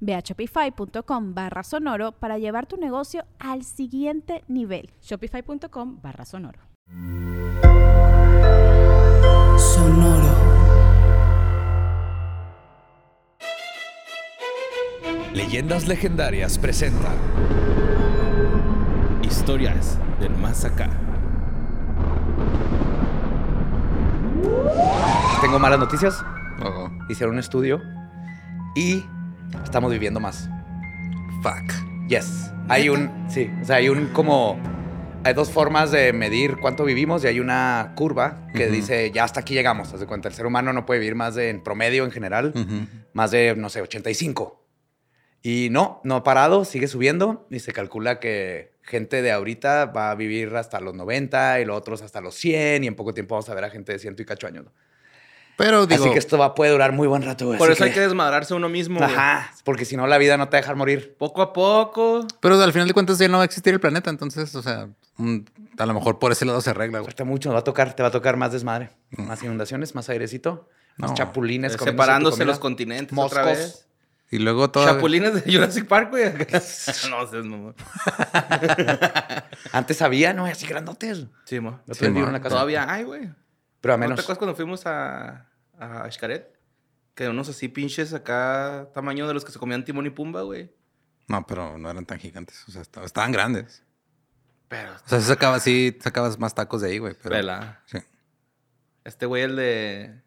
Ve 0.00 0.14
a 0.14 0.20
shopify.com 0.20 1.34
barra 1.34 1.62
sonoro 1.62 2.12
para 2.12 2.38
llevar 2.38 2.66
tu 2.66 2.76
negocio 2.76 3.24
al 3.38 3.64
siguiente 3.64 4.44
nivel. 4.48 4.90
Shopify.com 5.02 6.00
barra 6.00 6.24
sonoro. 6.24 6.60
Sonoro. 9.58 10.48
Leyendas 15.34 15.86
Legendarias 15.86 16.58
presenta 16.58 17.12
Historias 19.22 19.98
del 20.20 20.34
Más 20.36 20.64
Acá. 20.64 20.90
Tengo 25.40 25.58
malas 25.58 25.78
noticias. 25.78 26.24
Hicieron 27.08 27.34
un 27.34 27.40
estudio 27.40 27.80
y 28.74 29.04
estamos 29.64 29.90
viviendo 29.90 30.20
más. 30.20 30.48
Fuck. 31.42 31.72
Yes. 32.08 32.50
Hay 32.68 32.88
un, 32.88 33.26
sí, 33.28 33.50
o 33.62 33.64
sea, 33.64 33.76
hay 33.76 33.88
un 33.88 34.06
como, 34.08 34.58
hay 35.24 35.34
dos 35.34 35.50
formas 35.50 35.90
de 35.90 36.12
medir 36.12 36.56
cuánto 36.60 36.84
vivimos 36.84 37.24
y 37.24 37.26
hay 37.26 37.40
una 37.40 37.92
curva 37.96 38.46
que 38.54 38.68
dice, 38.68 39.10
ya 39.10 39.24
hasta 39.24 39.40
aquí 39.40 39.54
llegamos. 39.54 39.92
Haz 39.92 40.00
de 40.00 40.06
cuenta, 40.06 40.28
el 40.28 40.34
ser 40.34 40.46
humano 40.46 40.72
no 40.72 40.86
puede 40.86 41.00
vivir 41.00 41.14
más 41.14 41.34
de, 41.34 41.50
en 41.50 41.62
promedio 41.62 42.04
en 42.04 42.10
general, 42.10 42.54
más 43.12 43.30
de, 43.30 43.54
no 43.56 43.68
sé, 43.68 43.82
85. 43.82 44.66
Y 45.42 45.68
no, 45.70 46.00
no 46.04 46.16
ha 46.16 46.24
parado, 46.24 46.64
sigue 46.64 46.88
subiendo 46.88 47.46
y 47.50 47.60
se 47.60 47.72
calcula 47.72 48.18
que 48.20 48.72
gente 48.82 49.22
de 49.22 49.30
ahorita 49.30 49.86
va 49.86 50.10
a 50.10 50.14
vivir 50.14 50.54
hasta 50.56 50.80
los 50.80 50.94
90 50.94 51.60
y 51.60 51.64
los 51.64 51.76
otros 51.76 52.02
hasta 52.02 52.20
los 52.20 52.34
100 52.34 52.84
y 52.84 52.86
en 52.86 52.96
poco 52.96 53.14
tiempo 53.14 53.34
vamos 53.34 53.48
a 53.48 53.54
ver 53.54 53.64
a 53.64 53.70
gente 53.70 53.92
de 53.92 53.98
ciento 53.98 54.22
y 54.22 54.24
cacho 54.24 54.46
años. 54.46 54.64
¿no? 54.64 54.72
Pero 55.58 55.86
digo, 55.86 56.04
Así 56.04 56.12
que 56.12 56.18
esto 56.20 56.38
va, 56.38 56.54
puede 56.54 56.70
durar 56.70 56.92
muy 56.92 57.08
buen 57.08 57.22
rato. 57.22 57.44
Por 57.58 57.68
así 57.68 57.72
eso 57.72 57.84
hay 57.84 57.90
que 57.92 57.98
desmadrarse 58.00 58.54
uno 58.54 58.68
mismo. 58.68 59.00
güey. 59.00 59.10
Ajá, 59.12 59.50
porque 59.64 59.84
si 59.84 59.96
no 59.96 60.06
la 60.06 60.16
vida 60.16 60.36
no 60.36 60.46
te 60.48 60.52
va 60.52 60.58
a 60.58 60.60
dejar 60.62 60.76
morir. 60.76 61.16
Poco 61.18 61.42
a 61.42 61.52
poco. 61.52 62.24
pero 62.40 62.62
al 62.62 62.72
final 62.72 62.86
de 62.86 62.94
cuentas 62.94 63.18
ya 63.18 63.26
no 63.26 63.38
va 63.38 63.42
a 63.42 63.46
existir 63.46 63.74
el 63.74 63.80
planeta, 63.80 64.08
entonces, 64.08 64.54
o 64.54 64.62
sea, 64.62 64.88
un- 65.18 65.50
a 65.76 65.84
lo 65.84 65.94
mejor 65.94 66.20
por 66.20 66.30
ese 66.30 66.44
lado 66.44 66.60
se 66.60 66.70
arregla, 66.70 67.00
güey. 67.00 67.06
Falta 67.06 67.24
mucho, 67.24 67.52
va 67.52 67.58
a 67.58 67.64
tocar, 67.64 67.92
te 67.94 68.02
va 68.04 68.08
a 68.08 68.12
tocar 68.12 68.36
más 68.36 68.52
desmadre, 68.52 68.90
más 69.16 69.42
inundaciones, 69.42 69.96
más 69.96 70.08
airecito, 70.08 70.68
más 70.96 71.10
No. 71.10 71.16
chapulines, 71.16 71.74
Eh, 71.74 71.76
comiéndose 71.76 71.84
tu 71.96 72.02
separándose 72.04 72.34
comida. 72.38 72.46
los 72.52 72.58
continentes 72.60 73.18
otra 73.18 73.42
Moscos. 73.42 73.58
vez. 73.58 73.84
Y 74.30 74.38
luego 74.38 74.70
todo. 74.70 74.84
Chapulines 74.84 75.42
de 75.44 75.52
Jurassic 75.52 75.86
Park, 75.88 76.10
güey. 76.10 76.24
no 77.10 77.26
sé, 77.26 77.42
no. 77.42 77.74
Antes 79.72 80.02
había, 80.02 80.32
no, 80.32 80.46
así 80.46 80.66
grandotes. 80.66 81.26
Sí, 81.44 81.60
mo. 81.60 81.80
Sí, 81.90 82.04
sí, 82.04 82.08
mo. 82.10 82.26
en 82.26 82.32
la 82.32 82.38
casa. 82.40 82.50
Todavía 82.54 82.90
hay, 82.92 83.04
güey. 83.04 83.30
Pero 83.80 83.94
a 83.94 83.96
¿No 83.96 84.02
te 84.02 84.08
menos. 84.08 84.20
acuerdas 84.20 84.38
cuando 84.38 84.54
fuimos 84.56 84.86
a, 84.86 85.46
a 85.78 86.10
Xcaret? 86.10 86.58
Que 87.14 87.28
unos 87.28 87.48
así 87.48 87.68
pinches 87.68 88.14
acá, 88.14 88.88
tamaño 88.94 89.26
de 89.26 89.34
los 89.34 89.44
que 89.44 89.52
se 89.52 89.58
comían 89.58 89.84
Timón 89.84 90.06
y 90.06 90.10
Pumba, 90.10 90.42
güey. 90.42 90.70
No, 91.26 91.46
pero 91.46 91.76
no 91.78 91.90
eran 91.90 92.06
tan 92.06 92.18
gigantes. 92.18 92.64
O 92.68 92.72
sea, 92.72 92.82
estaban, 92.82 93.06
estaban 93.06 93.32
grandes. 93.32 93.82
Pero, 94.68 94.92
O 94.92 95.08
sea, 95.08 95.20
sacabas, 95.20 95.62
sí, 95.62 95.96
sacabas 96.00 96.38
más 96.38 96.54
tacos 96.54 96.82
de 96.82 96.90
ahí, 96.90 96.98
güey. 96.98 97.14
Pero, 97.22 97.34
vela. 97.34 97.82
Sí. 97.86 97.98
Este 99.04 99.26
güey, 99.26 99.42
el 99.42 99.56
de. 99.56 100.22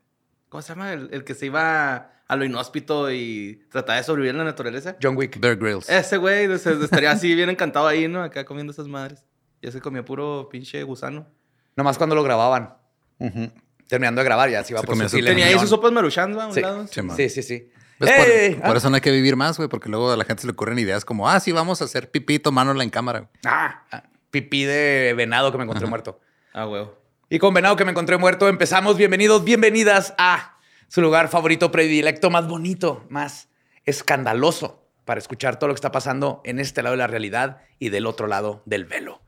¿Cómo 0.49 0.61
se 0.61 0.69
llama? 0.69 0.93
El, 0.93 1.09
el 1.13 1.23
que 1.23 1.33
se 1.33 1.45
iba 1.45 2.11
a 2.27 2.35
lo 2.35 2.45
inhóspito 2.45 3.11
y 3.11 3.65
trataba 3.69 3.97
de 3.97 4.03
sobrevivir 4.03 4.31
en 4.31 4.37
la 4.39 4.43
naturaleza. 4.45 4.95
John 5.01 5.17
Wick. 5.17 5.39
Bear 5.39 5.57
Grylls. 5.57 5.89
Ese 5.89 6.17
güey 6.17 6.51
estaría 6.51 7.11
así 7.11 7.33
bien 7.35 7.49
encantado 7.49 7.87
ahí, 7.87 8.07
¿no? 8.07 8.23
Acá 8.23 8.45
comiendo 8.45 8.71
esas 8.71 8.87
madres. 8.87 9.23
Ya 9.61 9.71
se 9.71 9.81
comía 9.81 10.03
puro 10.03 10.47
pinche 10.49 10.81
gusano. 10.83 11.27
Nomás 11.75 11.97
cuando 11.97 12.15
lo 12.15 12.23
grababan. 12.23 12.75
Ujú. 13.19 13.51
Terminando 13.91 14.21
de 14.21 14.25
grabar, 14.25 14.49
ya 14.49 14.63
se 14.63 14.71
iba 14.71 14.79
Se 14.79 14.87
por 14.87 14.95
su 15.09 15.17
Tenía 15.21 15.47
ahí 15.47 15.59
sus 15.59 15.69
sopas 15.69 15.91
maruchan. 15.91 16.39
A 16.39 16.47
un 16.47 16.53
Sí. 16.53 16.61
lado. 16.61 16.87
Sí. 16.87 17.01
Sí, 17.17 17.29
sí, 17.29 17.43
sí. 17.43 17.69
¿Ves? 17.99 18.09
Por- 18.09 18.25
¡Ey! 18.29 18.55
Por, 18.55 18.69
Ah. 18.73 18.77
eso 18.77 18.89
no 18.89 18.95
hay 18.95 19.01
que 19.01 19.11
vivir 19.11 19.35
más, 19.35 19.57
güey, 19.57 19.67
porque 19.67 19.89
luego 19.89 20.09
a 20.13 20.15
la 20.15 20.23
gente 20.23 20.39
se 20.39 20.47
le 20.47 20.53
ocurren 20.53 20.79
ideas 20.79 21.03
como, 21.03 21.29
ah, 21.29 21.37
sí, 21.41 21.51
vamos 21.51 21.81
a 21.81 21.85
hacer 21.85 22.09
pipí 22.09 22.39
tomándola 22.39 22.85
en 22.85 22.89
cámara. 22.89 23.29
Ah, 23.45 23.83
ah, 23.91 24.03
pipí 24.29 24.63
de 24.63 25.13
venado 25.17 25.51
que 25.51 25.57
me 25.57 25.65
encontré 25.65 25.87
muerto. 25.87 26.21
Ah, 26.53 26.69
huevo. 26.69 26.97
Y 27.29 27.37
con 27.37 27.53
venado 27.53 27.75
que 27.75 27.83
me 27.83 27.91
encontré 27.91 28.15
muerto 28.15 28.47
empezamos. 28.47 28.95
Bienvenidos, 28.95 29.43
bienvenidas 29.43 30.13
a 30.17 30.57
su 30.87 31.01
lugar 31.01 31.27
favorito, 31.27 31.69
predilecto, 31.69 32.29
más 32.29 32.47
bonito, 32.47 33.05
más 33.09 33.49
escandaloso 33.83 34.85
para 35.03 35.19
escuchar 35.19 35.59
todo 35.59 35.67
lo 35.67 35.73
que 35.73 35.79
está 35.79 35.91
pasando 35.91 36.39
en 36.45 36.61
este 36.61 36.81
lado 36.81 36.93
de 36.93 36.97
la 36.99 37.07
realidad 37.07 37.57
y 37.77 37.89
del 37.89 38.05
otro 38.05 38.27
lado 38.27 38.61
del 38.65 38.85
velo. 38.85 39.19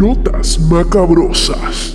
Notas 0.00 0.58
macabrosas. 0.58 1.94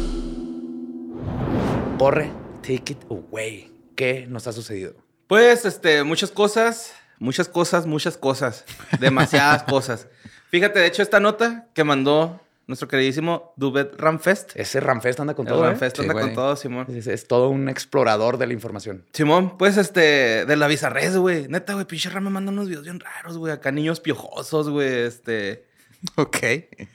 Porre, 1.98 2.32
take 2.62 2.94
it 2.94 3.00
away. 3.10 3.72
¿Qué 3.96 4.28
nos 4.30 4.46
ha 4.46 4.52
sucedido? 4.52 4.94
Pues, 5.26 5.66
este, 5.66 6.04
muchas 6.04 6.30
cosas, 6.30 6.94
muchas 7.18 7.50
cosas, 7.50 7.88
muchas 7.88 8.16
cosas. 8.16 8.64
Demasiadas 9.00 9.64
cosas. 9.68 10.08
Fíjate, 10.52 10.82
de 10.82 10.86
hecho, 10.86 11.02
esta 11.02 11.20
nota 11.20 11.68
que 11.74 11.84
mandó 11.84 12.40
nuestro 12.68 12.88
queridísimo 12.88 13.54
Dubet 13.56 13.96
Ramfest. 13.98 14.52
Ese 14.56 14.82
Ramfest 14.82 15.22
anda 15.22 15.34
con 15.34 15.48
El 15.48 15.54
todo, 15.54 15.66
¿eh? 15.66 15.70
Ramfest 15.70 16.00
anda 16.02 16.14
con 16.14 16.36
todo, 16.36 16.56
Simón. 16.58 16.86
Es, 16.96 17.08
es 17.08 17.28
todo 17.28 17.50
un 17.50 17.70
explorador 17.70 18.38
de 18.38 18.46
la 18.46 18.54
información. 18.54 19.04
Simón, 19.14 19.58
pues 19.58 19.78
este, 19.78 20.46
de 20.46 20.56
la 20.56 20.68
bizarrez, 20.68 21.18
güey. 21.18 21.48
Neta, 21.48 21.74
güey, 21.74 21.88
pinche 21.88 22.12
Ram 22.12 22.26
me 22.26 22.30
manda 22.30 22.52
unos 22.52 22.68
videos 22.68 22.84
bien 22.84 23.00
raros, 23.00 23.40
güey. 23.40 23.52
Acá 23.52 23.72
niños 23.72 24.00
piojosos, 24.00 24.70
güey. 24.70 24.94
Este. 24.94 25.74
Ok. 26.16 26.38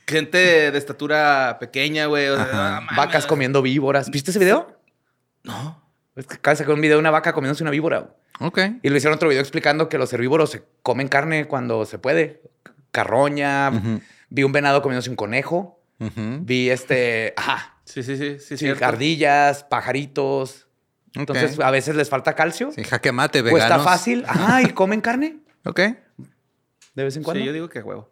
Gente 0.07 0.71
de 0.71 0.79
estatura 0.79 1.57
pequeña, 1.61 2.07
güey. 2.07 2.29
o 2.29 2.37
sea. 2.37 2.81
Vacas 2.97 3.27
comiendo 3.27 3.63
víboras. 3.63 4.11
¿Viste 4.11 4.31
ese 4.31 4.39
video? 4.39 4.79
No. 5.45 5.83
Es 6.17 6.27
que 6.27 6.35
acaba 6.35 6.53
de 6.55 6.59
sacar 6.59 6.75
un 6.75 6.81
video 6.81 6.97
de 6.97 7.01
una 7.01 7.11
vaca 7.11 7.33
comiéndose 7.33 7.63
una 7.63 7.71
víbora. 7.71 8.15
Ok. 8.41 8.59
Y 8.83 8.89
le 8.89 8.97
hicieron 8.97 9.17
otro 9.17 9.29
video 9.29 9.41
explicando 9.41 9.89
que 9.89 9.99
los 9.99 10.13
herbívoros 10.13 10.51
se 10.51 10.65
comen 10.83 11.09
carne 11.09 11.47
cuando 11.47 11.85
se 11.85 11.99
puede. 11.99 12.43
Carroña. 12.91 13.71
Vi 14.29 14.43
un 14.43 14.53
venado 14.53 14.83
comiéndose 14.83 15.11
un 15.11 15.17
conejo. 15.17 15.81
Vi 15.99 16.71
este. 16.71 17.35
Ajá. 17.37 17.77
Sí, 17.85 18.03
sí, 18.03 18.17
sí, 18.17 18.39
sí, 18.39 18.57
Sí, 18.57 18.69
ardillas, 18.83 19.65
pajaritos. 19.65 20.69
Entonces, 21.15 21.59
a 21.59 21.71
veces 21.73 21.97
les 21.97 22.09
falta 22.09 22.35
calcio. 22.35 22.71
Sí, 22.71 22.85
jaque 22.85 23.11
mate, 23.11 23.41
o 23.41 23.43
veganos. 23.43 23.65
está 23.65 23.79
fácil. 23.81 24.25
Ajá, 24.29 24.63
y 24.63 24.69
comen 24.69 25.01
carne 25.01 25.39
Ok. 25.65 25.81
de 26.95 27.05
vez 27.05 27.17
en 27.17 27.25
cuando. 27.25 27.41
Sí, 27.41 27.47
yo 27.47 27.53
digo 27.53 27.69
que 27.69 27.81
huevo. 27.83 28.11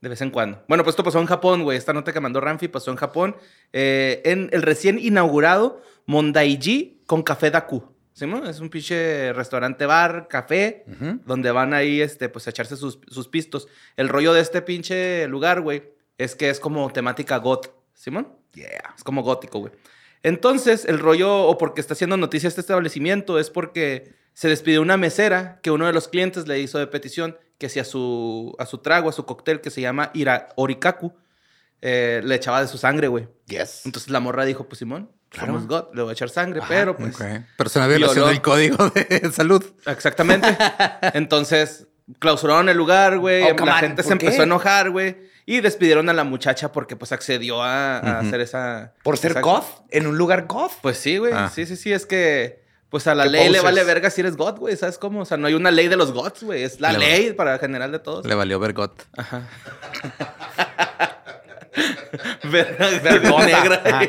De 0.00 0.08
vez 0.08 0.20
en 0.22 0.30
cuando. 0.30 0.62
Bueno, 0.66 0.82
pues 0.82 0.92
esto 0.94 1.04
pasó 1.04 1.20
en 1.20 1.26
Japón, 1.26 1.62
güey. 1.62 1.76
Esta 1.76 1.92
nota 1.92 2.12
que 2.12 2.20
mandó 2.20 2.40
Ramfi 2.40 2.68
pasó 2.68 2.90
en 2.90 2.96
Japón. 2.96 3.36
eh, 3.72 4.22
en 4.24 4.48
el 4.52 4.62
recién 4.62 4.98
inaugurado 4.98 5.82
Mondaiji 6.06 7.02
con 7.06 7.22
Café 7.22 7.50
Daku. 7.50 7.84
¿Sí, 8.12 8.26
no? 8.26 8.46
Es 8.48 8.60
un 8.60 8.68
pinche 8.68 9.32
restaurante 9.32 9.86
bar, 9.86 10.28
café, 10.28 10.84
donde 11.24 11.50
van 11.52 11.72
ahí, 11.72 12.00
este, 12.02 12.28
pues, 12.28 12.46
a 12.46 12.50
echarse 12.50 12.76
sus, 12.76 12.98
sus 13.08 13.28
pistos. 13.28 13.68
El 13.96 14.08
rollo 14.08 14.32
de 14.32 14.40
este 14.40 14.60
pinche 14.62 15.26
lugar, 15.28 15.60
güey, 15.60 15.84
es 16.18 16.34
que 16.34 16.50
es 16.50 16.60
como 16.60 16.90
temática 16.92 17.38
got. 17.38 17.70
¿Simón? 17.94 18.28
Yeah. 18.54 18.94
Es 18.96 19.04
como 19.04 19.22
gótico, 19.22 19.60
güey. 19.60 19.72
Entonces, 20.22 20.84
el 20.84 20.98
rollo, 20.98 21.44
o 21.44 21.56
porque 21.56 21.80
está 21.80 21.94
haciendo 21.94 22.16
noticia 22.16 22.48
este 22.48 22.60
establecimiento, 22.60 23.38
es 23.38 23.48
porque 23.48 24.12
se 24.34 24.48
despidió 24.48 24.82
una 24.82 24.96
mesera 24.96 25.60
que 25.62 25.70
uno 25.70 25.86
de 25.86 25.92
los 25.92 26.08
clientes 26.08 26.46
le 26.46 26.60
hizo 26.60 26.78
de 26.78 26.86
petición 26.88 27.38
que 27.60 27.68
si 27.68 27.78
a 27.78 27.84
su, 27.84 28.56
a 28.58 28.66
su 28.66 28.78
trago, 28.78 29.08
a 29.08 29.12
su 29.12 29.24
cóctel 29.26 29.60
que 29.60 29.70
se 29.70 29.80
llama 29.82 30.10
Ira 30.14 30.48
Orikaku, 30.56 31.12
eh, 31.82 32.20
le 32.24 32.34
echaba 32.34 32.60
de 32.60 32.66
su 32.66 32.76
sangre, 32.78 33.06
güey. 33.06 33.28
Yes. 33.46 33.82
Entonces 33.84 34.10
la 34.10 34.18
morra 34.18 34.44
dijo, 34.44 34.66
pues 34.66 34.78
Simón, 34.80 35.12
Claro. 35.28 35.46
somos 35.52 35.68
God, 35.68 35.94
le 35.94 36.02
voy 36.02 36.10
a 36.10 36.12
echar 36.14 36.28
sangre, 36.30 36.58
Ajá, 36.58 36.68
pero 36.68 36.96
pues... 36.96 37.14
Ok. 37.14 37.20
Pero 37.56 37.68
es 37.68 37.76
una 37.76 37.86
violación 37.86 38.28
del 38.28 38.42
código 38.42 38.88
de 38.94 39.30
salud. 39.32 39.64
Exactamente. 39.86 40.48
Entonces, 41.14 41.86
clausuraron 42.18 42.68
el 42.68 42.76
lugar, 42.76 43.18
güey. 43.18 43.44
Oh, 43.44 43.64
la 43.64 43.74
on, 43.74 43.80
gente 43.80 44.02
se 44.02 44.12
empezó 44.12 44.40
a 44.40 44.44
enojar, 44.44 44.90
güey. 44.90 45.18
Y 45.46 45.60
despidieron 45.60 46.08
a 46.08 46.12
la 46.12 46.24
muchacha 46.24 46.72
porque 46.72 46.96
pues 46.96 47.12
accedió 47.12 47.62
a, 47.62 47.98
a 47.98 48.18
hacer 48.20 48.40
esa... 48.40 48.94
Por 49.02 49.16
ser 49.18 49.32
esa- 49.32 49.40
goth 49.40 49.66
en 49.90 50.06
un 50.06 50.16
lugar 50.18 50.46
goth. 50.46 50.72
Pues 50.82 50.96
sí, 50.98 51.18
güey. 51.18 51.32
Ah. 51.34 51.50
Sí, 51.52 51.66
sí, 51.66 51.76
sí. 51.76 51.92
Es 51.92 52.06
que 52.06 52.62
pues 52.90 53.06
a 53.06 53.14
la 53.14 53.24
ley 53.24 53.48
le 53.48 53.60
vale 53.60 53.84
verga 53.84 54.10
si 54.10 54.20
eres 54.20 54.36
God, 54.36 54.58
güey. 54.58 54.76
¿Sabes 54.76 54.98
cómo? 54.98 55.20
O 55.20 55.24
sea, 55.24 55.36
no 55.36 55.46
hay 55.46 55.54
una 55.54 55.70
ley 55.70 55.86
de 55.88 55.96
los 55.96 56.12
gods, 56.12 56.42
güey. 56.42 56.64
Es 56.64 56.80
la 56.80 56.92
Le 56.92 56.98
ley 56.98 57.32
para 57.32 57.58
general 57.58 57.92
de 57.92 58.00
todos. 58.00 58.26
Le 58.26 58.34
valió 58.34 58.58
Vergot. 58.58 58.92
Ajá. 59.16 59.42
Verga 62.44 62.88
Vergota. 63.02 63.46
negra. 63.46 63.82
Ajá. 63.84 64.08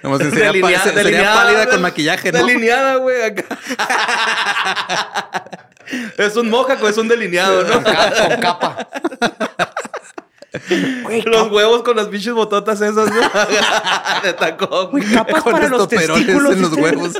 Como 0.00 0.18
si 0.18 0.30
sería, 0.30 0.50
Delinea- 0.50 0.78
pa- 0.78 0.84
se- 0.84 0.88
sería 0.94 1.02
delineada, 1.04 1.42
pálida 1.44 1.66
con 1.68 1.82
maquillaje, 1.82 2.32
¿no? 2.32 2.38
Delineada, 2.46 2.96
güey. 2.96 3.22
acá. 3.22 3.44
es 6.16 6.36
un 6.36 6.48
mojaco, 6.48 6.88
es 6.88 6.96
un 6.96 7.08
delineado, 7.08 7.66
Con, 7.66 7.82
¿no? 7.82 7.90
con 7.90 8.40
capa. 8.40 8.88
Güey, 11.02 11.22
Los 11.22 11.50
huevos 11.50 11.82
con 11.82 11.96
las 11.96 12.08
pinches 12.08 12.32
bototas 12.34 12.80
esas, 12.80 13.08
¿no? 13.10 13.20
De 14.22 14.32
tacón. 14.34 14.90
güey, 14.90 15.04
capas 15.12 15.42
Con 15.42 15.52
para 15.52 15.68
los 15.68 15.88
testículos. 15.88 16.54
en 16.54 16.62
los 16.62 16.70
¿sí 16.70 16.74
te- 16.76 16.80
huevos. 16.82 17.12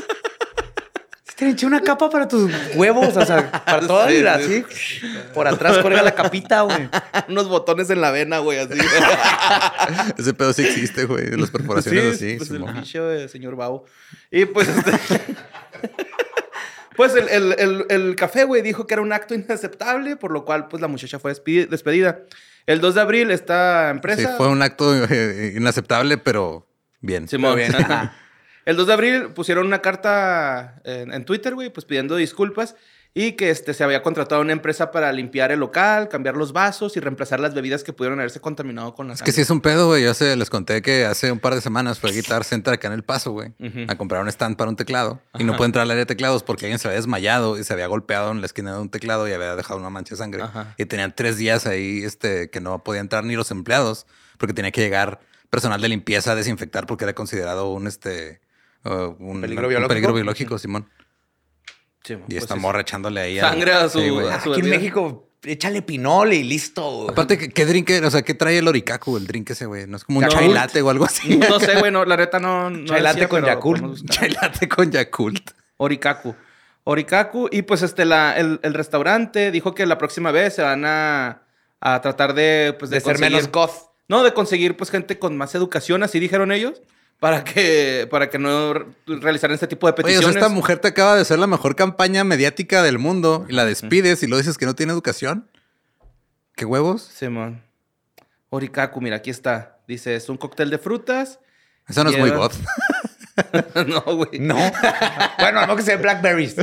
Te 1.35 1.49
eché 1.49 1.65
una 1.65 1.81
capa 1.81 2.09
para 2.11 2.27
tus 2.27 2.49
huevos, 2.75 3.17
o 3.17 3.25
sea, 3.25 3.51
para 3.65 3.85
toda 3.87 4.07
Sí, 4.07 4.21
la 4.21 4.37
sí. 4.39 4.63
así. 4.69 5.01
Por 5.33 5.47
atrás 5.47 5.79
cuelga 5.79 6.03
la 6.03 6.13
capita, 6.13 6.61
güey. 6.61 6.87
Unos 7.27 7.49
botones 7.49 7.89
en 7.89 8.01
la 8.01 8.11
vena, 8.11 8.37
güey, 8.37 8.59
así. 8.59 8.77
Ese 10.17 10.33
pedo 10.35 10.53
sí 10.53 10.61
existe, 10.63 11.05
güey. 11.05 11.25
de 11.31 11.37
Las 11.37 11.49
perforaciones 11.49 12.15
así. 12.15 12.35
pues 12.37 12.51
el 12.51 12.63
eh, 12.95 13.27
señor 13.29 13.55
Babo. 13.55 13.83
Y 14.31 14.45
pues 14.45 14.67
este... 14.69 14.91
Pues 16.95 17.15
el, 17.15 17.27
el- 17.29 17.55
el- 17.57 17.85
el 17.89 18.15
café, 18.15 18.43
güey, 18.43 18.61
dijo 18.61 18.85
que 18.85 18.93
era 18.93 19.01
un 19.01 19.11
acto 19.11 19.33
inaceptable, 19.33 20.15
por 20.15 20.31
lo 20.31 20.45
cual, 20.45 20.67
pues, 20.67 20.79
la 20.81 20.87
muchacha 20.87 21.17
fue 21.17 21.33
despedi- 21.33 21.67
despedida. 21.67 22.19
El 22.65 22.79
2 22.81 22.95
de 22.95 23.01
abril, 23.01 23.31
esta 23.31 23.87
Sí, 23.89 23.91
empresa... 23.95 24.35
fue 24.37 24.47
un 24.49 24.61
acto 24.61 24.93
eh, 25.05 25.53
inaceptable, 25.55 26.17
pero 26.17 26.67
bien. 27.01 27.27
Simón. 27.27 27.51
Muy 27.53 27.61
bien. 27.61 27.75
El 28.65 28.77
2 28.77 28.87
de 28.87 28.93
abril 28.93 29.27
pusieron 29.35 29.67
una 29.67 29.81
carta 29.81 30.81
en, 30.85 31.13
en 31.13 31.25
Twitter, 31.25 31.53
güey, 31.53 31.69
pues 31.69 31.85
pidiendo 31.85 32.15
disculpas 32.15 32.75
y 33.15 33.33
que 33.33 33.51
este, 33.51 33.75
se 33.75 33.83
había 33.83 34.01
contratado 34.01 34.41
una 34.41 34.53
empresa 34.53 34.89
para 34.89 35.11
limpiar 35.11 35.51
el 35.51 35.59
local, 35.59 36.09
cambiar 36.09 36.35
los 36.35 36.51
vasos 36.51 36.97
y 36.97 36.99
reemplazar 36.99 37.39
las 37.39 37.53
bebidas 37.53 37.83
que 37.83 37.93
pudieron 37.93 38.17
haberse 38.19 38.39
contaminado 38.39 38.95
con 38.95 39.07
la 39.07 39.13
Es 39.13 39.21
que 39.21 39.31
sí 39.31 39.41
es 39.41 39.49
un 39.51 39.61
pedo, 39.61 39.85
güey. 39.85 40.03
Yo 40.03 40.09
hace- 40.11 40.35
les 40.35 40.49
conté 40.49 40.81
que 40.81 41.05
hace 41.05 41.31
un 41.31 41.37
par 41.39 41.53
de 41.53 41.61
semanas 41.61 41.99
fue 41.99 42.09
a 42.09 42.13
Guitar 42.13 42.43
Center 42.43 42.73
acá 42.73 42.87
en 42.87 42.93
El 42.93 43.03
Paso, 43.03 43.31
güey, 43.31 43.53
a 43.87 43.95
comprar 43.97 44.21
un 44.23 44.29
stand 44.29 44.57
para 44.57 44.69
un 44.69 44.75
teclado. 44.75 45.21
Y 45.37 45.43
no 45.43 45.55
puede 45.55 45.67
entrar 45.67 45.83
al 45.83 45.91
área 45.91 45.99
de 46.01 46.05
teclados 46.07 46.41
porque 46.41 46.65
alguien 46.65 46.79
se 46.79 46.87
había 46.87 46.97
desmayado 46.97 47.59
y 47.59 47.63
se 47.63 47.71
había 47.73 47.85
golpeado 47.85 48.31
en 48.31 48.39
la 48.41 48.47
esquina 48.47 48.73
de 48.73 48.79
un 48.81 48.89
teclado 48.89 49.27
y 49.27 49.31
había 49.33 49.55
dejado 49.55 49.79
una 49.79 49.91
mancha 49.91 50.15
de 50.15 50.17
sangre. 50.17 50.41
Ajá. 50.41 50.73
Y 50.79 50.85
tenían 50.85 51.13
tres 51.15 51.37
días 51.37 51.67
ahí 51.67 52.01
este, 52.03 52.49
que 52.49 52.61
no 52.61 52.83
podía 52.83 53.01
entrar 53.01 53.23
ni 53.25 53.35
los 53.35 53.51
empleados 53.51 54.07
porque 54.39 54.53
tenía 54.55 54.71
que 54.71 54.81
llegar 54.81 55.19
personal 55.51 55.79
de 55.79 55.87
limpieza 55.89 56.31
a 56.31 56.35
desinfectar 56.35 56.87
porque 56.87 57.03
era 57.03 57.13
considerado 57.13 57.71
un, 57.71 57.85
este, 57.85 58.41
uh, 58.85 59.13
un, 59.19 59.39
¿Peligro 59.41 59.65
un 59.67 59.69
biológico? 59.69 59.87
peligro 59.87 60.13
biológico, 60.13 60.57
Simón. 60.57 60.89
Sí, 62.03 62.13
Y 62.13 62.17
pues 62.17 62.43
esta 62.43 62.55
sí. 62.55 62.59
morra 62.59 62.81
echándole 62.81 63.21
ahí 63.21 63.39
Sangre 63.39 63.73
a 63.73 63.87
su- 63.89 63.99
Sí, 63.99 64.09
güey. 64.09 64.27
a 64.29 64.41
su- 64.41 64.51
Aquí 64.51 64.61
en. 64.61 64.69
México, 64.69 65.29
échale 65.43 65.81
pinol 65.81 66.33
y 66.33 66.43
listo. 66.43 67.09
Aparte, 67.09 67.37
¿qué, 67.37 67.49
qué 67.49 67.65
drink 67.65 67.89
era? 67.89 68.07
O 68.07 68.11
sea, 68.11 68.21
¿qué 68.23 68.33
trae 68.33 68.57
el 68.57 68.67
orikaku, 68.67 69.17
el 69.17 69.25
drink 69.27 69.49
ese, 69.51 69.65
güey? 69.65 69.87
No 69.87 69.97
es 69.97 70.03
como 70.03 70.19
un 70.19 70.27
chai 70.27 70.49
latte 70.49 70.81
o 70.81 70.89
algo 70.89 71.05
así. 71.05 71.37
No 71.37 71.59
sé, 71.59 71.75
güey, 71.79 71.91
no, 71.91 72.03
la 72.05 72.17
neta 72.17 72.39
no. 72.39 72.69
no 72.69 72.85
Chai 72.85 73.01
latte 73.01 73.27
con 73.27 73.43
Yakult. 73.45 74.09
chai 74.09 74.29
latte 74.31 74.67
con 74.67 74.91
Yakult. 74.91 75.51
Orikaku. 75.77 76.35
Orikaku. 76.85 77.47
Y 77.51 77.61
pues 77.63 77.81
este, 77.81 78.05
la, 78.05 78.37
el, 78.37 78.59
el 78.63 78.73
restaurante 78.73 79.51
dijo 79.51 79.73
que 79.73 79.85
la 79.85 79.97
próxima 79.97 80.31
vez 80.31 80.55
se 80.55 80.61
van 80.61 80.83
a, 80.85 81.43
a 81.79 82.01
tratar 82.01 82.33
de, 82.33 82.75
pues, 82.77 82.91
de, 82.91 82.97
de 82.97 83.01
ser 83.01 83.19
menos 83.19 83.49
goth. 83.51 83.91
No, 84.09 84.23
de 84.23 84.33
conseguir 84.33 84.75
pues 84.75 84.89
gente 84.91 85.17
con 85.17 85.37
más 85.37 85.55
educación, 85.55 86.03
así 86.03 86.19
dijeron 86.19 86.51
ellos, 86.51 86.81
para 87.23 87.41
que, 87.45 88.05
para 88.11 88.29
que 88.29 88.37
no 88.37 88.73
re- 88.73 88.85
realizaran 89.05 89.53
este 89.53 89.65
tipo 89.65 89.87
de 89.87 89.93
Oye, 89.93 90.01
o 90.01 90.03
peticiones. 90.03 90.33
sea, 90.33 90.41
esta 90.41 90.53
mujer 90.53 90.79
te 90.79 90.89
acaba 90.89 91.15
de 91.15 91.21
hacer 91.21 91.39
la 91.39 91.47
mejor 91.47 91.73
campaña 91.77 92.25
mediática 92.25 92.83
del 92.83 92.99
mundo 92.99 93.45
y 93.47 93.53
la 93.53 93.63
despides 93.63 94.23
y 94.23 94.27
lo 94.27 94.35
dices 94.35 94.57
que 94.57 94.65
no 94.65 94.75
tiene 94.75 94.91
educación. 94.91 95.49
¿Qué 96.53 96.65
huevos? 96.65 97.01
Simón. 97.03 97.63
Orikaku, 98.49 98.99
mira, 98.99 99.15
aquí 99.15 99.29
está. 99.29 99.77
Dice, 99.87 100.15
es 100.17 100.27
un 100.27 100.35
cóctel 100.35 100.69
de 100.69 100.79
frutas. 100.79 101.39
Eso 101.87 102.03
no 102.03 102.09
es 102.09 102.17
muy 102.19 102.29
god. 102.31 102.51
no, 103.87 104.01
güey. 104.01 104.39
No. 104.39 104.55
bueno, 105.39 105.65
no 105.67 105.75
que 105.75 105.81
sea 105.83 105.97
blackberries. 105.97 106.55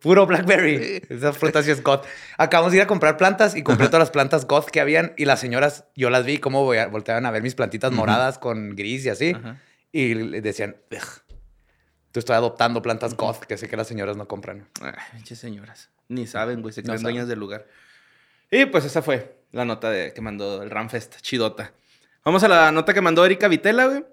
Puro 0.00 0.26
blackberry. 0.26 1.02
Esa 1.08 1.32
fruta 1.32 1.62
sí 1.62 1.70
es 1.70 1.82
goth. 1.82 2.04
Acabamos 2.38 2.72
de 2.72 2.78
ir 2.78 2.82
a 2.82 2.86
comprar 2.86 3.16
plantas 3.16 3.56
y 3.56 3.62
compré 3.62 3.86
todas 3.86 4.00
las 4.00 4.10
plantas 4.10 4.46
goth 4.46 4.66
que 4.70 4.80
habían 4.80 5.12
y 5.16 5.24
las 5.24 5.40
señoras, 5.40 5.84
yo 5.94 6.10
las 6.10 6.24
vi 6.24 6.38
cómo 6.38 6.64
voy 6.64 6.78
a- 6.78 6.86
volteaban 6.88 7.26
a 7.26 7.30
ver 7.30 7.42
mis 7.42 7.54
plantitas 7.54 7.92
moradas 7.92 8.38
con 8.38 8.74
gris 8.76 9.04
y 9.04 9.08
así. 9.10 9.36
Y 9.92 10.14
le 10.14 10.40
decían, 10.40 10.76
"Ugh, 10.90 11.22
tú 12.12 12.18
estoy 12.20 12.34
adoptando 12.36 12.82
plantas 12.82 13.14
goth 13.16 13.44
que 13.44 13.56
sé 13.56 13.68
que 13.68 13.76
las 13.76 13.86
señoras 13.86 14.16
no 14.16 14.26
compran. 14.26 14.68
Ay, 14.80 14.92
pinches 15.12 15.38
señoras. 15.38 15.90
Ni 16.08 16.26
saben, 16.26 16.62
güey. 16.62 16.72
Se 16.74 16.82
No 16.82 16.88
creen 16.88 17.02
dueñas 17.02 17.28
del 17.28 17.38
lugar. 17.38 17.66
Y 18.50 18.66
pues 18.66 18.84
esa 18.84 19.02
fue 19.02 19.36
la 19.52 19.64
nota 19.64 19.90
de, 19.90 20.12
que 20.12 20.20
mandó 20.20 20.62
el 20.62 20.70
Ramfest. 20.70 21.20
Chidota. 21.20 21.72
Vamos 22.24 22.42
a 22.42 22.48
la 22.48 22.72
nota 22.72 22.92
que 22.94 23.00
mandó 23.00 23.24
Erika 23.24 23.48
Vitela, 23.48 23.86
güey. 23.86 24.04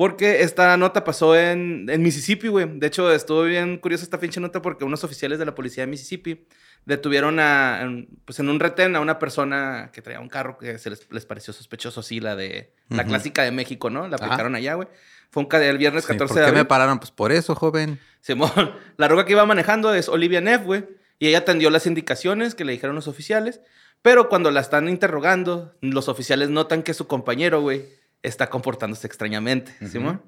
Porque 0.00 0.40
esta 0.40 0.74
nota 0.78 1.04
pasó 1.04 1.36
en, 1.36 1.84
en 1.90 2.00
Mississippi, 2.02 2.48
güey. 2.48 2.66
De 2.78 2.86
hecho, 2.86 3.12
estuvo 3.12 3.42
bien 3.42 3.76
curiosa 3.76 4.02
esta 4.02 4.18
pinche 4.18 4.40
nota 4.40 4.62
porque 4.62 4.82
unos 4.82 5.04
oficiales 5.04 5.38
de 5.38 5.44
la 5.44 5.54
policía 5.54 5.82
de 5.84 5.88
Mississippi 5.90 6.46
detuvieron 6.86 7.38
a, 7.38 7.82
en- 7.82 8.08
pues 8.24 8.38
en 8.38 8.48
un 8.48 8.58
retén 8.60 8.96
a 8.96 9.00
una 9.00 9.18
persona 9.18 9.90
que 9.92 10.00
traía 10.00 10.18
un 10.20 10.30
carro 10.30 10.56
que 10.56 10.78
se 10.78 10.88
les, 10.88 11.06
les 11.12 11.26
pareció 11.26 11.52
sospechoso, 11.52 12.02
sí, 12.02 12.18
la 12.18 12.34
de 12.34 12.72
la 12.88 13.04
clásica 13.04 13.42
de 13.42 13.50
México, 13.50 13.90
¿no? 13.90 14.08
La 14.08 14.16
Ajá. 14.16 14.24
aplicaron 14.24 14.54
allá, 14.54 14.72
güey. 14.72 14.88
Fue 15.28 15.42
un 15.42 15.48
el 15.62 15.76
viernes 15.76 16.04
Sí, 16.04 16.08
14 16.12 16.32
¿Por 16.32 16.40
de 16.40 16.46
qué 16.46 16.52
me 16.52 16.58
abril. 16.60 16.66
pararon? 16.68 16.98
Pues 16.98 17.10
por 17.10 17.30
eso, 17.30 17.54
joven. 17.54 18.00
Simón, 18.22 18.50
la 18.96 19.06
roca 19.06 19.26
que 19.26 19.32
iba 19.32 19.44
manejando 19.44 19.92
es 19.92 20.08
Olivia 20.08 20.40
Neff, 20.40 20.64
güey. 20.64 20.86
Y 21.18 21.28
ella 21.28 21.40
atendió 21.40 21.68
las 21.68 21.86
indicaciones 21.86 22.54
que 22.54 22.64
le 22.64 22.72
dijeron 22.72 22.96
los 22.96 23.06
oficiales. 23.06 23.60
Pero 24.00 24.30
cuando 24.30 24.50
la 24.50 24.60
están 24.60 24.88
interrogando, 24.88 25.74
los 25.82 26.08
oficiales 26.08 26.48
notan 26.48 26.82
que 26.82 26.94
su 26.94 27.06
compañero, 27.06 27.60
güey, 27.60 27.99
está 28.22 28.50
comportándose 28.50 29.06
extrañamente. 29.06 29.74
Simón. 29.88 30.22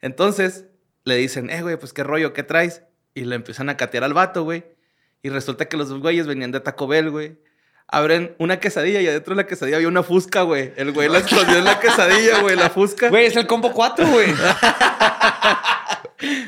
Entonces 0.00 0.66
le 1.04 1.16
dicen, 1.16 1.50
eh, 1.50 1.62
güey, 1.62 1.76
pues 1.76 1.92
qué 1.92 2.04
rollo, 2.04 2.32
¿qué 2.32 2.42
traes? 2.42 2.82
Y 3.14 3.24
le 3.24 3.36
empiezan 3.36 3.68
a 3.68 3.76
catear 3.76 4.04
al 4.04 4.14
vato, 4.14 4.44
güey. 4.44 4.64
Y 5.22 5.30
resulta 5.30 5.66
que 5.66 5.76
los 5.76 5.88
dos 5.88 6.00
güeyes 6.00 6.26
venían 6.26 6.52
de 6.52 6.60
Taco 6.60 6.86
Bell, 6.86 7.10
güey. 7.10 7.38
Abren 7.88 8.34
una 8.38 8.58
quesadilla 8.58 9.00
y 9.00 9.06
adentro 9.06 9.34
de 9.34 9.42
la 9.42 9.46
quesadilla 9.46 9.76
había 9.76 9.88
una 9.88 10.02
fusca, 10.02 10.42
güey. 10.42 10.72
El 10.76 10.92
güey 10.92 11.08
la 11.08 11.18
escondió 11.18 11.56
en 11.56 11.64
la 11.64 11.78
quesadilla, 11.78 12.40
güey, 12.40 12.56
la 12.56 12.70
fusca. 12.70 13.08
Güey, 13.08 13.26
es 13.26 13.36
el 13.36 13.46
combo 13.46 13.72
4, 13.72 14.08
güey. 14.08 14.26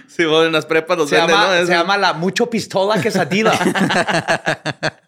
Simón, 0.09 0.47
en 0.47 0.53
las 0.53 0.67
prepas 0.67 0.99
los 0.99 1.09
Se, 1.09 1.17
venden, 1.17 1.37
llama, 1.37 1.61
¿no? 1.61 1.67
se 1.67 1.73
llama 1.73 1.97
la 1.97 2.13
mucho 2.13 2.51
pistola 2.51 3.01
quesadilla. 3.01 3.53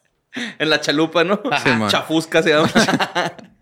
En 0.60 0.70
la 0.70 0.80
chalupa, 0.80 1.24
¿no? 1.24 1.42
Chafusca 1.88 2.40
se 2.40 2.50
llama. 2.50 2.70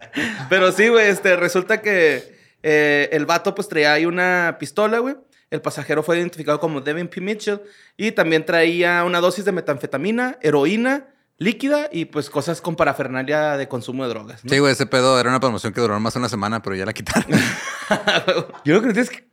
Pero 0.48 0.72
sí, 0.72 0.88
güey, 0.88 1.08
este, 1.08 1.37
resulta 1.37 1.80
que 1.80 2.37
eh, 2.62 3.08
el 3.12 3.26
vato 3.26 3.54
pues 3.54 3.68
traía 3.68 3.92
ahí 3.92 4.06
una 4.06 4.56
pistola, 4.58 4.98
güey. 4.98 5.16
El 5.50 5.62
pasajero 5.62 6.02
fue 6.02 6.18
identificado 6.18 6.60
como 6.60 6.80
Devin 6.80 7.08
P. 7.08 7.20
Mitchell 7.20 7.60
y 7.96 8.12
también 8.12 8.44
traía 8.44 9.02
una 9.04 9.20
dosis 9.20 9.44
de 9.44 9.52
metanfetamina, 9.52 10.38
heroína 10.42 11.06
líquida 11.38 11.88
y 11.90 12.06
pues 12.06 12.28
cosas 12.28 12.60
con 12.60 12.76
parafernalia 12.76 13.56
de 13.56 13.68
consumo 13.68 14.02
de 14.02 14.10
drogas. 14.10 14.44
¿no? 14.44 14.50
Sí, 14.50 14.58
güey, 14.58 14.72
ese 14.72 14.87
pedo 14.87 15.18
era 15.18 15.30
una 15.30 15.40
promoción 15.40 15.72
que 15.72 15.80
duró 15.80 15.98
más 16.00 16.14
de 16.14 16.18
una 16.18 16.28
semana, 16.28 16.60
pero 16.60 16.76
ya 16.76 16.84
la 16.84 16.92
quitaron. 16.92 17.30
Yo 18.64 18.75
lo 18.75 18.80
que 18.80 18.87
no 18.87 18.90
entiendo 18.90 19.00
es 19.00 19.10
que, 19.10 19.28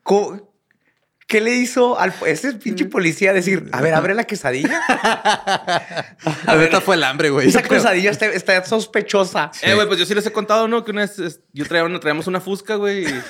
¿qué 1.27 1.41
le 1.41 1.51
hizo 1.55 1.99
al 1.99 2.13
ese 2.25 2.53
pinche 2.53 2.85
policía 2.85 3.33
decir, 3.33 3.67
a 3.71 3.81
ver, 3.81 3.93
abre 3.93 4.13
la 4.13 4.25
quesadilla? 4.25 4.81
La 6.45 6.55
neta 6.55 6.81
fue 6.81 6.95
el 6.95 7.03
hambre, 7.03 7.29
güey. 7.29 7.47
Esa 7.47 7.63
quesadilla 7.63 8.11
está, 8.11 8.27
está 8.27 8.63
sospechosa. 8.65 9.51
Eh, 9.61 9.73
güey, 9.75 9.87
pues 9.87 9.99
yo 9.99 10.05
sí 10.05 10.13
les 10.15 10.25
he 10.25 10.31
contado, 10.31 10.67
¿no? 10.67 10.83
Que 10.83 10.91
una 10.91 11.01
vez 11.01 11.19
es- 11.19 11.41
yo 11.53 11.65
traía 11.65 11.83
una, 11.83 11.99
traíamos 11.99 12.27
una 12.27 12.39
fusca, 12.41 12.75
güey, 12.75 13.05
y, 13.05 13.21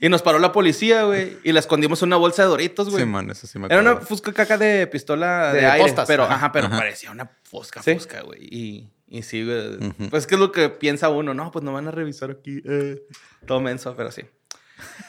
y 0.00 0.08
nos 0.08 0.22
paró 0.22 0.38
la 0.38 0.52
policía, 0.52 1.04
güey, 1.04 1.36
y 1.44 1.52
la 1.52 1.60
escondimos 1.60 2.02
en 2.02 2.08
una 2.08 2.16
bolsa 2.16 2.42
de 2.42 2.48
doritos, 2.48 2.90
güey. 2.90 3.04
Sí, 3.04 3.08
man, 3.08 3.30
eso 3.30 3.46
sí 3.46 3.58
me 3.58 3.66
Era 3.66 3.78
acuerdo. 3.80 3.98
una 3.98 4.06
fusca 4.06 4.32
caca 4.32 4.56
de 4.58 4.86
pistola 4.86 5.52
de, 5.52 5.60
De 5.60 5.66
aire, 5.66 5.84
postas, 5.84 6.06
pero, 6.06 6.24
ajá. 6.24 6.34
ajá, 6.34 6.52
pero 6.52 6.66
Ajá. 6.66 6.78
parecía 6.78 7.10
una 7.10 7.30
fusca, 7.44 7.82
Sí. 7.82 7.94
fusca, 7.94 8.22
güey. 8.22 8.40
Y, 8.42 8.90
y 9.08 9.22
sí, 9.22 9.44
güey. 9.44 9.78
Pues, 10.10 10.26
¿qué 10.26 10.34
es 10.34 10.40
lo 10.40 10.52
que 10.52 10.68
piensa 10.70 11.08
uno? 11.08 11.34
No, 11.34 11.50
pues 11.50 11.64
no 11.64 11.72
van 11.72 11.88
a 11.88 11.90
revisar 11.90 12.30
aquí. 12.30 12.62
eh, 12.66 13.02
todo 13.46 13.60
menso, 13.60 13.94
pero 13.96 14.10
sí. 14.10 14.22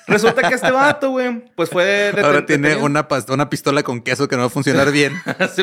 Resulta 0.07 0.47
que 0.47 0.55
este 0.55 0.71
vato, 0.71 1.11
güey, 1.11 1.45
pues 1.55 1.69
fue... 1.69 2.11
Ahora 2.15 2.39
deten- 2.39 2.45
tiene 2.47 2.67
detenido. 2.69 2.85
una, 2.85 3.07
una 3.29 3.49
pistola 3.49 3.83
con 3.83 4.01
queso 4.01 4.27
que 4.27 4.35
no 4.35 4.41
va 4.41 4.47
a 4.47 4.51
funcionar 4.51 4.91
bien. 4.91 5.13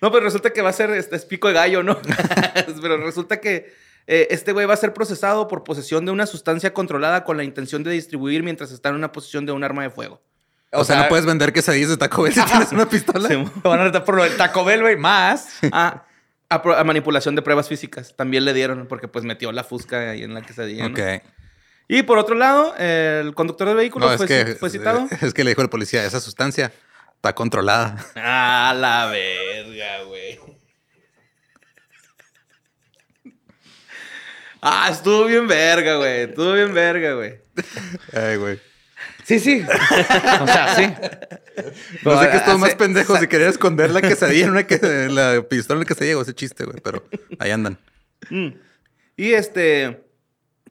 No, 0.00 0.12
pero 0.12 0.24
resulta 0.24 0.52
que 0.52 0.62
va 0.62 0.70
a 0.70 0.72
ser 0.72 0.90
este, 0.90 1.16
es 1.16 1.24
pico 1.24 1.48
de 1.48 1.54
gallo, 1.54 1.82
¿no? 1.82 1.98
pero 2.82 2.96
resulta 2.98 3.40
que 3.40 3.74
eh, 4.06 4.28
este 4.30 4.52
güey 4.52 4.64
va 4.64 4.74
a 4.74 4.76
ser 4.76 4.94
procesado 4.94 5.48
por 5.48 5.64
posesión 5.64 6.06
de 6.06 6.12
una 6.12 6.26
sustancia 6.26 6.72
controlada 6.72 7.24
con 7.24 7.36
la 7.36 7.44
intención 7.44 7.82
de 7.82 7.90
distribuir 7.90 8.42
mientras 8.42 8.70
está 8.70 8.90
en 8.90 8.94
una 8.94 9.10
posición 9.12 9.44
de 9.44 9.52
un 9.52 9.64
arma 9.64 9.82
de 9.82 9.90
fuego. 9.90 10.22
O, 10.70 10.84
sea, 10.84 11.02
no 11.02 11.08
puedes 11.08 11.26
vender 11.26 11.52
quesadillas 11.52 11.88
de 11.90 11.96
Taco 11.96 12.22
Bell 12.22 12.32
si 12.34 12.40
tienes 12.44 12.72
una 12.72 12.88
pistola. 12.88 13.28
Te 13.28 13.68
van 13.68 13.80
a 13.80 13.84
retar 13.84 14.04
por 14.04 14.16
lo 14.16 14.22
del 14.22 14.36
Taco 14.36 14.64
Bell, 14.64 14.82
güey, 14.82 14.96
más. 14.96 15.48
Ah, 15.72 16.04
A, 16.48 16.84
manipulación 16.84 17.34
de 17.34 17.42
pruebas 17.42 17.68
físicas. 17.68 18.14
También 18.16 18.44
le 18.44 18.52
dieron, 18.54 18.86
porque 18.86 19.08
pues 19.08 19.24
metió 19.24 19.50
la 19.52 19.64
fusca 19.64 20.10
ahí 20.10 20.22
en 20.22 20.34
la 20.34 20.42
quesadilla. 20.42 20.88
¿no? 20.88 20.94
Y 21.88 22.02
por 22.02 22.18
otro 22.18 22.34
lado, 22.34 22.74
el 22.76 23.34
conductor 23.34 23.66
del 23.68 23.76
vehículo 23.78 24.06
No, 24.06 24.12
es 24.12 24.18
fue, 24.18 24.26
que, 24.26 24.54
fue 24.54 24.68
citado. 24.68 25.08
es 25.22 25.32
que 25.32 25.42
le 25.42 25.50
dijo 25.50 25.62
el 25.62 25.70
policía, 25.70 26.04
esa 26.04 26.20
sustancia 26.20 26.72
está 27.16 27.34
controlada. 27.34 27.96
Ah, 28.16 28.74
la 28.76 29.06
verga, 29.06 30.02
güey. 30.04 30.38
Ah, 34.60 34.88
estuvo 34.90 35.24
bien 35.24 35.46
verga, 35.46 35.96
güey. 35.96 36.22
Estuvo 36.22 36.52
bien 36.52 36.74
verga, 36.74 37.14
güey. 37.14 37.36
Ay, 38.12 38.36
güey. 38.36 38.60
Sí, 39.24 39.38
sí. 39.38 39.64
O 40.40 40.46
sea, 40.46 40.74
sí. 40.74 40.86
No 42.04 42.20
sé 42.20 42.30
qué 42.30 42.36
estuvo 42.36 42.54
Hace- 42.54 42.58
más 42.58 42.74
pendejo 42.74 43.16
si 43.18 43.28
quería 43.28 43.48
esconder 43.48 43.90
la 43.90 44.02
quesadilla 44.02 44.44
en 44.44 44.50
una 44.50 44.66
que, 44.66 44.78
la 45.10 45.42
pistola 45.48 45.76
en 45.76 45.80
la 45.80 45.86
quesadilla 45.86 46.18
o 46.18 46.22
ese 46.22 46.34
chiste, 46.34 46.64
güey, 46.64 46.80
pero 46.82 47.04
ahí 47.38 47.50
andan. 47.50 47.78
Mm. 48.30 48.48
Y 49.16 49.32
este, 49.32 50.07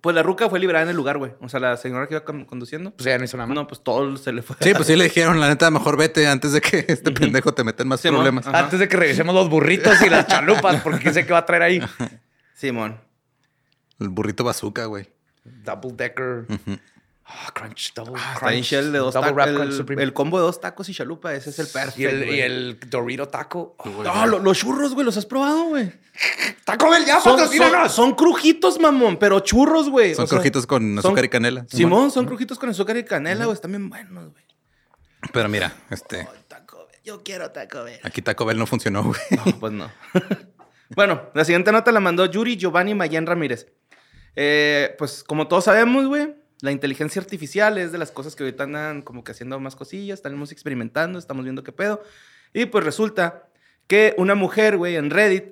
pues 0.01 0.15
la 0.15 0.23
ruca 0.23 0.49
fue 0.49 0.59
liberada 0.59 0.83
en 0.83 0.89
el 0.89 0.95
lugar, 0.95 1.17
güey. 1.17 1.33
O 1.41 1.49
sea, 1.49 1.59
la 1.59 1.75
señora 1.77 2.07
que 2.07 2.15
iba 2.15 2.23
con- 2.23 2.45
conduciendo. 2.45 2.91
Pues 2.91 3.05
ya 3.05 3.17
no 3.17 3.23
hizo 3.25 3.37
nada 3.37 3.47
más. 3.47 3.55
No, 3.55 3.67
pues 3.67 3.81
todo 3.83 4.15
se 4.17 4.31
le 4.31 4.41
fue. 4.41 4.55
Sí, 4.61 4.73
pues 4.73 4.87
sí 4.87 4.95
le 4.95 5.03
dijeron, 5.05 5.39
la 5.39 5.47
neta, 5.49 5.69
mejor 5.71 5.97
vete 5.97 6.27
antes 6.27 6.51
de 6.53 6.61
que 6.61 6.85
este 6.87 7.11
pendejo 7.11 7.53
te 7.53 7.63
meta 7.63 7.83
en 7.83 7.89
más 7.89 8.01
Simón. 8.01 8.17
problemas. 8.17 8.47
Ajá. 8.47 8.59
Antes 8.59 8.79
de 8.79 8.87
que 8.87 8.97
revisemos 8.97 9.33
los 9.35 9.49
burritos 9.49 10.01
y 10.01 10.09
las 10.09 10.27
chalupas, 10.27 10.81
porque 10.81 10.99
quién 10.99 11.13
sé 11.13 11.25
qué 11.25 11.33
va 11.33 11.39
a 11.39 11.45
traer 11.45 11.63
ahí. 11.63 11.81
Simón. 12.53 12.99
El 13.99 14.09
burrito 14.09 14.43
bazooka, 14.43 14.85
güey. 14.85 15.09
Double 15.43 15.91
decker. 15.95 16.45
Ah, 17.29 17.51
crunch, 17.53 17.93
double 17.93 18.13
Ah, 18.15 18.33
está 18.35 18.47
crunch. 18.47 18.63
shell 18.65 18.91
de 18.93 18.99
dos 18.99 19.13
double 19.13 19.31
tacos. 19.33 19.77
wrap 19.85 19.99
El, 19.99 20.13
combo 20.13 20.37
de 20.39 20.45
dos 20.45 20.61
tacos 20.61 20.87
y 20.87 20.93
chalupa, 20.93 21.33
ese 21.33 21.49
es 21.49 21.59
el 21.59 21.67
perfecto. 21.67 22.01
y, 22.01 22.05
el, 22.05 22.25
güey. 22.25 22.37
y 22.37 22.41
el 22.41 22.79
Dorito 22.89 23.27
taco. 23.27 23.75
Oh, 23.79 24.03
Ah, 24.05 24.25
lo- 24.25 24.39
los 24.39 24.57
churros, 24.57 24.93
güey, 24.93 25.05
los 25.05 25.17
has 25.17 25.25
probado, 25.25 25.65
güey. 25.65 25.91
¡Taco 26.63 26.89
Bell 26.89 27.05
ya, 27.05 27.19
Son, 27.19 27.37
son, 27.37 27.89
son 27.89 28.15
crujitos, 28.15 28.79
mamón, 28.79 29.17
pero 29.17 29.41
churros, 29.41 29.89
güey. 29.89 30.15
Son 30.15 30.23
O 30.23 30.27
sea, 30.27 30.37
crujitos 30.37 30.65
con 30.65 30.81
son- 30.81 30.99
azúcar 30.99 31.25
y 31.25 31.29
canela. 31.29 31.65
Simón, 31.69 32.11
son 32.11 32.25
crujitos 32.25 32.57
con 32.57 32.69
azúcar 32.69 32.95
y 32.97 33.03
canela, 33.03 33.43
güey. 33.45 33.53
Están 33.55 33.71
bien 33.71 33.89
buenos, 33.89 34.31
güey. 34.31 34.45
Pero 35.33 35.49
mira, 35.49 35.73
este, 35.89 36.27
Taco 36.47 36.87
Bell, 36.89 37.01
Yo 37.03 37.23
quiero 37.23 37.51
Taco 37.51 37.83
Bell. 37.83 37.99
aquí 38.03 38.21
Taco 38.21 38.45
Bell 38.45 38.57
no 38.57 38.65
funcionó, 38.67 39.03
güey. 39.03 39.19
No, 39.31 39.59
pues 39.59 39.73
no. 39.73 39.91
bueno, 40.95 41.23
la 41.33 41.43
siguiente 41.43 41.71
nota 41.73 41.91
la 41.91 41.99
mandó 41.99 42.25
Yuri 42.25 42.55
Giovanni 42.55 42.93
Mayen 42.95 43.25
Ramírez. 43.25 43.67
Eh, 44.35 44.95
pues 44.97 45.23
como 45.23 45.47
todos 45.47 45.65
sabemos, 45.65 46.05
güey, 46.05 46.35
la 46.61 46.71
inteligencia 46.71 47.21
artificial 47.21 47.77
es 47.77 47.91
de 47.91 47.97
las 47.97 48.11
cosas 48.11 48.35
que 48.35 48.43
ahorita 48.43 48.63
andan 48.63 49.01
como 49.01 49.23
que 49.23 49.31
haciendo 49.31 49.59
más 49.59 49.75
cosillas, 49.75 50.19
estamos 50.19 50.51
experimentando, 50.51 51.19
estamos 51.19 51.43
viendo 51.43 51.63
qué 51.63 51.71
pedo. 51.71 52.03
Y 52.53 52.65
pues 52.65 52.83
resulta 52.83 53.49
que 53.87 54.15
una 54.17 54.35
mujer, 54.35 54.77
güey, 54.77 54.95
en 54.95 55.09
Reddit, 55.09 55.45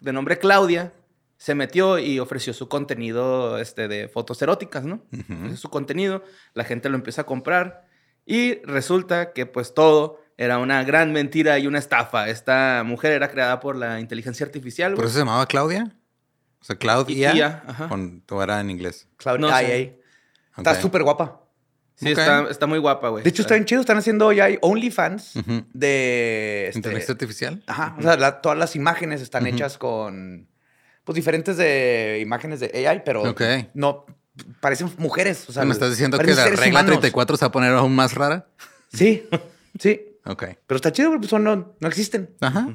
de 0.00 0.12
nombre 0.12 0.38
Claudia, 0.38 0.92
se 1.36 1.54
metió 1.54 1.98
y 1.98 2.18
ofreció 2.18 2.52
su 2.52 2.68
contenido 2.68 3.58
este, 3.58 3.86
de 3.86 4.08
fotos 4.08 4.42
eróticas, 4.42 4.84
¿no? 4.84 5.02
Ofreció 5.12 5.56
su 5.56 5.70
contenido, 5.70 6.24
la 6.54 6.64
gente 6.64 6.88
lo 6.88 6.96
empieza 6.96 7.22
a 7.22 7.26
comprar 7.26 7.86
y 8.26 8.60
resulta 8.62 9.32
que 9.32 9.46
pues 9.46 9.72
todo 9.72 10.20
era 10.36 10.58
una 10.58 10.82
gran 10.84 11.12
mentira 11.12 11.58
y 11.58 11.66
una 11.66 11.78
estafa. 11.78 12.28
Esta 12.28 12.82
mujer 12.84 13.12
era 13.12 13.30
creada 13.30 13.60
por 13.60 13.76
la 13.76 14.00
inteligencia 14.00 14.44
artificial, 14.44 14.94
¿Por 14.94 15.04
eso 15.04 15.14
se 15.14 15.18
llamaba 15.20 15.46
Claudia? 15.46 15.96
O 16.60 16.64
sea, 16.64 16.76
Claudia. 16.76 17.62
Con, 17.88 18.24
o 18.28 18.42
era 18.42 18.60
en 18.60 18.70
inglés. 18.70 19.06
Cloud 19.16 19.38
No 19.38 19.48
IA. 19.48 19.97
Está 20.58 20.80
súper 20.80 21.02
guapa. 21.02 21.42
Sí, 21.94 22.10
está, 22.10 22.48
está 22.48 22.66
muy 22.66 22.78
guapa, 22.78 23.08
güey. 23.08 23.24
De 23.24 23.30
hecho, 23.30 23.42
está 23.42 23.54
bien 23.54 23.64
chido. 23.64 23.80
Están 23.80 23.96
haciendo 23.98 24.30
ya 24.32 24.48
OnlyFans 24.60 25.32
de... 25.72 26.66
este, 26.68 26.78
¿Inteligencia 26.78 27.12
artificial? 27.12 27.62
Ajá. 27.66 27.96
O 27.98 28.02
sea, 28.02 28.16
la- 28.16 28.40
todas 28.40 28.56
las 28.56 28.76
imágenes 28.76 29.20
están 29.20 29.46
hechas 29.48 29.78
con... 29.78 30.48
Pues 31.04 31.16
diferentes 31.16 31.56
de 31.56 32.20
imágenes 32.22 32.60
de 32.60 32.86
AI, 32.86 33.02
pero 33.04 33.22
Ok. 33.30 33.42
no... 33.74 34.06
Parecen 34.60 34.92
mujeres. 34.98 35.48
O 35.48 35.52
sea, 35.52 35.64
¿Me 35.64 35.72
estás 35.72 35.90
diciendo 35.90 36.16
que 36.18 36.32
la 36.32 36.44
regla 36.44 36.68
humanos. 36.68 36.86
34 37.00 37.36
se 37.36 37.44
va 37.44 37.48
a 37.48 37.52
poner 37.52 37.72
aún 37.72 37.92
más 37.96 38.14
rara? 38.14 38.46
Sí, 38.92 39.28
sí. 39.80 40.00
Ok. 40.24 40.44
Pero 40.66 40.76
está 40.76 40.92
chido, 40.92 41.08
güey, 41.08 41.18
pues 41.18 41.30
son- 41.30 41.42
no, 41.42 41.74
no 41.80 41.88
existen. 41.88 42.30
Ajá. 42.40 42.68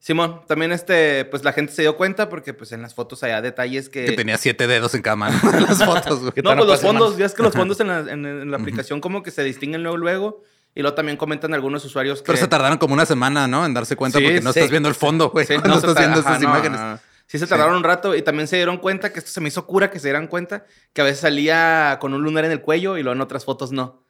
Simón, 0.00 0.42
también 0.46 0.70
este, 0.72 1.24
pues 1.24 1.42
la 1.44 1.52
gente 1.52 1.72
se 1.72 1.82
dio 1.82 1.96
cuenta 1.96 2.28
porque 2.28 2.54
pues 2.54 2.70
en 2.72 2.82
las 2.82 2.94
fotos 2.94 3.22
había 3.24 3.42
detalles 3.42 3.88
que... 3.88 4.04
Que 4.04 4.12
tenía 4.12 4.38
siete 4.38 4.66
dedos 4.66 4.94
en 4.94 5.02
cada 5.02 5.16
mano 5.16 5.38
en 5.52 5.64
las 5.64 5.84
fotos, 5.84 6.20
güey. 6.20 6.32
No, 6.44 6.54
pues 6.56 6.66
los 6.66 6.80
fondos, 6.80 7.10
más. 7.10 7.18
ya 7.18 7.26
es 7.26 7.34
que 7.34 7.42
los 7.42 7.52
fondos 7.52 7.80
en 7.80 7.88
la, 7.88 7.98
en- 8.00 8.24
en 8.24 8.50
la 8.50 8.56
aplicación 8.58 9.00
como 9.00 9.22
que 9.22 9.30
se 9.30 9.42
distinguen 9.42 9.82
luego, 9.82 9.96
luego. 9.98 10.42
Y 10.74 10.82
luego 10.82 10.94
también 10.94 11.16
comentan 11.16 11.52
algunos 11.54 11.84
usuarios 11.84 12.20
que... 12.20 12.26
Pero 12.26 12.38
se 12.38 12.46
tardaron 12.46 12.78
como 12.78 12.94
una 12.94 13.06
semana, 13.06 13.48
¿no? 13.48 13.66
En 13.66 13.74
darse 13.74 13.96
cuenta 13.96 14.18
Sí, 14.18 14.24
porque 14.24 14.40
no 14.40 14.52
sí. 14.52 14.60
estás 14.60 14.70
viendo 14.70 14.88
el 14.88 14.94
fondo, 14.94 15.30
güey. 15.30 15.44
Sí, 15.46 15.54
cuando 15.58 15.70
no 15.70 15.80
se 15.80 15.86
estás 15.88 15.94
tar- 15.96 16.04
viendo 16.04 16.20
ajá, 16.20 16.30
esas 16.30 16.42
no, 16.42 16.48
imágenes. 16.48 17.00
Sí, 17.26 17.38
se 17.38 17.46
tardaron 17.48 17.74
un 17.74 17.84
rato 17.84 18.14
y 18.14 18.22
también 18.22 18.46
se 18.46 18.56
dieron 18.56 18.78
cuenta 18.78 19.12
que 19.12 19.18
esto 19.18 19.30
se 19.32 19.40
me 19.40 19.48
hizo 19.48 19.66
cura 19.66 19.90
que 19.90 19.98
se 19.98 20.06
dieran 20.08 20.28
cuenta 20.28 20.64
que 20.92 21.00
a 21.00 21.04
veces 21.04 21.20
salía 21.20 21.98
con 22.00 22.14
un 22.14 22.22
lunar 22.22 22.44
en 22.44 22.52
el 22.52 22.60
cuello 22.62 22.96
y 22.96 23.02
luego 23.02 23.16
en 23.16 23.20
otras 23.20 23.44
fotos 23.44 23.72
no. 23.72 24.04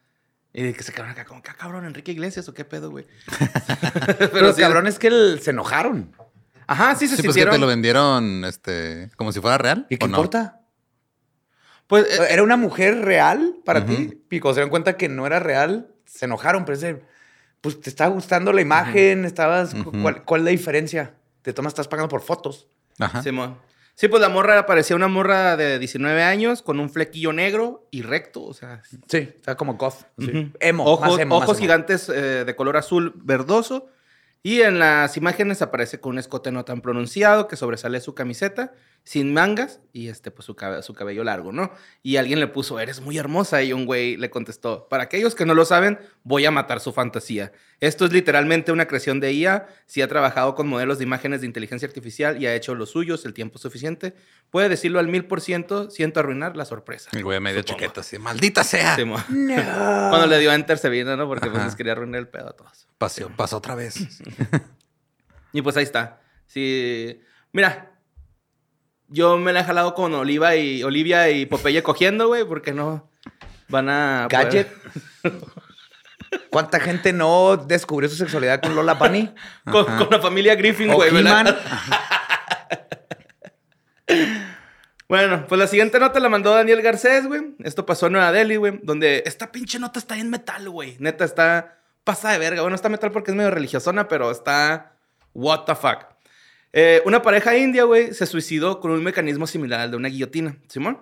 Y 0.61 0.73
que 0.73 0.83
se 0.83 0.91
quedaron 0.93 1.13
acá 1.13 1.25
como, 1.25 1.41
¿qué 1.41 1.53
cabrón, 1.57 1.85
Enrique 1.85 2.11
Iglesias 2.11 2.49
o 2.49 2.55
qué 2.55 2.65
pedo, 2.65 2.91
güey? 2.91 3.05
Pero 4.19 4.41
los 4.47 4.57
sí. 4.57 4.63
cabrones 4.63 4.99
que 4.99 5.07
el- 5.07 5.41
se 5.41 5.51
enojaron. 5.51 6.11
Ajá, 6.67 6.95
sí 6.97 7.07
se 7.07 7.17
Sí, 7.17 7.23
pues 7.23 7.29
que 7.29 7.41
sintieron. 7.41 7.55
te 7.55 7.59
lo 7.61 7.67
vendieron 7.67 8.45
este, 8.45 9.09
como 9.17 9.31
si 9.33 9.41
fuera 9.41 9.57
real. 9.59 9.87
¿Y 9.89 9.97
qué 9.99 10.07
importa? 10.07 10.61
Pues, 11.87 12.07
eh, 12.07 12.27
¿Era 12.31 12.43
una 12.43 12.57
mujer 12.57 13.03
real 13.05 13.57
para 13.65 13.87
ti? 13.87 14.21
Y 14.31 14.41
cuando 14.41 14.55
se 14.55 14.61
dieron 14.61 14.71
cuenta 14.71 14.97
que 14.97 15.09
no 15.09 15.27
era 15.27 15.39
real, 15.39 15.95
se 16.05 16.25
enojaron. 16.27 16.65
Pero 16.65 16.75
es 16.75 16.81
de, 16.83 17.03
pues 17.61 17.81
te 17.81 17.89
estaba 17.89 18.11
gustando 18.13 18.53
la 18.53 18.61
imagen, 18.61 19.25
estabas... 19.25 19.75
¿cuál, 20.03 20.25
cuál 20.25 20.41
es 20.41 20.45
la 20.45 20.51
diferencia? 20.51 21.15
Te 21.43 21.53
tomas, 21.53 21.71
estás 21.71 21.89
pagando 21.89 22.09
por 22.09 22.21
fotos. 22.21 22.67
Ajá. 22.99 23.23
Simón. 23.23 23.57
Sí, 23.99 24.07
pues 24.07 24.23
la 24.23 24.29
morra 24.29 24.65
parecía 24.65 24.95
una 24.95 25.09
morra 25.09 25.57
de 25.57 25.81
19 25.81 26.23
años 26.23 26.63
con 26.63 26.79
un 26.79 26.89
flequillo 26.89 27.33
negro 27.33 27.89
y 27.91 28.03
recto, 28.03 28.45
o 28.45 28.55
sea, 28.55 28.81
Sí, 29.09 29.29
está 29.35 29.57
como 29.57 29.75
goth. 29.75 30.05
Emo, 30.61 30.85
ojos, 30.85 31.09
más 31.09 31.19
emo, 31.19 31.35
más 31.35 31.45
ojos 31.45 31.57
emo. 31.57 31.63
gigantes 31.63 32.09
eh, 32.09 32.45
de 32.45 32.55
color 32.55 32.77
azul 32.77 33.13
verdoso. 33.17 33.89
Y 34.41 34.61
en 34.61 34.79
las 34.79 35.17
imágenes 35.17 35.63
aparece 35.63 35.99
con 35.99 36.13
un 36.13 36.21
escote 36.21 36.53
no 36.53 36.65
tan 36.65 36.81
pronunciado 36.81 37.49
que 37.49 37.57
sobresale 37.57 38.01
su 38.01 38.15
camiseta, 38.15 38.73
sin 39.05 39.33
mangas 39.33 39.81
y 39.95 40.09
este, 40.09 40.31
pues 40.31 40.45
su, 40.45 40.55
su 40.83 40.95
cabello 40.95 41.25
largo, 41.25 41.51
¿no? 41.51 41.73
Y 42.03 42.17
alguien 42.19 42.41
le 42.41 42.47
puso, 42.47 42.79
eres 42.79 43.01
muy 43.01 43.17
hermosa. 43.17 43.63
Y 43.63 43.73
un 43.73 43.87
güey 43.87 44.17
le 44.19 44.29
contestó, 44.29 44.87
para 44.89 45.05
aquellos 45.05 45.35
que 45.35 45.47
no 45.47 45.55
lo 45.55 45.65
saben, 45.65 45.99
voy 46.25 46.45
a 46.45 46.51
matar 46.51 46.81
su 46.81 46.93
fantasía. 46.93 47.51
Esto 47.81 48.05
es 48.05 48.13
literalmente 48.13 48.71
una 48.71 48.87
creación 48.87 49.19
de 49.19 49.33
IA. 49.33 49.67
Si 49.87 50.03
ha 50.03 50.09
trabajado 50.09 50.55
con 50.55 50.69
modelos 50.69 50.99
de 50.99 51.05
imágenes 51.05 51.41
de 51.41 51.47
inteligencia 51.47 51.89
artificial 51.89 52.43
y 52.43 52.47
ha 52.47 52.55
hecho 52.55 52.75
los 52.75 52.91
suyos 52.91 53.25
el 53.25 53.33
tiempo 53.33 53.59
suficiente, 53.59 54.15
puede 54.51 54.69
decirlo 54.69 54.99
al 54.99 55.09
mil 55.09 55.25
por 55.25 55.41
ciento, 55.41 55.91
siento 55.91 56.21
arruinar 56.21 56.55
la 56.57 56.67
sorpresa. 56.67 57.09
El 57.15 57.25
güey 57.25 57.41
medio 57.41 57.61
Supongo. 57.61 57.79
chiqueta 57.79 58.01
así. 58.03 58.19
¡Maldita 58.19 58.63
sea! 58.63 58.95
Sí. 58.95 59.05
Cuando 59.29 60.27
le 60.27 60.39
dio 60.39 60.53
enter 60.53 60.77
se 60.77 60.91
vino, 60.91 61.17
¿no? 61.17 61.27
Porque 61.27 61.49
pues 61.49 61.65
les 61.65 61.77
quería 61.77 61.93
arruinar 61.93 62.21
el 62.21 62.29
pedo 62.29 62.51
a 62.51 62.53
todos. 62.53 62.87
Pasó, 62.99 63.31
pasó 63.35 63.57
otra 63.57 63.75
vez. 63.75 64.21
Y 65.51 65.63
pues 65.63 65.77
ahí 65.79 65.85
está. 65.85 66.21
Sí. 66.47 67.21
Mira. 67.53 67.88
Yo 69.09 69.39
me 69.39 69.53
la 69.53 69.61
he 69.61 69.65
jalado 69.65 69.95
con 69.95 70.15
Oliva 70.15 70.57
y 70.57 70.83
Olivia 70.83 71.31
y 71.31 71.47
Popeye 71.47 71.83
cogiendo, 71.83 72.29
güey, 72.29 72.45
porque 72.45 72.73
no 72.73 73.11
van 73.69 73.89
a. 73.89 74.27
Gadget. 74.31 74.69
¿Cuánta 76.51 76.79
gente 76.79 77.13
no 77.13 77.57
descubrió 77.57 78.09
su 78.09 78.17
sexualidad 78.17 78.61
con 78.61 78.75
Lola 78.75 78.95
Bunny? 78.95 79.35
Con, 79.65 79.85
con 79.85 80.09
la 80.11 80.21
familia 80.21 80.55
Griffin, 80.55 80.93
güey, 80.93 81.11
¿verdad? 81.11 81.59
Bueno, 85.09 85.47
pues 85.49 85.59
la 85.59 85.67
siguiente 85.67 85.99
nota 85.99 86.21
la 86.21 86.29
mandó 86.29 86.55
Daniel 86.55 86.83
Garcés, 86.83 87.27
güey. 87.27 87.55
Esto 87.61 87.87
pasó 87.87 88.07
en 88.07 88.13
Nueva 88.13 88.31
Delhi, 88.31 88.57
güey. 88.57 88.79
Donde 88.83 89.23
esta 89.25 89.51
pinche 89.51 89.79
nota 89.79 89.99
está 89.99 90.19
en 90.19 90.29
metal, 90.29 90.69
güey. 90.69 90.97
Neta, 90.99 91.25
está 91.25 91.79
pasa 92.05 92.31
de 92.31 92.39
verga. 92.39 92.61
Bueno, 92.61 92.75
está 92.75 92.91
metal 92.91 93.11
porque 93.11 93.31
es 93.31 93.37
medio 93.37 93.51
religiosona, 93.51 94.07
pero 94.07 94.31
está. 94.31 94.93
What 95.33 95.65
the 95.65 95.75
fuck. 95.75 96.05
Eh, 96.73 97.03
una 97.07 97.23
pareja 97.23 97.57
india, 97.57 97.85
güey, 97.85 98.13
se 98.13 98.27
suicidó 98.27 98.81
con 98.81 98.91
un 98.91 99.03
mecanismo 99.03 99.47
similar 99.47 99.81
al 99.81 99.91
de 99.91 99.97
una 99.97 100.09
guillotina. 100.09 100.57
¿Simón? 100.69 101.01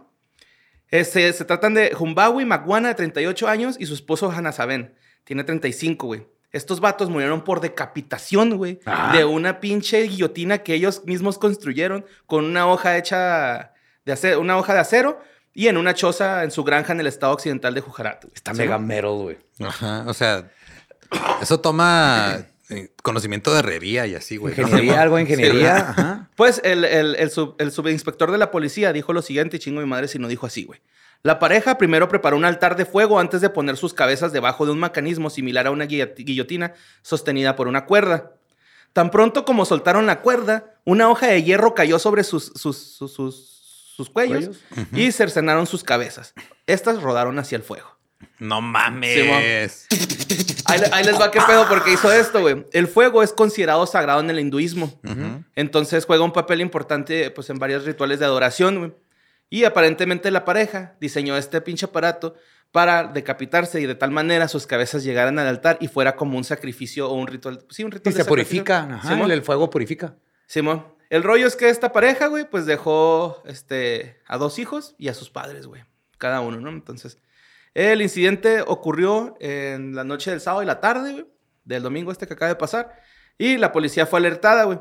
Eh, 0.90 1.04
se, 1.04 1.32
se 1.32 1.44
tratan 1.44 1.74
de 1.74 1.94
Humbawi 1.98 2.44
Magwana, 2.44 2.88
de 2.88 2.94
38 2.94 3.48
años, 3.48 3.76
y 3.78 3.86
su 3.86 3.94
esposo 3.94 4.30
Hanasaben. 4.30 4.94
Tiene 5.24 5.42
35, 5.44 6.06
güey. 6.06 6.26
Estos 6.52 6.80
vatos 6.80 7.10
murieron 7.10 7.42
por 7.42 7.60
decapitación, 7.60 8.56
güey. 8.56 8.78
De 9.12 9.24
una 9.24 9.60
pinche 9.60 10.02
guillotina 10.02 10.58
que 10.58 10.74
ellos 10.74 11.02
mismos 11.04 11.38
construyeron 11.38 12.06
con 12.26 12.44
una 12.44 12.66
hoja 12.68 12.96
hecha 12.96 13.72
de 14.04 14.12
acero, 14.12 14.40
una 14.40 14.56
hoja 14.56 14.72
de 14.72 14.80
acero 14.80 15.20
y 15.52 15.66
en 15.66 15.76
una 15.76 15.92
choza 15.92 16.44
en 16.44 16.50
su 16.50 16.62
granja 16.64 16.92
en 16.92 17.00
el 17.00 17.08
estado 17.08 17.32
occidental 17.34 17.74
de 17.74 17.80
Gujarat. 17.80 18.22
güey. 18.24 18.32
Está 18.34 18.52
¿Sí, 18.54 18.58
mega 18.60 18.78
metal, 18.78 19.10
güey. 19.10 19.38
Ajá. 19.60 20.04
O 20.06 20.14
sea, 20.14 20.48
eso 21.42 21.60
toma 21.60 22.46
conocimiento 23.02 23.52
de 23.52 23.60
herrería 23.60 24.06
y 24.06 24.14
así, 24.14 24.36
güey. 24.36 24.54
¿no? 24.56 24.62
Ingeniería, 24.62 25.02
algo 25.02 25.16
de 25.16 25.22
ingeniería. 25.22 25.76
Sí. 25.76 25.84
Ajá. 26.00 26.30
Pues 26.36 26.60
el, 26.64 26.84
el- 26.84 27.14
el 27.16 27.30
sub- 27.30 27.54
el 27.58 27.70
subinspector 27.72 28.30
de 28.32 28.38
la 28.38 28.50
policía 28.50 28.92
dijo 28.92 29.12
lo 29.12 29.22
siguiente, 29.22 29.56
y 29.56 29.60
chingo 29.60 29.80
mi 29.80 29.86
madre 29.86 30.08
si 30.08 30.18
no 30.18 30.28
dijo 30.28 30.46
así, 30.46 30.64
güey. 30.64 30.80
La 31.22 31.38
pareja 31.38 31.78
primero 31.78 32.08
preparó 32.08 32.36
un 32.36 32.44
altar 32.44 32.76
de 32.76 32.84
fuego 32.84 33.18
antes 33.18 33.40
de 33.40 33.50
poner 33.50 33.76
sus 33.76 33.94
cabezas 33.94 34.32
debajo 34.32 34.66
de 34.66 34.72
un 34.72 34.78
mecanismo 34.80 35.30
similar 35.30 35.66
a 35.66 35.70
una 35.70 35.86
guillotina 35.86 36.74
sostenida 37.02 37.56
por 37.56 37.68
una 37.68 37.84
cuerda. 37.86 38.32
Tan 38.92 39.10
pronto 39.10 39.44
como 39.44 39.64
soltaron 39.64 40.06
la 40.06 40.20
cuerda, 40.20 40.74
una 40.84 41.08
hoja 41.08 41.26
de 41.28 41.42
hierro 41.42 41.74
cayó 41.74 41.98
sobre 41.98 42.22
sus, 42.24 42.52
sus, 42.54 42.76
sus, 42.76 43.12
sus- 43.12 43.52
sus 43.96 44.10
cuellos, 44.10 44.58
y 44.92 45.10
cercenaron 45.12 45.66
sus 45.66 45.82
cabezas. 45.82 46.34
Estas 46.66 47.00
rodaron 47.02 47.38
hacia 47.38 47.56
el 47.56 47.62
fuego. 47.62 47.96
No 48.38 48.60
mames. 48.60 49.86
Ahí, 50.68 50.80
ahí 50.92 51.04
les 51.04 51.20
va 51.20 51.30
qué 51.30 51.40
pedo 51.46 51.66
porque 51.68 51.92
hizo 51.92 52.10
esto, 52.12 52.40
güey. 52.40 52.66
El 52.72 52.88
fuego 52.88 53.22
es 53.22 53.32
considerado 53.32 53.86
sagrado 53.86 54.20
en 54.20 54.30
el 54.30 54.40
hinduismo. 54.40 54.92
Entonces 55.54 56.04
juega 56.06 56.24
un 56.24 56.32
papel 56.32 56.60
importante 56.60 57.30
pues, 57.30 57.50
en 57.50 57.58
varios 57.58 57.84
rituales 57.84 58.18
de 58.18 58.24
adoración, 58.26 58.78
güey. 58.78 58.92
Y 59.48 59.64
aparentemente 59.64 60.30
la 60.30 60.44
pareja 60.44 60.96
diseñó 61.00 61.36
este 61.36 61.60
pinche 61.60 61.86
aparato 61.86 62.34
para 62.72 63.04
decapitarse 63.04 63.80
y 63.80 63.86
de 63.86 63.94
tal 63.94 64.10
manera 64.10 64.48
sus 64.48 64.66
cabezas 64.66 65.04
llegaran 65.04 65.38
al 65.38 65.46
altar 65.46 65.78
y 65.80 65.86
fuera 65.88 66.16
como 66.16 66.36
un 66.36 66.42
sacrificio 66.44 67.08
o 67.08 67.14
un 67.14 67.28
ritual. 67.28 67.64
Sí, 67.70 67.84
un 67.84 67.90
Y 67.90 67.94
ritual. 67.94 68.14
de 68.14 68.22
se 68.22 68.28
purifica. 68.28 68.82
Ajá, 68.82 69.08
Simón. 69.08 69.26
el, 69.30 69.38
el 69.38 69.42
fuego 69.42 69.70
purifica. 69.70 70.16
Simón. 70.46 70.84
El 71.10 71.22
rollo 71.22 71.46
es 71.46 71.54
que 71.54 71.68
esta 71.68 71.92
pareja, 71.92 72.26
güey, 72.26 72.50
pues 72.50 72.66
dejó 72.66 73.40
este, 73.46 74.20
a 74.26 74.36
dos 74.38 74.58
hijos 74.58 74.96
y 74.98 75.06
a 75.08 75.14
sus 75.14 75.30
padres, 75.30 75.68
güey. 75.68 75.84
Cada 76.18 76.40
uno, 76.40 76.60
¿no? 76.60 76.70
Entonces, 76.70 77.18
el 77.76 78.02
incidente 78.02 78.62
ocurrió 78.66 79.36
en 79.40 79.94
la 79.94 80.04
noche 80.04 80.30
del 80.30 80.40
sábado 80.40 80.62
y 80.62 80.66
la 80.66 80.80
tarde, 80.80 81.12
güey, 81.12 81.26
del 81.64 81.82
domingo 81.82 82.10
este 82.12 82.26
que 82.26 82.32
acaba 82.34 82.48
de 82.48 82.56
pasar. 82.56 82.92
Y 83.38 83.56
la 83.58 83.72
policía 83.72 84.06
fue 84.06 84.18
alertada, 84.18 84.64
güey. 84.64 84.78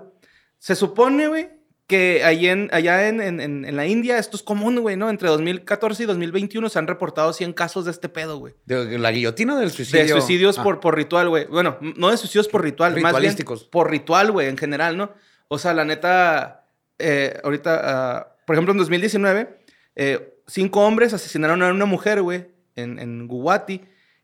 Se 0.60 0.76
supone, 0.76 1.28
güey, 1.28 1.50
que 1.88 2.24
allí 2.24 2.48
en, 2.48 2.70
allá 2.72 3.08
en, 3.08 3.22
en- 3.22 3.40
en- 3.40 3.76
la 3.76 3.86
India 3.86 4.18
esto 4.18 4.38
es 4.38 4.44
común, 4.44 4.80
güey, 4.80 4.96
¿no? 4.98 5.10
Entre 5.10 5.28
2014 5.30 6.04
y 6.04 6.06
2021 6.08 6.70
se 6.70 6.80
han 6.80 6.88
reportado 6.88 7.32
100 7.34 7.54
casos 7.54 7.86
de 7.86 7.92
este 7.92 8.10
pedo, 8.10 8.38
güey. 8.38 8.56
De 8.66 8.98
la 8.98 9.12
guillotina 9.12 9.60
del 9.60 9.70
suicidio. 9.72 10.02
De 10.04 10.10
suicidios 10.10 10.58
Ah. 10.58 10.64
por, 10.64 10.80
por 10.80 10.96
ritual, 10.96 11.30
güey. 11.30 11.46
Bueno, 11.46 11.78
no 11.98 12.10
de 12.10 12.18
suicidios 12.18 12.48
por 12.48 12.64
ritual, 12.64 12.94
más 12.94 12.96
bien 13.02 13.06
Ritualísticos. 13.08 13.66
por 13.66 13.92
ritual, 13.92 14.32
güey, 14.32 14.48
en 14.48 14.58
general, 14.58 14.96
¿no? 14.98 15.12
O 15.48 15.60
sea, 15.60 15.74
la 15.76 15.86
neta, 15.86 16.66
eh, 16.98 17.40
ahorita, 17.44 17.82
ah, 17.84 18.36
por 18.48 18.56
ejemplo, 18.56 18.72
en 18.72 18.78
2019, 18.80 19.60
eh, 19.96 20.34
cinco 20.48 20.82
hombres 20.86 21.14
asesinaron 21.14 21.62
a 21.62 21.70
una 21.72 21.86
mujer, 21.86 22.22
güey, 22.24 22.48
en, 22.76 23.00
en 23.00 23.28
Guwahati, 23.28 23.82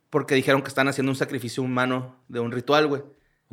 porque 0.10 0.36
dijeron 0.36 0.62
que 0.62 0.68
están 0.68 0.88
haciendo 0.88 1.12
un 1.12 1.16
sacrificio 1.16 1.64
humano 1.64 2.24
de 2.28 2.40
un 2.40 2.52
ritual, 2.52 2.88
güey. 2.88 3.04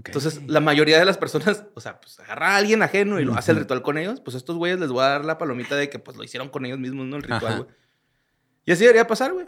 Entonces, 0.05 0.43
la 0.47 0.61
mayoría 0.61 0.99
de 0.99 1.05
las 1.05 1.19
personas, 1.19 1.65
o 1.75 1.81
sea, 1.81 2.01
pues 2.01 2.21
agarra 2.21 2.51
a 2.51 2.57
alguien 2.57 2.83
ajeno 2.83 3.19
y 3.19 3.25
lo 3.25 3.35
hace 3.35 3.51
el 3.51 3.59
ritual 3.59 3.83
con 3.83 3.99
ellos, 3.99 4.21
pues 4.21 4.37
estos 4.37 4.57
güeyes 4.57 4.79
les 4.79 4.91
voy 4.91 5.03
a 5.03 5.09
dar 5.09 5.25
la 5.25 5.39
palomita 5.39 5.75
de 5.75 5.91
que 5.91 5.99
pues 5.99 6.17
lo 6.17 6.23
hicieron 6.23 6.51
con 6.51 6.65
ellos 6.65 6.79
mismos, 6.79 7.07
¿no? 7.07 7.17
El 7.17 7.25
ritual, 7.25 7.65
güey. 7.65 7.69
Y 8.65 8.73
así 8.73 8.83
debería 8.83 9.07
pasar, 9.07 9.33
güey. 9.33 9.47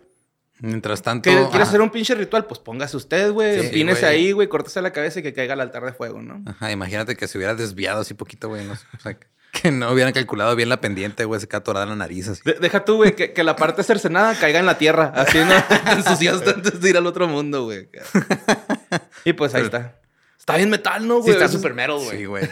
Mientras 0.58 1.02
tanto. 1.02 1.30
¿Quieres, 1.30 1.46
Ajá. 1.46 1.62
hacer 1.62 1.80
un 1.80 1.90
pinche 1.90 2.14
ritual? 2.14 2.46
Pues 2.46 2.58
póngase 2.60 2.96
usted, 2.96 3.30
güey. 3.32 3.60
Sí, 3.60 3.66
empínese 3.66 4.00
güey. 4.02 4.12
ahí, 4.12 4.32
güey. 4.32 4.48
Córtese 4.48 4.82
la 4.82 4.92
cabeza 4.92 5.20
y 5.20 5.22
que 5.22 5.32
caiga 5.32 5.54
al 5.54 5.60
altar 5.60 5.84
de 5.84 5.92
fuego, 5.92 6.20
¿no? 6.20 6.42
Ajá, 6.46 6.70
imagínate 6.70 7.16
que 7.16 7.28
se 7.28 7.38
hubiera 7.38 7.54
desviado 7.54 8.00
así 8.00 8.14
poquito, 8.14 8.48
güey. 8.48 8.66
no 8.66 8.76
sé, 8.76 8.86
o 8.96 9.00
sea, 9.00 9.18
que 9.62 9.70
no 9.70 9.90
hubieran 9.92 10.12
calculado 10.12 10.54
bien 10.56 10.68
la 10.68 10.80
pendiente, 10.80 11.24
güey. 11.24 11.40
Se 11.40 11.48
queda 11.48 11.58
atorada 11.58 11.84
en 11.84 11.90
la 11.90 11.96
nariz 11.96 12.28
así. 12.28 12.42
De- 12.44 12.54
deja 12.54 12.84
tú, 12.84 12.96
güey, 12.96 13.14
que, 13.16 13.32
que 13.32 13.42
la 13.44 13.56
parte 13.56 13.82
cercenada 13.82 14.34
caiga 14.38 14.58
en 14.60 14.66
la 14.66 14.78
tierra. 14.78 15.12
Así 15.14 15.38
no 15.38 15.54
te 15.84 15.90
ensuciaste 15.92 16.50
antes 16.50 16.80
de 16.80 16.90
ir 16.90 16.96
al 16.96 17.06
otro 17.06 17.26
mundo, 17.28 17.64
güey. 17.64 17.88
Y 19.24 19.32
pues 19.34 19.54
ahí 19.54 19.62
está. 19.64 20.00
Está 20.38 20.56
bien 20.56 20.70
metal, 20.70 21.06
¿no, 21.06 21.16
Sí, 21.16 21.20
güey? 21.22 21.32
está 21.32 21.44
Eso 21.44 21.56
es- 21.56 21.60
súper 21.62 21.74
metal, 21.74 21.96
güey. 21.98 22.18
Sí, 22.18 22.24
güey. 22.24 22.48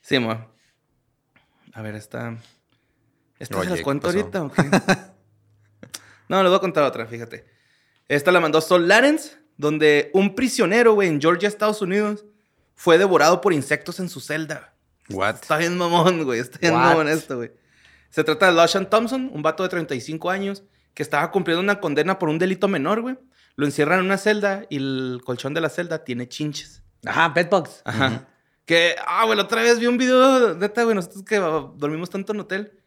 Sí, 0.00 0.18
mo. 0.18 0.50
A 1.74 1.82
ver, 1.82 1.94
esta. 1.94 2.36
¿Esta 3.38 3.56
Oye, 3.56 3.64
se 3.64 3.70
las 3.70 3.78
¿qué 3.78 3.84
cuento 3.84 4.08
ahorita 4.08 4.42
o 4.42 4.52
qué? 4.52 4.62
no, 6.28 6.42
les 6.42 6.50
voy 6.50 6.56
a 6.56 6.60
contar 6.60 6.84
otra, 6.84 7.06
fíjate. 7.06 7.44
Esta 8.08 8.32
la 8.32 8.40
mandó 8.40 8.60
Sol 8.60 8.88
Lawrence, 8.88 9.36
donde 9.56 10.10
un 10.12 10.34
prisionero, 10.34 10.94
güey, 10.94 11.08
en 11.08 11.20
Georgia, 11.20 11.48
Estados 11.48 11.80
Unidos, 11.82 12.24
fue 12.74 12.98
devorado 12.98 13.40
por 13.40 13.52
insectos 13.52 14.00
en 14.00 14.08
su 14.08 14.20
celda. 14.20 14.71
What? 15.14 15.36
Está 15.36 15.56
bien 15.56 15.76
mamón, 15.76 16.24
güey. 16.24 16.40
Está 16.40 16.58
bien 16.58 16.74
What? 16.74 16.82
mamón 16.82 17.08
esto, 17.08 17.36
güey. 17.36 17.52
Se 18.10 18.24
trata 18.24 18.46
de 18.46 18.52
Lashan 18.52 18.90
Thompson, 18.90 19.30
un 19.32 19.42
vato 19.42 19.62
de 19.62 19.68
35 19.68 20.30
años, 20.30 20.64
que 20.94 21.02
estaba 21.02 21.30
cumpliendo 21.30 21.62
una 21.62 21.80
condena 21.80 22.18
por 22.18 22.28
un 22.28 22.38
delito 22.38 22.68
menor, 22.68 23.00
güey. 23.00 23.18
Lo 23.56 23.66
encierran 23.66 24.00
en 24.00 24.06
una 24.06 24.18
celda 24.18 24.64
y 24.68 24.76
el 24.76 25.20
colchón 25.24 25.54
de 25.54 25.60
la 25.60 25.68
celda 25.68 26.04
tiene 26.04 26.28
chinches. 26.28 26.82
Ajá, 27.06 27.28
bedbugs. 27.30 27.82
Ajá. 27.84 28.28
Que, 28.64 28.96
ah, 29.06 29.24
güey, 29.24 29.36
la 29.36 29.44
otra 29.44 29.62
vez 29.62 29.78
vi 29.78 29.86
un 29.86 29.98
video, 29.98 30.54
neta, 30.54 30.84
güey, 30.84 30.94
nosotros 30.94 31.24
que 31.24 31.36
dormimos 31.36 32.10
tanto 32.10 32.32
en 32.32 32.40
hotel. 32.40 32.78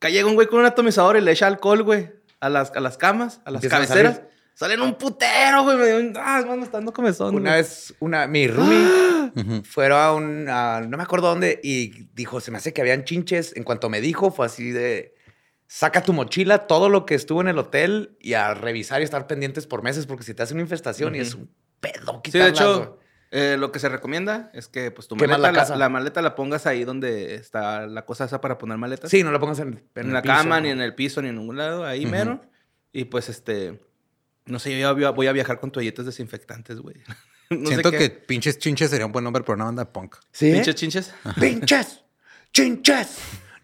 Que 0.00 0.10
llega 0.10 0.28
un 0.28 0.34
güey 0.34 0.48
con 0.48 0.60
un 0.60 0.66
atomizador 0.66 1.16
y 1.16 1.20
le 1.20 1.32
echa 1.32 1.46
alcohol, 1.46 1.82
güey, 1.82 2.12
a 2.40 2.48
las, 2.48 2.72
a 2.72 2.80
las 2.80 2.96
camas, 2.98 3.40
a 3.44 3.50
las 3.50 3.66
cabeceras. 3.66 4.22
Salen 4.54 4.80
un 4.82 4.94
putero, 4.94 5.64
güey. 5.64 5.76
me 5.76 5.86
dio 5.86 5.96
un- 5.98 6.12
Ah, 6.16 6.42
mano, 6.46 6.62
está 6.62 6.78
dando 6.78 6.92
comezón. 6.92 7.34
Una 7.34 7.50
güey. 7.50 7.62
vez, 7.62 7.94
una, 8.00 8.26
mi 8.26 8.46
roomie 8.46 8.86
fueron 9.64 9.98
a 10.00 10.12
un, 10.12 10.46
a- 10.48 10.80
no 10.80 10.96
me 10.96 11.02
acuerdo 11.02 11.28
dónde, 11.28 11.60
y 11.62 12.06
dijo, 12.14 12.40
se 12.40 12.50
me 12.50 12.58
hace 12.58 12.72
que 12.72 12.80
habían 12.80 13.04
chinches. 13.04 13.56
En 13.56 13.64
cuanto 13.64 13.88
me 13.90 14.00
dijo, 14.00 14.30
fue 14.30 14.46
así 14.46 14.70
de, 14.70 15.14
saca 15.66 16.02
tu 16.02 16.12
mochila, 16.12 16.66
todo 16.66 16.88
lo 16.88 17.04
que 17.04 17.14
estuvo 17.16 17.40
en 17.40 17.48
el 17.48 17.58
hotel, 17.58 18.16
y 18.20 18.34
a 18.34 18.54
revisar 18.54 19.00
y 19.00 19.04
estar 19.04 19.26
pendientes 19.26 19.66
por 19.66 19.82
meses, 19.82 20.06
porque 20.06 20.22
si 20.24 20.34
te 20.34 20.42
hace 20.44 20.54
una 20.54 20.62
infestación 20.62 21.14
y 21.16 21.18
es 21.18 21.34
un 21.34 21.50
pedo 21.80 22.22
Sí, 22.24 22.38
de 22.38 22.48
hecho, 22.48 22.98
eh, 23.32 23.56
lo 23.58 23.72
que 23.72 23.80
se 23.80 23.88
recomienda 23.88 24.50
es 24.54 24.68
que 24.68 24.92
pues 24.92 25.08
tu 25.08 25.16
maleta, 25.16 25.38
la 25.38 25.50
la, 25.52 25.76
la 25.76 25.88
maleta 25.88 26.22
la 26.22 26.36
pongas 26.36 26.66
ahí 26.66 26.84
donde 26.84 27.34
está 27.34 27.88
la 27.88 28.04
cosa 28.06 28.26
esa 28.26 28.40
para 28.40 28.56
poner 28.58 28.78
maletas. 28.78 29.10
Sí, 29.10 29.24
no 29.24 29.32
lo 29.32 29.40
pongas 29.40 29.58
en, 29.58 29.82
la 29.96 30.22
piso, 30.22 30.34
cama, 30.34 30.56
¿no? 30.56 30.60
ni 30.62 30.68
en 30.70 30.80
el 30.80 30.94
piso, 30.94 31.20
ni 31.20 31.30
en 31.30 31.36
ningún 31.38 31.56
lado, 31.56 31.84
ahí 31.84 32.06
mero. 32.06 32.40
Y 32.92 33.06
pues 33.06 33.28
este, 33.28 33.80
no 34.46 34.58
sé, 34.58 34.78
yo 34.78 34.98
ya 34.98 35.10
voy 35.10 35.26
a 35.26 35.32
viajar 35.32 35.58
con 35.60 35.70
toallitas 35.70 36.06
desinfectantes, 36.06 36.78
güey. 36.78 36.96
No 37.50 37.68
Siento 37.68 37.90
que 37.90 38.08
pinches 38.08 38.58
chinches 38.58 38.88
sería 38.90 39.04
un 39.04 39.12
buen 39.12 39.22
nombre 39.22 39.44
para 39.44 39.56
una 39.56 39.64
banda 39.66 39.84
de 39.84 39.90
punk. 39.90 40.16
¿Sí? 40.32 40.50
Pinches 40.50 40.74
chinches. 40.74 41.14
¡Pinches! 41.38 42.00
¡Chinches! 42.54 43.08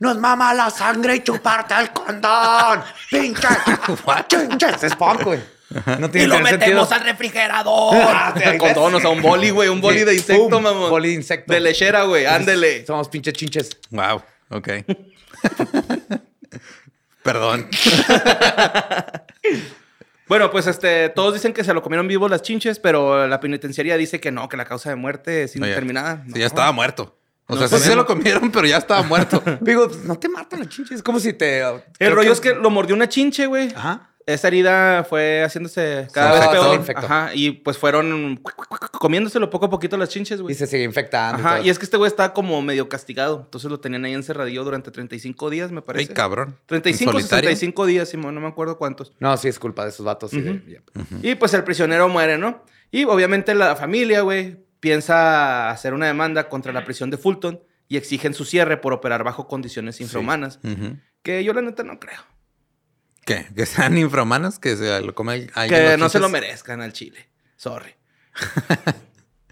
¡Nos 0.01 0.19
mama 0.19 0.53
la 0.53 0.69
sangre 0.69 1.16
y 1.16 1.21
chuparte 1.21 1.75
el 1.81 1.90
condón! 1.90 2.83
¡Pinches! 3.11 3.57
¡Chinches! 4.29 4.83
Es 4.85 4.95
punk, 4.95 5.23
güey. 5.25 5.40
No 5.99 6.11
tiene 6.11 6.29
que 6.29 6.37
tener 6.37 6.47
sentido. 6.61 6.88
refrigerador. 7.05 7.95
Ah, 7.97 8.35
te- 8.37 8.59
con 8.59 8.75
todo, 8.75 8.97
o 8.97 9.01
sea, 9.01 9.09
un 9.11 9.23
boli, 9.23 9.49
güey, 9.51 9.71
un 9.71 9.81
boli 9.81 10.05
de 10.05 10.14
insecto, 10.14 10.51
Pum, 10.51 10.62
mamón. 10.62 10.90
boli 10.90 11.09
de 11.09 11.14
insecto. 11.14 11.53
De 11.53 11.61
lechera, 11.61 12.03
güey, 12.03 12.27
ándele. 12.27 12.85
Somos 12.85 13.09
pinches 13.09 13.33
chinches. 13.33 13.71
Wow. 13.90 14.23
Ok. 14.51 14.69
Perdón. 17.23 17.69
Bueno, 20.31 20.51
pues 20.53 20.66
este, 20.69 21.09
todos 21.09 21.35
dicen 21.35 21.53
que 21.53 21.64
se 21.64 21.75
lo 21.75 21.83
comieron 21.83 22.07
vivos 22.07 22.31
las 22.31 22.40
chinches, 22.43 22.79
pero 22.79 23.27
la 23.27 23.40
penitenciaría 23.40 23.97
dice 23.97 24.21
que 24.21 24.31
no, 24.31 24.49
que 24.49 24.57
la 24.57 24.64
causa 24.64 24.88
de 24.88 24.95
muerte 24.95 25.43
es 25.43 25.57
No, 25.57 25.62
ya- 25.62 25.66
indeterminada. 25.73 26.25
Sí, 26.33 26.38
ya 26.38 26.47
estaba 26.47 26.71
muerto. 26.71 27.19
O 27.49 27.57
No 27.57 27.66
sea, 27.66 27.79
sí 27.81 27.85
se 27.85 27.97
lo 27.97 28.07
comieron, 28.07 28.53
pero 28.53 28.64
ya 28.64 28.77
estaba 28.77 29.03
muerto. 29.03 29.43
Digo, 29.61 29.88
pues, 29.88 30.05
no 30.05 30.16
te 30.16 30.29
matan 30.29 30.61
las 30.61 30.69
chinches. 30.69 30.99
Es 30.99 31.03
como 31.03 31.19
si 31.19 31.33
te. 31.33 31.62
El 31.99 32.12
rollo 32.12 32.31
es 32.31 32.40
que 32.40 32.55
lo 32.55 32.71
mordió 32.71 32.95
una 32.95 33.09
chinche, 33.09 33.47
güey. 33.47 33.73
Ajá. 33.75 34.10
Esa 34.27 34.49
herida 34.49 35.03
fue 35.05 35.43
haciéndose 35.45 36.07
cada 36.13 36.39
vez 36.39 36.49
peor. 36.49 36.75
infectó. 36.77 37.07
Ajá. 37.07 37.31
Y 37.35 37.53
pues 37.53 37.79
fueron 37.79 38.41
comiéndoselo 38.93 39.51
poco 39.51 39.67
a 39.67 39.71
poquito 39.71 39.97
las 39.97 40.09
chinches, 40.11 40.39
Y 40.39 40.43
güey. 40.43 40.55
se 40.55 40.67
sigue 40.67 40.85
infectando. 40.85 41.39
Ajá. 41.41 41.57
todo. 41.57 41.67
Y 41.67 41.71
es 41.71 41.79
que 41.79 41.85
este 41.85 41.97
güey 41.97 42.09
estaba 42.09 42.33
como 42.33 42.61
medio 42.63 42.89
castigado. 42.89 43.43
Entonces 43.45 43.71
lo 43.71 43.81
tenían 43.81 44.05
ahí 44.05 44.13
encerradillo 44.15 44.63
durante 44.63 44.91
35 44.91 45.51
días, 45.51 45.73
me 45.73 45.79
Ay, 45.79 45.85
parece. 45.87 46.13
cabrón. 46.15 46.57
35 46.67 47.11
¿En 47.11 47.17
solitario? 47.19 47.49
65 47.51 47.87
días, 47.87 48.09
Simón, 48.09 48.35
no 48.35 48.41
me 48.41 48.49
acuerdo 48.49 48.77
cuántos. 48.79 49.13
No, 49.19 49.37
sí, 49.37 49.49
es 49.49 49.59
culpa 49.59 49.85
de 49.85 49.91
esos 49.91 50.05
vatos. 50.07 50.31
de-. 50.31 50.83
Y 51.23 51.35
pues 51.35 51.55
el 51.55 51.65
prisionero 51.65 52.09
muere, 52.09 52.39
¿no? 52.39 52.63
Y 52.93 53.05
obviamente 53.05 53.55
la 53.55 53.75
familia, 53.75 54.21
güey, 54.21 54.59
piensa 54.81 55.71
hacer 55.71 55.95
una 55.95 56.07
demanda 56.07 56.49
contra 56.49 56.73
la 56.73 56.85
prisión 56.85 57.11
de 57.11 57.17
Fulton 57.17 57.61
y 57.89 57.97
exigen 57.97 58.35
su 58.35 58.45
cierre 58.45 58.77
por 58.77 58.93
operar 58.93 59.25
bajo 59.25 59.49
condiciones 59.49 60.01
infrahumanas. 60.01 60.61
Que 61.23 61.43
yo 61.43 61.53
la 61.53 61.63
neta 61.63 61.83
no 61.83 61.99
creo. 61.99 62.21
¿Qué? 63.25 63.47
¿Que 63.55 63.67
sean 63.67 63.97
infrahumanas? 63.99 64.59
¿Que 64.59 64.77
se 64.77 65.01
lo 65.01 65.15
come 65.15 65.49
alguien 65.55 65.81
Que 65.91 65.97
no 65.97 66.09
se 66.09 66.19
lo 66.19 66.29
merezcan 66.29 66.81
al 66.81 66.93
chile. 66.93 67.29
Sorry. 67.57 67.95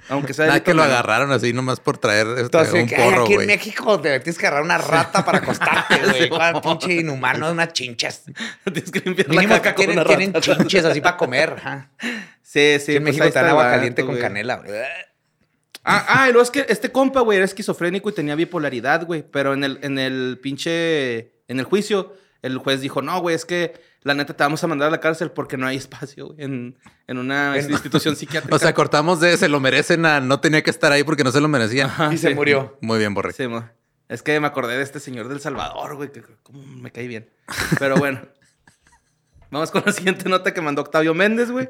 Aunque 0.09 0.33
sea 0.33 0.47
Nada 0.47 0.63
que 0.63 0.73
lo 0.73 0.83
agarraron 0.83 1.33
así 1.33 1.53
nomás 1.53 1.81
por 1.81 1.99
traer 1.99 2.27
este, 2.29 2.41
Entonces, 2.43 2.75
un 2.75 2.87
que, 2.87 2.97
porro, 2.97 3.25
aquí 3.25 3.35
en. 3.35 3.47
México 3.47 4.01
te 4.01 4.21
tienes 4.21 4.39
que 4.39 4.47
agarrar 4.47 4.65
una 4.65 4.79
rata 4.79 5.23
para 5.25 5.39
acostarte, 5.39 5.99
güey. 6.11 6.29
¿Cuál 6.31 6.61
pinche 6.63 6.95
inhumano, 6.95 7.51
unas 7.51 7.73
chinchas. 7.75 8.23
Tienes 8.65 8.91
que 8.91 9.01
limpiar 9.01 9.29
Mínimo 9.29 9.53
la 9.53 9.61
caca 9.61 9.75
con 9.75 9.85
tienen, 9.85 9.99
una 9.99 10.07
tienen 10.07 10.33
rata. 10.33 10.57
chinches 10.57 10.85
así 10.87 11.01
para 11.03 11.17
comer. 11.19 11.57
Sí, 12.43 12.79
sí. 12.79 12.81
Sí, 12.81 12.97
en 12.97 13.03
pues 13.03 13.17
México 13.17 13.27
te 13.27 13.39
dan 13.39 13.51
agua 13.51 13.71
caliente 13.71 14.05
con 14.05 14.17
canela. 14.17 14.57
güey. 14.57 14.81
Ah, 15.85 16.05
ah, 16.09 16.29
y 16.29 16.33
luego 16.33 16.43
es 16.43 16.51
que 16.51 16.67
este 16.69 16.91
compa, 16.91 17.21
güey, 17.21 17.37
era 17.37 17.45
esquizofrénico 17.45 18.09
y 18.09 18.13
tenía 18.13 18.35
bipolaridad, 18.35 19.05
güey. 19.07 19.23
Pero 19.23 19.53
en 19.53 19.65
el, 19.65 19.79
en 19.83 19.99
el 19.99 20.39
pinche. 20.43 21.33
En 21.49 21.59
el 21.59 21.65
juicio, 21.65 22.15
el 22.43 22.59
juez 22.59 22.81
dijo: 22.81 23.03
No, 23.03 23.21
güey, 23.21 23.35
es 23.35 23.45
que 23.45 23.81
la 24.03 24.15
neta 24.15 24.35
te 24.35 24.43
vamos 24.45 24.63
a 24.63 24.67
mandar 24.67 24.89
a 24.89 24.91
la 24.91 25.01
cárcel 25.01 25.31
porque 25.31 25.57
no 25.57 25.67
hay 25.67 25.77
espacio 25.77 26.29
güey, 26.29 26.43
en, 26.45 26.79
en 27.07 27.19
una 27.19 27.57
institución 27.71 28.17
psiquiátrica. 28.17 28.55
O 28.55 28.59
sea, 28.59 28.75
cortamos 28.75 29.21
de 29.21 29.37
se 29.37 29.49
lo 29.49 29.61
merecen 29.61 30.07
a 30.07 30.21
no 30.21 30.41
tenía 30.41 30.63
que 30.63 30.71
estar 30.71 30.93
ahí 30.93 31.05
porque 31.05 31.25
no 31.25 31.33
se 31.33 31.41
lo 31.41 31.49
merecían. 31.49 31.89
Ajá, 31.89 32.13
Y 32.13 32.19
se 32.19 32.35
murió. 32.35 32.79
Muy 32.81 32.99
bien, 32.99 33.15
Borre. 33.15 33.33
Sí, 33.33 33.47
mo. 33.49 33.69
Es 34.09 34.23
que 34.23 34.41
me 34.41 34.47
acordé 34.47 34.77
de 34.77 34.83
este 34.83 35.01
señor 35.01 35.29
del 35.29 35.41
Salvador, 35.41 35.97
güey, 35.97 36.11
que 36.11 36.23
como 36.43 36.63
me 36.63 36.91
cae 36.91 37.07
bien. 37.07 37.29
Pero 37.79 37.97
bueno. 37.97 38.23
Vamos 39.51 39.71
con 39.71 39.83
la 39.85 39.93
siguiente 39.93 40.29
nota 40.29 40.53
que 40.53 40.61
mandó 40.61 40.83
Octavio 40.83 41.15
Méndez, 41.15 41.51
güey. 41.51 41.69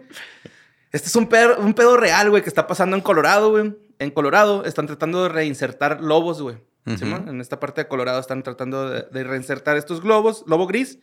Este 0.90 1.08
es 1.08 1.16
un 1.16 1.28
pedo, 1.28 1.58
un 1.58 1.74
pedo 1.74 1.96
real, 1.96 2.30
güey, 2.30 2.42
que 2.42 2.48
está 2.48 2.66
pasando 2.66 2.96
en 2.96 3.02
Colorado, 3.02 3.50
güey. 3.50 3.76
en 3.98 4.10
Colorado 4.10 4.64
están 4.64 4.86
tratando 4.86 5.22
de 5.22 5.28
reinsertar 5.28 6.00
lobos, 6.00 6.40
güey. 6.42 6.56
Simón? 6.96 7.28
En 7.28 7.40
esta 7.40 7.60
parte 7.60 7.82
de 7.82 7.88
Colorado 7.88 8.18
están 8.18 8.42
tratando 8.42 8.88
de, 8.88 9.02
de 9.10 9.24
reinsertar 9.24 9.76
estos 9.76 10.00
globos, 10.00 10.44
lobo 10.46 10.66
gris, 10.66 10.98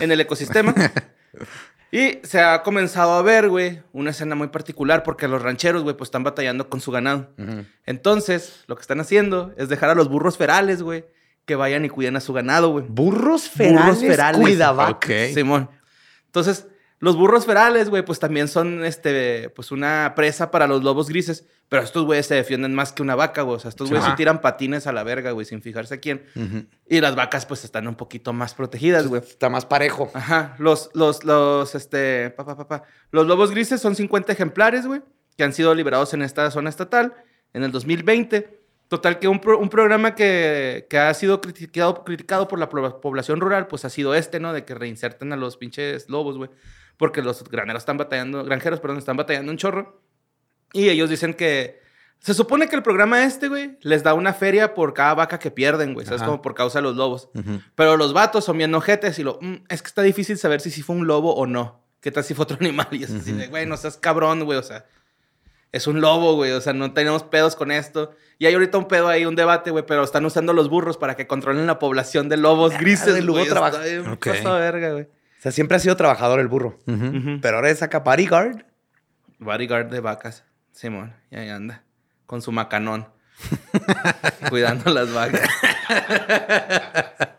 en 0.00 0.10
el 0.10 0.20
ecosistema. 0.20 0.74
y 1.92 2.18
se 2.22 2.40
ha 2.40 2.62
comenzado 2.62 3.12
a 3.12 3.22
ver, 3.22 3.48
güey, 3.48 3.82
una 3.92 4.10
escena 4.10 4.34
muy 4.34 4.48
particular 4.48 5.02
porque 5.02 5.28
los 5.28 5.42
rancheros, 5.42 5.82
güey, 5.82 5.96
pues 5.96 6.08
están 6.08 6.24
batallando 6.24 6.68
con 6.68 6.80
su 6.80 6.90
ganado. 6.90 7.32
Ujú. 7.38 7.64
Entonces, 7.86 8.64
lo 8.66 8.76
que 8.76 8.82
están 8.82 9.00
haciendo 9.00 9.52
es 9.56 9.68
dejar 9.68 9.90
a 9.90 9.94
los 9.94 10.08
burros 10.08 10.36
ferales, 10.36 10.82
güey, 10.82 11.04
que 11.44 11.54
vayan 11.56 11.84
y 11.84 11.88
cuiden 11.88 12.16
a 12.16 12.20
su 12.20 12.32
ganado, 12.32 12.70
güey. 12.70 12.84
Burros 12.88 13.48
ferales, 13.48 13.80
Burros 13.84 14.00
ferales. 14.00 14.40
cuidavacas. 14.40 15.10
Ok. 15.28 15.34
Simón. 15.34 15.70
Entonces, 16.26 16.66
los 17.00 17.16
burros 17.16 17.46
ferales, 17.46 17.88
güey, 17.90 18.04
pues 18.04 18.18
también 18.18 18.46
son, 18.46 18.84
este, 18.84 19.50
pues 19.50 19.72
una 19.72 20.12
presa 20.14 20.50
para 20.50 20.66
los 20.66 20.84
lobos 20.84 21.08
grises. 21.08 21.46
Pero 21.68 21.82
estos 21.82 22.04
güeyes 22.04 22.26
se 22.26 22.34
defienden 22.34 22.74
más 22.74 22.92
que 22.92 23.00
una 23.00 23.14
vaca, 23.14 23.42
güey. 23.42 23.56
O 23.56 23.58
sea, 23.60 23.68
estos 23.68 23.88
güeyes 23.88 24.04
se 24.04 24.16
tiran 24.16 24.40
patines 24.40 24.86
a 24.88 24.92
la 24.92 25.02
verga, 25.04 25.30
güey, 25.30 25.46
sin 25.46 25.62
fijarse 25.62 25.94
a 25.94 25.98
quién. 26.00 26.26
Y 26.88 27.00
las 27.00 27.14
vacas, 27.14 27.46
pues, 27.46 27.64
están 27.64 27.86
un 27.88 27.94
poquito 27.94 28.32
más 28.32 28.54
protegidas, 28.54 29.06
güey. 29.06 29.22
Está 29.22 29.48
más 29.48 29.66
parejo. 29.66 30.10
Ajá. 30.14 30.56
Los, 30.58 30.90
los, 30.94 31.22
los, 31.24 31.74
este, 31.76 32.30
pa, 32.30 32.44
pa, 32.44 32.56
pa, 32.56 32.66
pa. 32.66 32.82
Los 33.12 33.26
lobos 33.26 33.52
grises 33.52 33.80
son 33.80 33.94
50 33.94 34.32
ejemplares, 34.32 34.84
güey, 34.86 35.00
que 35.36 35.44
han 35.44 35.52
sido 35.52 35.74
liberados 35.74 36.12
en 36.12 36.22
esta 36.22 36.50
zona 36.50 36.70
estatal 36.70 37.14
en 37.54 37.62
el 37.62 37.70
2020. 37.72 38.58
Total 38.88 39.20
que 39.20 39.28
un, 39.28 39.38
pro- 39.40 39.58
un 39.60 39.68
programa 39.68 40.16
que, 40.16 40.88
que 40.90 40.98
ha 40.98 41.14
sido 41.14 41.40
criticado, 41.40 42.02
criticado 42.02 42.48
por 42.48 42.58
la 42.58 42.68
población 42.68 43.40
rural, 43.40 43.68
pues 43.68 43.84
ha 43.84 43.90
sido 43.90 44.16
este, 44.16 44.40
¿no? 44.40 44.52
De 44.52 44.64
que 44.64 44.74
reinserten 44.74 45.32
a 45.32 45.36
los 45.36 45.56
pinches 45.56 46.08
lobos, 46.10 46.36
güey. 46.36 46.50
Porque 47.00 47.22
los 47.22 47.42
graneros 47.42 47.80
están 47.82 47.96
batallando, 47.96 48.44
granjeros, 48.44 48.78
perdón, 48.78 48.98
están 48.98 49.16
batallando 49.16 49.50
un 49.50 49.56
chorro. 49.58 50.00
Y 50.72 50.88
ellos 50.90 51.08
dicen 51.10 51.34
que... 51.34 51.80
Se 52.18 52.34
supone 52.34 52.68
que 52.68 52.76
el 52.76 52.82
programa 52.82 53.24
este, 53.24 53.48
güey, 53.48 53.78
les 53.80 54.02
da 54.02 54.12
una 54.12 54.34
feria 54.34 54.74
por 54.74 54.92
cada 54.92 55.14
vaca 55.14 55.38
que 55.38 55.50
pierden, 55.50 55.94
güey. 55.94 56.04
¿Sabes? 56.04 56.20
Ajá. 56.20 56.28
Como 56.30 56.42
por 56.42 56.54
causa 56.54 56.78
de 56.78 56.82
los 56.82 56.94
lobos. 56.94 57.30
Ujú. 57.34 57.62
Pero 57.74 57.96
los 57.96 58.12
vatos 58.12 58.44
son 58.44 58.58
bien 58.58 58.74
ojetes 58.74 59.18
y 59.18 59.22
lo... 59.22 59.38
"Mm, 59.40 59.64
es 59.70 59.80
que 59.80 59.88
está 59.88 60.02
difícil 60.02 60.36
saber 60.36 60.60
si 60.60 60.70
sí 60.70 60.82
fue 60.82 60.94
un 60.96 61.06
lobo 61.06 61.34
o 61.34 61.46
no. 61.46 61.82
¿Qué 62.02 62.10
tal 62.12 62.22
si 62.22 62.34
fue 62.34 62.42
otro 62.42 62.58
animal? 62.60 62.88
Y 62.90 63.04
es 63.04 63.10
así 63.10 63.32
de, 63.32 63.46
güey, 63.48 63.64
no 63.64 63.78
seas 63.78 63.96
cabrón, 63.96 64.44
güey. 64.44 64.58
O 64.58 64.62
sea, 64.62 64.84
es 65.72 65.86
un 65.86 66.02
lobo, 66.02 66.34
güey. 66.34 66.52
O 66.52 66.60
sea, 66.60 66.74
no 66.74 66.92
tenemos 66.92 67.22
pedos 67.22 67.56
con 67.56 67.70
esto. 67.70 68.12
Y 68.38 68.44
hay 68.44 68.52
ahorita 68.52 68.76
un 68.76 68.86
pedo 68.88 69.08
ahí, 69.08 69.24
un 69.24 69.34
debate, 69.34 69.70
güey. 69.70 69.86
Pero 69.86 70.04
están 70.04 70.26
usando 70.26 70.52
los 70.52 70.68
burros 70.68 70.98
para 70.98 71.16
que 71.16 71.26
controlen 71.26 71.66
la 71.66 71.78
población 71.78 72.28
de 72.28 72.36
lobos 72.36 72.76
grises, 72.78 73.14
el 73.16 73.24
lobo 73.24 73.38
güey. 73.38 73.48
trabaja- 73.48 73.78
Está 73.82 73.88
bien 74.02 74.06
Ok. 74.12 74.26
pasado 74.26 74.54
de 74.56 74.60
verga, 74.60 74.92
güey. 74.92 75.08
O 75.40 75.42
sea, 75.42 75.52
siempre 75.52 75.76
ha 75.78 75.80
sido 75.80 75.96
trabajador 75.96 76.38
el 76.38 76.48
burro. 76.48 76.78
Pero 77.40 77.56
ahora 77.56 77.70
es 77.70 77.82
acá 77.82 78.00
bodyguard. 78.00 78.64
Bodyguard 79.38 79.86
de 79.90 80.00
vacas. 80.00 80.44
Simón, 80.72 81.14
y 81.30 81.36
ahí 81.36 81.48
anda. 81.48 81.82
Con 82.26 82.42
su 82.42 82.52
macanón. 82.52 83.08
Cuidando 84.50 84.92
las 84.92 85.12
vacas. 85.14 85.48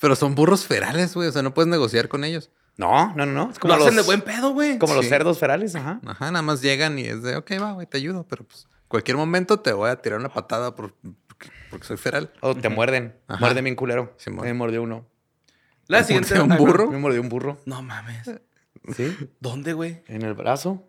Pero 0.00 0.16
son 0.16 0.34
burros 0.34 0.66
ferales, 0.66 1.14
güey. 1.14 1.28
O 1.28 1.32
sea, 1.32 1.42
no 1.42 1.54
puedes 1.54 1.68
negociar 1.70 2.08
con 2.08 2.24
ellos. 2.24 2.50
No, 2.76 3.14
no, 3.14 3.24
no, 3.24 3.32
no. 3.32 3.50
Es 3.50 3.58
Como 3.58 3.72
hacen 3.74 3.96
de 3.96 4.02
buen 4.02 4.20
pedo, 4.20 4.50
güey. 4.52 4.78
como 4.78 4.94
los 4.94 5.04
Sí. 5.04 5.08
cerdos 5.10 5.38
ferales, 5.38 5.74
ajá. 5.76 6.00
Ajá, 6.04 6.30
nada 6.30 6.42
más 6.42 6.60
llegan 6.60 6.98
y 6.98 7.02
es 7.06 7.22
de, 7.22 7.36
ok, 7.36 7.52
va, 7.62 7.72
güey, 7.72 7.86
te 7.86 7.96
ayudo. 7.96 8.26
Pero 8.28 8.44
pues, 8.44 8.66
cualquier 8.88 9.16
momento 9.16 9.60
te 9.60 9.72
voy 9.72 9.88
a 9.90 9.96
tirar 9.96 10.18
una 10.18 10.28
patada 10.28 10.74
por, 10.74 10.92
porque, 11.26 11.48
porque 11.70 11.86
soy 11.86 11.96
feral. 11.96 12.30
O 12.40 12.54
te 12.54 12.68
muerden. 12.68 13.16
Ajá. 13.28 13.40
Muerden 13.40 13.64
bien 13.64 13.76
culero. 13.76 14.12
Simón. 14.18 14.44
me 14.44 14.52
mordió 14.52 14.82
uno. 14.82 15.06
La 15.88 15.98
¿Te 15.98 16.04
siguiente. 16.04 16.40
un 16.40 16.48
no. 16.48 16.56
burro? 16.56 16.90
Me 16.90 16.98
mordió 16.98 17.20
un 17.20 17.28
burro. 17.28 17.60
No 17.66 17.82
mames. 17.82 18.30
Sí. 18.96 19.16
¿Dónde, 19.40 19.72
güey? 19.72 20.02
En 20.08 20.22
el 20.22 20.34
brazo. 20.34 20.86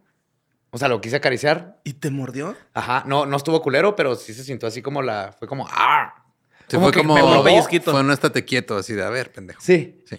O 0.72 0.78
sea, 0.78 0.88
lo 0.90 1.00
quise 1.00 1.16
acariciar. 1.18 1.80
¿Y 1.84 1.94
te 1.94 2.12
mordió? 2.12 2.56
Ajá. 2.74 3.04
No, 3.08 3.26
no 3.26 3.38
estuvo 3.38 3.62
culero, 3.62 3.96
pero 3.96 4.16
sí 4.16 4.34
se 4.34 4.44
sintió 4.44 4.68
así 4.68 4.82
como 4.82 5.02
la. 5.02 5.34
Fue 5.38 5.48
como. 5.48 5.68
¡Ah! 5.72 6.14
Se 6.68 6.76
Como 6.78 6.88
fue 6.88 6.94
que 6.94 7.00
como. 7.08 7.44
pellizquito. 7.44 7.92
Fue 7.92 8.02
un 8.02 8.12
estate 8.12 8.44
quieto, 8.44 8.78
así 8.78 8.94
de, 8.94 9.04
a 9.04 9.10
ver, 9.10 9.32
pendejo. 9.32 9.62
Sí. 9.62 10.04
Sí. 10.10 10.18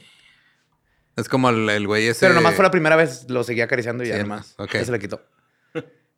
Es 1.16 1.28
como 1.28 1.48
el, 1.50 1.68
el 1.68 1.86
güey 1.86 2.06
ese. 2.08 2.20
Pero 2.20 2.34
nomás 2.34 2.54
fue 2.54 2.62
la 2.62 2.70
primera 2.70 2.94
vez, 2.96 3.28
lo 3.28 3.42
seguí 3.44 3.60
acariciando 3.62 4.04
y 4.04 4.06
Sí, 4.06 4.12
ya 4.12 4.18
nomás. 4.22 4.54
ok. 4.58 4.72
Ya 4.74 4.84
se 4.84 4.92
le 4.92 4.98
quitó. 4.98 5.20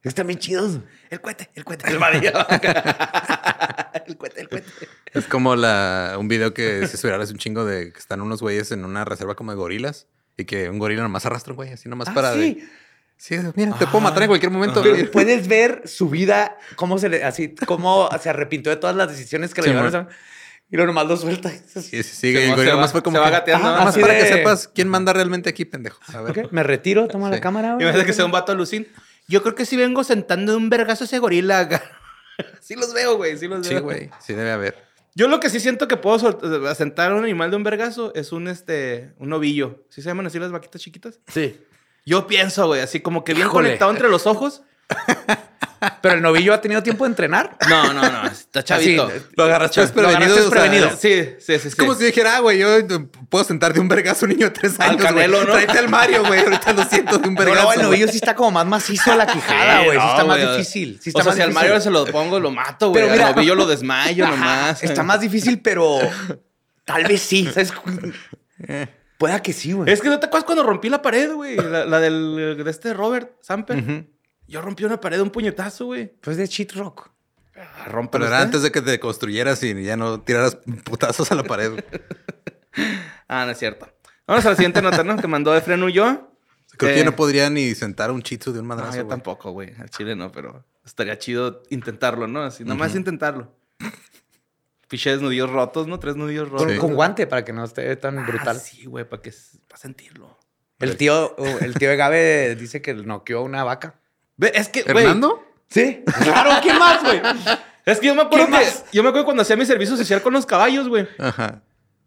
Están 0.03 0.27
bien 0.29 0.38
chidos. 0.38 0.79
El 1.11 1.21
cohete, 1.21 1.51
el 1.55 1.64
cohete. 1.64 1.88
El 1.90 1.99
varillo. 1.99 2.31
el 4.07 4.16
cohete, 4.16 4.40
el 4.42 4.49
cohete. 4.49 4.71
Es 5.14 5.25
como 5.27 5.57
la, 5.57 6.16
un 6.18 6.29
video 6.29 6.53
que 6.55 6.87
se 6.87 7.07
viral 7.07 7.21
hace 7.23 7.33
un 7.33 7.38
chingo 7.38 7.64
de 7.64 7.92
que 7.92 7.99
están 7.99 8.21
unos 8.21 8.40
güeyes 8.40 8.71
en 8.73 8.85
una 8.85 9.05
reserva 9.05 9.35
como 9.35 9.53
de 9.53 9.57
gorilas 9.57 10.07
y 10.37 10.44
que 10.44 10.68
un 10.68 10.79
gorila 10.79 11.03
nomás 11.03 11.25
arrastra 11.27 11.53
un 11.53 11.57
güey, 11.57 11.73
así 11.73 11.88
nomás 11.88 12.09
Ah, 12.09 12.14
para 12.14 12.33
sí. 12.35 12.38
de. 12.55 12.68
Sí, 13.16 13.37
mira, 13.57 13.77
te 13.77 13.87
puedo 13.87 14.01
matar 14.01 14.23
en 14.23 14.29
cualquier 14.29 14.53
momento. 14.53 14.81
Pero 14.83 15.11
puedes 15.11 15.49
ver 15.49 15.83
su 15.87 16.09
vida, 16.09 16.57
cómo 16.77 16.99
se 16.99 17.09
le, 17.09 17.25
así, 17.25 17.53
cómo 17.66 18.09
se 18.21 18.31
arrepintió 18.31 18.71
de 18.71 18.77
todas 18.77 18.94
las 18.94 19.09
decisiones 19.09 19.53
que 19.55 19.62
le 19.62 19.68
Sí, 19.71 19.75
llevaron. 19.75 20.09
Y 20.71 20.77
luego 20.77 20.88
nomás 20.88 21.07
lo 21.07 21.16
suelta. 21.16 21.51
Sí, 21.51 21.81
sí, 21.83 22.03
sigue. 22.05 22.44
Y 22.47 22.51
gorila 22.51 22.64
se 22.66 22.71
nomás 22.73 22.88
va- 22.90 22.92
fue 22.92 23.03
como 23.03 23.16
se 23.16 23.21
va 23.21 23.27
que, 23.27 23.33
gateando. 23.33 23.68
"Ah, 23.68 23.79
nomás 23.79 23.99
para 23.99 24.12
de- 24.14 24.21
que 24.21 24.27
sepas 24.29 24.68
quién 24.73 24.87
manda 24.88 25.12
realmente 25.12 25.49
aquí, 25.51 25.64
pendejo. 25.64 25.99
A 26.14 26.21
ver. 26.21 26.38
Ok, 26.47 26.53
Me 26.53 26.62
retiro, 26.62 27.09
toma 27.09 27.27
Sí. 27.29 27.33
la 27.37 27.40
cámara. 27.40 27.73
güey. 27.73 27.83
Imagínate 27.85 28.07
que 28.07 28.12
sea 28.12 28.25
un 28.25 28.31
vato 28.31 28.53
alucin. 28.53 28.87
Yo 29.27 29.42
creo 29.42 29.55
que 29.57 29.64
sí 29.66 29.77
vengo 29.77 30.05
sentando 30.05 30.53
de 30.53 30.59
un 30.59 30.68
vergazo 30.71 31.05
ese 31.05 31.18
gorila. 31.18 31.68
sí 32.61 32.77
los 32.77 32.92
veo, 32.94 33.16
güey. 33.16 33.37
Sí 33.37 33.49
los 33.49 33.66
Sí, 33.66 33.75
veo. 33.75 33.83
güey. 33.83 34.11
Sí 34.21 34.35
debe 34.35 34.53
haber. 34.53 34.88
Yo 35.19 35.27
lo 35.27 35.41
que 35.41 35.51
sí 35.51 35.59
siento 35.59 35.89
que 35.89 35.97
puedo 35.97 36.17
sol- 36.21 36.39
sentar 36.77 37.11
a 37.11 37.17
un 37.17 37.25
animal 37.25 37.51
de 37.51 37.57
un 37.57 37.65
vergazo 37.65 38.15
es 38.15 38.31
un, 38.31 38.47
este, 38.47 39.15
un 39.19 39.33
ovillo. 39.33 39.85
¿Sí 39.89 40.01
se 40.01 40.09
llaman 40.09 40.27
así 40.27 40.39
las 40.39 40.53
vaquitas 40.53 40.81
chiquitas? 40.81 41.19
Sí. 41.27 41.59
Yo 42.07 42.29
pienso, 42.29 42.69
güey, 42.69 42.83
así 42.83 43.01
como 43.01 43.25
que 43.25 43.35
bien 43.35 43.49
Híjole. 43.49 43.67
conectado 43.67 43.91
entre 43.91 44.09
los 44.09 44.29
ojos. 44.29 44.63
Pero 46.03 46.14
el 46.17 46.23
novillo 46.23 46.53
ha 46.55 46.61
tenido 46.61 46.83
tiempo 46.83 47.05
de 47.05 47.11
entrenar. 47.11 47.57
No, 47.69 47.93
no, 47.93 48.03
no. 48.03 48.27
Está 48.27 48.62
chavito. 48.64 49.07
Así, 49.07 49.23
Lo 49.37 49.45
agarraste 49.45 49.81
Lo 49.81 49.87
desprevenido. 49.87 50.19
agarraste 50.19 50.41
o 50.47 50.51
sea, 50.51 50.62
desprevenido. 50.62 50.91
Sí, 51.38 51.45
sí, 51.45 51.59
sí. 51.61 51.69
Es 51.69 51.77
como 51.77 51.95
si 51.95 52.05
dijera, 52.05 52.37
ah, 52.37 52.41
güey, 52.41 52.59
yo 52.59 52.69
puedo 53.29 53.45
sentar 53.45 53.73
de 53.73 53.81
un 53.81 53.88
vergazo 53.88 54.27
un 54.27 54.31
niño 54.33 54.47
de 54.47 54.51
tres 54.53 54.79
Al 54.81 54.91
años. 54.91 55.03
Canelo, 55.03 55.37
güey. 55.38 55.47
¿no? 55.47 55.53
Tráete 55.53 55.79
al 55.79 55.88
Mario, 55.88 56.25
güey. 56.27 56.41
Ahorita 56.41 56.73
lo 56.73 56.85
siento 56.85 57.19
de 57.19 57.29
un 57.29 57.35
No, 57.35 57.41
vergazo. 57.41 57.62
no, 57.64 57.73
el 57.73 57.79
güey. 57.79 57.91
novillo 57.91 58.09
sí 58.09 58.17
está 58.17 58.35
como 58.35 58.51
más 58.51 58.67
macizo 58.67 59.12
a 59.12 59.17
la 59.17 59.27
quijada, 59.27 59.85
güey. 59.85 59.99
Sí, 59.99 60.05
no, 60.05 60.11
está 60.11 60.25
más 60.25 60.41
difícil. 60.57 60.99
Sí 61.03 61.11
está 61.11 61.21
o 61.21 61.23
sea, 61.23 61.31
más 61.31 61.37
si 61.37 61.43
al. 61.43 61.53
Mario 61.53 61.81
se 61.81 61.91
lo 61.91 62.07
pongo, 62.07 62.41
lo 62.41 62.51
mato, 62.51 62.91
güey. 62.91 63.03
Pero 63.03 63.12
Al 63.12 63.19
mira- 63.19 63.33
novillo 63.33 63.55
lo 63.55 63.67
desmayo 63.67 64.25
Ajá, 64.27 64.35
nomás. 64.35 64.83
Está 64.83 65.03
más 65.03 65.21
difícil, 65.21 65.61
pero 65.61 65.99
tal 66.85 67.05
vez 67.05 67.23
sí. 67.23 67.45
¿sabes? 67.47 67.73
Pueda 69.19 69.43
que 69.43 69.53
sí, 69.53 69.73
güey. 69.73 69.93
Es 69.93 70.01
que 70.01 70.09
no 70.09 70.21
te 70.21 70.27
acuerdas 70.27 70.45
cuando 70.45 70.62
rompí 70.62 70.88
la 70.88 71.03
pared, 71.03 71.33
güey. 71.33 71.57
La, 71.57 71.85
la 71.85 71.99
del 72.01 72.62
de 72.64 72.71
este 72.71 72.95
Robert 72.95 73.33
Samper. 73.43 74.07
Yo 74.49 74.61
rompí 74.63 74.85
una 74.85 75.01
pared 75.01 75.19
de 75.19 75.23
un 75.23 75.31
puñetazo, 75.31 75.87
güey. 75.87 76.09
Pues 76.21 76.37
de 76.37 76.49
cheat 76.49 76.73
rock. 76.73 77.11
Ah, 77.57 77.87
Pero 78.11 78.25
era 78.27 78.37
usted. 78.37 78.45
antes 78.47 78.63
de 78.63 78.73
que 78.73 78.81
te 78.83 78.99
construyeras 78.99 79.63
y 79.63 79.83
ya 79.83 79.97
no 79.97 80.21
tiraras 80.23 80.59
putazos 80.85 81.31
a 81.31 81.35
la 81.35 81.45
pared. 81.45 81.73
Ah, 83.31 83.45
no 83.45 83.51
es 83.53 83.59
cierto. 83.59 83.89
Vamos 84.27 84.47
a 84.47 84.51
la 84.51 84.57
siguiente 84.57 84.81
nota, 84.81 85.03
¿no? 85.05 85.17
Que 85.17 85.27
mandó 85.27 85.55
Efren 85.57 85.83
Ulloa. 85.83 86.29
Creo 86.79 86.91
Eh, 86.91 86.95
que 86.95 86.99
yo 87.01 87.05
no 87.05 87.17
podría 87.17 87.51
ni 87.51 87.75
sentar 87.75 88.11
un 88.11 88.23
chitsu 88.23 88.53
de 88.53 88.61
un 88.61 88.69
No, 88.69 88.75
madrazo. 88.75 88.97
yo 88.99 89.05
güey. 89.05 89.11
tampoco, 89.11 89.51
güey. 89.51 89.75
Al 89.79 89.91
chile 89.91 90.15
no, 90.17 90.31
pero 90.33 90.65
estaría 90.85 91.19
chido 91.19 91.63
intentarlo, 91.71 92.27
¿no? 92.29 92.43
Así, 92.43 92.65
nomás 92.65 92.95
intentarlo. 92.95 93.53
Piches 94.89 95.21
nudillos 95.21 95.51
rotos, 95.51 95.87
¿no? 95.87 95.99
Tres 95.99 96.17
nudillos 96.17 96.49
rotos. 96.49 96.67
Con, 96.67 96.75
Sí. 96.75 96.81
con 96.81 96.95
guante 96.95 97.27
para 97.27 97.45
que 97.45 97.53
no 97.53 97.65
esté 97.65 97.95
tan 97.97 98.19
Ah, 98.19 98.27
brutal. 98.27 98.59
sí, 98.59 98.87
güey, 98.87 99.05
para 99.07 99.21
que 99.21 99.33
para 99.67 99.79
sentirlo. 99.79 100.39
El 100.79 100.97
tío, 100.97 101.37
el 101.61 101.75
tío 101.75 101.91
de 101.91 101.97
Gabe 101.97 102.55
dice 102.55 102.81
que 102.81 102.95
noqueó 102.95 103.43
una 103.43 103.65
vaca. 103.65 104.01
Es 104.40 104.68
que, 104.68 104.83
güey. 104.83 105.05
¿Hernando? 105.05 105.44
Sí. 105.68 106.03
Claro, 106.22 106.51
¿quién 106.62 106.79
más, 106.79 107.03
güey? 107.03 107.20
Es 107.85 107.98
que 108.01 108.07
yo 108.07 108.14
me 108.14 108.22
acuerdo 108.22 108.46
¿Qué 108.46 108.53
que. 108.53 108.66
Yo 108.92 109.03
me 109.03 109.09
acuerdo 109.09 109.24
cuando 109.24 109.42
hacía 109.42 109.57
mi 109.57 109.66
servicio 109.66 109.96
social 109.96 110.22
con 110.22 110.33
los 110.33 110.46
caballos, 110.46 110.88
güey. 110.88 111.09
Ajá. 111.18 111.62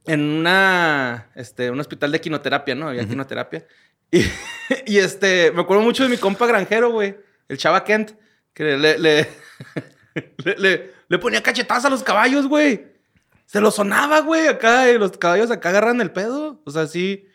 En 0.06 0.22
una. 0.22 1.30
Este, 1.36 1.70
un 1.70 1.80
hospital 1.80 2.12
de 2.12 2.22
quinoterapia, 2.22 2.74
¿no? 2.76 2.88
Había 2.90 3.08
quinoterapia. 3.08 3.66
Y, 4.12 4.24
y 4.86 4.98
este, 4.98 5.52
me 5.52 5.62
acuerdo 5.62 5.84
mucho 5.84 6.04
de 6.04 6.10
mi 6.10 6.18
compa 6.18 6.46
granjero, 6.48 6.92
güey. 6.92 7.18
El 7.48 7.58
chava 7.58 7.84
Kent. 7.84 8.12
Que 8.54 8.64
le, 8.64 8.78
le, 8.78 8.98
le, 9.00 9.28
le- 10.58 10.92
le 11.08 11.18
ponía 11.20 11.42
cachetadas 11.44 11.86
a 11.86 11.90
los 11.90 12.04
caballos, 12.04 12.48
güey. 12.48 12.88
Se 13.46 13.60
los 13.62 13.76
sonaba, 13.76 14.22
güey, 14.22 14.48
acá. 14.48 14.90
Y 14.90 14.98
los 14.98 15.18
caballos 15.18 15.52
acá 15.52 15.70
agarran 15.70 16.00
el 16.02 16.12
pedo. 16.12 16.62
O 16.66 16.72
sea, 16.72 16.88
sí. 16.88 17.28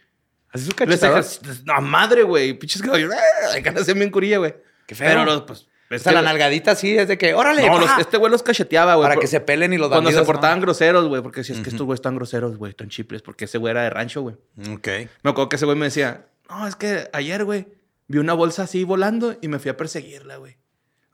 Así 0.51 0.65
su 0.65 0.71
Les 0.71 1.01
cachetada. 1.01 1.21
ejerc- 1.21 1.63
No, 1.65 1.81
madre, 1.83 2.23
güey. 2.23 2.55
Pinches 2.55 2.81
caballos. 2.83 3.13
Acá 3.57 3.75
hacían 3.79 3.99
bien 3.99 4.11
curilla, 4.11 4.39
güey. 4.39 4.55
Qué 4.87 4.95
feo. 4.95 5.09
Pero 5.09 5.25
los, 5.25 5.43
pues. 5.43 5.67
O 5.91 5.95
es 5.95 6.03
sea, 6.03 6.11
que- 6.11 6.15
la 6.17 6.23
nalgadita 6.23 6.75
sí 6.75 6.97
es 6.99 7.07
de 7.07 7.17
que, 7.17 7.35
órale, 7.35 7.65
no, 7.67 7.79
los- 7.79 7.91
este 8.01 8.17
güey 8.17 8.31
los 8.33 8.43
cacheteaba, 8.43 8.95
güey. 8.97 9.05
para 9.05 9.15
por- 9.15 9.21
que 9.23 9.29
se 9.29 9.41
pelen 9.41 9.73
y 9.73 9.79
los 9.79 9.89
Cuando 9.89 10.11
se 10.11 10.23
portaban 10.23 10.61
groseros, 10.61 11.07
güey. 11.09 11.23
Porque 11.23 11.45
si 11.45 11.53
es 11.53 11.61
que 11.61 11.71
estos 11.71 11.87
güeyes 11.87 11.99
están 11.99 12.17
groseros, 12.17 12.57
güey. 12.57 12.71
Están 12.71 12.89
chiples. 12.89 13.23
Porque 13.23 13.45
ese 13.45 13.59
güey 13.59 13.71
era 13.71 13.83
de 13.83 13.91
rancho, 13.91 14.23
güey. 14.23 14.35
Ok. 14.73 14.89
Me 15.23 15.31
acuerdo 15.31 15.49
que 15.49 15.57
ese 15.57 15.65
güey 15.65 15.77
me 15.77 15.87
decía, 15.87 16.27
no, 16.49 16.67
es 16.67 16.75
que 16.77 17.09
ayer, 17.13 17.45
güey, 17.45 17.69
vi 18.09 18.19
una 18.19 18.33
bolsa 18.35 18.65
así 18.65 18.83
volando 18.85 19.37
y 19.41 19.49
me 19.49 19.59
fui 19.61 19.71
a 19.71 19.77
perseguirla, 19.77 20.37
güey. 20.39 20.57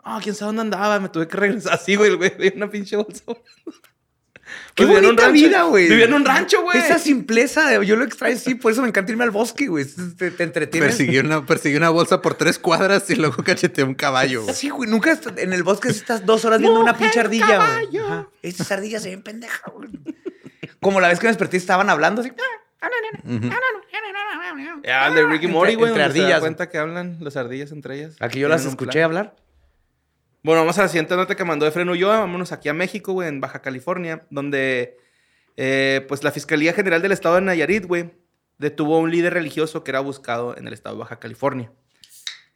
Ah, 0.04 0.20
quién 0.22 0.35
sabe 0.35 0.48
dónde 0.48 0.62
andaba, 0.62 0.98
me 1.00 1.08
tuve 1.11 1.28
que 1.28 1.37
regresar 1.37 1.72
así, 1.74 1.94
güey, 1.96 2.11
el 2.11 2.16
güey, 2.16 2.32
vi 2.38 2.52
una 2.56 2.70
pinche 2.70 2.96
bolsa. 2.96 3.24
Qué 4.74 4.85
un 4.87 4.92
bonita 4.92 5.28
vida, 5.28 5.62
güey. 5.64 5.88
Vivía 5.88 6.06
en 6.06 6.14
un 6.14 6.24
rancho, 6.24 6.62
güey. 6.62 6.78
Esa 6.78 6.98
simpleza, 6.98 7.68
de- 7.68 7.85
yo 7.87 7.96
lo 7.96 8.04
extraño, 8.04 8.37
sí, 8.38 8.54
por 8.54 8.72
eso 8.72 8.80
me 8.82 8.88
encanta 8.88 9.12
irme 9.12 9.24
al 9.24 9.30
bosque, 9.30 9.66
güey. 9.66 9.85
Te, 10.16 10.30
te 10.30 10.42
entretienes. 10.44 10.88
Persiguió 10.96 11.20
una, 11.20 11.44
persiguió 11.44 11.78
una 11.78 11.90
bolsa 11.90 12.22
por 12.22 12.35
tres 12.35 12.58
cuadras 12.58 13.08
y 13.11 13.16
luego 13.16 13.37
cacheteó 13.44 13.85
un 13.87 13.94
caballo. 13.94 14.42
güey. 14.44 14.54
Sí, 14.54 14.70
güey, 14.70 14.88
nunca 14.90 15.18
en 15.37 15.52
el 15.52 15.62
bosque 15.62 15.88
estás 15.88 16.24
dos 16.24 16.44
horas 16.44 16.61
viendo 16.61 16.80
una 16.80 16.96
pinche 16.96 17.20
ardilla, 17.20 17.56
güey. 17.87 17.98
Ajá. 18.02 18.28
Estas 18.42 18.72
ardillas 18.72 19.02
se 19.02 19.11
ven 19.11 19.22
pendejas, 19.22 19.61
güey. 19.74 19.90
Como 20.80 21.00
la 21.00 21.08
vez 21.08 21.18
que 21.20 21.26
me 21.26 21.30
desperté 21.32 21.56
estaban 21.58 21.90
hablando 21.90 22.22
así. 22.22 22.32
Ah, 24.88 25.08
el 25.08 25.14
de 25.14 25.26
Ricky 25.26 25.46
Mori, 25.48 25.74
güey. 25.74 25.90
entre 25.92 26.12
se 26.12 26.28
da 26.28 26.40
cuenta 26.40 26.68
que 26.68 26.78
hablan 26.78 27.18
las 27.20 27.37
ardillas 27.37 27.72
entre 27.72 27.98
ellas. 27.98 28.16
Aquí 28.20 28.40
yo 28.40 28.48
las 28.48 28.64
escuché 28.64 28.92
plan. 28.92 29.04
hablar. 29.04 29.37
Bueno, 30.42 30.62
vamos 30.62 30.76
a 30.78 30.83
la 30.83 30.88
siguiente 30.88 31.14
nota 31.14 31.37
que 31.37 31.44
mandó 31.44 31.66
Efren 31.66 31.88
Ulloa. 31.88 32.18
Vámonos 32.18 32.50
aquí 32.50 32.68
a 32.68 32.74
México, 32.74 33.12
güey, 33.12 33.28
en 33.28 33.40
Baja 33.40 33.62
California, 33.62 34.26
donde 34.31 34.96
eh, 35.57 36.05
pues 36.09 36.24
la 36.24 36.33
Fiscalía 36.33 36.72
General 36.72 37.00
del 37.00 37.12
Estado 37.12 37.37
de 37.37 37.42
Nayarit, 37.42 37.87
güey, 37.87 38.11
detuvo 38.59 38.96
a 38.96 38.98
un 38.98 39.11
líder 39.11 39.35
religioso 39.35 39.85
que 39.85 39.92
era 39.92 40.00
buscado 40.00 40.57
en 40.57 40.66
el 40.66 40.72
estado 40.74 40.96
de 40.96 41.00
Baja 41.00 41.20
California. 41.20 41.70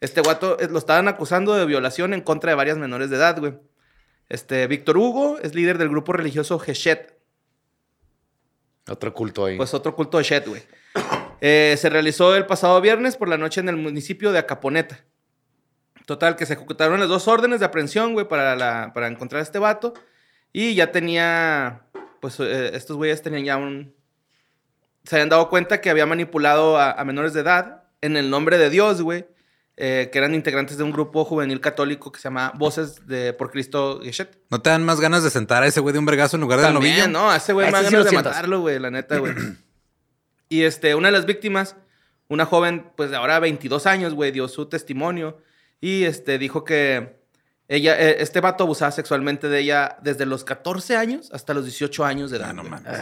Este 0.01 0.21
guato 0.21 0.59
eh, 0.59 0.67
lo 0.69 0.77
estaban 0.79 1.07
acusando 1.07 1.55
de 1.55 1.65
violación 1.65 2.13
en 2.13 2.21
contra 2.21 2.51
de 2.51 2.55
varias 2.55 2.77
menores 2.77 3.09
de 3.09 3.15
edad, 3.15 3.39
güey. 3.39 3.53
Este, 4.29 4.67
Víctor 4.67 4.97
Hugo 4.97 5.39
es 5.41 5.55
líder 5.55 5.77
del 5.77 5.87
grupo 5.89 6.11
religioso 6.11 6.59
Geshet, 6.59 7.17
Otro 8.89 9.13
culto 9.13 9.45
ahí. 9.45 9.55
pues 9.55 9.73
otro 9.73 9.95
culto 9.95 10.17
de 10.17 10.25
Shet, 10.25 10.45
güey. 10.45 10.61
Eh, 11.39 11.75
se 11.77 11.89
realizó 11.89 12.35
el 12.35 12.45
pasado 12.45 12.81
viernes 12.81 13.15
por 13.15 13.29
la 13.29 13.37
noche 13.37 13.61
en 13.61 13.69
el 13.69 13.77
municipio 13.77 14.31
de 14.33 14.39
Acaponeta. 14.39 15.05
Total, 16.07 16.35
que 16.35 16.45
se 16.47 16.53
ejecutaron 16.53 16.99
las 16.99 17.09
dos 17.09 17.27
órdenes 17.27 17.59
de 17.59 17.65
aprehensión, 17.67 18.13
güey, 18.13 18.27
para, 18.27 18.55
la- 18.55 18.91
para 18.95 19.07
encontrar 19.07 19.41
a 19.41 19.43
este 19.43 19.59
vato. 19.59 19.93
Y 20.53 20.73
ya 20.73 20.91
tenía, 20.91 21.81
pues 22.21 22.39
eh, 22.39 22.71
estos 22.73 22.97
güeyes 22.97 23.21
tenían 23.21 23.43
ya 23.45 23.57
un... 23.57 23.93
Se 25.03 25.15
habían 25.17 25.29
dado 25.29 25.49
cuenta 25.49 25.81
que 25.81 25.89
había 25.89 26.05
manipulado 26.05 26.77
a, 26.77 26.91
a 26.93 27.03
menores 27.05 27.33
de 27.33 27.41
edad 27.41 27.83
en 28.01 28.17
el 28.17 28.29
nombre 28.29 28.57
de 28.57 28.69
Dios, 28.69 29.01
güey. 29.01 29.25
eh, 29.75 30.09
que 30.11 30.17
eran 30.17 30.33
integrantes 30.33 30.77
de 30.77 30.83
un 30.83 30.91
grupo 30.91 31.23
juvenil 31.25 31.59
católico 31.61 32.11
que 32.11 32.19
se 32.19 32.23
llama 32.23 32.51
Voces 32.55 33.05
de 33.05 33.33
por 33.33 33.51
Cristo 33.51 33.99
Geshet. 34.01 34.39
¿No 34.49 34.61
te 34.61 34.69
dan 34.71 34.83
más 34.85 34.99
ganas 34.99 35.23
de 35.23 35.29
sentar 35.29 35.61
a 35.63 35.67
ese 35.67 35.81
güey 35.81 35.93
de 35.93 35.99
un 35.99 36.05
vergazo 36.05 36.35
en 36.37 36.41
lugar 36.41 36.59
del 36.61 36.73
novillo? 36.73 36.95
También, 37.03 37.11
no, 37.11 37.29
a 37.29 37.35
ese 37.35 37.53
güey 37.53 37.69
dan 37.69 37.85
sí 37.85 37.91
ganas 37.91 38.05
de 38.05 38.09
sientas. 38.09 38.33
matarlo, 38.33 38.61
güey, 38.61 38.79
la 38.79 38.89
neta, 38.91 39.17
güey. 39.19 39.33
y 40.49 40.63
este, 40.63 40.95
una 40.95 41.09
de 41.09 41.11
las 41.11 41.25
víctimas, 41.25 41.75
una 42.29 42.45
joven, 42.45 42.89
pues 42.95 43.11
de 43.11 43.17
ahora 43.17 43.39
22 43.39 43.85
años, 43.85 44.13
güey, 44.13 44.31
dio 44.31 44.47
su 44.47 44.65
testimonio 44.67 45.37
y 45.81 46.03
este, 46.03 46.37
dijo 46.37 46.63
que 46.63 47.17
ella, 47.67 47.99
eh, 47.99 48.17
este 48.19 48.39
vato 48.39 48.63
abusaba 48.63 48.91
sexualmente 48.91 49.49
de 49.49 49.59
ella 49.59 49.97
desde 50.01 50.25
los 50.25 50.43
14 50.43 50.95
años 50.95 51.29
hasta 51.33 51.53
los 51.53 51.65
18 51.65 52.05
años 52.05 52.31
de 52.31 52.37
edad. 52.37 52.49
Ah, 52.49 52.53
no 52.53 52.63
mames. 52.63 52.99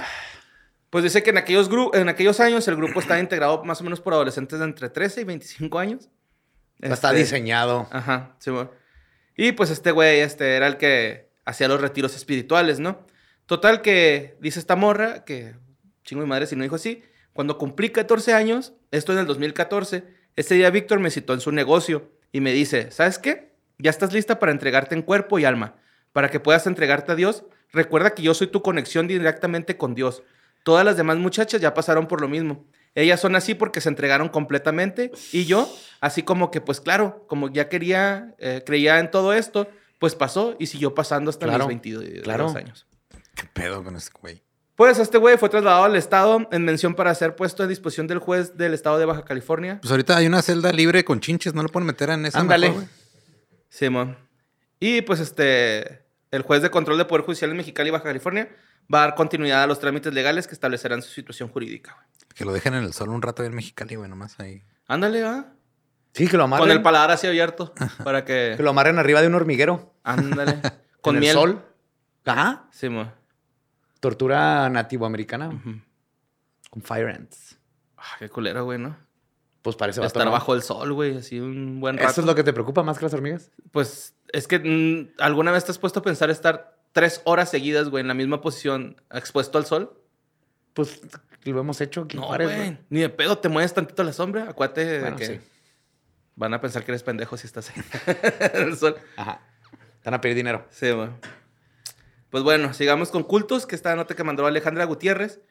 Pues 0.90 1.04
dice 1.04 1.24
que 1.24 1.30
en 1.32 1.38
aquellos, 1.38 1.70
en 1.94 2.10
aquellos 2.10 2.40
años 2.40 2.68
el 2.68 2.76
grupo 2.76 3.00
estaba 3.00 3.20
integrado 3.20 3.64
más 3.64 3.82
o 3.82 3.84
menos 3.84 4.00
por 4.02 4.14
adolescentes 4.14 4.60
de 4.60 4.66
entre 4.66 4.90
13 4.90 5.22
y 5.22 5.24
25 5.26 5.80
años. 5.80 6.10
Está 6.80 7.10
Este, 7.10 7.20
diseñado. 7.20 7.88
Ajá, 7.92 8.36
sí, 8.40 8.50
bueno. 8.52 8.72
Y 9.36 9.52
pues 9.52 9.70
este 9.70 9.92
güey, 9.92 10.20
este, 10.22 10.56
era 10.56 10.68
el 10.68 10.78
que 10.78 11.30
hacía 11.46 11.68
los 11.68 11.82
retiros 11.82 12.16
espirituales, 12.16 12.80
¿no? 12.80 13.06
Total 13.46 13.82
que 13.82 14.38
dice 14.40 14.60
esta 14.60 14.76
morra, 14.76 15.26
que 15.26 15.56
chingo 16.04 16.22
de 16.22 16.28
madre 16.28 16.48
si 16.48 16.56
no 16.56 16.64
dijo 16.64 16.76
así, 16.76 17.04
cuando 17.34 17.58
cumplí 17.58 17.90
14 17.90 18.34
años, 18.34 18.74
esto 18.92 19.12
en 19.14 19.20
el 19.20 19.26
2014, 19.28 20.06
ese 20.36 20.56
día 20.56 20.70
Víctor 20.70 21.00
me 21.00 21.12
citó 21.12 21.34
en 21.34 21.42
su 21.42 21.52
negocio 21.52 22.12
y 22.36 22.42
me 22.42 22.52
dice, 22.52 22.92
¿sabes 22.92 23.18
qué? 23.18 23.54
Ya 23.78 23.90
estás 23.90 24.12
lista 24.12 24.40
para 24.40 24.52
entregarte 24.52 24.94
en 24.94 25.04
cuerpo 25.04 25.40
y 25.40 25.46
alma. 25.46 25.76
Para 26.12 26.30
que 26.30 26.42
puedas 26.42 26.68
entregarte 26.68 27.14
a 27.14 27.16
Dios, 27.16 27.46
recuerda 27.72 28.10
que 28.10 28.24
yo 28.24 28.34
soy 28.34 28.48
tu 28.48 28.62
conexión 28.62 29.08
directamente 29.08 29.78
con 29.78 29.96
Dios. 29.96 30.22
Todas 30.66 30.84
las 30.84 30.98
demás 30.98 31.16
muchachas 31.16 31.62
ya 31.62 31.74
pasaron 31.74 32.10
por 32.10 32.20
lo 32.20 32.28
mismo. 32.28 32.66
Ellas 32.94 33.22
son 33.22 33.38
así 33.38 33.56
porque 33.56 33.80
se 33.80 33.88
entregaron 33.88 34.28
completamente 34.28 35.12
y 35.32 35.46
yo, 35.46 35.74
así 36.02 36.24
como 36.24 36.52
que, 36.52 36.60
pues 36.60 36.82
claro, 36.82 37.24
como 37.30 37.50
ya 37.50 37.70
quería, 37.70 38.36
eh, 38.38 38.64
creía 38.66 39.00
en 39.00 39.12
todo 39.12 39.32
esto, 39.32 39.70
pues 39.98 40.14
pasó 40.14 40.58
y 40.60 40.68
siguió 40.68 40.94
pasando 40.94 41.30
hasta 41.30 41.46
Claro, 41.46 41.60
los 41.60 41.68
22 41.70 42.04
claro. 42.24 42.50
años. 42.54 42.86
¿Qué 43.34 43.46
pedo 43.54 43.82
con 43.82 43.96
este 43.96 44.12
güey? 44.20 44.44
Pues 44.76 45.00
este 45.00 45.18
güey 45.18 45.38
fue 45.38 45.48
trasladado 45.48 45.86
al 45.86 45.96
estado 45.96 46.48
en 46.52 46.66
mención 46.66 46.96
para 46.96 47.16
ser 47.16 47.36
puesto 47.36 47.64
a 47.64 47.68
disposición 47.68 48.08
del 48.08 48.20
juez 48.20 48.58
del 48.58 48.74
estado 48.74 48.98
de 49.00 49.06
Baja 49.06 49.24
California. 49.24 49.80
Pues 49.82 49.90
ahorita 49.92 50.18
hay 50.18 50.28
una 50.28 50.42
celda 50.42 50.72
libre 50.74 51.06
con 51.06 51.22
chinches, 51.22 51.54
¿no 51.54 51.64
lo 51.64 51.70
pueden 51.70 51.88
meter 51.88 52.10
en 52.10 52.26
esa? 52.26 52.40
Ándale. 52.40 52.74
Simón. 53.70 54.18
Y 54.80 55.02
pues 55.02 55.22
este, 55.22 56.04
el 56.32 56.42
juez 56.42 56.62
de 56.62 56.70
control 56.70 56.98
de 56.98 57.06
Poder 57.06 57.24
Judicial 57.26 57.52
en 57.52 57.58
Mexicali, 57.58 57.90
Baja 57.90 58.04
California, 58.04 58.50
va 58.94 59.00
a 59.04 59.08
dar 59.08 59.16
continuidad 59.16 59.64
a 59.64 59.68
los 59.68 59.80
trámites 59.80 60.14
legales 60.14 60.46
que 60.48 60.54
establecerán 60.54 61.02
su 61.02 61.10
situación 61.12 61.48
jurídica. 61.50 61.94
güey. 61.94 62.06
Que 62.36 62.44
lo 62.44 62.52
dejen 62.52 62.74
en 62.74 62.84
el 62.84 62.94
sol 62.94 63.10
un 63.10 63.22
rato 63.22 63.44
ahí 63.44 63.48
en 63.48 63.56
Mexicali, 63.56 63.96
güey, 63.96 64.10
nomás 64.10 64.38
ahí. 64.42 64.62
Ándale, 64.88 65.24
¿ah? 65.24 65.54
Sí, 66.12 66.28
que 66.28 66.36
lo 66.36 66.44
amarren. 66.44 66.68
Con 66.68 66.72
el 66.72 66.82
paladar 66.82 67.12
así 67.12 67.28
abierto 67.28 67.74
para 68.04 68.26
que... 68.26 68.56
Que 68.58 68.64
lo 68.64 68.72
amarren 68.72 69.00
arriba 69.00 69.22
de 69.22 69.28
un 69.28 69.36
hormiguero. 69.36 69.96
Ándale. 70.04 70.62
Con 71.02 71.16
en 71.16 71.22
miel. 71.22 71.32
el 71.32 71.42
sol. 71.42 71.66
Ajá. 72.26 72.68
Simón. 72.72 73.12
Tortura 74.06 74.70
nativoamericana. 74.70 75.50
Con 76.70 76.82
fire 76.84 77.10
ants. 77.10 77.58
Ah, 77.98 78.04
qué 78.20 78.30
culero, 78.30 78.64
güey, 78.64 78.78
¿no? 78.78 78.96
Pues 79.64 79.76
parece 79.76 80.06
Estar 80.06 80.30
bajo 80.30 80.54
el 80.54 80.62
sol, 80.62 80.94
güey, 80.94 81.18
así 81.18 81.40
un 81.40 81.80
buen 81.80 81.98
rato. 81.98 82.12
¿Eso 82.12 82.22
es 82.22 82.28
lo 82.28 82.36
que 82.36 82.44
te 82.44 82.54
preocupa 82.54 82.84
más 82.84 83.00
que 83.00 83.06
las 83.06 83.16
hormigas? 83.16 83.50
Pues 83.72 84.14
es 84.32 84.48
que 84.48 84.60
mm, 84.60 85.20
alguna 85.20 85.52
vez 85.52 85.66
te 85.66 85.72
has 85.72 85.80
puesto 85.80 86.02
a 86.02 86.04
pensar 86.04 86.30
estar 86.30 86.78
tres 86.92 87.24
horas 87.26 87.50
seguidas, 87.50 87.90
güey, 87.90 88.02
en 88.02 88.08
la 88.08 88.14
misma 88.14 88.42
posición, 88.42 89.02
expuesto 89.12 89.58
al 89.58 89.66
sol. 89.66 90.00
Pues 90.76 91.02
lo 91.44 91.60
hemos 91.60 91.82
hecho 91.82 92.02
aquí. 92.02 92.16
No, 92.16 92.28
güey. 92.28 92.78
Ni 92.92 93.00
de 93.00 93.10
pedo 93.10 93.40
te 93.40 93.50
mueves 93.50 93.74
tantito 93.74 94.04
a 94.04 94.06
la 94.06 94.14
sombra. 94.14 94.48
Acuérdate 94.52 94.86
de 94.86 95.00
Bueno, 95.00 95.18
que 95.18 95.26
sí. 95.26 95.40
van 96.36 96.54
a 96.54 96.62
pensar 96.62 96.86
que 96.86 96.92
eres 96.92 97.02
pendejo 97.02 97.38
si 97.38 97.48
estás 97.48 97.72
ahí 97.72 97.82
en 98.54 98.68
el 98.68 98.78
sol. 98.78 98.96
Ajá. 99.18 99.42
Te 100.04 100.12
van 100.12 100.14
a 100.14 100.22
pedir 100.22 100.36
dinero. 100.36 100.68
Sí, 100.70 100.92
güey. 100.92 101.10
Pues 102.30 102.44
bueno, 102.44 102.74
sigamos 102.74 103.12
con 103.12 103.24
cultos, 103.24 103.66
que 103.66 103.76
esta 103.76 103.96
nota 103.96 104.16
que 104.16 104.24
mandó 104.24 104.46
Alejandra 104.46 104.86
Gutiérrez. 104.86 105.42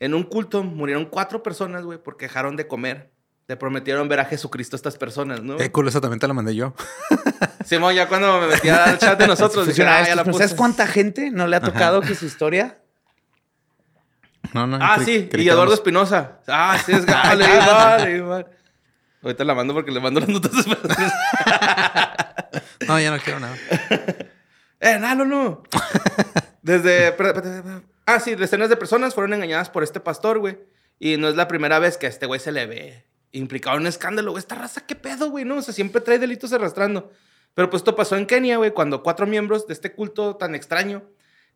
En 0.00 0.14
un 0.14 0.24
culto 0.24 0.64
murieron 0.64 1.06
cuatro 1.06 1.42
personas, 1.42 1.84
güey, 1.84 1.98
porque 2.02 2.26
dejaron 2.26 2.56
de 2.56 2.66
comer. 2.66 3.12
Le 3.46 3.56
prometieron 3.56 4.08
ver 4.08 4.20
a 4.20 4.24
Jesucristo 4.24 4.74
a 4.74 4.78
estas 4.78 4.96
personas, 4.96 5.42
¿no? 5.42 5.60
Eh, 5.60 5.70
cool, 5.70 5.86
esa 5.88 6.00
también 6.00 6.18
te 6.18 6.26
la 6.26 6.34
mandé 6.34 6.54
yo. 6.54 6.74
Simón, 7.64 7.94
ya 7.94 8.08
cuando 8.08 8.40
me 8.40 8.48
metí 8.48 8.68
al 8.68 8.98
chat 8.98 9.18
de 9.18 9.26
nosotros, 9.28 9.66
dije, 9.66 9.84
ah, 9.84 10.04
ya 10.06 10.16
la 10.16 10.24
puse. 10.24 10.38
¿Sabes 10.38 10.54
cuánta 10.54 10.86
gente 10.86 11.30
no 11.30 11.46
le 11.46 11.56
ha 11.56 11.60
tocado 11.60 12.00
que 12.00 12.14
su 12.14 12.26
historia? 12.26 12.78
No, 14.52 14.66
no. 14.66 14.78
Ah, 14.80 14.98
sí, 15.04 15.28
y 15.32 15.48
Eduardo 15.48 15.74
Espinosa. 15.74 16.40
Ah, 16.48 16.78
sí, 16.84 16.92
es 16.92 17.06
vale, 17.06 18.20
vale. 18.20 18.46
Ahorita 19.22 19.44
la 19.44 19.54
mando 19.54 19.72
porque 19.72 19.92
le 19.92 20.00
mando 20.00 20.20
las 20.20 20.28
notas. 20.28 20.52
No, 22.88 22.98
ya 22.98 23.10
no 23.12 23.18
quiero 23.18 23.38
nada. 23.38 23.54
¡Eh, 24.82 24.98
no, 24.98 25.14
no, 25.14 25.24
no! 25.24 25.62
Desde... 26.62 27.14
Ah, 28.04 28.18
sí, 28.20 28.34
decenas 28.34 28.68
de 28.68 28.76
personas 28.76 29.14
fueron 29.14 29.32
engañadas 29.32 29.70
por 29.70 29.82
este 29.82 30.00
pastor, 30.00 30.38
güey. 30.40 30.58
Y 30.98 31.16
no 31.16 31.28
es 31.28 31.36
la 31.36 31.48
primera 31.48 31.78
vez 31.78 31.96
que 31.96 32.06
a 32.06 32.08
este 32.08 32.26
güey 32.26 32.40
se 32.40 32.52
le 32.52 32.66
ve 32.66 33.06
implicado 33.32 33.76
en 33.76 33.82
un 33.82 33.86
escándalo, 33.86 34.32
güey. 34.32 34.40
Esta 34.40 34.56
raza, 34.56 34.84
¿qué 34.86 34.94
pedo, 34.94 35.30
güey? 35.30 35.44
No, 35.44 35.56
o 35.56 35.62
sea, 35.62 35.72
siempre 35.72 36.00
trae 36.00 36.18
delitos 36.18 36.52
arrastrando. 36.52 37.10
Pero 37.54 37.70
pues 37.70 37.80
esto 37.80 37.96
pasó 37.96 38.16
en 38.16 38.26
Kenia, 38.26 38.56
güey, 38.56 38.72
cuando 38.72 39.02
cuatro 39.02 39.26
miembros 39.26 39.66
de 39.66 39.72
este 39.74 39.92
culto 39.92 40.36
tan 40.36 40.54
extraño 40.54 41.02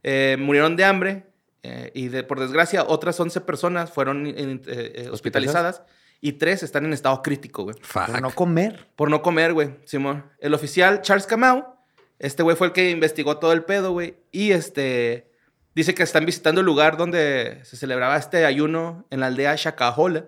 eh, 0.02 0.36
murieron 0.38 0.76
de 0.76 0.84
hambre. 0.84 1.26
eh, 1.62 1.90
y 1.94 2.08
de- 2.08 2.22
por 2.22 2.38
desgracia, 2.40 2.84
otras 2.86 3.18
11 3.18 3.40
personas 3.40 3.90
fueron 3.90 4.26
eh, 4.26 4.60
eh, 4.66 5.08
hospitalizadas. 5.10 5.82
Y 6.20 6.32
tres 6.34 6.62
están 6.62 6.84
en 6.86 6.92
estado 6.92 7.20
crítico, 7.22 7.64
güey. 7.64 7.76
Por 7.92 8.22
no 8.22 8.30
comer. 8.30 8.88
Por 8.96 9.10
no 9.10 9.20
comer, 9.20 9.52
güey, 9.52 9.74
Simón. 9.84 10.24
El 10.38 10.54
oficial 10.54 11.02
Charles 11.02 11.26
Camau, 11.26 11.75
este 12.18 12.42
güey 12.42 12.57
fue 12.57 12.68
el 12.68 12.72
que 12.72 12.90
investigó 12.90 13.38
todo 13.38 13.52
el 13.52 13.64
pedo, 13.64 13.92
güey. 13.92 14.16
Y 14.33 14.52
este, 14.52 15.31
dice 15.74 15.94
que 15.94 16.02
están 16.02 16.24
visitando 16.26 16.61
el 16.61 16.66
lugar 16.66 16.96
donde 16.96 17.61
se 17.64 17.76
celebraba 17.76 18.16
este 18.16 18.44
ayuno 18.44 19.07
en 19.11 19.20
la 19.20 19.26
aldea 19.26 19.55
Shacahola. 19.57 20.26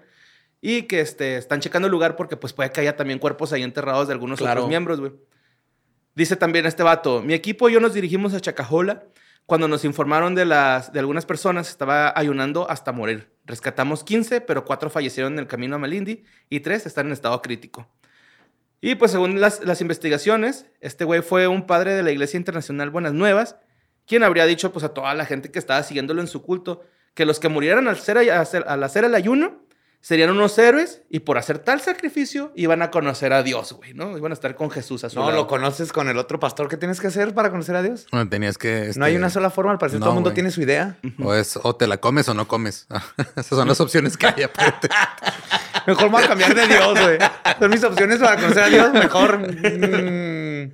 Y 0.60 0.82
que 0.82 1.00
este, 1.00 1.36
están 1.36 1.60
checando 1.60 1.86
el 1.86 1.92
lugar 1.92 2.16
porque 2.16 2.36
pues 2.36 2.52
puede 2.52 2.72
que 2.72 2.80
haya 2.80 2.96
también 2.96 3.18
cuerpos 3.20 3.52
ahí 3.52 3.62
enterrados 3.62 4.08
de 4.08 4.12
algunos 4.14 4.38
Claro. 4.40 4.60
otros 4.62 4.68
miembros, 4.68 4.98
güey. 5.00 5.12
Dice 6.16 6.34
también 6.34 6.66
este 6.66 6.82
vato, 6.82 7.22
mi 7.22 7.32
equipo 7.32 7.68
y 7.68 7.74
yo 7.74 7.80
nos 7.80 7.94
dirigimos 7.94 8.34
a 8.34 8.40
Chacajola 8.40 9.04
cuando 9.46 9.68
nos 9.68 9.84
informaron 9.84 10.34
de, 10.34 10.44
las, 10.44 10.92
de 10.92 10.98
algunas 10.98 11.24
personas 11.24 11.68
estaba 11.68 12.12
ayunando 12.16 12.68
hasta 12.68 12.90
morir. 12.90 13.30
Rescatamos 13.44 14.02
15, 14.02 14.40
pero 14.40 14.64
4 14.64 14.90
fallecieron 14.90 15.34
en 15.34 15.38
el 15.38 15.46
camino 15.46 15.76
a 15.76 15.78
Malindi 15.78 16.24
y 16.50 16.58
3 16.60 16.86
están 16.86 17.06
en 17.06 17.12
estado 17.12 17.40
crítico. 17.40 17.88
Y 18.80 18.94
pues 18.94 19.10
según 19.10 19.40
las, 19.40 19.64
las 19.64 19.80
investigaciones, 19.80 20.66
este 20.80 21.04
güey 21.04 21.20
fue 21.22 21.48
un 21.48 21.66
padre 21.66 21.94
de 21.94 22.02
la 22.02 22.10
Iglesia 22.12 22.36
Internacional 22.38 22.90
Buenas 22.90 23.12
Nuevas, 23.12 23.56
quien 24.06 24.22
habría 24.22 24.46
dicho 24.46 24.72
pues 24.72 24.84
a 24.84 24.90
toda 24.94 25.14
la 25.14 25.24
gente 25.26 25.50
que 25.50 25.58
estaba 25.58 25.82
siguiéndolo 25.82 26.20
en 26.20 26.28
su 26.28 26.42
culto 26.42 26.82
que 27.14 27.24
los 27.26 27.40
que 27.40 27.48
murieran 27.48 27.88
al 27.88 27.96
hacer, 27.96 28.18
al 28.18 28.82
hacer- 28.84 29.04
el 29.04 29.14
ayuno 29.16 29.66
serían 30.00 30.30
unos 30.30 30.56
héroes 30.56 31.02
y 31.10 31.18
por 31.20 31.38
hacer 31.38 31.58
tal 31.58 31.80
sacrificio 31.80 32.52
iban 32.54 32.80
a 32.82 32.92
conocer 32.92 33.32
a 33.32 33.42
Dios, 33.42 33.72
güey, 33.72 33.94
¿no? 33.94 34.16
Iban 34.16 34.30
a 34.30 34.34
estar 34.34 34.54
con 34.54 34.70
Jesús 34.70 35.02
a 35.02 35.10
su 35.10 35.16
No, 35.18 35.26
lado. 35.26 35.36
¿lo 35.36 35.46
conoces 35.48 35.92
con 35.92 36.08
el 36.08 36.16
otro 36.18 36.38
pastor 36.38 36.68
que 36.68 36.76
tienes 36.76 37.00
que 37.00 37.08
hacer 37.08 37.34
para 37.34 37.50
conocer 37.50 37.74
a 37.74 37.82
Dios? 37.82 38.06
Bueno, 38.12 38.30
tenías 38.30 38.56
que. 38.58 38.92
No 38.94 39.04
hay 39.04 39.14
este, 39.14 39.18
una 39.18 39.28
sola 39.30 39.50
forma, 39.50 39.72
al 39.72 39.78
parecer 39.78 39.98
no, 39.98 40.04
todo 40.04 40.12
el 40.12 40.14
mundo 40.14 40.28
güey. 40.30 40.34
tiene 40.34 40.52
su 40.52 40.62
idea. 40.62 40.96
O, 41.20 41.34
es, 41.34 41.58
o 41.60 41.74
te 41.74 41.88
la 41.88 41.96
comes 41.96 42.28
o 42.28 42.34
no 42.34 42.46
comes. 42.46 42.86
Esas 43.32 43.46
son 43.48 43.66
las 43.66 43.80
opciones 43.80 44.16
que 44.16 44.28
hay 44.28 44.44
aparte. 44.44 44.88
Mejor 45.88 46.04
me 46.04 46.10
voy 46.10 46.22
a 46.22 46.28
cambiar 46.28 46.54
de 46.54 46.66
Dios, 46.66 47.00
güey. 47.02 47.18
Son 47.58 47.70
mis 47.70 47.82
opciones 47.84 48.18
para 48.18 48.36
conocer 48.40 48.62
a 48.62 48.68
Dios. 48.68 48.92
Mejor. 48.92 49.38
mm, 49.38 50.72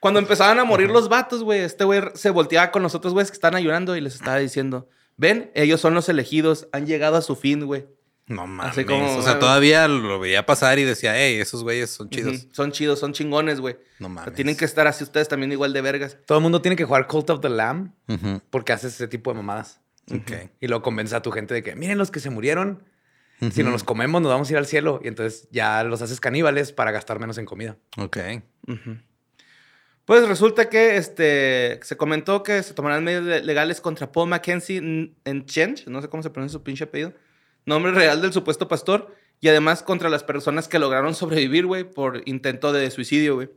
Cuando 0.00 0.20
empezaban 0.20 0.58
a 0.58 0.64
morir 0.64 0.90
los 0.90 1.08
vatos, 1.08 1.42
güey, 1.42 1.60
este 1.60 1.84
güey 1.84 2.02
se 2.14 2.30
volteaba 2.30 2.70
con 2.70 2.82
los 2.82 2.94
otros 2.94 3.12
güeyes 3.14 3.30
que 3.30 3.36
estaban 3.36 3.54
ayudando 3.56 3.96
y 3.96 4.00
les 4.02 4.14
estaba 4.14 4.36
diciendo, 4.38 4.88
ven, 5.16 5.50
ellos 5.54 5.80
son 5.80 5.94
los 5.94 6.08
elegidos, 6.08 6.68
han 6.72 6.86
llegado 6.86 7.16
a 7.16 7.22
su 7.22 7.36
fin, 7.36 7.64
güey. 7.64 7.86
No 8.26 8.46
mames. 8.46 8.86
Como- 8.86 9.18
o 9.18 9.22
sea, 9.22 9.38
todavía 9.38 9.86
lo 9.86 10.18
veía 10.18 10.46
pasar 10.46 10.78
y 10.78 10.84
decía, 10.84 11.12
hey, 11.16 11.38
esos 11.40 11.62
güeyes 11.62 11.90
son 11.90 12.08
chidos. 12.10 12.48
Son 12.52 12.72
chidos, 12.72 12.98
son 12.98 13.12
chingones, 13.12 13.60
güey. 13.60 13.76
No 13.98 14.06
O 14.08 14.10
sea, 14.10 14.14
mames. 14.22 14.34
tienen 14.34 14.56
que 14.56 14.64
estar 14.64 14.86
así 14.86 15.04
ustedes 15.04 15.28
también 15.28 15.52
igual 15.52 15.72
de 15.74 15.80
vergas. 15.82 16.16
Todo 16.26 16.38
el 16.38 16.42
mundo 16.42 16.60
tiene 16.62 16.74
que 16.76 16.84
jugar 16.84 17.06
Cult 17.06 17.28
of 17.30 17.40
the 17.40 17.50
Lamb 17.50 17.90
porque 18.50 18.72
haces 18.72 18.94
ese 18.94 19.08
tipo 19.08 19.30
de 19.30 19.36
mamadas. 19.36 19.80
Ok. 20.10 20.32
Y 20.60 20.68
luego 20.68 20.82
convence 20.82 21.14
a 21.16 21.20
tu 21.22 21.30
gente 21.32 21.52
de 21.54 21.62
que 21.62 21.76
miren 21.76 21.98
los 21.98 22.10
que 22.10 22.20
se 22.20 22.30
murieron. 22.30 22.82
Si 23.52 23.62
no 23.62 23.70
los 23.70 23.84
comemos, 23.84 24.22
nos 24.22 24.30
vamos 24.30 24.48
a 24.48 24.52
ir 24.52 24.58
al 24.58 24.66
cielo. 24.66 25.00
Y 25.02 25.08
entonces 25.08 25.48
ya 25.50 25.82
los 25.84 26.02
haces 26.02 26.20
caníbales 26.20 26.72
para 26.72 26.90
gastar 26.92 27.18
menos 27.20 27.38
en 27.38 27.46
comida. 27.46 27.76
Ok. 27.98 28.18
Pues 30.04 30.28
resulta 30.28 30.68
que 30.68 30.96
este, 30.96 31.80
se 31.82 31.96
comentó 31.96 32.42
que 32.42 32.62
se 32.62 32.74
tomarán 32.74 33.04
medidas 33.04 33.24
le- 33.24 33.42
legales 33.42 33.80
contra 33.80 34.12
Paul 34.12 34.28
Mackenzie 34.28 34.76
en 35.24 35.46
Chench, 35.46 35.86
no 35.86 36.02
sé 36.02 36.08
cómo 36.08 36.22
se 36.22 36.28
pronuncia 36.30 36.58
su 36.58 36.62
pinche 36.62 36.84
apellido, 36.84 37.14
nombre 37.64 37.92
real 37.92 38.20
del 38.20 38.32
supuesto 38.32 38.68
pastor, 38.68 39.14
y 39.40 39.48
además 39.48 39.82
contra 39.82 40.10
las 40.10 40.22
personas 40.22 40.68
que 40.68 40.78
lograron 40.78 41.14
sobrevivir, 41.14 41.64
güey, 41.64 41.84
por 41.84 42.20
intento 42.26 42.72
de 42.72 42.90
suicidio, 42.90 43.36
güey. 43.36 43.50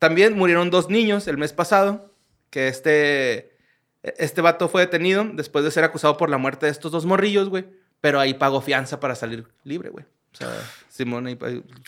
También 0.00 0.36
murieron 0.36 0.70
dos 0.70 0.90
niños 0.90 1.28
el 1.28 1.38
mes 1.38 1.52
pasado, 1.52 2.12
que 2.50 2.66
este, 2.66 3.52
este 4.02 4.40
vato 4.40 4.68
fue 4.68 4.82
detenido 4.82 5.24
después 5.32 5.64
de 5.64 5.70
ser 5.70 5.84
acusado 5.84 6.16
por 6.16 6.28
la 6.28 6.38
muerte 6.38 6.66
de 6.66 6.72
estos 6.72 6.90
dos 6.90 7.06
morrillos, 7.06 7.48
güey, 7.48 7.66
pero 8.02 8.20
ahí 8.20 8.34
pagó 8.34 8.60
fianza 8.60 9.00
para 9.00 9.14
salir 9.14 9.46
libre, 9.64 9.88
güey. 9.88 10.04
O 10.04 10.36
sea, 10.36 10.50
Simón 10.90 11.26
ahí 11.26 11.38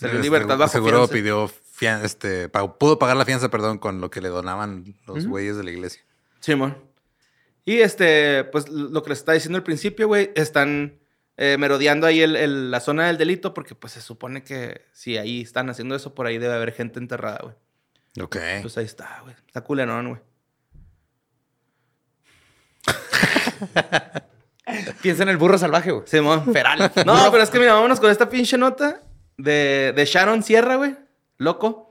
salió 0.00 0.16
en 0.16 0.22
libertad 0.22 0.57
bajo 0.57 0.72
Seguro 0.72 0.96
fianza. 1.09 1.12
pidió 1.12 1.48
fianza, 1.48 2.07
este, 2.07 2.48
pagó- 2.48 2.79
pudo 2.79 2.98
pagar 2.98 3.16
la 3.18 3.24
fianza, 3.27 3.50
perdón, 3.50 3.77
con 3.79 4.00
lo 4.00 4.11
que 4.11 4.20
le 4.22 4.29
donaban 4.31 4.94
los 5.07 5.27
güeyes 5.27 5.57
de 5.59 5.64
la 5.64 5.70
iglesia. 5.70 6.03
Simón. 6.40 6.79
Y 7.66 7.81
este, 7.81 8.44
pues 8.44 8.68
lo 8.68 9.03
que 9.03 9.11
les 9.11 9.18
estaba 9.18 9.35
diciendo 9.35 9.57
al 9.59 9.62
principio, 9.64 10.07
güey, 10.07 10.31
están 10.35 10.98
eh, 11.37 11.57
merodeando 11.59 12.07
ahí 12.07 12.20
el- 12.20 12.37
el- 12.37 12.70
la 12.70 12.79
zona 12.81 13.07
del 13.09 13.18
delito 13.18 13.55
porque 13.55 13.74
pues 13.74 13.92
se 13.94 14.00
supone 14.00 14.44
que 14.44 14.83
si 14.92 15.16
ahí 15.16 15.40
están 15.40 15.68
haciendo 15.68 15.96
eso, 15.96 16.14
por 16.14 16.27
ahí 16.27 16.38
debe 16.38 16.55
haber 16.55 16.72
gente 16.72 17.00
enterrada, 17.00 17.40
güey. 17.42 17.55
Ok. 18.24 18.37
Pues 18.62 18.79
ahí 18.79 18.85
está, 18.85 19.18
güey. 19.22 19.35
Está 19.46 19.62
culerón, 19.62 20.09
güey. 20.11 20.20
Piensa 25.03 25.22
en 25.22 25.29
el 25.29 25.37
burro 25.37 25.59
salvaje, 25.59 25.90
güey. 25.90 26.05
Simón. 26.07 26.53
Feral. 26.53 26.90
No, 27.07 27.31
pero 27.31 27.42
es 27.42 27.50
que 27.50 27.59
mira, 27.59 27.74
vámonos 27.74 28.00
con 28.00 28.11
esta 28.11 28.29
pinche 28.29 28.57
nota 28.59 29.03
de, 29.37 29.92
de 29.94 30.05
Sharon 30.07 30.42
Sierra, 30.42 30.77
güey. 30.77 30.96
Loco. 31.37 31.90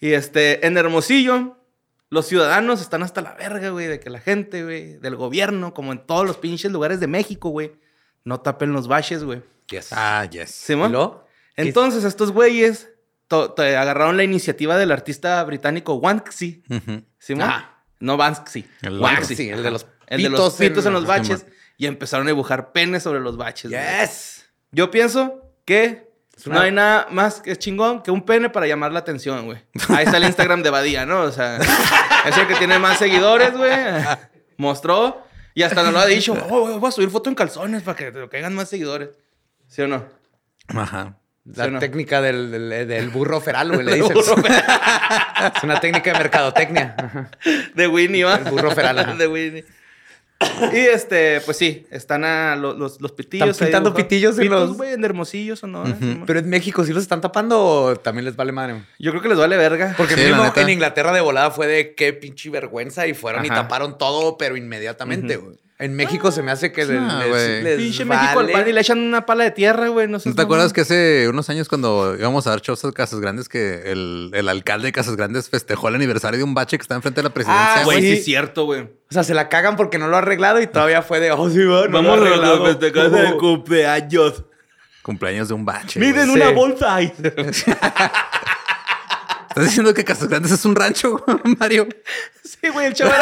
Y 0.00 0.12
este, 0.12 0.66
en 0.66 0.76
Hermosillo, 0.76 1.56
los 2.10 2.26
ciudadanos 2.26 2.80
están 2.80 3.02
hasta 3.02 3.22
la 3.22 3.34
verga, 3.34 3.70
güey, 3.70 3.86
de 3.86 3.98
que 3.98 4.10
la 4.10 4.20
gente, 4.20 4.62
güey, 4.62 4.98
del 4.98 5.16
gobierno, 5.16 5.74
como 5.74 5.92
en 5.92 5.98
todos 6.06 6.26
los 6.26 6.36
pinches 6.36 6.70
lugares 6.70 7.00
de 7.00 7.06
México, 7.06 7.48
güey, 7.48 7.72
no 8.24 8.40
tapen 8.40 8.72
los 8.72 8.86
baches, 8.88 9.24
güey. 9.24 9.42
Yes. 9.68 9.88
Ah, 9.92 10.26
yes. 10.30 10.50
Simón. 10.50 10.94
Entonces, 11.56 12.04
estos 12.04 12.30
güeyes 12.32 12.90
agarraron 13.30 14.16
la 14.16 14.22
iniciativa 14.22 14.76
del 14.76 14.92
artista 14.92 15.42
británico 15.44 15.98
Banksy. 16.00 16.62
Ujú. 16.70 17.02
¿Simón? 17.18 17.48
Ah. 17.50 17.72
No 17.98 18.16
Banksy. 18.16 18.64
El 18.82 18.98
Banksy. 19.00 19.34
Sí, 19.34 19.48
el 19.48 19.62
de 19.62 19.70
los 19.70 19.86
El 20.06 20.22
de 20.22 20.28
los 20.28 20.38
pitos 20.38 20.60
en- 20.60 20.68
pitos 20.68 20.86
en, 20.86 20.92
los 20.92 21.06
baches. 21.06 21.46
Y 21.76 21.86
empezaron 21.86 22.26
a 22.26 22.30
dibujar 22.30 22.72
penes 22.72 23.02
sobre 23.02 23.20
los 23.20 23.36
baches. 23.36 23.70
güey. 23.70 23.82
Yes. 24.00 24.46
Yo 24.72 24.90
pienso 24.90 25.42
que 25.64 26.06
no 26.46 26.60
hay 26.60 26.70
nada 26.72 27.06
más 27.10 27.40
que 27.40 27.56
chingón 27.56 28.02
que 28.02 28.10
un 28.10 28.22
pene 28.22 28.50
para 28.50 28.66
llamar 28.66 28.92
la 28.92 28.98
atención, 29.00 29.46
güey. 29.46 29.58
Ahí 29.88 30.04
está 30.04 30.16
el 30.18 30.24
Instagram 30.28 30.62
de 30.62 30.70
Badía, 30.70 31.06
¿no? 31.06 31.20
O 31.22 31.32
sea, 31.32 31.58
es 32.26 32.36
el 32.38 32.46
que 32.46 32.54
tiene 32.56 32.78
más 32.78 32.98
seguidores, 32.98 33.56
güey. 33.56 33.70
Mostró 34.56 35.26
y 35.54 35.62
hasta 35.62 35.82
nos 35.82 35.92
lo 35.92 35.98
ha 36.00 36.06
dicho. 36.06 36.32
Oh, 36.50 36.60
güey, 36.62 36.78
voy 36.78 36.88
a 36.88 36.92
subir 36.92 37.10
foto 37.10 37.28
en 37.30 37.34
calzones 37.36 37.82
para 37.82 37.96
que 37.96 38.10
te 38.12 38.28
caigan 38.28 38.54
más 38.54 38.68
seguidores. 38.68 39.10
¿Sí 39.66 39.82
o 39.82 39.88
no? 39.88 40.04
Ajá. 40.68 41.18
La 41.44 41.66
¿Sí 41.66 41.70
no? 41.70 41.78
técnica 41.78 42.20
del, 42.20 42.50
del- 42.50 42.88
del 42.88 43.08
burro 43.10 43.40
feral, 43.40 43.70
güey, 43.72 43.84
le 43.84 43.94
dicen. 43.96 44.12
burro 44.14 44.34
es 45.56 45.62
una 45.62 45.78
técnica 45.80 46.12
de 46.12 46.18
mercadotecnia. 46.18 47.30
De 47.74 47.86
Winnie, 47.86 48.24
¿va? 48.24 48.34
El 48.36 48.44
burro 48.50 48.72
feral, 48.72 48.98
ajá. 48.98 49.14
de 49.14 49.26
Winnie. 49.28 49.64
Y 50.72 50.76
este, 50.76 51.40
pues 51.42 51.56
sí, 51.56 51.86
están 51.90 52.24
a 52.24 52.56
lo- 52.56 52.74
los, 52.74 53.00
los 53.00 53.12
pitillos. 53.12 53.48
Están 53.48 53.66
pintando 53.68 53.94
pitillos 53.94 54.38
en 54.38 54.50
los- 54.50 54.76
güey, 54.76 54.92
en 54.92 55.04
Hermosillo, 55.04 55.56
Sonora. 55.56 55.90
Ujú. 55.90 55.98
Simón. 55.98 56.24
Pero 56.26 56.38
en 56.40 56.48
México, 56.50 56.84
¿sí 56.84 56.92
los 56.92 57.02
están 57.02 57.20
tapando 57.20 57.62
o 57.64 57.96
también 57.96 58.24
les 58.26 58.36
vale 58.36 58.52
madre? 58.52 58.82
Yo 58.98 59.10
creo 59.12 59.22
que 59.22 59.28
les 59.28 59.38
vale 59.38 59.56
verga. 59.56 59.94
Porque 59.96 60.14
Sí, 60.14 60.30
neta. 60.30 60.60
en 60.60 60.68
Inglaterra 60.68 61.12
de 61.12 61.20
volada 61.20 61.50
fue 61.50 61.66
de 61.66 61.94
qué 61.94 62.12
pinche 62.12 62.50
vergüenza 62.50 63.06
y 63.06 63.14
fueron 63.14 63.44
y 63.44 63.48
taparon 63.48 63.96
todo, 63.98 64.36
pero 64.36 64.56
inmediatamente, 64.56 65.36
güey. 65.36 65.56
En 65.78 65.94
México 65.94 66.32
se 66.32 66.42
me 66.42 66.50
hace 66.52 66.72
que 66.72 66.82
Ah, 66.84 67.22
les- 67.30 67.62
les 67.62 67.76
Pinche 67.76 68.06
México 68.06 68.38
al 68.40 68.48
pan 68.50 68.66
y 68.66 68.72
le 68.72 68.80
echan 68.80 68.98
una 68.98 69.26
pala 69.26 69.44
de 69.44 69.50
tierra, 69.50 69.88
güey. 69.88 70.08
No 70.08 70.18
sé. 70.18 70.30
¿No 70.30 70.34
te 70.34 70.40
acuerdas 70.40 70.72
que 70.72 70.80
hace 70.80 71.28
unos 71.28 71.50
años 71.50 71.68
cuando 71.68 72.16
íbamos 72.18 72.46
a 72.46 72.50
dar 72.50 72.62
shows 72.62 72.82
a 72.86 72.92
Casas 72.92 73.20
Grandes 73.20 73.48
que 73.50 73.92
el, 73.92 74.30
el 74.32 74.48
alcalde 74.48 74.86
de 74.86 74.92
Casas 74.92 75.16
Grandes 75.16 75.50
festejó 75.50 75.88
el 75.88 75.96
aniversario 75.96 76.38
de 76.38 76.44
un 76.44 76.54
bache 76.54 76.78
que 76.78 76.82
está 76.82 76.94
enfrente 76.94 77.20
de 77.20 77.24
la 77.28 77.34
presidencia? 77.34 77.74
Ah, 77.82 77.84
Güey, 77.84 78.00
Sí. 78.00 78.06
sí 78.06 78.12
es 78.14 78.24
cierto, 78.24 78.64
güey. 78.64 78.80
O 78.82 78.88
sea, 79.10 79.22
se 79.22 79.34
la 79.34 79.50
cagan 79.50 79.76
porque 79.76 79.98
no 79.98 80.08
lo 80.08 80.16
ha 80.16 80.20
arreglado 80.20 80.62
y 80.62 80.66
todavía 80.66 81.02
fue 81.02 81.20
de, 81.20 81.30
oh, 81.32 81.50
sí, 81.50 81.62
va, 81.64 81.86
no 81.88 82.02
lo 82.16 82.24
Vamos 82.24 82.60
a 82.60 82.64
festejar 82.78 83.06
el 83.26 83.34
Oh. 83.34 83.38
cumpleaños. 83.38 84.44
Cumpleaños 85.02 85.48
de 85.48 85.54
un 85.54 85.64
bache. 85.66 86.00
Miden 86.00 86.30
güey. 86.30 86.40
Sí. 86.40 86.48
una 86.48 86.50
bolsa 86.52 86.94
ahí. 86.94 87.12
¿Estás 89.48 89.64
diciendo 89.64 89.92
que 89.94 90.04
Casas 90.04 90.28
Grandes 90.28 90.52
es 90.52 90.64
un 90.64 90.74
rancho, 90.74 91.22
Mario? 91.58 91.86
sí, 92.42 92.68
güey, 92.70 92.86
el 92.86 92.94
chaval. 92.94 93.14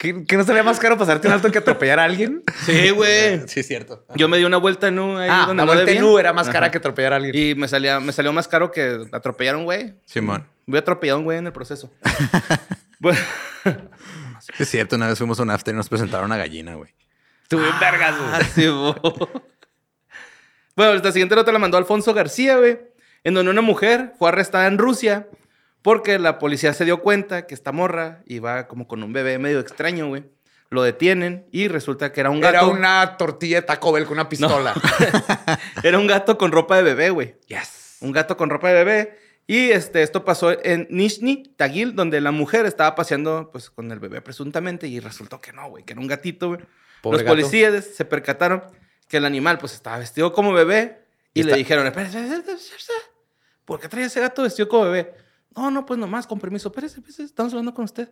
¿Que, 0.00 0.24
que 0.24 0.36
no 0.38 0.44
salía 0.44 0.62
más 0.62 0.78
caro 0.80 0.96
pasarte 0.96 1.28
un 1.28 1.34
alto 1.34 1.50
que 1.52 1.58
atropellar 1.58 1.98
a 1.98 2.04
alguien? 2.04 2.42
sí, 2.64 2.88
güey. 2.88 3.46
Sí, 3.46 3.60
es 3.60 3.66
cierto. 3.66 4.02
Yo 4.16 4.30
me 4.30 4.38
di 4.38 4.44
una 4.44 4.56
vuelta 4.56 4.88
en 4.88 4.98
U 4.98 5.18
ahí 5.18 5.28
Ah, 5.30 5.44
donde 5.46 5.62
la 5.62 5.66
no 5.66 5.74
vuelta 5.74 5.92
en. 5.92 6.02
U 6.02 6.18
era 6.18 6.32
más 6.32 6.48
cara 6.48 6.70
que 6.70 6.78
atropellar 6.78 7.12
a 7.12 7.16
alguien. 7.16 7.34
Y 7.36 7.54
me, 7.54 7.68
salía, 7.68 8.00
me 8.00 8.10
salió 8.12 8.32
más 8.32 8.48
caro 8.48 8.70
que 8.72 9.06
atropellar 9.12 9.56
a 9.56 9.58
un 9.58 9.64
güey. 9.64 9.92
Simón. 10.06 10.46
Voy 10.64 10.78
a 10.78 10.80
atropellar 10.80 11.16
a 11.16 11.18
un 11.18 11.24
güey 11.24 11.36
en 11.36 11.46
el 11.48 11.52
proceso. 11.52 11.92
bueno, 12.98 13.18
Es 14.58 14.70
cierto, 14.70 14.96
una 14.96 15.06
vez 15.06 15.18
fuimos 15.18 15.38
a 15.38 15.42
un 15.42 15.50
after 15.50 15.74
y 15.74 15.76
nos 15.76 15.90
presentaron 15.90 16.24
una 16.24 16.38
gallina, 16.38 16.76
güey. 16.76 16.94
Tú 17.48 17.58
bien 17.58 17.78
vergas, 17.78 18.16
güey. 18.16 18.30
ah, 18.32 18.40
sí. 18.54 18.68
Bueno, 20.76 20.92
esta 20.94 21.12
siguiente 21.12 21.34
nota 21.34 21.52
la 21.52 21.58
mandó 21.58 21.76
Alfonso 21.76 22.14
García, 22.14 22.56
güey. 22.56 22.78
En 23.22 23.34
donde 23.34 23.50
una 23.50 23.60
mujer 23.60 24.14
fue 24.18 24.30
arrestada 24.30 24.66
en 24.66 24.78
Rusia 24.78 25.26
porque 25.82 26.18
la 26.18 26.38
policía 26.38 26.72
se 26.74 26.84
dio 26.84 27.00
cuenta 27.00 27.46
que 27.46 27.54
esta 27.54 27.72
morra 27.72 28.22
iba 28.26 28.66
como 28.68 28.86
con 28.86 29.02
un 29.02 29.12
bebé 29.12 29.38
medio 29.38 29.60
extraño, 29.60 30.08
güey. 30.08 30.24
Lo 30.68 30.82
detienen 30.82 31.46
y 31.50 31.66
resulta 31.68 32.12
que 32.12 32.20
era 32.20 32.30
un 32.30 32.40
gato. 32.40 32.54
Era 32.54 32.66
una 32.66 33.16
tortilla 33.16 33.60
de 33.60 33.66
Taco 33.66 33.90
Bell 33.92 34.04
con 34.04 34.12
una 34.14 34.28
pistola. 34.28 34.72
Era 35.82 35.98
un 35.98 36.06
gato 36.06 36.38
con 36.38 36.52
ropa 36.52 36.76
de 36.76 36.82
bebé, 36.84 37.10
güey. 37.10 37.34
Yes. 37.48 37.96
Un 38.00 38.12
gato 38.12 38.36
con 38.36 38.50
ropa 38.50 38.68
de 38.68 38.74
bebé. 38.74 39.18
Y 39.48 39.70
este, 39.72 40.02
esto 40.02 40.24
pasó 40.24 40.52
en 40.64 40.86
Nizhny 40.90 41.54
Tagil, 41.56 41.96
donde 41.96 42.20
la 42.20 42.30
mujer 42.30 42.66
estaba 42.66 42.94
paseando 42.94 43.50
pues, 43.50 43.68
con 43.68 43.90
el 43.90 43.98
bebé 43.98 44.20
presuntamente 44.20 44.86
y 44.86 45.00
resultó 45.00 45.40
que 45.40 45.52
no, 45.52 45.68
güey, 45.70 45.82
que 45.82 45.92
era 45.94 46.00
un 46.00 46.06
gatito, 46.06 46.48
güey. 46.48 46.60
Los 47.02 47.22
gato. 47.22 47.26
policías 47.32 47.84
se 47.84 48.04
percataron 48.04 48.62
que 49.08 49.16
el 49.16 49.24
animal 49.24 49.58
pues 49.58 49.74
estaba 49.74 49.98
vestido 49.98 50.32
como 50.32 50.52
bebé 50.52 51.02
y, 51.34 51.40
Y 51.40 51.42
le 51.42 51.50
está- 51.50 51.56
dijeron, 51.58 51.86
"Espérese, 51.88 52.20
espérese, 52.20 52.52
espérese, 52.52 52.92
¿por 53.64 53.80
qué 53.80 53.88
trae 53.88 54.04
ese 54.04 54.20
gato 54.20 54.42
vestido 54.42 54.68
como 54.68 54.84
bebé? 54.84 55.14
No, 55.56 55.70
no, 55.70 55.84
pues 55.86 55.98
nomás, 55.98 56.26
con 56.26 56.38
permiso, 56.38 56.68
espérese, 56.68 57.00
espérese, 57.00 57.24
estamos 57.24 57.52
hablando 57.52 57.74
con 57.74 57.84
usted. 57.84 58.10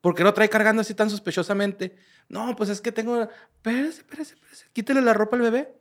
¿Por 0.00 0.14
qué 0.14 0.24
lo 0.24 0.34
trae 0.34 0.48
cargando 0.48 0.82
así 0.82 0.94
tan 0.94 1.10
sospechosamente? 1.10 1.96
No, 2.28 2.56
pues 2.56 2.70
es 2.70 2.80
que 2.80 2.90
tengo... 2.90 3.22
Espérese, 3.22 4.00
espérese, 4.00 4.34
espérese. 4.34 4.66
Quítele 4.72 5.00
la 5.00 5.14
ropa 5.14 5.36
al 5.36 5.42
bebé. 5.42 5.76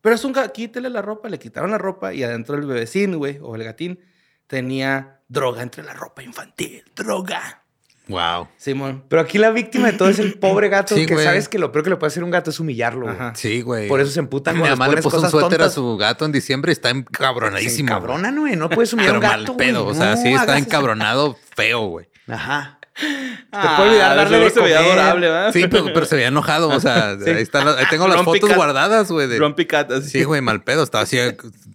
Pero 0.00 0.14
es 0.14 0.24
un 0.24 0.34
quítele 0.52 0.90
la 0.90 1.02
ropa. 1.02 1.28
Le 1.28 1.38
quitaron 1.38 1.70
la 1.70 1.78
ropa 1.78 2.14
y 2.14 2.22
adentro 2.22 2.56
del 2.56 2.66
bebecín, 2.66 3.16
güey, 3.16 3.38
o 3.42 3.56
el 3.56 3.64
gatín, 3.64 3.98
tenía 4.46 5.22
droga 5.28 5.62
entre 5.62 5.82
la 5.82 5.92
ropa 5.92 6.22
infantil. 6.22 6.84
Droga. 6.94 7.63
Wow. 8.08 8.48
Simón. 8.58 9.02
Pero 9.08 9.22
aquí 9.22 9.38
la 9.38 9.50
víctima 9.50 9.90
de 9.90 9.94
todo 9.96 10.08
es 10.10 10.18
el 10.18 10.34
pobre 10.34 10.68
gato 10.68 10.94
Sí, 10.94 11.06
que 11.06 11.14
güey. 11.14 11.24
sabes 11.24 11.48
que 11.48 11.58
lo 11.58 11.72
peor 11.72 11.84
que 11.84 11.90
le 11.90 11.96
puede 11.96 12.08
hacer 12.08 12.22
un 12.22 12.30
gato 12.30 12.50
es 12.50 12.60
humillarlo. 12.60 13.06
güey. 13.06 13.16
Sí, 13.34 13.62
güey. 13.62 13.88
Por 13.88 14.00
eso 14.00 14.10
se 14.10 14.20
emputan 14.20 14.54
Mi 14.56 14.60
cuando 14.60 14.76
mamá 14.76 14.94
le 14.94 15.00
puso 15.02 15.20
un 15.20 15.30
suéter 15.30 15.50
tontas. 15.58 15.72
a 15.72 15.74
su 15.74 15.96
gato 15.96 16.24
en 16.26 16.32
diciembre 16.32 16.70
y 16.70 16.74
está 16.74 16.90
encabronadísimo. 16.90 17.88
güey. 17.88 18.00
Cabronan, 18.00 18.38
güey. 18.38 18.56
No 18.56 18.68
puedes 18.68 18.92
humillar 18.92 19.14
Pero 19.14 19.26
a 19.26 19.28
un 19.30 19.32
mal 19.36 19.40
gato, 19.46 19.56
pedo. 19.56 19.84
güey. 19.84 19.96
O 19.96 19.98
sea, 19.98 20.14
No 20.16 20.22
sí 20.22 20.28
está 20.34 20.56
eso. 20.58 20.66
encabronado 20.66 21.36
feo, 21.56 21.86
güey. 21.86 22.06
Ajá. 22.28 22.78
Te 22.94 23.68
puede 23.76 23.88
olvidar 23.88 24.16
darle 24.16 24.38
de 24.38 24.50
se 24.50 24.60
veía 24.60 24.76
comer. 24.78 24.92
adorable, 24.92 25.28
¿verdad? 25.28 25.52
Sí, 25.52 25.66
pero, 25.68 25.86
pero 25.92 26.06
se 26.06 26.14
veía 26.14 26.28
enojado. 26.28 26.68
O 26.68 26.78
sea, 26.80 27.10
ahí, 27.26 27.32
están 27.42 27.64
las- 27.66 27.76
ahí 27.76 27.86
tengo 27.90 28.06
las 28.06 28.22
fotos 28.22 28.48
cat. 28.48 28.56
guardadas, 28.56 29.10
güey. 29.10 29.26
de- 29.26 29.66
Cat, 29.66 29.90
así. 29.90 30.10
Sí, 30.10 30.24
güey, 30.24 30.40
mal 30.40 30.62
pedo. 30.62 30.82
Estaba 30.84 31.02
así 31.04 31.18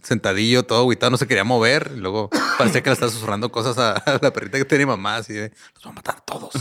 sentadillo, 0.03 0.63
todo 0.63 0.79
agüitado, 0.79 1.09
no 1.11 1.17
se 1.17 1.27
quería 1.27 1.43
mover. 1.43 1.91
Y 1.95 1.99
luego 1.99 2.29
parecía 2.57 2.81
que 2.81 2.89
le 2.89 2.93
estaba 2.93 3.11
susurrando 3.11 3.51
cosas 3.51 3.77
a, 3.77 3.91
a 3.97 4.19
la 4.21 4.31
perrita 4.31 4.57
que 4.57 4.65
tiene 4.65 4.85
mamá, 4.85 5.17
así 5.17 5.33
de, 5.33 5.51
los 5.75 5.85
va 5.85 5.89
a 5.89 5.93
matar 5.93 6.15
a 6.17 6.21
todos. 6.21 6.53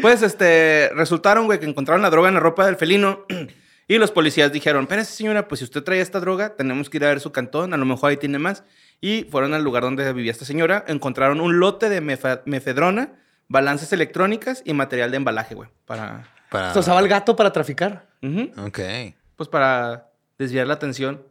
Pues, 0.00 0.22
este, 0.22 0.90
resultaron, 0.94 1.46
güey, 1.46 1.58
que 1.58 1.66
encontraron 1.66 2.02
la 2.02 2.10
droga 2.10 2.28
en 2.28 2.34
la 2.34 2.40
ropa 2.40 2.64
del 2.66 2.76
felino. 2.76 3.24
Y 3.88 3.96
los 3.98 4.10
policías 4.12 4.52
dijeron, 4.52 4.82
espérese, 4.82 5.12
señora, 5.12 5.48
pues 5.48 5.60
si 5.60 5.64
usted 5.64 5.82
trae 5.82 6.00
esta 6.00 6.20
droga, 6.20 6.54
tenemos 6.56 6.90
que 6.90 6.98
ir 6.98 7.04
a 7.04 7.08
ver 7.08 7.20
su 7.20 7.32
cantón, 7.32 7.72
a 7.72 7.76
lo 7.78 7.86
mejor 7.86 8.10
ahí 8.10 8.16
tiene 8.18 8.38
más. 8.38 8.62
Y 9.00 9.24
fueron 9.30 9.54
al 9.54 9.64
lugar 9.64 9.82
donde 9.82 10.12
vivía 10.12 10.30
esta 10.30 10.44
señora, 10.44 10.84
encontraron 10.88 11.40
un 11.40 11.58
lote 11.58 11.88
de 11.88 12.02
mefa- 12.02 12.42
mefedrona, 12.44 13.14
balances 13.48 13.92
electrónicas 13.92 14.62
y 14.66 14.74
material 14.74 15.10
de 15.10 15.16
embalaje, 15.16 15.54
güey, 15.54 15.70
para... 15.86 16.28
Para... 16.50 16.72
¿Se 16.72 16.78
usaba 16.80 17.00
el 17.00 17.08
gato 17.08 17.34
para 17.36 17.52
traficar? 17.52 18.06
Ujú, 18.22 18.50
Ok. 18.66 18.78
Pues 19.36 19.48
para 19.48 20.10
desviar 20.38 20.66
la 20.66 20.74
atención. 20.74 21.22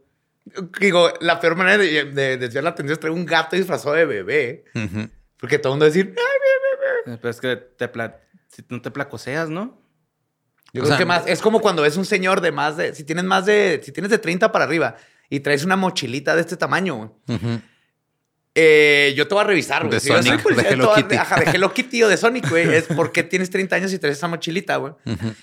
Digo, 0.80 1.12
la 1.20 1.40
peor 1.40 1.56
manera 1.56 1.76
de, 1.78 2.04
de 2.06 2.36
desviar 2.38 2.64
la 2.64 2.70
atención 2.70 2.94
es 2.94 3.00
traer 3.00 3.14
un 3.14 3.26
gato 3.26 3.54
disfrazado 3.54 3.94
de 3.94 4.06
bebé. 4.06 4.64
Ujú. 4.74 5.08
Porque 5.38 5.58
todo 5.58 5.72
el 5.74 5.78
mundo 5.78 5.84
va 5.84 5.88
a 5.88 5.92
decir, 5.94 6.14
"Ay". 6.16 7.12
Eh, 7.12 7.18
Pero 7.20 7.30
es 7.30 7.40
que 7.40 7.56
te 7.56 7.88
pla- 7.88 8.16
si 8.48 8.64
no 8.68 8.80
te 8.80 8.90
placoseas, 8.90 9.48
¿no? 9.50 9.78
Yo 10.72 10.82
O 10.82 10.84
creo 10.84 10.88
sea, 10.88 10.98
que 10.98 11.04
más, 11.06 11.26
es 11.26 11.40
como 11.40 11.60
cuando 11.60 11.82
ves 11.82 11.96
un 11.96 12.04
señor 12.04 12.40
de 12.40 12.52
más 12.52 12.76
de, 12.76 12.94
si 12.94 13.04
tienes 13.04 13.24
más 13.24 13.46
de, 13.46 13.80
si 13.82 13.92
tienes 13.92 14.10
de 14.10 14.18
30 14.18 14.52
para 14.52 14.64
arriba 14.64 14.96
y 15.30 15.40
traes 15.40 15.64
una 15.64 15.76
mochilita 15.76 16.34
de 16.34 16.42
este 16.42 16.56
tamaño. 16.56 17.14
Eh, 18.60 19.14
yo 19.16 19.28
te 19.28 19.34
voy 19.34 19.42
a 19.42 19.46
revisar, 19.46 19.82
güey. 19.82 19.92
De 19.92 20.00
Si 20.00 20.08
yo 20.08 20.14
soy 20.20 20.24
Sonic, 20.38 20.44
de 20.56 20.68
Hello 20.68 20.84
toda- 20.86 20.96
Kitty. 20.96 21.14
Ajá, 21.16 21.40
de 21.40 21.50
Hello 21.50 21.72
Kitty 21.74 22.02
o 22.02 22.08
de 22.08 22.16
Sonic, 22.16 22.48
güey. 22.50 22.74
Es 22.74 22.84
porque 22.94 23.22
tienes 23.22 23.50
30 23.50 23.76
años 23.76 23.92
y 23.92 23.98
traes 23.98 24.16
esa 24.16 24.26
mochilita, 24.26 24.76
güey. 24.76 24.94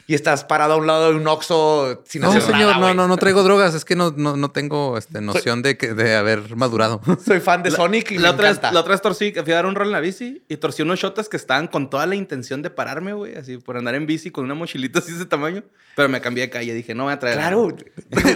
Y 0.07 0.15
estás 0.15 0.43
parado 0.43 0.73
a 0.73 0.75
un 0.77 0.85
lado 0.87 1.11
de 1.11 1.15
un 1.17 1.25
Oxxo 1.27 2.03
sin 2.05 2.21
No, 2.21 2.29
hacer 2.29 2.41
señor, 2.41 2.59
nada, 2.59 2.73
no, 2.73 2.79
güey. 2.81 2.93
no, 2.95 3.07
no 3.07 3.17
traigo 3.17 3.41
drogas. 3.43 3.73
Es 3.73 3.85
que 3.85 3.95
no, 3.95 4.13
no, 4.17 4.35
no 4.35 4.51
tengo 4.51 4.97
este, 4.97 5.21
noción 5.21 5.61
de, 5.61 5.77
que, 5.77 5.93
de 5.93 6.15
haber 6.15 6.55
madurado. 6.57 7.01
Soy 7.25 7.39
fan 7.39 7.63
de 7.63 7.71
Sonic 7.71 8.11
y 8.11 8.15
La 8.17 8.29
me 8.29 8.29
otra, 8.35 8.49
vez, 8.49 8.57
encanta. 8.57 8.73
la 8.73 8.79
otra 8.81 8.91
vez 8.91 9.01
torcí, 9.01 9.31
fui 9.31 9.51
a 9.53 9.55
dar 9.55 9.65
un 9.65 9.75
rol 9.75 9.87
en 9.87 9.93
la 9.93 9.99
bici 10.01 10.43
y 10.49 10.57
torcí 10.57 10.81
unos 10.81 10.99
shotas 10.99 11.29
que 11.29 11.37
estaban 11.37 11.67
con 11.67 11.89
toda 11.89 12.05
la 12.05 12.15
intención 12.15 12.61
de 12.61 12.69
pararme, 12.69 13.13
güey, 13.13 13.35
así 13.35 13.57
por 13.57 13.77
andar 13.77 13.95
en 13.95 14.05
bici 14.05 14.31
con 14.31 14.43
una 14.43 14.55
mochilita 14.55 14.99
así 14.99 15.11
de 15.11 15.17
ese 15.19 15.25
tamaño. 15.25 15.63
Pero 15.95 16.09
me 16.09 16.19
cambié 16.19 16.43
de 16.43 16.49
calle, 16.49 16.73
dije, 16.73 16.93
no 16.93 17.05
voy 17.05 17.13
a 17.13 17.19
traer. 17.19 17.37
Claro. 17.37 17.69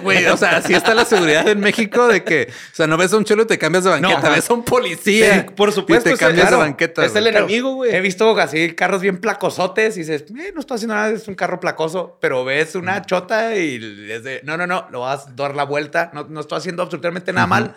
Güey, 0.03 0.25
o 0.27 0.37
sea, 0.37 0.57
así 0.57 0.73
está 0.73 0.93
la 0.93 1.03
seguridad 1.03 1.47
en 1.49 1.59
México 1.59 2.07
de 2.07 2.23
que, 2.23 2.47
o 2.49 2.75
sea, 2.75 2.87
no 2.87 2.95
ves 2.95 3.11
a 3.11 3.17
un 3.17 3.25
cholo 3.25 3.43
y 3.43 3.47
te 3.47 3.57
cambias 3.57 3.83
de 3.83 3.89
banqueta, 3.89 4.19
ajá. 4.19 4.29
ves 4.29 4.49
a 4.49 4.53
un 4.53 4.63
policía. 4.69 5.41
Sí, 5.41 5.53
por 5.55 5.71
supuesto, 5.71 6.09
Y 6.09 6.11
te 6.11 6.13
es- 6.13 6.19
cambias 6.19 6.47
claro, 6.47 6.57
de 6.63 6.69
banqueta. 6.69 7.05
es 7.05 7.15
el 7.15 7.23
güey. 7.23 7.35
enemigo, 7.35 7.73
güey. 7.75 7.93
He 7.95 8.01
visto 8.01 8.37
así 8.39 8.73
carros 8.75 9.01
bien 9.01 9.19
placosotes 9.19 9.95
y 9.97 10.01
dices, 10.01 10.25
eh, 10.39 10.51
no 10.53 10.59
estoy 10.61 10.75
haciendo 10.75 10.95
nada, 10.95 11.09
es 11.09 11.27
un 11.27 11.35
carro 11.35 11.59
placoso, 11.59 12.17
pero 12.21 12.45
ves 12.45 12.75
una 12.75 13.01
chota 13.03 13.55
y 13.55 13.75
es 14.11 14.23
de, 14.23 14.41
no, 14.43 14.57
no, 14.57 14.67
no, 14.67 14.87
lo 14.91 15.01
vas 15.01 15.27
a 15.27 15.31
dar 15.31 15.55
la 15.55 15.63
vuelta, 15.63 16.11
no, 16.13 16.23
no 16.29 16.39
estoy 16.41 16.57
haciendo 16.57 16.83
absolutamente 16.83 17.33
nada 17.33 17.47
mal, 17.47 17.75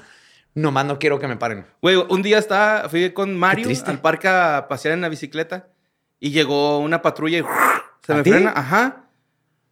nomás 0.54 0.84
no 0.84 0.98
quiero 0.98 1.18
que 1.18 1.26
me 1.28 1.36
paren. 1.36 1.66
Güey, 1.80 1.96
un 1.96 2.22
día 2.22 2.38
estaba, 2.38 2.88
fui 2.88 3.10
con 3.12 3.36
Mario 3.38 3.68
al 3.86 4.00
parque 4.00 4.28
a 4.28 4.66
pasear 4.68 4.94
en 4.94 5.00
la 5.00 5.08
bicicleta 5.08 5.68
y 6.20 6.30
llegó 6.30 6.78
una 6.78 7.02
patrulla 7.02 7.38
y 7.38 7.44
se 8.06 8.12
¿A 8.12 8.16
me 8.16 8.22
frena. 8.22 8.52
Ajá. 8.54 8.96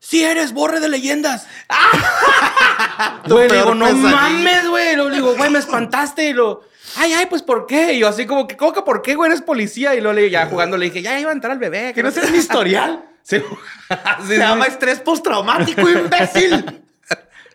¡Sí 0.03 0.25
eres 0.25 0.55
borre 0.55 0.81
de 0.81 0.89
leyendas! 0.89 1.47
Güey, 3.27 3.49
digo, 3.49 3.75
no 3.75 3.85
pesadilla. 3.87 4.11
mames, 4.11 4.69
güey. 4.69 4.97
Le 4.97 5.11
digo, 5.11 5.35
güey, 5.37 5.51
me 5.51 5.59
espantaste. 5.59 6.29
Y 6.29 6.33
lo, 6.33 6.63
ay, 6.97 7.13
ay, 7.13 7.27
pues, 7.27 7.43
¿por 7.43 7.67
qué? 7.67 7.95
Y 7.95 8.01
yo 8.01 8.09
así 8.09 8.27
como 8.27 8.47
que, 8.47 8.57
¿cómo 8.57 8.73
que 8.73 8.83
por 8.83 9.03
qué, 9.03 9.15
güey? 9.15 9.31
Eres 9.31 9.43
policía. 9.43 9.95
Y 9.95 10.01
luego 10.01 10.15
le 10.15 10.31
ya 10.31 10.47
jugando 10.47 10.77
le 10.77 10.87
dije, 10.87 11.03
ya 11.03 11.19
iba 11.19 11.31
a 11.31 11.33
entrar 11.33 11.53
al 11.53 11.59
bebé. 11.59 11.93
Que 11.95 12.03
no 12.03 12.11
sé 12.11 12.31
mi 12.31 12.39
historial. 12.39 13.05
Se 13.23 14.39
llama 14.39 14.67
estrés 14.67 15.01
postraumático, 15.01 15.89
imbécil. 15.89 16.83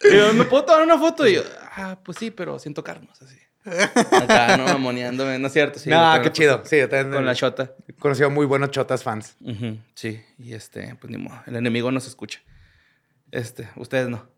Y 0.04 0.16
yo, 0.16 0.34
¿me 0.34 0.44
puedo 0.44 0.66
tomar 0.66 0.84
una 0.84 1.00
foto? 1.00 1.26
Y 1.26 1.36
yo, 1.36 1.42
ah, 1.78 1.98
pues 2.04 2.20
sí, 2.20 2.30
pero 2.30 2.60
sin 2.60 2.76
tocarnos, 2.76 3.20
así. 3.24 3.40
Acá, 4.12 4.56
no, 4.56 4.66
mamoneándome. 4.66 5.40
No 5.40 5.48
es 5.48 5.54
cierto, 5.54 5.80
sí. 5.80 5.90
no, 5.90 6.22
qué 6.22 6.32
chido. 6.32 6.62
Sí, 6.64 6.78
yo 6.78 6.88
también 6.88 7.12
Con 7.12 7.26
la 7.26 7.34
shota. 7.34 7.72
he 7.88 7.94
conocido 7.94 8.30
muy 8.30 8.46
buenos 8.46 8.70
chotas 8.70 9.02
fans. 9.02 9.36
Sí, 9.96 10.22
y 10.38 10.54
este, 10.54 10.96
pues 11.00 11.10
ni 11.10 11.18
modo, 11.18 11.42
el 11.48 11.56
enemigo 11.56 11.92
nos 11.92 12.06
escucha. 12.06 12.40
Este, 13.32 13.68
ustedes 13.78 14.08
no. 14.10 14.30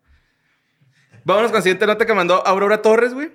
Vámonos 1.24 1.50
con 1.50 1.58
la 1.58 1.62
siguiente 1.62 1.86
nota 1.86 2.06
que 2.06 2.14
mandó 2.14 2.46
Aurora 2.46 2.80
Torres, 2.80 3.12
güey. 3.12 3.30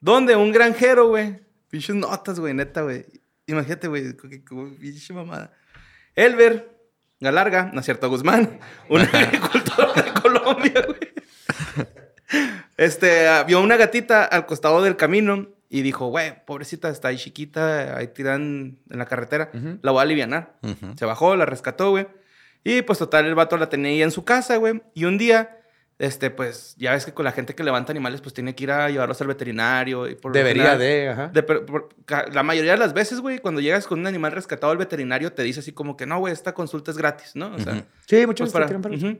Donde 0.00 0.36
un 0.36 0.52
granjero, 0.52 1.08
güey. 1.08 1.40
Pinches 1.70 1.96
notas, 1.96 2.40
güey, 2.40 2.54
neta, 2.54 2.82
güey. 2.82 3.04
Imagínate, 3.46 3.88
güey, 3.88 4.14
pinche 4.14 5.12
mamada. 5.12 5.52
Elber 6.14 6.78
Galarga, 7.20 7.70
Nacierto 7.72 8.08
Guzmán, 8.08 8.60
un 8.88 9.00
agricultor 9.00 9.94
de 9.94 10.20
Colombia, 10.20 10.84
güey. 10.86 11.08
Este, 12.76 13.26
ah, 13.26 13.42
vio 13.42 13.60
una 13.60 13.76
gatita 13.76 14.24
al 14.24 14.46
costado 14.46 14.82
del 14.82 14.96
camino 14.96 15.48
y 15.68 15.82
dijo, 15.82 16.06
güey, 16.08 16.44
pobrecita, 16.46 16.88
está 16.88 17.08
ahí 17.08 17.16
chiquita, 17.16 17.96
ahí 17.96 18.08
tiran 18.08 18.78
en 18.88 18.98
la 18.98 19.06
carretera, 19.06 19.50
la 19.82 19.90
voy 19.90 19.98
a 19.98 20.02
alivianar. 20.02 20.58
Ujú. 20.62 20.96
Se 20.96 21.04
bajó, 21.04 21.34
la 21.36 21.44
rescató, 21.44 21.90
güey. 21.90 22.06
Y 22.62 22.82
pues 22.82 22.98
total, 22.98 23.26
el 23.26 23.34
vato 23.34 23.56
la 23.56 23.68
tenía 23.68 23.90
ahí 23.90 24.02
en 24.02 24.10
su 24.10 24.24
casa, 24.24 24.56
güey. 24.56 24.80
Y 24.94 25.04
un 25.06 25.18
día, 25.18 25.57
este, 25.98 26.30
pues, 26.30 26.74
ya 26.78 26.92
ves 26.92 27.04
que 27.04 27.12
con 27.12 27.24
la 27.24 27.32
gente 27.32 27.54
que 27.54 27.64
levanta 27.64 27.90
animales, 27.90 28.20
pues 28.20 28.32
tiene 28.32 28.54
que 28.54 28.64
ir 28.64 28.70
a 28.70 28.88
llevarlos 28.88 29.20
al 29.20 29.26
veterinario. 29.26 30.06
Y 30.08 30.14
por 30.14 30.30
lo 30.30 30.38
Debería 30.38 30.72
general- 30.74 30.78
de, 30.78 31.08
ajá. 31.08 31.28
de- 31.28 31.42
por- 31.42 31.88
la 32.32 32.42
mayoría 32.44 32.72
de 32.72 32.78
las 32.78 32.92
veces, 32.94 33.20
güey, 33.20 33.38
cuando 33.40 33.60
llegas 33.60 33.86
con 33.86 33.98
un 33.98 34.06
animal 34.06 34.30
rescatado 34.32 34.70
al 34.70 34.78
veterinario, 34.78 35.32
te 35.32 35.42
dice 35.42 35.60
así 35.60 35.72
como 35.72 35.96
que 35.96 36.06
no, 36.06 36.18
güey, 36.20 36.32
esta 36.32 36.54
consulta 36.54 36.90
es 36.92 36.98
gratis, 36.98 37.32
¿no? 37.34 37.52
O 37.54 37.58
sea, 37.58 37.72
Ujú. 37.72 37.82
Sí, 38.06 38.26
muchos 38.26 38.52
pues 38.52 38.66
para- 38.66 38.88
Ujú. 38.96 39.18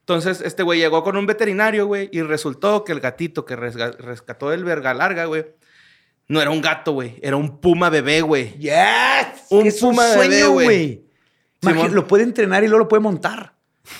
Entonces, 0.00 0.40
este 0.40 0.62
güey 0.62 0.80
llegó 0.80 1.02
con 1.04 1.16
un 1.16 1.26
veterinario, 1.26 1.86
güey, 1.86 2.08
y 2.12 2.22
resultó 2.22 2.82
que 2.84 2.92
el 2.92 3.00
gatito 3.00 3.44
que 3.44 3.56
resga- 3.56 3.96
rescató 3.96 4.52
el 4.52 4.64
verga 4.64 4.94
larga, 4.94 5.26
güey, 5.26 5.46
no 6.28 6.40
era 6.40 6.50
un 6.50 6.60
gato, 6.60 6.92
güey, 6.92 7.18
era 7.22 7.36
un 7.36 7.60
puma 7.60 7.90
bebé, 7.90 8.20
güey. 8.20 8.52
Yes. 8.58 9.46
Un 9.50 9.66
es 9.66 9.78
puma 9.80 10.04
bebé, 10.04 10.14
sueño, 10.40 10.50
güey. 10.52 11.04
güey. 11.62 11.88
Lo 11.90 12.06
puede 12.06 12.24
entrenar 12.24 12.64
y 12.64 12.68
luego 12.68 12.80
lo 12.84 12.88
puede 12.88 13.00
montar. 13.02 13.54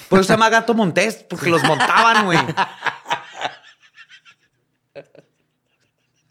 Por 0.09 0.19
eso 0.21 0.29
se 0.29 0.33
llama 0.35 0.49
gato 0.49 0.75
montés, 0.75 1.25
porque 1.29 1.51
los 1.51 1.63
montaban, 1.65 2.25
güey. 2.25 2.39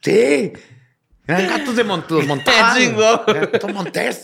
Sí. 0.01 0.53
Eran 1.27 1.47
gatos 1.47 1.75
de 1.75 1.83
montés. 1.83 2.11
Los 2.17 2.27
montaban. 2.27 2.95
Gato 3.25 3.67
montés. 3.69 4.23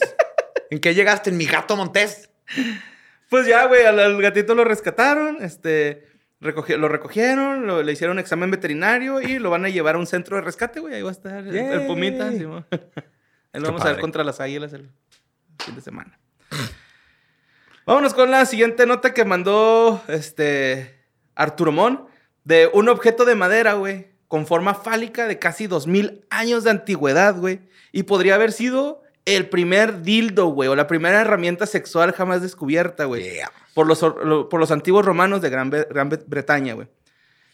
¿En 0.69 0.79
qué 0.79 0.93
llegaste? 0.93 1.29
En 1.29 1.37
mi 1.37 1.45
gato 1.45 1.75
montés. 1.75 2.29
Pues 3.29 3.45
ya, 3.47 3.65
güey, 3.65 3.85
al, 3.85 3.99
al 3.99 4.21
gatito 4.21 4.55
lo 4.55 4.63
rescataron, 4.63 5.37
este, 5.41 6.07
recogi- 6.41 6.77
lo 6.77 6.87
recogieron, 6.87 7.67
lo- 7.67 7.83
le 7.83 7.91
hicieron 7.91 8.19
examen 8.19 8.49
veterinario 8.51 9.21
y 9.21 9.37
lo 9.39 9.49
van 9.49 9.65
a 9.65 9.69
llevar 9.69 9.95
a 9.95 9.97
un 9.99 10.07
centro 10.07 10.37
de 10.37 10.41
rescate, 10.43 10.79
güey. 10.79 10.95
Ahí 10.95 11.01
va 11.01 11.09
a 11.09 11.11
estar 11.11 11.45
el, 11.45 11.55
el 11.55 11.85
pumita. 11.87 12.31
Simón. 12.31 12.65
Ahí 12.71 12.81
lo 13.61 13.63
Qué 13.63 13.71
vamos 13.71 13.81
a 13.81 13.91
ver 13.91 13.99
contra 13.99 14.23
las 14.23 14.39
águilas 14.39 14.71
el 14.73 14.89
fin 15.63 15.75
de 15.75 15.81
semana. 15.81 16.17
Vámonos 17.87 18.13
con 18.13 18.29
la 18.29 18.45
siguiente 18.45 18.85
nota 18.85 19.13
que 19.13 19.23
mandó 19.25 20.03
este 20.09 20.93
Arturo 21.35 21.71
Mon 21.71 22.05
de 22.43 22.69
un 22.73 22.89
objeto 22.89 23.23
de 23.25 23.33
madera, 23.35 23.73
güey, 23.73 24.09
con 24.27 24.45
forma 24.45 24.73
fálica 24.75 25.25
de 25.25 25.39
casi 25.39 25.67
2000 25.67 26.25
años 26.29 26.63
de 26.65 26.71
antigüedad, 26.71 27.35
güey. 27.37 27.61
Y 27.93 28.03
podría 28.03 28.35
haber 28.35 28.51
sido 28.51 29.03
el 29.23 29.47
primer 29.49 30.01
dildo, 30.01 30.47
güey, 30.47 30.67
o 30.69 30.75
la 30.75 30.85
primera 30.87 31.21
herramienta 31.21 31.65
sexual 31.65 32.11
jamás 32.11 32.41
descubierta, 32.41 33.05
güey. 33.05 33.23
Yeah. 33.23 33.51
Por, 33.73 33.87
los, 33.87 34.03
or- 34.03 34.25
lo- 34.25 34.49
por 34.49 34.59
los 34.59 34.71
antiguos 34.71 35.05
romanos 35.05 35.41
de 35.41 35.49
Gran, 35.49 35.71
Bre- 35.71 35.87
Gran 35.89 36.11
Bre- 36.11 36.23
Bretaña, 36.27 36.73
güey. 36.73 36.87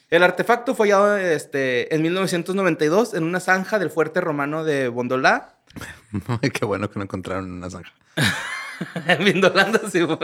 El 0.09 0.23
artefacto 0.23 0.73
fue 0.75 0.87
hallado 0.87 1.15
este, 1.17 1.93
en 1.93 2.01
1992 2.01 3.13
en 3.13 3.23
una 3.23 3.39
zanja 3.39 3.77
del 3.79 3.89
fuerte 3.91 4.19
romano 4.21 4.63
de 4.63 4.87
Bondolá, 4.87 5.57
Ay, 6.41 6.49
qué 6.53 6.65
bueno 6.65 6.89
que 6.89 6.97
no 6.99 7.03
encontraron 7.03 7.51
una 7.51 7.69
zanja. 7.69 7.91
en 9.07 9.25
Vindolanda, 9.25 9.81
sí, 9.91 10.01
güey. 10.01 10.17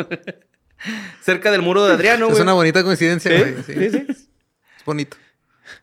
cerca 1.22 1.52
del 1.52 1.62
muro 1.62 1.86
de 1.86 1.94
Adriano, 1.94 2.26
Es 2.28 2.32
güey. 2.32 2.44
una 2.44 2.54
bonita 2.54 2.84
coincidencia, 2.84 3.32
¿Sí? 3.32 3.38
güey. 3.74 3.90
Sí. 3.92 4.06
Es 4.10 4.86
bonito. 4.86 5.18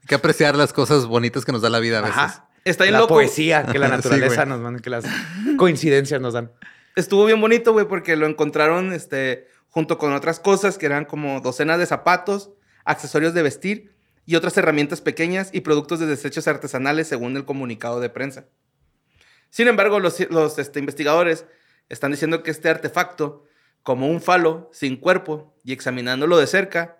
Hay 0.00 0.06
que 0.08 0.14
apreciar 0.14 0.56
las 0.56 0.72
cosas 0.72 1.06
bonitas 1.06 1.44
que 1.44 1.52
nos 1.52 1.62
da 1.62 1.70
la 1.70 1.78
vida 1.80 1.98
a 1.98 2.02
veces. 2.02 2.16
Ajá. 2.16 2.48
Está 2.64 2.84
bien 2.84 2.94
la 2.94 3.00
loco. 3.00 3.14
poesía 3.14 3.64
que 3.66 3.78
la 3.78 3.86
Sí, 3.88 3.92
naturaleza 3.92 4.34
güey. 4.44 4.48
nos 4.48 4.60
manda, 4.60 4.80
que 4.80 4.90
las 4.90 5.04
coincidencias 5.56 6.20
nos 6.20 6.34
dan. 6.34 6.50
Estuvo 6.96 7.24
bien 7.26 7.40
bonito, 7.40 7.72
güey, 7.72 7.86
porque 7.86 8.16
lo 8.16 8.26
encontraron 8.26 8.92
este, 8.92 9.48
junto 9.68 9.98
con 9.98 10.12
otras 10.14 10.40
cosas 10.40 10.78
que 10.78 10.86
eran 10.86 11.04
como 11.04 11.40
docenas 11.40 11.78
de 11.78 11.86
zapatos, 11.86 12.50
accesorios 12.84 13.34
de 13.34 13.42
vestir 13.42 13.94
y 14.24 14.34
otras 14.34 14.56
herramientas 14.56 15.00
pequeñas 15.00 15.50
y 15.52 15.60
productos 15.60 16.00
de 16.00 16.06
desechos 16.06 16.48
artesanales, 16.48 17.06
según 17.06 17.36
el 17.36 17.44
comunicado 17.44 18.00
de 18.00 18.08
prensa. 18.10 18.46
Sin 19.50 19.68
embargo, 19.68 20.00
los, 20.00 20.18
los, 20.30 20.58
este, 20.58 20.80
investigadores 20.80 21.44
están 21.89 22.11
diciendo 22.11 22.43
que 22.43 22.51
este 22.51 22.68
artefacto, 22.68 23.45
como 23.82 24.09
un 24.09 24.20
falo 24.20 24.68
sin 24.72 24.97
cuerpo 24.97 25.55
y 25.64 25.72
examinándolo 25.72 26.39
de 26.39 26.47
cerca, 26.47 26.99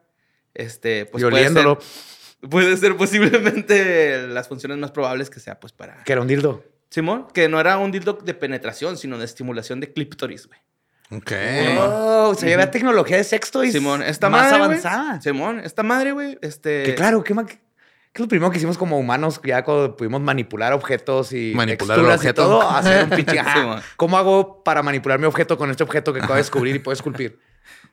este, 0.55 1.07
pues 1.07 1.23
y 1.23 1.27
puede 1.27 1.43
oliéndolo, 1.43 1.79
ser, 1.81 2.49
puede 2.51 2.77
ser 2.77 2.97
posiblemente 2.97 4.27
las 4.29 4.49
funciones 4.49 4.79
más 4.79 4.91
probables 4.91 5.31
que 5.31 5.41
sea, 5.41 5.59
pues 5.61 5.73
para 5.73 6.03
que 6.05 6.13
era 6.13 6.21
un 6.21 6.29
dildo. 6.29 6.65
Simón, 6.91 7.27
que 7.35 7.49
no 7.49 7.59
era 7.61 7.79
un 7.79 7.91
dildo 7.91 8.15
de 8.15 8.33
penetración, 8.33 8.97
sino 8.97 9.19
de 9.19 9.25
estimulación 9.25 9.81
de 9.81 9.93
clíptoris, 9.93 10.47
güey. 10.47 10.61
Ok. 11.11 11.33
Oh, 11.79 12.35
sea, 12.35 12.49
ya 12.49 12.55
había 12.55 12.71
tecnología 12.71 13.17
de 13.17 13.25
sexto 13.25 13.63
y 13.63 13.71
Simón, 13.71 14.03
esta 14.03 14.29
más 14.29 14.43
madre, 14.43 14.57
güey, 14.59 14.65
avanzada. 14.71 15.21
Simón, 15.21 15.61
esta 15.61 15.83
madre, 15.83 16.13
güey, 16.13 16.39
este... 16.43 16.83
Que 16.85 16.95
claro, 16.95 17.23
¿qué, 17.23 17.35
ma- 17.35 17.47
qué 18.17 18.23
es 18.23 18.25
lo 18.25 18.29
primero 18.29 18.51
que 18.51 18.57
hicimos 18.57 18.79
como 18.79 18.99
humanos? 18.99 19.39
Ya 19.45 19.63
cuando 19.63 19.95
pudimos 19.95 20.23
manipular 20.23 20.73
objetos 20.73 21.33
y 21.33 21.53
Manipular 21.55 21.99
texturas 21.99 22.25
y 22.25 22.33
todo, 22.33 22.63
hacer 22.63 23.05
un 23.05 23.11
pinche... 23.17 23.39
Simón. 23.55 23.81
¿Cómo 23.97 24.17
hago 24.17 24.65
para 24.65 24.83
manipular 24.83 25.19
mi 25.19 25.27
objeto 25.27 25.59
con 25.59 25.71
este 25.71 25.83
objeto 25.85 26.15
que 26.15 26.21
acabo 26.21 26.33
de 26.35 26.41
descubrir 26.41 26.75
y 26.75 26.79
puedo 26.79 26.95
esculpir? 26.95 27.39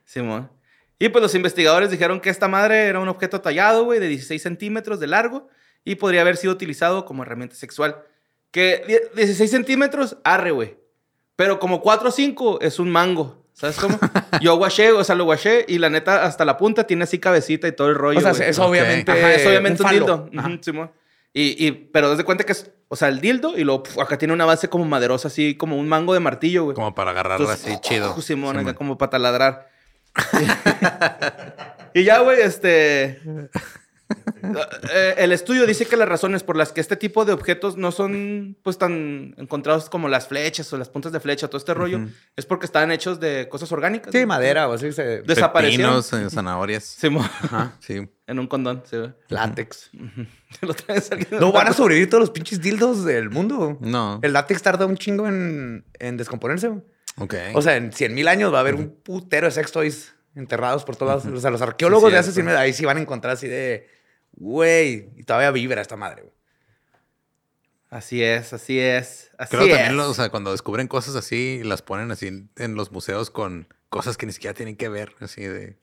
Simón. 0.05 0.49
Y 0.97 1.09
pues 1.09 1.21
los 1.21 1.35
investigadores 1.35 1.91
dijeron 1.91 2.21
que 2.21 2.29
esta 2.29 2.47
madre 2.47 2.85
era 2.87 3.01
un 3.01 3.09
objeto 3.09 3.41
tallado, 3.41 3.83
güey, 3.83 3.99
de 3.99 4.07
16 4.07 4.41
centímetros 4.41 5.01
de 5.01 5.07
largo 5.07 5.49
y 5.83 5.95
podría 5.95 6.21
haber 6.21 6.37
sido 6.37 6.53
utilizado 6.53 7.03
como 7.03 7.23
herramienta 7.23 7.55
sexual. 7.55 7.97
Que 8.51 8.83
die- 8.87 9.01
16 9.15 9.51
centímetros, 9.51 10.15
arre, 10.23 10.51
güey. 10.51 10.77
Pero 11.35 11.59
como 11.59 11.81
4 11.81 12.07
o 12.07 12.11
5 12.11 12.61
es 12.61 12.79
un 12.79 12.89
mango. 12.89 13.42
¿Sabes 13.63 13.77
cómo? 13.77 13.97
Yo 14.41 14.57
guaché, 14.57 14.91
o 14.91 15.05
sea, 15.05 15.15
lo 15.15 15.23
guaché 15.23 15.63
y 15.69 15.77
la 15.77 15.89
neta 15.89 16.25
hasta 16.25 16.43
la 16.43 16.57
punta 16.57 16.85
tiene 16.85 17.05
así 17.05 17.17
cabecita 17.17 17.65
y 17.65 17.71
todo 17.71 17.87
el 17.87 17.95
rollo. 17.95 18.19
o 18.19 18.21
sea, 18.21 18.33
güey. 18.33 18.49
es 18.49 18.59
obviamente, 18.59 19.09
Ajá, 19.09 19.33
es 19.33 19.47
obviamente 19.47 19.83
un, 19.83 19.89
dildo. 19.89 20.29
Ajá. 20.37 20.51
Simón. 20.59 20.91
Y, 21.31 21.65
y, 21.65 21.71
pero 21.71 22.09
desde 22.09 22.25
cuenta 22.25 22.43
que 22.43 22.51
es, 22.51 22.71
o 22.89 22.97
sea, 22.97 23.07
el 23.07 23.21
dildo 23.21 23.57
y 23.57 23.63
luego 23.63 23.83
acá 24.01 24.17
tiene 24.17 24.33
una 24.33 24.43
base 24.43 24.67
como 24.67 24.83
maderosa, 24.83 25.29
así 25.29 25.55
como 25.55 25.77
un 25.77 25.87
mango 25.87 26.13
de 26.13 26.19
martillo, 26.19 26.65
güey. 26.65 26.75
Como 26.75 26.93
para 26.93 27.11
agarrarlo 27.11 27.45
Entonces, 27.45 27.71
así 27.71 27.79
chido. 27.79 28.21
Simón, 28.21 28.57
acá 28.57 28.59
Simón. 28.59 28.75
como 28.75 28.97
para 28.97 29.11
taladrar. 29.11 29.69
y 31.93 32.03
ya, 32.03 32.19
güey, 32.19 32.41
este. 32.41 33.21
Eh, 34.91 35.15
el 35.17 35.31
estudio 35.31 35.65
dice 35.65 35.85
que 35.85 35.97
las 35.97 36.07
razones 36.07 36.43
por 36.43 36.55
las 36.57 36.71
que 36.71 36.81
este 36.81 36.95
tipo 36.95 37.25
de 37.25 37.33
objetos 37.33 37.77
no 37.77 37.91
son 37.91 38.57
pues 38.63 38.77
tan 38.77 39.35
encontrados 39.37 39.89
como 39.89 40.07
las 40.09 40.27
flechas 40.27 40.71
o 40.73 40.77
las 40.77 40.89
puntas 40.89 41.11
de 41.11 41.19
flecha, 41.19 41.47
todo 41.47 41.57
este 41.57 41.73
rollo, 41.73 42.01
es 42.35 42.45
porque 42.45 42.65
estaban 42.65 42.91
hechos 42.91 43.19
de 43.19 43.47
cosas 43.49 43.71
orgánicas. 43.71 44.11
Sí, 44.11 44.25
madera 44.25 44.67
o 44.69 44.73
así, 44.73 44.91
se- 44.91 45.21
Desaparecieron. 45.21 46.01
Pepinos, 46.01 46.13
eh, 46.13 46.29
zanahorias. 46.29 46.83
Simón, 46.83 47.29
Sí. 47.79 48.07
en 48.27 48.39
un 48.39 48.47
condón, 48.47 48.83
sí, 48.89 48.97
látex. 49.29 49.89
Lo 50.61 50.73
traes 50.73 51.09
No 51.31 51.51
van 51.51 51.67
a 51.67 51.73
sobrevivir 51.73 52.09
todos 52.09 52.21
los 52.21 52.29
pinches 52.31 52.61
dildos 52.61 53.03
del 53.05 53.29
mundo. 53.29 53.77
No. 53.81 54.19
El 54.21 54.33
látex 54.33 54.61
tarda 54.61 54.85
un 54.85 54.97
chingo 54.97 55.27
en, 55.27 55.85
en 55.99 56.17
descomponerse. 56.17 56.67
güey. 56.69 56.81
Ok. 57.17 57.35
O 57.53 57.61
sea, 57.61 57.75
en 57.75 57.91
100 57.93 58.13
mil 58.13 58.27
años 58.27 58.51
va 58.53 58.57
a 58.57 58.61
haber 58.61 58.75
un 58.75 58.89
putero 59.03 59.45
de 59.47 59.51
sex 59.51 59.71
toys 59.71 60.13
enterrados 60.35 60.83
por 60.83 60.95
todos 60.95 61.23
lados. 61.23 61.37
O 61.37 61.41
sea, 61.41 61.51
los 61.51 61.61
arqueólogos 61.61 62.09
Sí, 62.09 62.13
de 62.13 62.19
hace 62.19 62.31
cierto. 62.31 62.35
100 62.35 62.45
mil 62.47 62.55
ahí 62.57 62.73
sí 62.73 62.85
van 62.85 62.97
a 62.97 63.01
encontrar 63.01 63.33
así 63.33 63.47
de, 63.47 63.87
güey, 64.33 65.09
y 65.15 65.23
todavía 65.23 65.51
vibra 65.51 65.81
esta 65.81 65.95
madre. 65.95 66.23
güey. 66.23 66.33
Así 67.89 68.23
es, 68.23 68.53
así 68.53 68.79
es. 68.79 69.29
Así 69.37 69.55
Creo 69.55 69.67
es. 69.67 69.75
también, 69.75 69.99
o 69.99 70.13
sea, 70.13 70.29
cuando 70.29 70.51
descubren 70.51 70.87
cosas 70.87 71.15
así, 71.15 71.61
las 71.63 71.81
ponen 71.83 72.09
así 72.11 72.27
en, 72.27 72.49
en 72.57 72.75
los 72.75 72.91
museos 72.91 73.29
con 73.29 73.67
cosas 73.89 74.17
que 74.17 74.25
ni 74.25 74.31
siquiera 74.33 74.55
tienen 74.55 74.75
que 74.75 74.89
ver, 74.89 75.13
así 75.19 75.41
de... 75.43 75.77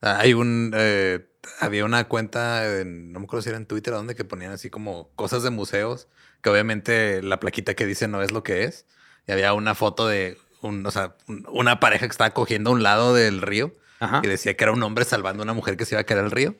Ah, 0.00 0.18
Hay 0.20 0.34
un... 0.34 0.72
eh, 0.74 1.26
había 1.60 1.84
una 1.84 2.06
cuenta, 2.08 2.80
en- 2.80 3.12
no 3.12 3.18
me 3.18 3.24
acuerdo 3.24 3.42
si 3.42 3.48
era 3.48 3.58
en 3.58 3.66
Twitter 3.66 3.92
o 3.92 3.96
dónde, 3.96 4.14
que 4.14 4.24
ponían 4.24 4.52
así 4.52 4.70
como 4.70 5.10
cosas 5.16 5.42
de 5.42 5.50
museos, 5.50 6.06
que 6.42 6.50
obviamente 6.50 7.22
la 7.22 7.40
plaquita 7.40 7.74
que 7.74 7.86
dice 7.86 8.06
no 8.06 8.22
es 8.22 8.30
lo 8.30 8.44
que 8.44 8.62
es. 8.64 8.86
Y 9.26 9.32
había 9.32 9.52
una 9.52 9.74
foto 9.74 10.06
de 10.06 10.38
un, 10.60 10.86
o 10.86 10.90
sea, 10.92 11.16
un- 11.26 11.44
una 11.50 11.80
pareja 11.80 12.06
que 12.06 12.12
estaba 12.12 12.30
cogiendo 12.30 12.70
a 12.70 12.72
un 12.74 12.84
lado 12.84 13.14
del 13.14 13.42
río 13.42 13.72
Ajá. 13.98 14.20
y 14.22 14.28
decía 14.28 14.56
que 14.56 14.62
era 14.62 14.72
un 14.72 14.82
hombre 14.84 15.04
salvando 15.04 15.42
a 15.42 15.44
una 15.44 15.52
mujer 15.54 15.76
que 15.76 15.84
se 15.84 15.96
iba 15.96 16.00
a 16.02 16.04
caer 16.04 16.20
al 16.20 16.30
río. 16.30 16.54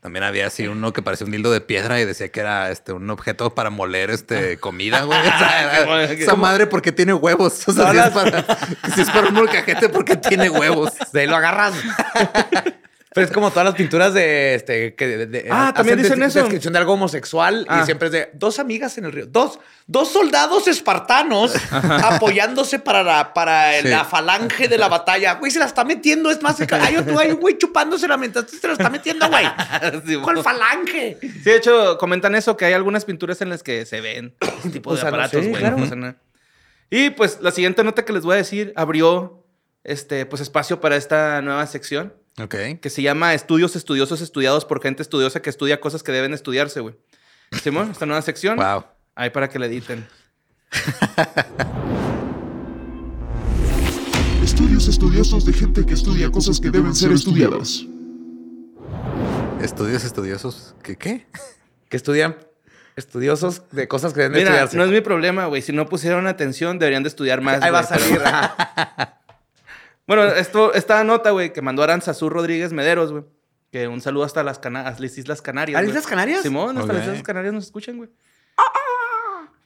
También 0.00 0.22
había 0.24 0.46
así 0.46 0.66
uno 0.66 0.94
que 0.94 1.02
parecía 1.02 1.26
un 1.26 1.32
dildo 1.32 1.52
de 1.52 1.60
piedra 1.60 2.00
y 2.00 2.06
decía 2.06 2.30
que 2.30 2.40
era 2.40 2.70
este 2.70 2.92
un 2.92 3.10
objeto 3.10 3.54
para 3.54 3.68
moler 3.68 4.10
este 4.10 4.56
comida, 4.58 5.02
güey. 5.02 5.18
O 5.20 5.22
sea, 5.38 5.84
Como- 5.84 5.96
esa 5.98 6.34
madre 6.36 6.66
porque 6.66 6.90
tiene 6.90 7.12
huevos. 7.12 7.68
O 7.68 7.72
sea, 7.72 7.92
si 7.92 7.98
es, 7.98 8.08
para, 8.10 8.44
si 8.94 9.00
es 9.02 9.10
para 9.10 9.28
un 9.28 9.34
molcajete 9.34 9.90
porque 9.90 10.16
tiene 10.16 10.48
huevos. 10.48 10.92
De 11.12 11.20
ahí 11.20 11.26
lo 11.26 11.36
agarras. 11.36 11.74
Pero 13.12 13.26
es 13.26 13.32
como 13.32 13.50
todas 13.50 13.64
las 13.64 13.74
pinturas 13.74 14.14
de 14.14 14.54
este 14.54 14.94
que 14.94 15.06
de- 15.08 15.26
de- 15.26 15.48
Ah, 15.50 15.72
también 15.74 15.98
dicen 16.00 16.22
eso. 16.22 16.38
descripción 16.38 16.72
de 16.72 16.78
algo 16.78 16.92
homosexual 16.92 17.66
Ah. 17.68 17.80
y 17.82 17.84
siempre 17.84 18.06
es 18.06 18.12
de 18.12 18.30
dos 18.34 18.60
amigas 18.60 18.96
en 18.98 19.04
el 19.06 19.10
río, 19.12 19.26
dos, 19.26 19.58
dos 19.88 20.12
soldados 20.12 20.68
espartanos 20.68 21.52
apoyándose 21.72 22.78
para 22.78 23.02
la, 23.02 23.32
para 23.34 23.80
Sí. 23.80 23.88
la 23.88 24.04
falange 24.04 24.68
de 24.68 24.78
la 24.78 24.88
batalla. 24.88 25.34
Güey, 25.34 25.50
se 25.50 25.58
la 25.58 25.64
está 25.64 25.84
metiendo, 25.84 26.30
es 26.30 26.40
más, 26.42 26.60
hay 26.60 26.96
otro 26.96 27.18
hay 27.18 27.32
un 27.32 27.40
güey 27.40 27.58
chupándose 27.58 28.06
la 28.06 28.16
mientras 28.16 28.48
se 28.50 28.64
la 28.66 28.74
está 28.74 28.88
metiendo, 28.90 29.28
güey. 29.28 29.44
¿Cuál 30.22 30.42
falange? 30.42 31.18
Sí, 31.20 31.28
de 31.28 31.56
hecho, 31.56 31.98
comentan 31.98 32.34
eso, 32.34 32.56
que 32.56 32.64
hay 32.66 32.72
algunas 32.74 33.04
pinturas 33.04 33.40
en 33.40 33.48
las 33.48 33.62
que 33.62 33.86
se 33.86 34.00
ven 34.00 34.34
este 34.40 34.70
tipo 34.70 34.90
O 34.90 34.94
de 34.94 35.02
no 35.02 35.08
aparatos, 35.08 35.42
sé, 35.42 35.48
güey. 35.48 35.60
claro. 35.60 35.76
no 35.76 35.82
pasa 35.82 35.96
nada. 35.96 36.16
Y 36.90 37.10
pues 37.10 37.38
la 37.40 37.50
siguiente 37.50 37.82
nota 37.84 38.04
que 38.04 38.12
les 38.12 38.22
voy 38.22 38.34
a 38.34 38.38
decir 38.38 38.72
abrió 38.76 39.44
este 39.84 40.26
pues 40.26 40.42
espacio 40.42 40.80
para 40.80 40.96
esta 40.96 41.40
nueva 41.42 41.66
sección 41.66 42.14
Ok. 42.42 42.54
que 42.80 42.90
se 42.90 43.02
llama 43.02 43.34
Estudios 43.34 43.76
estudiosos 43.76 44.20
estudiados 44.20 44.64
por 44.64 44.80
gente 44.82 45.02
estudiosa 45.02 45.42
que 45.42 45.50
estudia 45.50 45.80
cosas 45.80 46.02
que 46.02 46.12
deben 46.12 46.32
estudiarse, 46.34 46.80
güey. 46.80 46.94
Simón, 47.62 47.90
esta 47.90 48.06
nueva 48.06 48.22
sección. 48.22 48.56
Wow. 48.56 48.84
Ahí 49.14 49.30
para 49.30 49.48
que 49.48 49.58
la 49.58 49.66
editen. 49.66 50.06
Estudios 54.42 54.88
estudiosos 54.88 55.44
de 55.44 55.52
gente 55.52 55.84
que 55.84 55.94
estudia 55.94 56.30
cosas 56.30 56.60
que 56.60 56.70
deben 56.70 56.94
ser 56.94 57.12
estudiadas. 57.12 57.84
Estudios 59.60 60.04
estudiosos. 60.04 60.74
¿Qué 60.82 60.96
qué? 60.96 61.26
Que 61.88 61.96
estudian 61.96 62.36
estudiosos 62.94 63.62
de 63.72 63.88
cosas 63.88 64.12
que 64.12 64.20
deben 64.20 64.34
de 64.34 64.38
Mira, 64.38 64.50
estudiarse. 64.50 64.76
no 64.76 64.84
es 64.84 64.90
mi 64.90 65.00
problema, 65.00 65.46
güey. 65.46 65.60
Si 65.60 65.72
no 65.72 65.86
pusieron 65.86 66.28
atención, 66.28 66.78
deberían 66.78 67.02
de 67.02 67.08
estudiar 67.08 67.40
más. 67.40 67.60
Ahí 67.60 67.72
va 67.72 67.80
a 67.80 67.82
salir. 67.82 68.20
Bueno, 70.10 70.24
esto, 70.24 70.74
esta 70.74 71.04
nota, 71.04 71.30
güey, 71.30 71.52
que 71.52 71.62
mandó 71.62 71.84
Aranzazú 71.84 72.28
Rodríguez 72.28 72.72
Mederos, 72.72 73.12
güey. 73.12 73.22
Que 73.70 73.86
un 73.86 74.00
saludo 74.00 74.24
hasta 74.24 74.42
las, 74.42 74.58
Cana- 74.58 74.88
a 74.88 74.98
las 74.98 75.16
Islas 75.16 75.40
Canarias. 75.40 75.78
¿A 75.78 75.82
las. 75.82 75.90
Islas 75.90 76.04
Canarias? 76.08 76.42
Simón, 76.42 76.76
hasta 76.76 76.92
las 76.92 77.04
Islas 77.06 77.22
Canarias 77.22 77.54
nos 77.54 77.66
escuchan, 77.66 77.96
güey. 77.96 78.10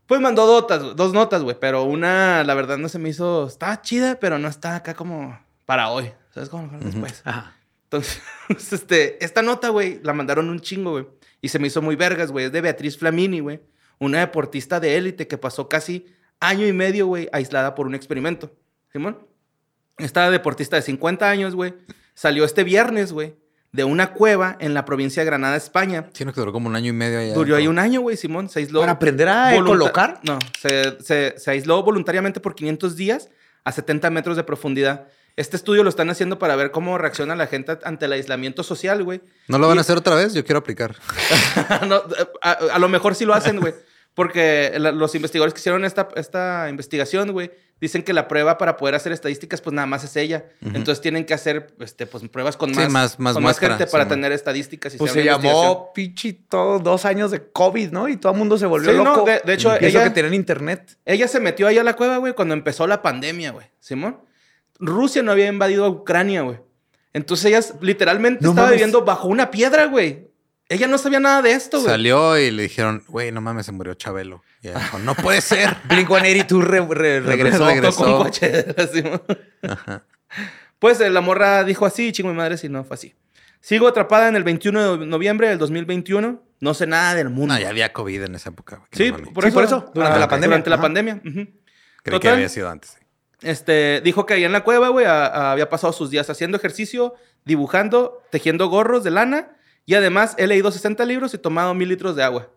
Pues 0.07 0.20
mandó 0.20 0.47
dotas, 0.47 0.95
dos 0.97 1.14
notas, 1.14 1.42
güey. 1.42 1.57
Pero 1.59 1.84
una, 1.84 2.45
la 2.45 2.53
verdad, 2.53 2.76
no 2.76 2.90
se 2.90 2.99
me 2.99 3.09
hizo... 3.09 3.47
Está 3.47 3.80
chida, 3.80 4.20
pero 4.20 4.38
no 4.38 4.49
está 4.49 4.76
acá 4.76 4.92
como 4.92 5.40
para 5.64 5.88
hoy. 5.88 6.12
¿Sabes 6.34 6.51
cómo? 6.51 6.64
Mejor 6.64 6.80
Después. 6.80 7.22
Ajá. 7.24 7.57
Entonces, 7.84 8.20
este, 8.70 9.24
esta 9.24 9.40
nota, 9.40 9.70
güey, 9.70 10.01
la 10.03 10.12
mandaron 10.12 10.51
un 10.51 10.61
chingo, 10.61 10.90
güey. 10.90 11.07
Y 11.40 11.49
se 11.49 11.59
me 11.59 11.68
hizo 11.68 11.80
muy 11.80 11.97
vergas, 11.97 12.30
güey. 12.30 12.45
Es 12.45 12.53
de 12.53 12.61
Beatriz 12.61 12.99
Flamini, 12.99 13.40
güey. 13.40 13.62
Una 13.99 14.18
deportista 14.20 14.78
de 14.78 14.99
élite 14.99 15.26
que 15.26 15.38
pasó 15.38 15.70
casi 15.70 16.05
año 16.38 16.66
y 16.66 16.74
medio, 16.74 17.07
güey, 17.07 17.30
aislada 17.32 17.74
por 17.74 17.86
un 17.86 17.95
experimento. 17.95 18.53
¿Simón? 18.92 19.26
Esta 19.99 20.30
deportista 20.30 20.76
de 20.76 20.82
50 20.82 21.28
años, 21.28 21.55
güey, 21.55 21.74
salió 22.14 22.45
este 22.45 22.64
viernes, 22.64 23.12
güey, 23.12 23.36
de 23.72 23.84
una 23.84 24.12
cueva 24.12 24.57
en 24.61 24.74
la 24.74 24.84
provincia 24.84 25.22
de 25.22 25.26
Granada, 25.26 25.57
España. 25.57 26.09
Sino 26.12 26.32
que 26.32 26.40
duró 26.40 26.53
como 26.53 26.68
un 26.68 26.76
año 26.76 26.90
y 26.90 26.92
medio 26.92 27.18
allá. 27.20 27.34
Duró 27.34 27.57
ahí 27.57 27.66
un 27.66 27.78
año, 27.78 28.01
güey, 28.01 28.16
Simón. 28.16 28.49
Se 28.49 28.61
aisló. 28.61 28.80
¿Para 28.80 28.92
aprender 28.92 29.28
a 29.28 29.53
colocar? 29.64 30.20
No, 30.22 30.38
se, 30.61 30.97
se- 31.03 31.34
se 31.38 31.51
aisló 31.51 31.82
voluntariamente 31.82 32.40
por 32.40 32.55
500 32.55 32.97
días 32.97 33.28
a 33.64 33.72
70 33.72 34.11
metros 34.11 34.36
de 34.36 34.45
profundidad. 34.45 35.07
Este 35.36 35.57
estudio 35.57 35.82
lo 35.82 35.88
están 35.90 36.09
haciendo 36.11 36.38
para 36.38 36.55
ver 36.55 36.70
cómo 36.70 36.97
reacciona 36.99 37.34
la 37.34 37.49
gente 37.49 37.76
ante 37.82 38.05
el 38.05 38.12
aislamiento 38.12 38.62
social, 38.62 39.03
güey. 39.03 39.20
¿No 39.49 39.59
lo 39.59 39.66
van 39.66 39.76
Y- 39.76 39.78
a 39.78 39.80
hacer 39.80 39.97
otra 39.97 40.14
vez? 40.14 40.34
Yo 40.34 40.45
quiero 40.45 40.59
aplicar. 40.61 40.95
No, 41.88 42.03
a, 42.42 42.51
a 42.53 42.78
lo 42.78 42.88
mejor 42.88 43.14
sí 43.16 43.24
lo 43.24 43.34
hacen, 43.34 43.59
güey. 43.61 43.74
Porque 44.15 44.73
la- 44.79 44.93
los 44.93 45.15
investigadores 45.17 45.53
que 45.55 45.59
hicieron 45.61 45.85
esta, 45.85 46.09
esta 46.15 46.69
investigación, 46.71 47.33
güey, 47.33 47.51
dicen 47.81 48.05
que 48.05 48.12
la 48.12 48.29
prueba 48.29 48.57
para 48.59 48.77
poder 48.77 48.95
hacer 48.95 49.11
estadísticas, 49.11 49.61
pues 49.61 49.75
nada 49.75 49.87
más 49.87 50.05
es 50.05 50.15
ella. 50.17 50.45
Entonces 50.62 51.01
tienen 51.01 51.25
que 51.25 51.35
hacer 51.35 51.75
este, 51.81 52.07
pues, 52.07 52.23
pruebas 52.29 52.57
con 52.57 52.71
Sí, 52.73 52.77
más, 52.77 52.93
más- 52.93 53.19
más 53.19 53.35
con 53.35 53.43
muestra, 53.43 53.69
gente 53.71 53.87
para 53.89 54.05
sí, 54.05 54.11
tener 54.11 54.31
estadísticas. 54.31 54.95
Y 54.95 54.99
Pues 54.99 55.11
se 55.12 55.25
llamó 55.25 55.91
pinche 55.93 56.33
todo 56.49 56.79
dos 56.79 57.05
años 57.05 57.33
de 57.33 57.51
COVID, 57.51 57.91
¿no? 57.91 58.09
Y 58.09 58.17
todo 58.17 58.31
el 58.33 58.39
mundo 58.39 58.57
se 58.57 58.67
volvió 58.67 58.93
Sí, 58.93 58.97
no, 58.97 59.03
loco. 59.05 59.25
de- 59.25 59.41
de 59.45 59.53
hecho, 59.55 59.73
y 59.73 59.85
eso 59.87 59.99
ella- 59.99 60.05
que 60.05 60.11
tenían 60.11 60.35
internet. 60.35 60.97
Ella 61.05 61.27
se 61.27 61.41
metió 61.41 61.67
ahí 61.67 61.79
a 61.79 61.83
la 61.85 61.95
cueva, 61.97 62.19
güey, 62.19 62.35
cuando 62.35 62.55
empezó 62.55 62.87
la 62.87 63.03
pandemia, 63.03 63.51
güey. 63.51 63.67
Simón. 63.81 64.21
Rusia 64.79 65.23
no 65.25 65.33
había 65.33 65.49
invadido 65.49 65.85
a 65.85 65.89
Ucrania, 65.89 66.43
güey. 66.43 66.59
Entonces 67.12 67.47
ella 67.47 67.61
literalmente 67.81 68.43
No 68.43 68.51
estaba 68.51 68.67
mames. 68.69 68.79
viviendo 68.79 69.05
bajo 69.05 69.27
una 69.29 69.51
piedra, 69.51 69.87
güey. 69.87 70.29
Ella 70.75 70.87
no 70.89 70.99
sabía 70.99 71.20
nada 71.20 71.41
de 71.43 71.53
esto, 71.53 71.79
güey. 71.79 71.91
Salió 71.91 72.37
y 72.39 72.51
le 72.51 72.64
dijeron, 72.64 73.05
güey, 73.09 73.31
no 73.33 73.41
mames, 73.41 73.66
se 73.66 73.72
murió 73.72 73.95
Chabelo. 73.95 74.43
Y 74.61 74.68
ella 74.68 74.79
dijo, 74.81 74.99
no 74.99 75.14
puede 75.14 75.41
ser. 75.41 75.70
Blink-182 75.89 76.61
re- 76.62 76.81
re- 76.95 77.20
regresó. 77.20 77.66
Regresó. 77.66 78.05
Con 78.05 78.22
coche. 78.25 78.66
Pues 80.79 81.01
eh, 81.01 81.09
la 81.09 81.20
morra 81.20 81.64
dijo 81.64 81.87
así, 81.87 82.12
chingo 82.12 82.29
mi 82.31 82.37
madre, 82.37 82.59
si 82.59 82.68
no 82.68 82.85
fue 82.85 82.95
así. 82.95 83.14
Sigo 83.61 83.89
atrapada 83.89 84.29
en 84.29 84.37
el 84.37 84.45
21 84.45 84.99
de 84.99 85.07
noviembre 85.07 85.49
del 85.49 85.57
2021. 85.59 86.43
No 86.61 86.75
sé 86.75 86.87
nada 86.87 87.14
del 87.14 87.31
mundo. 87.31 87.55
No, 87.55 87.61
ya 87.61 87.70
había 87.70 87.93
COVID 87.93 88.25
en 88.25 88.35
esa 88.35 88.51
época. 88.51 88.77
güey, 88.77 88.89
Sí, 88.93 89.11
no 89.11 89.33
por 89.33 89.45
Sí, 89.45 89.49
eso. 89.49 89.55
por 89.55 89.64
eso, 89.64 89.91
durante 89.95 90.18
la 90.18 90.29
pandemia. 90.29 90.49
Durante 90.59 90.70
la 90.70 90.81
pandemia. 90.81 91.22
Creí 92.03 92.20
que 92.20 92.29
había 92.29 92.49
sido 92.49 92.68
antes. 92.68 92.91
sí. 92.91 92.99
Este, 93.41 94.01
dijo 94.03 94.25
que 94.27 94.35
ahí 94.35 94.45
en 94.45 94.53
la 94.53 94.62
cueva, 94.64 94.89
güey, 94.89 95.07
a- 95.07 95.27
a- 95.27 95.53
había 95.53 95.68
pasado 95.70 95.93
sus 95.93 96.11
días 96.11 96.29
haciendo 96.31 96.57
ejercicio, 96.57 97.14
dibujando, 97.45 98.22
tejiendo 98.31 98.68
gorros 98.68 99.05
de 99.05 99.11
lana 99.11 99.54
y 99.87 99.95
además 99.95 100.35
he 100.39 100.47
leído 100.47 100.70
60 100.70 101.05
libros 101.05 101.35
y 101.35 101.39
tomado 101.39 101.74
mil 101.74 101.89
litros 101.89 102.16
de 102.16 102.22
agua. 102.24 102.49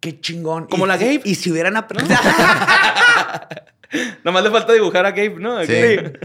qué 0.00 0.20
chingón. 0.20 0.66
Como 0.66 0.84
Y 0.84 0.88
la 0.88 0.96
Gabe. 0.96 1.22
Y 1.24 1.34
si 1.36 1.50
hubieran 1.50 1.76
aprendido. 1.76 2.18
Nomás 4.24 4.42
le 4.42 4.50
falta 4.50 4.72
dibujar 4.72 5.06
a 5.06 5.10
Gabe, 5.12 5.36
¿no? 5.38 5.64
Sí, 5.64 5.72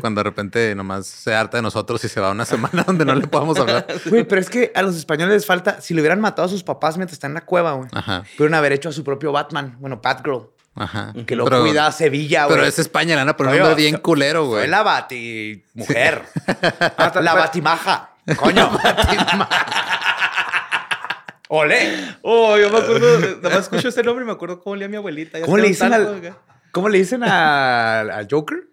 cuando 0.02 0.20
de 0.22 0.24
repente 0.24 0.74
nomás 0.74 1.06
se 1.06 1.36
harta 1.36 1.58
de 1.58 1.62
nosotros 1.62 2.04
y 2.04 2.10
se 2.10 2.20
va 2.20 2.32
una 2.32 2.45
semana 2.45 2.84
donde 2.84 3.06
no 3.06 3.14
le 3.14 3.28
podamos 3.28 3.60
hablar. 3.60 3.86
Güey, 4.06 4.24
pero 4.24 4.41
es 4.41 4.50
que 4.50 4.72
a 4.74 4.82
los 4.82 4.95
españoles 4.95 5.34
les 5.36 5.45
falta, 5.45 5.80
si 5.80 5.93
le 5.93 6.02
hubieran 6.02 6.20
matado 6.20 6.47
a 6.47 6.50
sus 6.50 6.64
papás 6.64 6.97
mientras 6.97 7.14
están 7.14 7.32
en 7.32 7.36
la 7.36 7.41
cueva, 7.41 7.74
güey. 7.74 7.88
Ajá, 7.93 8.24
Pudieron 8.38 8.56
haber 8.56 8.72
hecho 8.72 8.89
a 8.89 8.91
su 8.91 9.04
propio 9.04 9.32
Batman, 9.32 9.78
bueno, 9.80 10.00
Batgirl, 10.02 10.50
ajá. 10.74 11.14
que 11.28 11.36
lo 11.36 11.45
Pero- 11.45 11.62
cuida 11.62 11.86
a 11.86 11.91
Sevilla, 11.91 12.45
güey. 12.45 12.56
Pero 12.58 12.68
es 12.68 12.80
España, 12.80 13.10
le 13.14 13.22
van 13.22 13.30
a 13.30 13.38
poner 13.38 13.62
un 13.62 13.76
bien 13.76 13.97
culero, 13.97 14.47
güey. 14.47 14.62
Fue 14.62 14.68
la 14.68 14.82
Bati 14.82 15.64
mujer. 15.76 16.24
La 17.22 17.36
Batimaja. 17.36 18.14
Coño. 18.38 18.70
Ole. 21.52 22.16
Oh, 22.22 22.58
yo 22.58 22.70
me 22.70 22.78
acuerdo, 22.78 23.20
nada 23.42 23.50
más 23.56 23.64
escucho 23.64 23.88
ese 23.90 24.04
nombre 24.04 24.24
y 24.24 24.28
me 24.28 24.32
acuerdo 24.34 24.60
cómo 24.62 24.76
leía 24.76 24.88
mi 24.88 24.98
abuelita. 24.98 25.40
Ya 25.40 25.46
¿Cómo 25.46 25.58
le 25.58 25.68
dicen 25.70 25.94
al. 25.94 26.36
¿Cómo 26.72 26.90
le 26.90 27.00
dicen 27.00 27.24
al, 27.24 28.12
al 28.12 28.28
Joker? 28.30 28.68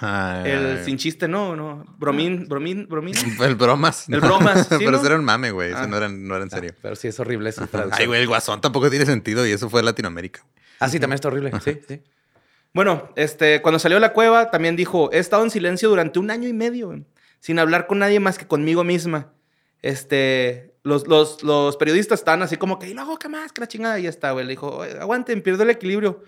Ah, 0.00 0.42
El 0.46 0.82
sin 0.84 0.96
chiste, 0.96 1.28
no, 1.28 1.54
no. 1.54 1.84
Bromín, 1.98 2.48
bromín, 2.48 2.88
bromín. 2.88 3.14
El 3.40 3.56
bromas. 3.56 4.08
El 4.08 4.20
bromas, 4.20 4.66
sí, 4.68 4.76
Pero 4.78 4.92
¿no? 4.92 4.96
ese 4.96 5.06
era 5.06 5.16
un 5.16 5.24
mame, 5.24 5.50
güey. 5.50 5.68
Ese 5.72 5.80
Ah. 5.80 5.86
no 5.86 5.98
era, 5.98 6.08
no 6.08 6.34
era 6.34 6.44
en 6.44 6.50
serio. 6.50 6.74
Pero 6.80 6.96
sí 6.96 7.08
es 7.08 7.20
horrible 7.20 7.50
eso. 7.50 7.68
Ay, 7.92 8.06
güey, 8.06 8.22
el 8.22 8.26
guasón 8.26 8.62
tampoco 8.62 8.88
tiene 8.88 9.04
sentido 9.04 9.46
y 9.46 9.52
eso 9.52 9.68
fue 9.68 9.82
Latinoamérica. 9.82 10.40
Ah, 10.80 10.88
sí, 10.88 10.98
también 10.98 11.16
está 11.16 11.28
horrible. 11.28 11.52
Sí, 11.62 11.78
sí. 11.86 12.00
Bueno, 12.72 13.10
este, 13.16 13.60
cuando 13.60 13.78
salió 13.78 13.96
de 13.96 14.00
la 14.00 14.14
cueva, 14.14 14.50
también 14.50 14.76
dijo: 14.76 15.12
He 15.12 15.18
estado 15.18 15.44
en 15.44 15.50
silencio 15.50 15.90
durante 15.90 16.18
un 16.18 16.30
año 16.30 16.48
y 16.48 16.54
medio, 16.54 16.86
güey, 16.88 17.04
sin 17.42 17.58
hablar 17.58 17.88
con 17.88 17.98
nadie 17.98 18.20
más 18.20 18.38
que 18.38 18.46
conmigo 18.46 18.84
misma. 18.84 19.32
Este, 19.82 20.74
los, 20.84 21.06
los, 21.08 21.42
los 21.42 21.76
periodistas 21.76 22.20
están 22.20 22.40
así 22.42 22.56
como 22.56 22.78
que, 22.78 22.88
y 22.88 22.94
luego, 22.94 23.18
¿qué 23.18 23.28
más? 23.28 23.52
Que 23.52 23.60
la 23.60 23.66
chingada. 23.68 23.98
Y 23.98 24.04
ya 24.04 24.08
está, 24.10 24.30
güey. 24.30 24.46
Le 24.46 24.50
dijo: 24.52 24.68
"Oye, 24.78 24.92
Aguanten, 24.98 25.42
pierdo 25.42 25.64
el 25.64 25.70
equilibrio. 25.70 26.22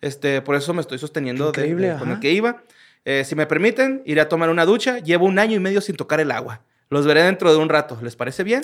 Este, 0.00 0.42
por 0.42 0.54
eso 0.54 0.74
me 0.74 0.80
estoy 0.82 0.98
sosteniendo 0.98 1.50
de- 1.52 1.62
de- 1.74 1.98
con 1.98 2.10
el 2.10 2.20
que 2.20 2.30
iba. 2.32 2.62
Eh, 3.04 3.24
si 3.24 3.34
me 3.34 3.46
permiten, 3.46 4.02
iré 4.04 4.20
a 4.20 4.28
tomar 4.28 4.50
una 4.50 4.66
ducha. 4.66 4.98
Llevo 4.98 5.24
un 5.26 5.38
año 5.38 5.56
y 5.56 5.60
medio 5.60 5.80
sin 5.80 5.96
tocar 5.96 6.20
el 6.20 6.30
agua. 6.30 6.62
Los 6.90 7.06
veré 7.06 7.22
dentro 7.22 7.50
de 7.50 7.56
un 7.58 7.68
rato. 7.70 7.98
¿Les 8.02 8.14
parece 8.14 8.44
bien? 8.44 8.62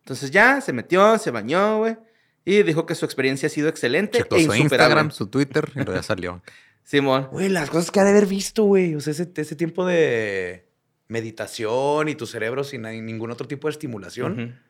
Entonces 0.00 0.30
ya 0.30 0.60
se 0.60 0.72
metió, 0.74 1.16
se 1.18 1.30
bañó, 1.30 1.78
güey. 1.78 1.96
Y 2.44 2.62
dijo 2.62 2.84
que 2.86 2.94
su 2.94 3.04
experiencia 3.06 3.46
ha 3.46 3.50
sido 3.50 3.68
excelente 3.68 4.18
Checó 4.18 4.36
e 4.36 4.44
su. 4.44 4.54
Instagram, 4.54 5.10
su 5.10 5.26
Twitter 5.26 5.68
y 5.74 5.84
ya 5.84 6.02
salió. 6.02 6.42
Simón. 6.84 7.28
Güey, 7.32 7.48
las 7.48 7.70
cosas 7.70 7.90
que 7.90 7.98
ha 7.98 8.04
de 8.04 8.10
haber 8.10 8.26
visto, 8.26 8.62
güey. 8.64 8.94
O 8.94 9.00
sea, 9.00 9.10
ese, 9.12 9.28
ese 9.34 9.56
tiempo 9.56 9.84
de 9.84 10.65
meditación 11.08 12.08
y 12.08 12.14
tu 12.14 12.26
cerebro 12.26 12.64
sin 12.64 12.82
ni- 12.82 13.00
ningún 13.00 13.30
otro 13.30 13.46
tipo 13.46 13.68
de 13.68 13.72
estimulación. 13.72 14.60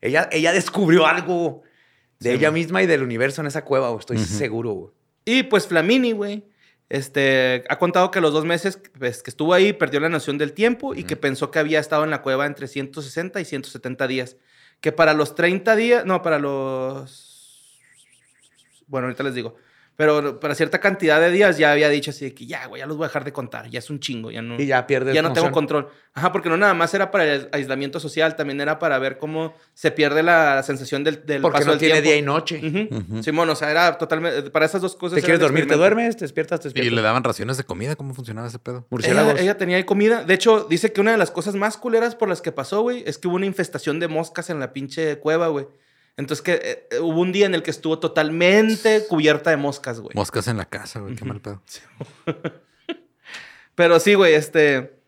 Ella, 0.00 0.28
ella 0.32 0.52
descubrió 0.52 1.06
algo 1.06 1.62
de 2.20 2.30
Sí, 2.30 2.36
ella 2.36 2.50
güey. 2.50 2.62
misma 2.62 2.82
y 2.82 2.86
del 2.86 3.02
universo 3.02 3.40
en 3.40 3.48
esa 3.48 3.64
cueva, 3.64 3.88
güey. 3.88 4.00
Estoy 4.00 4.18
seguro, 4.18 4.70
güey. 4.72 4.92
Y 5.24 5.42
pues 5.44 5.66
Flamini, 5.66 6.12
güey, 6.12 6.44
este, 6.88 7.64
ha 7.68 7.78
contado 7.78 8.10
que 8.10 8.20
los 8.20 8.32
dos 8.32 8.44
meses 8.44 8.80
pues, 8.98 9.22
que 9.22 9.30
estuvo 9.30 9.52
ahí 9.54 9.72
perdió 9.72 10.00
la 10.00 10.08
noción 10.08 10.38
del 10.38 10.52
tiempo 10.52 10.94
y 10.94 11.04
que 11.04 11.16
pensó 11.16 11.50
que 11.50 11.58
había 11.58 11.80
estado 11.80 12.04
en 12.04 12.10
la 12.10 12.22
cueva 12.22 12.46
entre 12.46 12.66
160 12.66 13.40
y 13.40 13.44
170 13.44 14.06
días. 14.06 14.36
Que 14.80 14.92
para 14.92 15.12
los 15.12 15.34
30 15.34 15.74
días, 15.76 16.06
no, 16.06 16.22
para 16.22 16.38
los... 16.38 17.78
Bueno, 18.86 19.06
ahorita 19.08 19.24
les 19.24 19.34
digo. 19.34 19.56
Pero 19.98 20.38
para 20.38 20.54
cierta 20.54 20.78
cantidad 20.78 21.20
de 21.20 21.28
días 21.32 21.58
ya 21.58 21.72
había 21.72 21.88
dicho 21.88 22.10
así 22.12 22.26
de 22.26 22.32
que 22.32 22.46
ya, 22.46 22.66
güey, 22.66 22.78
ya 22.78 22.86
los 22.86 22.96
voy 22.96 23.06
a 23.06 23.08
dejar 23.08 23.24
de 23.24 23.32
contar. 23.32 23.68
Ya 23.68 23.80
es 23.80 23.90
un 23.90 23.98
chingo, 23.98 24.30
ya 24.30 24.40
no... 24.40 24.54
Y 24.54 24.64
ya 24.66 24.86
pierdes 24.86 25.12
ya 25.12 25.22
no 25.22 25.32
tengo 25.32 25.50
control. 25.50 25.88
Ajá, 26.14 26.30
porque 26.30 26.48
no 26.48 26.56
nada 26.56 26.72
más 26.72 26.94
era 26.94 27.10
para 27.10 27.24
el 27.24 27.48
aislamiento 27.50 27.98
social, 27.98 28.36
también 28.36 28.60
era 28.60 28.78
para 28.78 28.96
ver 29.00 29.18
cómo 29.18 29.54
se 29.74 29.90
pierde 29.90 30.22
la 30.22 30.62
sensación 30.62 31.02
del, 31.02 31.26
del 31.26 31.42
Porque 31.42 31.56
paso 31.58 31.66
no 31.66 31.72
del 31.72 31.80
tiene 31.80 31.94
tiempo. 32.00 32.08
día 32.10 32.16
y 32.16 32.22
noche. 32.22 32.60
Ujú. 32.64 32.96
Ujú. 33.14 33.22
Simón, 33.24 33.50
o 33.50 33.56
sea, 33.56 33.72
era 33.72 33.98
totalmente. 33.98 34.50
Para 34.52 34.66
esas 34.66 34.80
dos 34.82 34.94
cosas. 34.94 35.16
¿Te 35.16 35.22
quieres 35.22 35.40
dormir? 35.40 35.66
¿Te 35.66 35.74
duermes? 35.74 36.16
¿Te 36.16 36.24
despiertas? 36.26 36.60
¿Te 36.60 36.68
Y 36.68 36.70
despiertas? 36.70 36.92
le 36.94 37.02
daban 37.02 37.24
raciones 37.24 37.56
de 37.56 37.64
comida. 37.64 37.96
¿Cómo 37.96 38.14
funcionaba 38.14 38.46
ese 38.46 38.60
pedo? 38.60 38.86
Murciélagos. 38.90 39.32
Ella, 39.34 39.42
ella 39.42 39.56
tenía 39.58 39.78
ahí 39.78 39.84
comida. 39.84 40.22
De 40.22 40.34
hecho, 40.34 40.64
dice 40.70 40.92
que 40.92 41.00
una 41.00 41.10
de 41.10 41.18
las 41.18 41.32
cosas 41.32 41.56
más 41.56 41.76
culeras 41.76 42.14
por 42.14 42.28
las 42.28 42.40
que 42.40 42.52
pasó, 42.52 42.82
güey, 42.82 43.02
es 43.04 43.18
que 43.18 43.26
hubo 43.26 43.34
una 43.34 43.46
infestación 43.46 43.98
de 43.98 44.06
moscas 44.06 44.48
en 44.48 44.60
la 44.60 44.72
pinche 44.72 45.18
cueva, 45.18 45.48
güey. 45.48 45.66
Entonces, 46.18 46.42
que 46.42 46.52
eh, 46.54 46.88
eh, 46.90 46.98
hubo 46.98 47.20
un 47.20 47.32
día 47.32 47.46
en 47.46 47.54
el 47.54 47.62
que 47.62 47.70
estuvo 47.70 47.98
totalmente 48.00 49.06
cubierta 49.08 49.50
de 49.50 49.56
moscas, 49.56 50.00
güey. 50.00 50.14
Moscas 50.14 50.48
en 50.48 50.56
la 50.56 50.64
casa, 50.66 50.98
güey. 51.00 51.14
Qué 51.14 51.24
mal 51.24 51.40
pedo. 51.40 51.62
Pero 53.74 54.00
sí, 54.00 54.14
güey, 54.14 54.34
este. 54.34 54.98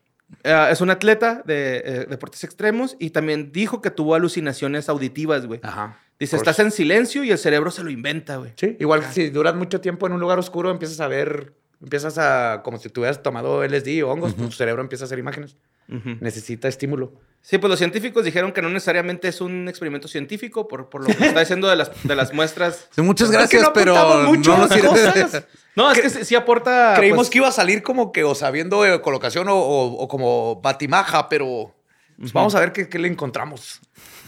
eh, 0.45 0.69
es 0.71 0.81
un 0.81 0.91
atleta 0.91 1.43
de 1.45 1.83
eh, 1.85 2.07
deportes 2.09 2.45
extremos 2.45 2.97
y 3.01 3.11
también 3.11 3.51
dijo 3.51 3.83
que 3.83 3.91
tuvo 3.91 4.15
alucinaciones 4.15 4.89
auditivas, 4.89 5.47
güey. 5.47 5.59
Ajá. 5.65 5.99
Dice, 6.21 6.37
estás 6.37 6.59
en 6.61 6.71
silencio 6.71 7.25
y 7.25 7.33
el 7.33 7.39
cerebro 7.39 7.73
se 7.73 7.83
lo 7.83 7.91
inventa, 7.91 8.37
güey. 8.37 8.53
Sí, 8.55 8.77
igual 8.79 9.01
que 9.01 9.07
si 9.13 9.31
duras 9.31 9.57
mucho 9.57 9.81
tiempo 9.81 10.07
en 10.07 10.13
un 10.13 10.21
lugar 10.21 10.39
oscuro, 10.39 10.71
empiezas 10.71 11.01
a 11.01 11.09
ver, 11.09 11.55
empiezas 11.83 12.19
a, 12.19 12.61
como 12.63 12.79
si 12.79 12.89
tuvieras 12.91 13.23
tomado 13.23 13.65
LSD 13.65 14.05
o 14.05 14.11
hongos, 14.11 14.35
pues 14.35 14.51
tu 14.51 14.55
cerebro 14.55 14.83
empieza 14.83 15.05
a 15.05 15.07
hacer 15.07 15.19
imágenes. 15.19 15.57
Ujú. 15.89 16.19
Necesita 16.21 16.69
estímulo. 16.69 17.15
Sí, 17.43 17.57
pues 17.59 17.71
los 17.71 17.79
científicos 17.79 18.25
dijeron 18.25 18.53
que 18.53 18.61
no 18.63 18.69
necesariamente 18.69 19.27
es 19.29 19.41
un 19.41 19.69
experimento 19.69 20.09
científico 20.09 20.69
por, 20.69 20.89
por 20.91 21.01
lo 21.09 21.17
que 21.17 21.27
está 21.27 21.41
diciendo 21.41 21.69
de 21.69 21.77
las, 21.77 21.91
de 22.05 22.15
las 22.15 22.33
muestras. 22.35 22.89
Sí, 22.95 23.01
muchas 23.03 23.31
gracias, 23.31 23.63
no 23.63 23.73
pero 23.73 24.23
mucho 24.25 24.57
no 24.57 24.69
cosas. 24.69 25.45
No, 25.77 25.91
es 25.91 26.01
que 26.01 26.11
sí, 26.11 26.25
sí 26.25 26.35
aporta. 26.35 26.95
Creímos 26.97 27.17
pues, 27.19 27.31
que 27.31 27.39
iba 27.39 27.49
a 27.49 27.53
salir 27.53 27.83
como 27.83 28.13
que 28.13 28.25
o 28.25 28.35
sabiendo 28.35 28.85
eh, 28.85 29.01
colocación 29.01 29.49
o, 29.49 29.55
o- 29.57 30.03
o 30.03 30.09
como 30.09 30.61
batimaja, 30.61 31.29
pero 31.29 31.75
pues, 32.19 32.33
vamos 32.33 32.55
a 32.55 32.61
ver 32.61 32.73
qué, 32.73 32.89
qué 32.89 32.99
le 32.99 33.09
encontramos. 33.09 33.81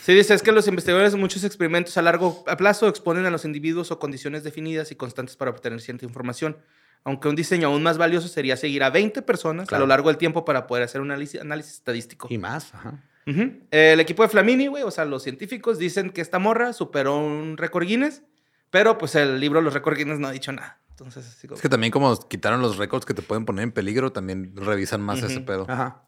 Sí, 0.05 0.15
dice, 0.15 0.35
es 0.35 0.43
que 0.43 0.51
los 0.51 0.67
investigadores 0.67 1.13
de 1.13 1.19
muchos 1.19 1.45
experimentos 1.45 1.97
a 1.97 2.03
largo 2.03 2.45
plazo 2.57 2.89
exponen 2.89 3.27
a 3.27 3.31
los 3.31 3.45
individuos 3.45 3.91
o 3.91 3.99
condiciones 3.99 4.43
definidas 4.43 4.91
y 4.91 4.97
constantes 4.97 5.37
para 5.37 5.51
obtener 5.51 5.81
cierta 5.81 6.05
información. 6.05 6.57
Aunque 7.05 7.29
un 7.29 7.35
diseño 7.37 7.69
aún 7.69 7.83
más 7.83 7.99
valioso 7.99 8.29
sería 8.29 8.57
seguir 8.57 8.83
a 8.85 8.91
20 8.91 9.23
personas 9.23 9.69
Claro. 9.69 9.83
a 9.83 9.87
lo 9.87 9.89
largo 9.89 10.09
del 10.09 10.19
tiempo 10.19 10.45
para 10.45 10.67
poder 10.67 10.85
hacer 10.85 11.01
un 11.01 11.11
análisis, 11.11 11.41
análisis 11.41 11.75
estadístico. 11.75 12.29
Y 12.31 12.39
más. 12.39 12.73
Ajá. 12.75 13.03
El 13.25 14.01
equipo 14.01 14.23
de 14.25 14.29
Flamini, 14.29 14.67
güey, 14.67 14.83
o 14.83 14.91
sea, 14.91 15.05
los 15.05 15.23
científicos 15.23 15.79
dicen 15.79 16.11
que 16.11 16.21
esta 16.21 16.39
morra 16.41 16.73
superó 16.73 17.19
un 17.19 17.57
récord 17.57 17.87
Guinness, 17.87 18.23
pero 18.71 18.99
pues 18.99 19.15
el 19.15 19.39
libro 19.41 19.61
Los 19.61 19.75
Récord 19.75 19.97
Guinness 19.97 20.19
no 20.19 20.27
ha 20.29 20.33
dicho 20.33 20.51
nada. 20.53 20.81
Entonces, 20.91 21.27
así 21.27 21.47
como- 21.47 21.57
Es 21.57 21.63
que 21.63 21.69
también 21.69 21.91
como 21.93 22.17
quitaron 22.29 22.61
los 22.61 22.77
récords 22.79 23.05
que 23.07 23.15
te 23.15 23.23
pueden 23.23 23.45
poner 23.45 23.63
en 23.65 23.73
peligro, 23.73 24.13
también 24.13 24.53
revisan 24.57 25.01
más 25.03 25.23
ese 25.23 25.41
pedo. 25.41 25.67
Ajá. 25.69 26.03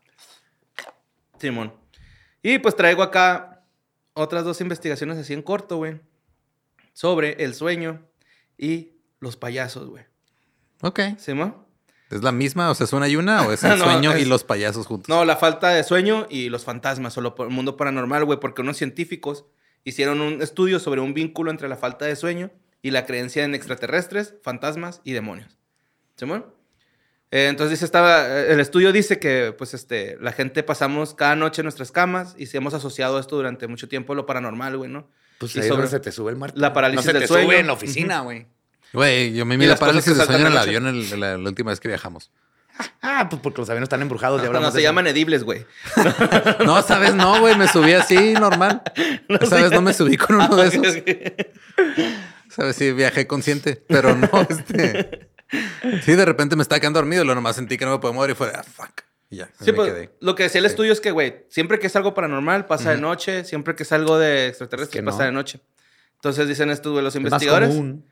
Simón. 1.38 1.72
Y 2.42 2.58
pues 2.58 2.76
traigo 2.76 3.02
acá 3.02 3.64
otras 4.14 4.44
dos 4.44 4.60
investigaciones 4.60 5.18
así 5.18 5.32
en 5.34 5.42
corto, 5.42 5.76
güey, 5.76 6.00
sobre 6.92 7.42
el 7.44 7.54
sueño 7.54 8.02
y 8.58 8.92
los 9.20 9.36
payasos, 9.36 9.88
güey. 9.88 10.04
Ok. 10.86 11.00
¿Simón? 11.18 11.56
¿Es 12.10 12.22
la 12.22 12.32
misma? 12.32 12.70
O 12.70 12.74
sea, 12.74 12.84
¿es 12.84 12.92
una 12.92 13.08
y 13.08 13.16
una? 13.16 13.42
¿O 13.42 13.52
es 13.52 13.64
el 13.64 13.70
No, 13.78 13.84
sueño 13.84 14.16
y 14.16 14.24
los 14.24 14.44
payasos 14.44 14.86
juntos? 14.86 15.08
No, 15.08 15.24
la 15.24 15.36
falta 15.36 15.70
de 15.70 15.82
sueño 15.82 16.26
y 16.30 16.48
los 16.50 16.64
fantasmas, 16.64 17.16
o 17.16 17.20
lo- 17.20 17.34
el 17.38 17.48
mundo 17.50 17.76
paranormal, 17.76 18.24
güey, 18.24 18.38
porque 18.38 18.62
unos 18.62 18.76
científicos 18.76 19.46
hicieron 19.84 20.20
un 20.20 20.42
estudio 20.42 20.78
sobre 20.78 21.00
un 21.00 21.14
vínculo 21.14 21.50
entre 21.50 21.68
la 21.68 21.76
falta 21.76 22.04
de 22.04 22.14
sueño 22.16 22.50
y 22.82 22.90
la 22.90 23.06
creencia 23.06 23.44
en 23.44 23.54
extraterrestres, 23.54 24.34
fantasmas 24.42 25.00
y 25.04 25.12
demonios. 25.12 25.58
¿Simón? 26.16 26.46
Eh, 27.30 27.48
entonces 27.48 27.70
dice, 27.72 27.84
estaba, 27.86 28.28
eh, 28.28 28.52
el 28.52 28.60
estudio 28.60 28.92
dice 28.92 29.18
que 29.18 29.52
pues 29.56 29.74
este, 29.74 30.16
la 30.20 30.32
gente 30.32 30.62
pasamos 30.62 31.14
cada 31.14 31.34
noche 31.34 31.62
en 31.62 31.64
nuestras 31.64 31.90
camas 31.90 32.34
y 32.38 32.46
si 32.46 32.56
hemos 32.58 32.74
asociado 32.74 33.18
esto 33.18 33.34
durante 33.36 33.66
mucho 33.66 33.88
tiempo 33.88 34.14
lo 34.14 34.24
paranormal, 34.26 34.76
güey, 34.76 34.90
¿no? 34.90 35.08
Pues 35.38 35.56
Y 35.56 35.60
ahí 35.60 35.68
sobre- 35.68 35.88
se 35.88 35.98
te 35.98 36.12
sube 36.12 36.30
el 36.30 36.36
muerto. 36.36 36.60
la 36.60 36.72
parálisis 36.72 37.06
no 37.06 37.10
se 37.10 37.12
del 37.14 37.22
te 37.22 37.28
sueño. 37.28 37.46
sube 37.46 37.58
en 37.58 37.66
la 37.66 37.72
oficina, 37.72 38.20
güey. 38.20 38.46
Güey, 38.94 39.34
yo 39.34 39.44
me 39.44 39.56
cosas 39.74 39.80
parálisis 39.80 40.12
que 40.12 40.18
de 40.18 40.24
sueño 40.24 40.46
en 40.46 40.52
el 40.52 40.58
avión 40.58 40.86
el- 40.86 41.20
la, 41.20 41.36
la 41.36 41.48
última 41.48 41.70
vez 41.70 41.80
que 41.80 41.88
viajamos. 41.88 42.30
Ah, 43.02 43.28
pues 43.30 43.40
porque 43.42 43.60
los 43.60 43.68
aviones 43.70 43.86
están 43.86 44.02
embrujados. 44.02 44.38
Ya 44.40 44.44
No, 44.44 44.48
hablamos 44.48 44.72
se 44.72 44.80
eso. 44.80 44.88
llaman 44.88 45.06
edibles, 45.06 45.44
güey. 45.44 45.64
No, 46.64 46.82
vez 46.98 47.14
no, 47.14 47.40
güey. 47.40 47.56
Me 47.56 47.68
subí 47.68 47.92
así, 47.92 48.32
normal. 48.34 48.82
Esta 49.28 49.56
vez 49.62 49.70
no 49.70 49.80
me 49.82 49.92
subí 49.92 50.16
con 50.16 50.36
uno 50.36 50.56
de 50.56 50.66
esos. 50.68 50.86
¿Sabes? 52.48 52.76
Sí, 52.76 52.92
viajé 52.92 53.26
consciente, 53.26 53.82
pero 53.88 54.14
no, 54.16 54.28
este... 54.48 55.28
Sí, 56.02 56.14
de 56.14 56.24
repente 56.24 56.56
me 56.56 56.62
estaba 56.62 56.80
quedando 56.80 56.98
dormido 56.98 57.22
y 57.22 57.26
lo 57.26 57.34
nomás 57.34 57.56
sentí 57.56 57.76
que 57.78 57.84
no 57.84 57.92
me 57.92 57.98
podía 57.98 58.14
mover 58.14 58.30
y 58.30 58.34
fue, 58.34 58.50
ah, 58.54 58.62
fuck. 58.64 59.02
Y 59.30 59.36
ya, 59.36 59.48
Sí, 59.60 59.66
me 59.66 59.72
pues, 59.74 59.92
quedé. 59.92 60.10
lo 60.20 60.34
que 60.34 60.44
decía 60.44 60.58
el 60.58 60.64
estudio 60.66 60.92
es 60.92 61.00
que, 61.00 61.10
güey, 61.12 61.44
siempre 61.48 61.78
que 61.78 61.86
es 61.86 61.96
algo 61.96 62.12
paranormal 62.14 62.66
pasa 62.66 62.90
de 62.90 62.98
noche, 62.98 63.44
siempre 63.44 63.74
que 63.76 63.84
es 63.84 63.92
algo 63.92 64.18
de 64.18 64.48
extraterrestres 64.48 65.00
que 65.00 65.04
pasa 65.04 65.18
no. 65.18 65.24
de 65.26 65.32
noche. 65.32 65.60
Entonces 66.16 66.48
dicen 66.48 66.70
estos, 66.70 66.92
güey, 66.92 67.04
los 67.04 67.14
Es 67.14 67.20
más 67.20 67.28
investigadores 67.30 67.68
común. 67.68 68.04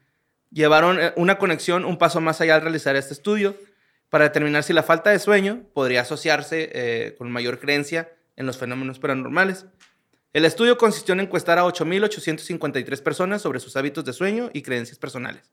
Llevaron 0.52 1.00
eh, 1.00 1.12
una 1.16 1.38
conexión 1.38 1.84
un 1.84 1.98
paso 1.98 2.20
más 2.20 2.40
allá 2.40 2.56
al 2.56 2.62
realizar 2.62 2.96
este 2.96 3.14
estudio 3.14 3.56
para 4.10 4.24
determinar 4.24 4.62
si 4.62 4.72
la 4.72 4.82
falta 4.82 5.10
de 5.10 5.18
sueño 5.18 5.64
podría 5.72 6.02
asociarse 6.02 6.70
eh, 6.74 7.14
con 7.16 7.30
mayor 7.30 7.58
creencia 7.58 8.12
en 8.36 8.46
los 8.46 8.58
fenómenos 8.58 8.98
paranormales. 8.98 9.66
El 10.32 10.44
estudio 10.44 10.78
consistió 10.78 11.12
en 11.12 11.20
encuestar 11.20 11.58
a 11.58 11.64
8.853 11.64 13.02
personas 13.02 13.42
sobre 13.42 13.60
sus 13.60 13.76
hábitos 13.76 14.04
de 14.04 14.12
sueño 14.12 14.50
y 14.52 14.62
creencias 14.62 14.98
personales. 14.98 15.50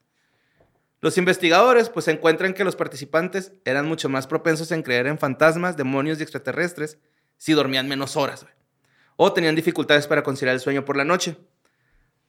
Los 1.02 1.18
investigadores 1.18 1.89
pues 1.89 2.08
encuentran 2.10 2.54
que 2.54 2.66
los 2.66 2.76
participantes 2.76 3.54
eran 3.64 3.88
mucho 3.88 4.10
más 4.10 4.28
propensos 4.28 4.72
en 4.72 4.84
creer 4.84 5.08
en 5.08 5.18
fantasmas, 5.18 5.78
demonios 5.78 6.20
y 6.20 6.24
extraterrestres 6.24 6.97
si 7.38 7.54
dormían 7.54 7.88
menos 7.88 8.18
horas 8.18 8.45
o 9.22 9.34
tenían 9.34 9.56
dificultades 9.56 10.08
para 10.08 10.24
conciliar 10.24 10.56
el 10.56 10.62
sueño 10.62 10.86
por 10.86 10.95
la 10.95 11.04
noche. 11.04 11.36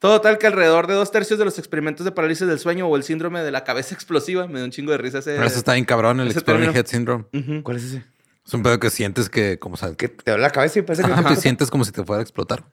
Todo 0.01 0.21
tal 0.21 0.39
que 0.39 0.47
alrededor 0.47 0.87
de 0.87 0.95
dos 0.95 1.13
tercios 1.13 1.39
de 1.39 1.45
los 1.45 1.59
experimentos 1.59 2.05
de 2.05 2.11
parálisis 2.11 2.49
del 2.49 2.59
sueño 2.59 2.89
o 2.89 2.97
el 2.97 3.05
síndrome 3.05 3.43
de 3.43 3.53
la 3.53 3.65
cabeza 3.65 3.95
explosiva, 3.95 4.49
me 4.49 4.59
da 4.59 4.65
un 4.65 4.71
chingo 4.73 4.91
de 4.91 4.99
risa 4.99 5.19
ese. 5.19 5.35
Pero 5.35 5.47
eso 5.47 5.59
está 5.59 5.75
bien 5.75 5.85
cabrón, 5.85 6.21
el 6.21 6.31
Exploding. 6.31 6.75
Head 6.75 6.87
Syndrome. 6.87 7.27
¿Cuál 7.63 7.77
es 7.77 7.85
ese? 7.85 8.05
Es 8.47 8.55
un 8.55 8.63
pedo 8.63 8.81
que 8.81 8.91
sientes 8.91 9.29
que, 9.29 9.59
como 9.59 9.77
sabes, 9.77 9.97
Que 9.97 10.09
te 10.09 10.31
duele 10.31 10.43
la 10.43 10.51
cabeza 10.51 10.79
y 10.79 10.83
parece 10.83 11.05
que 11.05 11.13
Ajá, 11.13 11.23
te 11.29 11.35
te 11.37 11.41
sientes 11.41 11.71
como 11.71 11.85
si 11.85 11.93
te 11.93 12.03
fuera 12.03 12.21
a 12.21 12.23
explotar. 12.23 12.65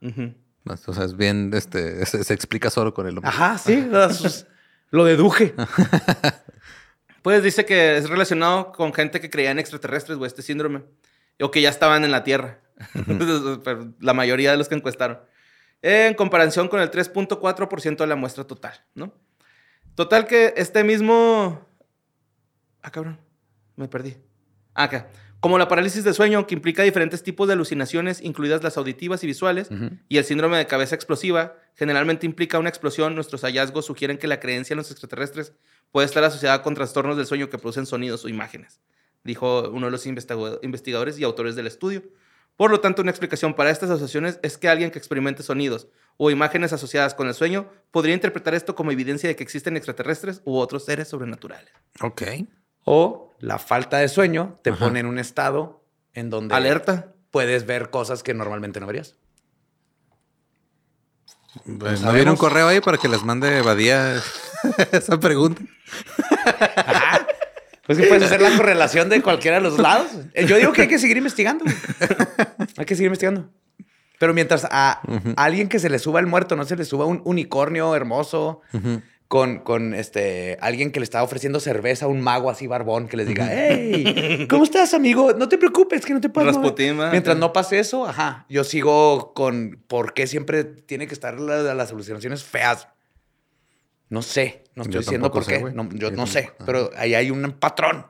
Ujú. 0.00 0.32
O 0.64 0.94
sea, 0.94 1.04
es 1.04 1.16
bien, 1.16 1.50
este, 1.54 2.06
se, 2.06 2.24
se 2.24 2.32
explica 2.32 2.70
solo 2.70 2.94
con 2.94 3.06
el 3.06 3.18
hombre. 3.18 3.28
Ajá, 3.28 3.58
sí. 3.58 3.88
Lo 4.90 5.04
deduje. 5.04 5.54
Pues 7.22 7.42
dice 7.42 7.64
que 7.64 7.96
es 7.96 8.08
relacionado 8.08 8.70
con 8.70 8.94
gente 8.94 9.20
que 9.20 9.28
creía 9.30 9.50
en 9.50 9.58
extraterrestres, 9.58 10.16
güey, 10.16 10.28
este 10.28 10.42
síndrome. 10.42 10.84
O 11.40 11.50
que 11.50 11.60
ya 11.60 11.70
estaban 11.70 12.04
en 12.04 12.12
la 12.12 12.22
Tierra. 12.22 12.60
Pero 13.64 13.92
la 13.98 14.14
mayoría 14.14 14.52
de 14.52 14.56
los 14.56 14.68
que 14.68 14.76
encuestaron. 14.76 15.18
En 15.82 16.14
comparación 16.14 16.68
con 16.68 16.80
el 16.80 16.90
3.4% 16.90 17.96
de 17.98 18.06
la 18.06 18.16
muestra 18.16 18.44
total, 18.44 18.74
¿no? 18.94 19.12
Total 19.94 20.26
que 20.26 20.54
este 20.56 20.84
mismo... 20.84 21.66
Ah, 22.82 22.90
cabrón. 22.90 23.18
Me 23.76 23.88
perdí. 23.88 24.16
Ah, 24.74 24.84
acá. 24.84 25.08
Como 25.40 25.58
la 25.58 25.68
parálisis 25.68 26.02
de 26.02 26.12
sueño, 26.14 26.46
que 26.46 26.54
implica 26.54 26.82
diferentes 26.82 27.22
tipos 27.22 27.46
de 27.46 27.52
alucinaciones, 27.52 28.20
incluidas 28.22 28.62
las 28.62 28.76
auditivas 28.78 29.22
y 29.22 29.26
visuales, 29.26 29.68
y 30.08 30.16
el 30.16 30.24
síndrome 30.24 30.56
de 30.56 30.66
cabeza 30.66 30.94
explosiva, 30.94 31.54
generalmente 31.74 32.26
implica 32.26 32.58
una 32.58 32.68
explosión, 32.70 33.14
nuestros 33.14 33.42
hallazgos 33.42 33.86
sugieren 33.86 34.18
que 34.18 34.26
la 34.26 34.40
creencia 34.40 34.74
en 34.74 34.78
los 34.78 34.90
extraterrestres 34.90 35.52
puede 35.92 36.06
estar 36.06 36.24
asociada 36.24 36.62
con 36.62 36.74
trastornos 36.74 37.16
del 37.16 37.26
sueño 37.26 37.48
que 37.50 37.58
producen 37.58 37.86
sonidos 37.86 38.24
o 38.24 38.28
imágenes, 38.28 38.80
dijo 39.24 39.68
uno 39.70 39.86
de 39.86 39.92
los 39.92 40.06
investiga- 40.06 40.58
investigadores 40.62 41.18
y 41.18 41.24
autores 41.24 41.54
del 41.54 41.66
estudio. 41.68 42.02
Por 42.56 42.70
lo 42.70 42.80
tanto, 42.80 43.02
una 43.02 43.10
explicación 43.10 43.54
para 43.54 43.70
estas 43.70 43.90
asociaciones 43.90 44.38
es 44.42 44.56
que 44.56 44.68
alguien 44.68 44.90
que 44.90 44.98
experimente 44.98 45.42
sonidos 45.42 45.88
o 46.16 46.30
imágenes 46.30 46.72
asociadas 46.72 47.12
con 47.14 47.28
el 47.28 47.34
sueño 47.34 47.68
podría 47.90 48.14
interpretar 48.14 48.54
esto 48.54 48.74
como 48.74 48.90
evidencia 48.92 49.28
de 49.28 49.36
que 49.36 49.42
existen 49.42 49.76
extraterrestres 49.76 50.40
u 50.44 50.56
otros 50.56 50.84
seres 50.86 51.08
sobrenaturales. 51.08 51.70
Ok. 52.00 52.22
O 52.84 53.34
la 53.40 53.58
falta 53.58 53.98
de 53.98 54.08
sueño 54.08 54.58
te 54.62 54.70
Ajá. 54.70 54.78
pone 54.86 55.00
en 55.00 55.06
un 55.06 55.18
estado 55.18 55.84
en 56.14 56.30
donde 56.30 56.54
Alerta. 56.54 57.12
puedes 57.30 57.66
ver 57.66 57.90
cosas 57.90 58.22
que 58.22 58.32
normalmente 58.32 58.80
no 58.80 58.86
verías. 58.86 59.16
Pues, 61.64 61.76
¿No 61.78 61.86
sabemos. 61.96 62.14
viene 62.14 62.30
un 62.30 62.36
correo 62.36 62.68
ahí 62.68 62.80
para 62.80 62.96
que 62.98 63.08
les 63.08 63.22
mande 63.22 63.60
Badía 63.62 64.16
esa 64.92 65.18
pregunta? 65.20 65.62
Pues 67.86 67.98
que 67.98 68.04
puedes 68.06 68.24
hacer 68.24 68.40
la 68.40 68.56
correlación 68.56 69.08
de 69.08 69.22
cualquiera 69.22 69.58
de 69.58 69.62
los 69.62 69.78
lados. 69.78 70.08
Eh, 70.34 70.44
Yo 70.46 70.56
digo 70.56 70.72
que 70.72 70.82
hay 70.82 70.88
que 70.88 70.98
seguir 70.98 71.16
investigando. 71.16 71.64
Hay 72.78 72.84
que 72.84 72.94
seguir 72.94 73.06
investigando. 73.06 73.48
Pero 74.18 74.34
mientras 74.34 74.66
a 74.70 75.00
alguien 75.36 75.68
que 75.68 75.78
se 75.78 75.88
le 75.90 75.98
suba 75.98 76.20
el 76.20 76.26
muerto, 76.26 76.56
no 76.56 76.64
se 76.64 76.74
le 76.76 76.84
suba 76.84 77.04
un 77.06 77.20
unicornio 77.24 77.94
hermoso 77.94 78.60
con, 79.28 79.58
con 79.60 79.92
este 79.94 80.56
alguien 80.60 80.90
que 80.92 81.00
le 81.00 81.04
está 81.04 81.22
ofreciendo 81.22 81.58
cerveza 81.60 82.06
a 82.06 82.08
un 82.08 82.20
mago 82.20 82.48
así 82.50 82.66
barbón 82.66 83.08
que 83.08 83.16
les 83.16 83.26
diga, 83.28 83.48
hey, 83.50 84.46
¿cómo 84.50 84.64
estás, 84.64 84.94
amigo? 84.94 85.32
No 85.34 85.48
te 85.48 85.58
preocupes, 85.58 86.04
que 86.06 86.12
no 86.14 86.20
te 86.20 86.28
puedo. 86.28 86.46
Mientras 87.10 87.36
no 87.36 87.52
pase 87.52 87.78
eso, 87.78 88.06
ajá, 88.06 88.46
yo 88.48 88.64
sigo 88.64 89.32
con 89.34 89.82
por 89.86 90.14
qué 90.14 90.26
siempre 90.26 90.64
tiene 90.64 91.06
que 91.06 91.14
estar 91.14 91.38
la- 91.40 91.74
las 91.74 91.90
alucinaciones 91.92 92.42
feas. 92.44 92.88
No 94.08 94.22
sé, 94.22 94.64
no 94.74 94.82
estoy 94.82 94.94
Yo 94.94 95.00
diciendo 95.00 95.30
por 95.32 95.44
sé, 95.44 95.58
qué. 95.64 95.70
No, 95.72 95.88
yo, 95.92 96.10
Yo 96.10 96.16
no 96.16 96.26
sé, 96.26 96.52
pero 96.64 96.90
ahí 96.96 97.14
hay 97.14 97.30
un 97.30 97.52
patrón. 97.52 98.06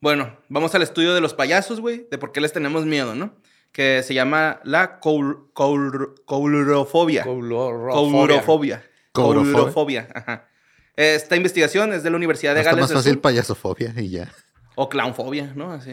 Bueno, 0.00 0.38
vamos 0.48 0.74
al 0.74 0.82
estudio 0.82 1.14
de 1.14 1.20
los 1.20 1.34
payasos, 1.34 1.80
güey, 1.80 2.06
de 2.10 2.16
por 2.18 2.32
qué 2.32 2.40
les 2.40 2.52
tenemos 2.52 2.86
miedo, 2.86 3.14
¿no? 3.14 3.34
Que 3.72 4.02
se 4.02 4.14
llama 4.14 4.60
la 4.64 4.98
coul- 5.00 5.52
coul- 5.52 6.14
coulrofobia. 6.24 7.22
Coulrofobia. 7.24 7.92
Coulrofobia. 7.92 8.82
Coulrofobia. 9.12 9.54
Coulrofobia, 9.54 10.08
ajá. 10.14 10.48
Esta 10.96 11.36
investigación 11.36 11.92
es 11.92 12.02
de 12.02 12.10
la 12.10 12.16
Universidad 12.16 12.54
de 12.54 12.60
Está 12.60 12.70
Gales 12.72 12.82
más 12.82 12.88
del 12.90 12.98
fácil 12.98 13.12
Sur. 13.14 13.20
payasofobia 13.22 13.94
y 13.96 14.08
ya. 14.10 14.32
O 14.74 14.88
clownfobia, 14.88 15.52
¿no? 15.54 15.72
Así. 15.72 15.92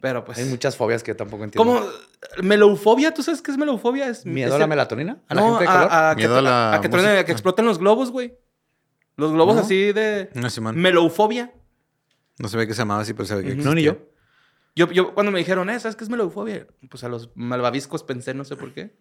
Pero 0.00 0.24
pues... 0.24 0.38
Hay 0.38 0.44
muchas 0.44 0.76
fobias 0.76 1.02
que 1.02 1.12
yo 1.12 1.16
tampoco 1.16 1.44
entiendo. 1.44 1.72
¿Cómo? 1.72 1.86
¿Melofobia? 2.42 3.14
¿Tú 3.14 3.22
sabes 3.22 3.40
qué 3.40 3.50
es 3.50 3.56
melofobia? 3.56 4.08
Es, 4.08 4.26
¿Miedo 4.26 4.48
es 4.48 4.54
a 4.54 4.58
la 4.58 4.64
el- 4.64 4.68
melatonina? 4.70 5.22
¿A 5.28 5.34
la 5.34 5.40
no, 5.40 5.46
gente 5.58 5.60
de 5.64 5.66
color? 5.66 5.88
a, 5.90 6.10
a 6.10 6.14
que, 6.14 6.18
Miedo 6.22 6.38
a 6.38 6.42
la 6.42 6.74
a 6.74 6.80
que 6.80 6.96
a 6.96 7.32
exploten 7.32 7.64
los 7.64 7.78
globos, 7.78 8.10
güey. 8.10 8.34
Los 9.16 9.32
globos 9.32 9.54
No. 9.56 9.60
así 9.62 9.92
de... 9.92 10.30
No, 10.34 10.50
Simón. 10.50 10.76
Melofobia. 10.76 11.54
No 12.38 12.48
se 12.48 12.56
ve 12.56 12.66
que 12.66 12.74
se 12.74 12.80
llamaba 12.80 13.00
así, 13.02 13.14
pero 13.14 13.26
se 13.26 13.36
ve 13.36 13.44
que 13.44 13.54
No, 13.54 13.74
ni 13.74 13.82
yo. 13.82 13.96
Yo, 14.76 14.90
yo 14.90 15.14
cuando 15.14 15.30
me 15.30 15.38
dijeron, 15.38 15.70
eh, 15.70 15.78
¿sabes 15.78 15.94
qué 15.96 16.02
es 16.04 16.10
melofobia? 16.10 16.66
Pues 16.90 17.04
a 17.04 17.08
los 17.08 17.30
malvaviscos 17.36 18.02
pensé, 18.02 18.34
no 18.34 18.44
sé 18.44 18.56
por 18.56 18.72
qué. 18.74 18.96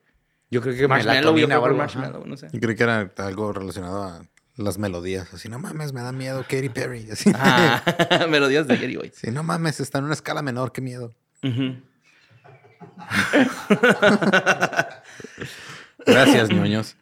Yo 0.51 0.61
creo 0.61 0.75
que 0.75 0.87
melatonina 0.87 1.47
creo 1.47 1.61
o 1.61 1.65
algo. 1.65 1.77
marshmallow, 1.79 2.25
no 2.27 2.37
sé. 2.37 2.47
Yo 2.53 2.59
creí 2.59 2.75
que 2.75 2.83
era 2.83 3.11
algo 3.17 3.51
relacionado 3.51 4.03
a 4.03 4.21
las 4.55 4.77
melodías. 4.77 5.33
Así, 5.33 5.49
no 5.49 5.59
mames, 5.59 5.93
me 5.93 6.01
da 6.01 6.11
miedo 6.11 6.43
Katy 6.43 6.69
Perry. 6.69 7.09
Así. 7.11 7.31
Ah, 7.35 8.25
melodías 8.29 8.67
de 8.67 8.77
Gary, 8.77 8.95
güey. 8.95 9.11
Sí, 9.13 9.31
no 9.31 9.43
mames, 9.43 9.79
está 9.79 9.99
en 9.99 10.05
una 10.05 10.13
escala 10.13 10.41
menor, 10.41 10.71
qué 10.71 10.81
miedo. 10.81 11.13
Gracias, 16.05 16.49
ñoños. 16.49 16.95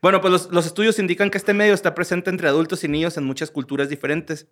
Bueno, 0.00 0.20
pues 0.20 0.32
los, 0.32 0.50
los 0.50 0.66
estudios 0.66 0.98
indican 0.98 1.30
que 1.30 1.38
este 1.38 1.54
medio 1.54 1.74
está 1.74 1.94
presente 1.94 2.28
entre 2.30 2.48
adultos 2.48 2.82
y 2.84 2.88
niños 2.88 3.16
en 3.16 3.24
muchas 3.24 3.50
culturas 3.50 3.88
diferentes. 3.88 4.48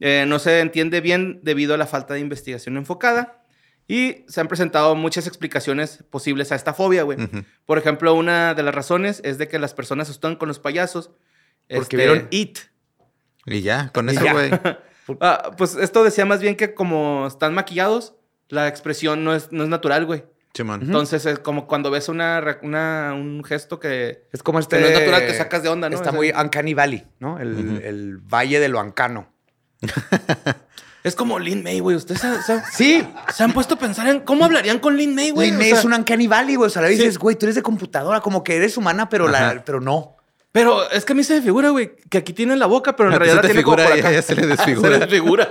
Eh, 0.00 0.24
no 0.26 0.38
se 0.38 0.60
entiende 0.60 1.00
bien 1.00 1.40
debido 1.42 1.74
a 1.74 1.76
la 1.76 1.86
falta 1.86 2.14
de 2.14 2.20
investigación 2.20 2.76
enfocada. 2.76 3.43
Y 3.86 4.24
se 4.28 4.40
han 4.40 4.48
presentado 4.48 4.94
muchas 4.94 5.26
explicaciones 5.26 6.04
posibles 6.10 6.50
a 6.52 6.54
esta 6.54 6.72
fobia, 6.72 7.02
güey. 7.02 7.22
Ujú. 7.22 7.44
Por 7.66 7.76
ejemplo, 7.78 8.14
una 8.14 8.54
de 8.54 8.62
las 8.62 8.74
razones 8.74 9.20
es 9.24 9.36
de 9.38 9.46
que 9.48 9.58
las 9.58 9.74
personas 9.74 10.08
asustan 10.08 10.36
con 10.36 10.48
los 10.48 10.58
payasos. 10.58 11.10
Porque 11.68 11.80
este, 11.82 11.96
vieron 11.96 12.28
It. 12.30 12.58
Y 13.46 13.60
ya, 13.60 13.90
con 13.90 14.08
eso, 14.08 14.24
güey. 14.32 14.50
Ah, 15.20 15.50
pues 15.58 15.76
esto 15.76 16.02
decía 16.02 16.24
más 16.24 16.40
bien 16.40 16.56
que 16.56 16.72
como 16.72 17.26
están 17.26 17.52
maquillados, 17.52 18.14
la 18.48 18.68
expresión 18.68 19.22
no 19.22 19.34
es, 19.34 19.52
no 19.52 19.62
es 19.64 19.68
natural, 19.68 20.06
güey. 20.06 20.24
Chimón. 20.54 20.80
Entonces 20.80 21.26
es 21.26 21.38
como 21.40 21.66
cuando 21.66 21.90
ves 21.90 22.08
una, 22.08 22.42
una- 22.62 23.12
un 23.12 23.44
gesto 23.44 23.78
que, 23.78 24.26
Es 24.32 24.42
como 24.42 24.60
este... 24.60 24.76
que 24.76 24.82
no 24.82 24.88
es 24.88 24.98
natural, 24.98 25.26
te 25.26 25.34
sacas 25.34 25.62
de 25.62 25.68
onda, 25.68 25.90
¿no? 25.90 25.94
Está 25.96 26.08
O 26.08 26.12
sea, 26.12 26.18
muy 26.18 26.30
Uncanny 26.30 26.72
Valley, 26.72 27.06
¿no? 27.18 27.38
El, 27.38 27.82
el 27.84 28.16
valle 28.16 28.60
de 28.60 28.68
lo 28.68 28.80
ancano. 28.80 29.28
Es 31.04 31.14
como 31.14 31.38
Lin 31.38 31.62
May, 31.62 31.78
güey. 31.80 31.94
Ustedes 31.96 32.20
se, 32.20 32.42
se- 32.42 32.62
Sí. 32.72 33.06
se 33.32 33.44
han 33.44 33.52
puesto 33.52 33.74
a 33.74 33.78
pensar 33.78 34.08
en 34.08 34.20
cómo 34.20 34.44
hablarían 34.44 34.78
con 34.80 34.96
Lin 34.96 35.14
May, 35.14 35.30
güey. 35.30 35.48
Lin 35.48 35.56
O 35.56 35.58
May 35.60 35.68
sea, 35.70 35.78
es 35.78 35.84
un 35.84 35.92
Uncanny 35.94 36.26
Valley, 36.26 36.56
güey. 36.56 36.66
O 36.66 36.70
sea, 36.70 36.82
le 36.82 36.88
dices, 36.88 37.14
Sí. 37.14 37.18
güey, 37.20 37.36
tú 37.36 37.46
eres 37.46 37.54
de 37.54 37.62
computadora, 37.62 38.20
como 38.20 38.42
que 38.42 38.56
eres 38.56 38.76
humana, 38.76 39.08
pero, 39.08 39.28
la, 39.28 39.62
pero 39.64 39.80
no. 39.80 40.16
Pero 40.50 40.90
es 40.90 41.04
que 41.04 41.12
a 41.12 41.16
mí 41.16 41.22
se 41.24 41.34
me 41.34 41.42
figura, 41.42 41.70
güey, 41.70 41.94
que 42.08 42.18
aquí 42.18 42.32
tiene 42.32 42.56
la 42.56 42.66
boca, 42.66 42.96
pero 42.96 43.08
en 43.10 43.16
A 43.16 43.18
realidad 43.18 43.36
se 43.36 43.42
te 43.42 43.48
tiene 43.48 43.62
como 43.64 43.76
por 43.76 43.86
acá. 43.86 44.10
ya 44.10 44.22
se 44.22 44.34
le 44.34 44.46
desfigura. 44.46 44.88
se 44.90 44.98
le 44.98 45.06
desfigura. 45.06 45.50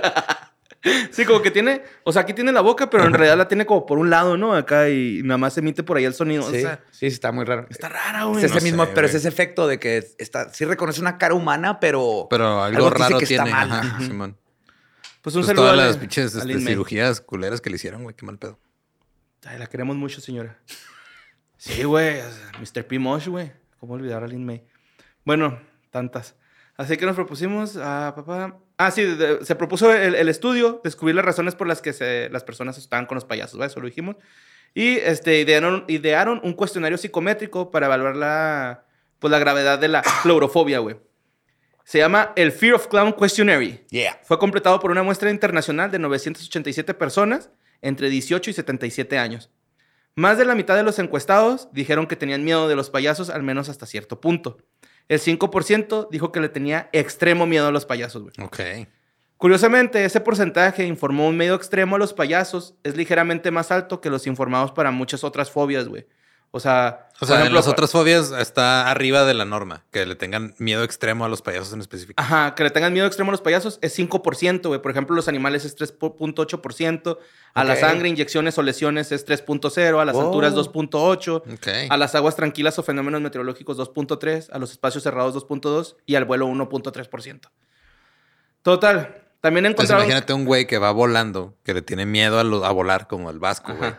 sí, 1.12 1.24
como 1.24 1.40
que 1.40 1.50
tiene, 1.50 1.82
o 2.04 2.12
sea, 2.12 2.22
aquí 2.22 2.34
tiene 2.34 2.52
la 2.52 2.60
boca, 2.62 2.90
pero 2.90 3.04
en 3.04 3.12
realidad 3.14 3.36
la 3.38 3.46
tiene 3.48 3.64
como 3.64 3.86
por 3.86 3.98
un 3.98 4.10
lado, 4.10 4.36
¿no? 4.36 4.54
Acá 4.54 4.88
y 4.90 5.20
nada 5.22 5.38
más 5.38 5.56
emite 5.56 5.82
por 5.82 5.96
ahí 5.98 6.04
el 6.04 6.14
sonido. 6.14 6.42
Sí, 6.50 6.56
O 6.56 6.60
sea, 6.60 6.80
sí, 6.90 7.06
está 7.06 7.32
muy 7.32 7.44
raro. 7.44 7.66
está 7.70 7.88
rara, 7.88 8.20
Es 8.22 8.26
güey. 8.26 8.44
ese 8.44 8.54
No 8.56 8.60
mismo, 8.60 8.84
sé, 8.86 8.90
pero 8.94 9.06
es 9.06 9.14
ese 9.14 9.28
efecto 9.28 9.66
de 9.68 9.78
que 9.78 10.04
está, 10.18 10.52
sí 10.52 10.64
reconoce 10.64 11.00
una 11.00 11.16
cara 11.18 11.34
humana, 11.34 11.78
pero. 11.80 12.26
Pero 12.28 12.62
algo, 12.62 12.90
raro 12.90 13.18
que 13.18 13.24
está 13.24 13.44
tiene. 13.44 13.50
mal. 13.56 13.70
Ajá. 13.72 13.98
Simón. 14.00 14.36
Pues 15.24 15.34
un 15.36 15.40
Pues 15.40 15.46
saludo 15.46 15.62
todas 15.64 15.80
a 15.80 15.86
las 15.86 15.94
la- 15.96 16.00
pinches 16.00 16.34
este, 16.34 16.60
cirugías 16.60 17.20
culeras 17.20 17.60
que 17.62 17.70
le 17.70 17.76
hicieron, 17.76 18.02
güey. 18.02 18.14
Qué 18.14 18.26
mal 18.26 18.38
pedo. 18.38 18.58
Ay, 19.46 19.58
la 19.58 19.66
queremos 19.66 19.96
mucho, 19.96 20.20
señora. 20.20 20.58
Sí, 21.56 21.82
güey. 21.84 22.20
Mr. 22.60 22.86
P. 22.86 22.98
Mosh, 22.98 23.28
güey. 23.28 23.50
¿Cómo 23.80 23.94
olvidar 23.94 24.22
a 24.22 24.26
Lin 24.28 24.44
May? 24.44 24.62
Bueno, 25.24 25.58
tantas. 25.90 26.34
Así 26.76 26.96
que 26.96 27.06
nos 27.06 27.14
propusimos 27.14 27.76
a 27.76 28.12
papá. 28.14 28.58
Ah, 28.76 28.90
sí, 28.90 29.02
de- 29.02 29.16
de- 29.16 29.44
se 29.46 29.54
propuso 29.54 29.92
el, 29.92 30.14
el 30.14 30.28
estudio, 30.28 30.80
descubrir 30.84 31.14
las 31.14 31.24
razones 31.24 31.54
por 31.54 31.66
las 31.66 31.80
que 31.80 31.92
se- 31.94 32.28
las 32.30 32.44
personas 32.44 32.76
estaban 32.76 33.06
con 33.06 33.14
los 33.14 33.24
payasos, 33.24 33.58
¿vale? 33.58 33.70
Eso 33.70 33.80
lo 33.80 33.86
dijimos. 33.86 34.16
Y 34.74 34.96
este, 34.98 35.38
idearon, 35.40 35.84
idearon 35.88 36.40
un 36.44 36.52
cuestionario 36.52 36.98
psicométrico 36.98 37.70
para 37.70 37.86
evaluar 37.86 38.16
la, 38.16 38.84
pues, 39.20 39.30
la 39.30 39.38
gravedad 39.38 39.78
de 39.78 39.88
la 39.88 40.02
clorofobia, 40.22 40.80
güey. 40.80 40.96
Se 41.84 41.98
llama 41.98 42.32
el 42.34 42.50
Fear 42.50 42.74
of 42.74 42.88
Clown 42.88 43.12
Questionary. 43.12 43.84
Yeah. 43.90 44.18
Fue 44.24 44.38
completado 44.38 44.80
por 44.80 44.90
una 44.90 45.02
muestra 45.02 45.30
internacional 45.30 45.90
de 45.90 45.98
987 45.98 46.94
personas 46.94 47.50
entre 47.82 48.08
18 48.08 48.50
y 48.50 48.54
77 48.54 49.18
años. 49.18 49.50
Más 50.16 50.38
de 50.38 50.44
la 50.44 50.54
mitad 50.54 50.76
de 50.76 50.82
los 50.82 50.98
encuestados 50.98 51.68
dijeron 51.72 52.06
que 52.06 52.16
tenían 52.16 52.44
miedo 52.44 52.68
de 52.68 52.76
los 52.76 52.88
payasos, 52.88 53.30
al 53.30 53.42
menos 53.42 53.68
hasta 53.68 53.84
cierto 53.84 54.20
punto. 54.20 54.58
El 55.08 55.20
5% 55.20 56.08
dijo 56.10 56.32
que 56.32 56.40
le 56.40 56.48
tenía 56.48 56.88
extremo 56.92 57.46
miedo 57.46 57.66
a 57.66 57.72
los 57.72 57.84
payasos, 57.84 58.22
güey. 58.22 58.34
Ok. 58.42 58.88
Curiosamente, 59.36 60.04
ese 60.04 60.20
porcentaje 60.20 60.86
informó 60.86 61.28
un 61.28 61.36
medio 61.36 61.54
extremo 61.54 61.96
a 61.96 61.98
los 61.98 62.14
payasos 62.14 62.76
es 62.82 62.96
ligeramente 62.96 63.50
más 63.50 63.70
alto 63.70 64.00
que 64.00 64.08
los 64.08 64.26
informados 64.26 64.72
para 64.72 64.90
muchas 64.90 65.24
otras 65.24 65.50
fobias, 65.50 65.88
güey. 65.88 66.06
O 66.56 66.60
sea, 66.60 67.08
O 67.20 67.24
en 67.26 67.32
ejemplo, 67.32 67.56
las 67.56 67.66
otras 67.66 67.90
fobias 67.90 68.30
está 68.30 68.88
arriba 68.88 69.24
de 69.24 69.34
la 69.34 69.44
norma, 69.44 69.82
que 69.90 70.06
le 70.06 70.14
tengan 70.14 70.54
miedo 70.58 70.84
extremo 70.84 71.24
a 71.24 71.28
los 71.28 71.42
payasos 71.42 71.72
en 71.72 71.80
específico. 71.80 72.14
Ajá, 72.22 72.54
que 72.54 72.62
le 72.62 72.70
tengan 72.70 72.92
miedo 72.92 73.08
extremo 73.08 73.30
a 73.30 73.32
los 73.32 73.40
payasos 73.40 73.80
es 73.82 73.98
5%, 73.98 74.68
güey. 74.68 74.80
Por 74.80 74.92
ejemplo, 74.92 75.16
los 75.16 75.26
animales 75.26 75.64
es 75.64 75.76
3.8%. 75.76 77.18
A 77.54 77.64
la 77.64 77.74
sangre, 77.74 78.08
inyecciones 78.08 78.56
o 78.56 78.62
lesiones 78.62 79.10
es 79.10 79.26
3.0. 79.26 79.98
A 80.00 80.04
las 80.04 80.14
Wow. 80.14 80.26
alturas 80.26 80.54
2.8. 80.54 81.42
Ok. 81.54 81.68
A 81.90 81.96
las 81.96 82.14
aguas 82.14 82.36
tranquilas 82.36 82.78
o 82.78 82.84
fenómenos 82.84 83.20
meteorológicos 83.20 83.76
2.3. 83.76 84.48
A 84.52 84.58
los 84.58 84.70
espacios 84.70 85.02
cerrados 85.02 85.34
2.2. 85.34 85.96
Y 86.06 86.14
al 86.14 86.24
vuelo 86.24 86.46
1.3%. 86.46 87.50
Total. 88.62 89.22
También 89.40 89.66
Entonces 89.66 89.90
encontraron... 89.90 90.04
imagínate 90.06 90.32
un 90.32 90.44
güey 90.46 90.66
que 90.66 90.78
va 90.78 90.90
volando, 90.92 91.54
que 91.64 91.74
le 91.74 91.82
tiene 91.82 92.06
miedo 92.06 92.38
a, 92.38 92.44
lo- 92.44 92.64
a 92.64 92.70
volar 92.72 93.08
como 93.08 93.30
el 93.30 93.38
vasco, 93.38 93.74
güey. 93.74 93.92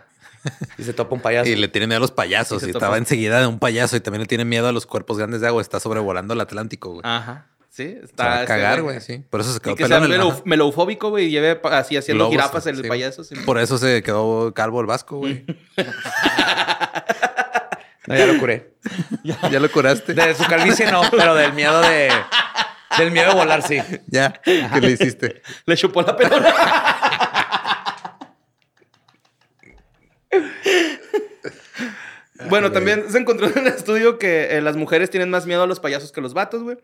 Y 0.78 0.84
se 0.84 0.94
topa 0.94 1.16
un 1.16 1.22
payaso. 1.22 1.50
Y 1.50 1.56
le 1.56 1.68
tiene 1.68 1.88
miedo 1.88 1.98
a 1.98 2.02
los 2.02 2.12
payasos. 2.12 2.62
Y 2.64 2.68
Y, 2.68 2.70
estaba 2.72 2.98
enseguida 2.98 3.40
de 3.40 3.48
un 3.48 3.60
payaso 3.60 3.96
y 3.96 4.00
también 4.00 4.22
le 4.22 4.28
tiene 4.28 4.46
miedo 4.46 4.68
a 4.68 4.72
los 4.72 4.86
cuerpos 4.86 5.18
grandes 5.18 5.42
de 5.42 5.48
agua. 5.48 5.62
Está 5.62 5.80
sobrevolando 5.80 6.34
el 6.34 6.42
Atlántico, 6.42 6.90
güey. 6.92 7.02
Ajá. 7.04 7.48
Sí, 7.70 7.84
Se 7.90 8.00
va 8.00 8.06
está... 8.06 8.42
a 8.42 8.46
cagar, 8.46 8.72
está- 8.74 8.82
güey, 8.84 9.02
sí. 9.02 9.24
Por 9.30 9.42
eso 9.42 9.52
se 9.52 9.58
Y 9.58 9.60
quedó 9.60 9.76
que 9.76 9.88
sea 9.88 10.00
melo- 10.00 10.32
ajá. 10.32 10.42
meloufóbico, 10.46 11.10
güey, 11.10 11.26
y 11.26 11.30
lleve 11.32 11.60
así 11.72 11.98
haciendo 11.98 12.30
Globos, 12.30 12.32
jirafas 12.36 12.68
el 12.68 12.78
sí. 12.82 12.88
payaso. 12.88 13.24
sí. 13.26 13.36
Por 13.46 13.60
eso 13.60 13.78
se 13.78 14.02
quedó 14.02 14.54
calvo 14.54 14.80
el 14.80 14.88
vasco, 14.88 15.18
güey. 15.18 15.46
No, 18.08 18.16
ya 18.16 18.28
lo 18.28 18.38
curé. 18.40 18.76
¿Ya 19.24 19.60
lo 19.60 19.72
curaste? 19.72 20.14
De 20.14 20.36
su 20.36 20.44
calvicie 20.46 20.92
no, 20.92 21.02
pero 21.10 21.34
del 21.34 21.54
miedo 21.54 21.82
de... 21.82 22.12
Del 23.00 23.10
miedo 23.12 23.30
de 23.30 23.36
volar, 23.36 23.62
sí. 23.64 23.82
Ya. 24.08 24.32
¿Qué 24.44 24.80
le 24.80 24.92
hiciste? 24.92 25.42
Le 25.66 25.76
chupó 25.76 26.04
la 26.04 26.16
pelota. 26.16 27.05
bueno, 32.50 32.72
también 32.72 33.10
se 33.10 33.18
encontró 33.18 33.48
en 33.48 33.60
el 33.60 33.68
estudio 33.68 34.18
que 34.18 34.58
eh, 34.58 34.62
las 34.62 34.76
mujeres 34.76 35.10
tienen 35.10 35.30
más 35.30 35.46
miedo 35.46 35.64
a 35.64 35.68
los 35.68 35.80
payasos 35.80 36.12
que 36.12 36.22
los 36.22 36.34
vatos, 36.34 36.64
güey. 36.64 36.78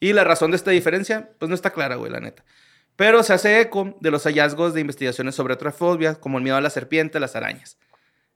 Y 0.00 0.12
la 0.12 0.24
razón 0.24 0.50
de 0.50 0.56
esta 0.56 0.70
diferencia, 0.70 1.30
pues 1.38 1.48
no 1.48 1.54
está 1.54 1.70
clara, 1.70 1.96
güey, 1.96 2.12
la 2.12 2.20
neta. 2.20 2.44
Pero 2.96 3.22
se 3.22 3.32
hace 3.32 3.60
eco 3.60 3.96
de 4.00 4.10
los 4.10 4.24
hallazgos 4.24 4.74
de 4.74 4.80
investigaciones 4.80 5.34
sobre 5.34 5.54
otras 5.54 5.74
fobias, 5.74 6.18
como 6.18 6.38
el 6.38 6.44
miedo 6.44 6.56
a 6.56 6.60
la 6.60 6.70
serpiente, 6.70 7.20
las 7.20 7.36
arañas. 7.36 7.78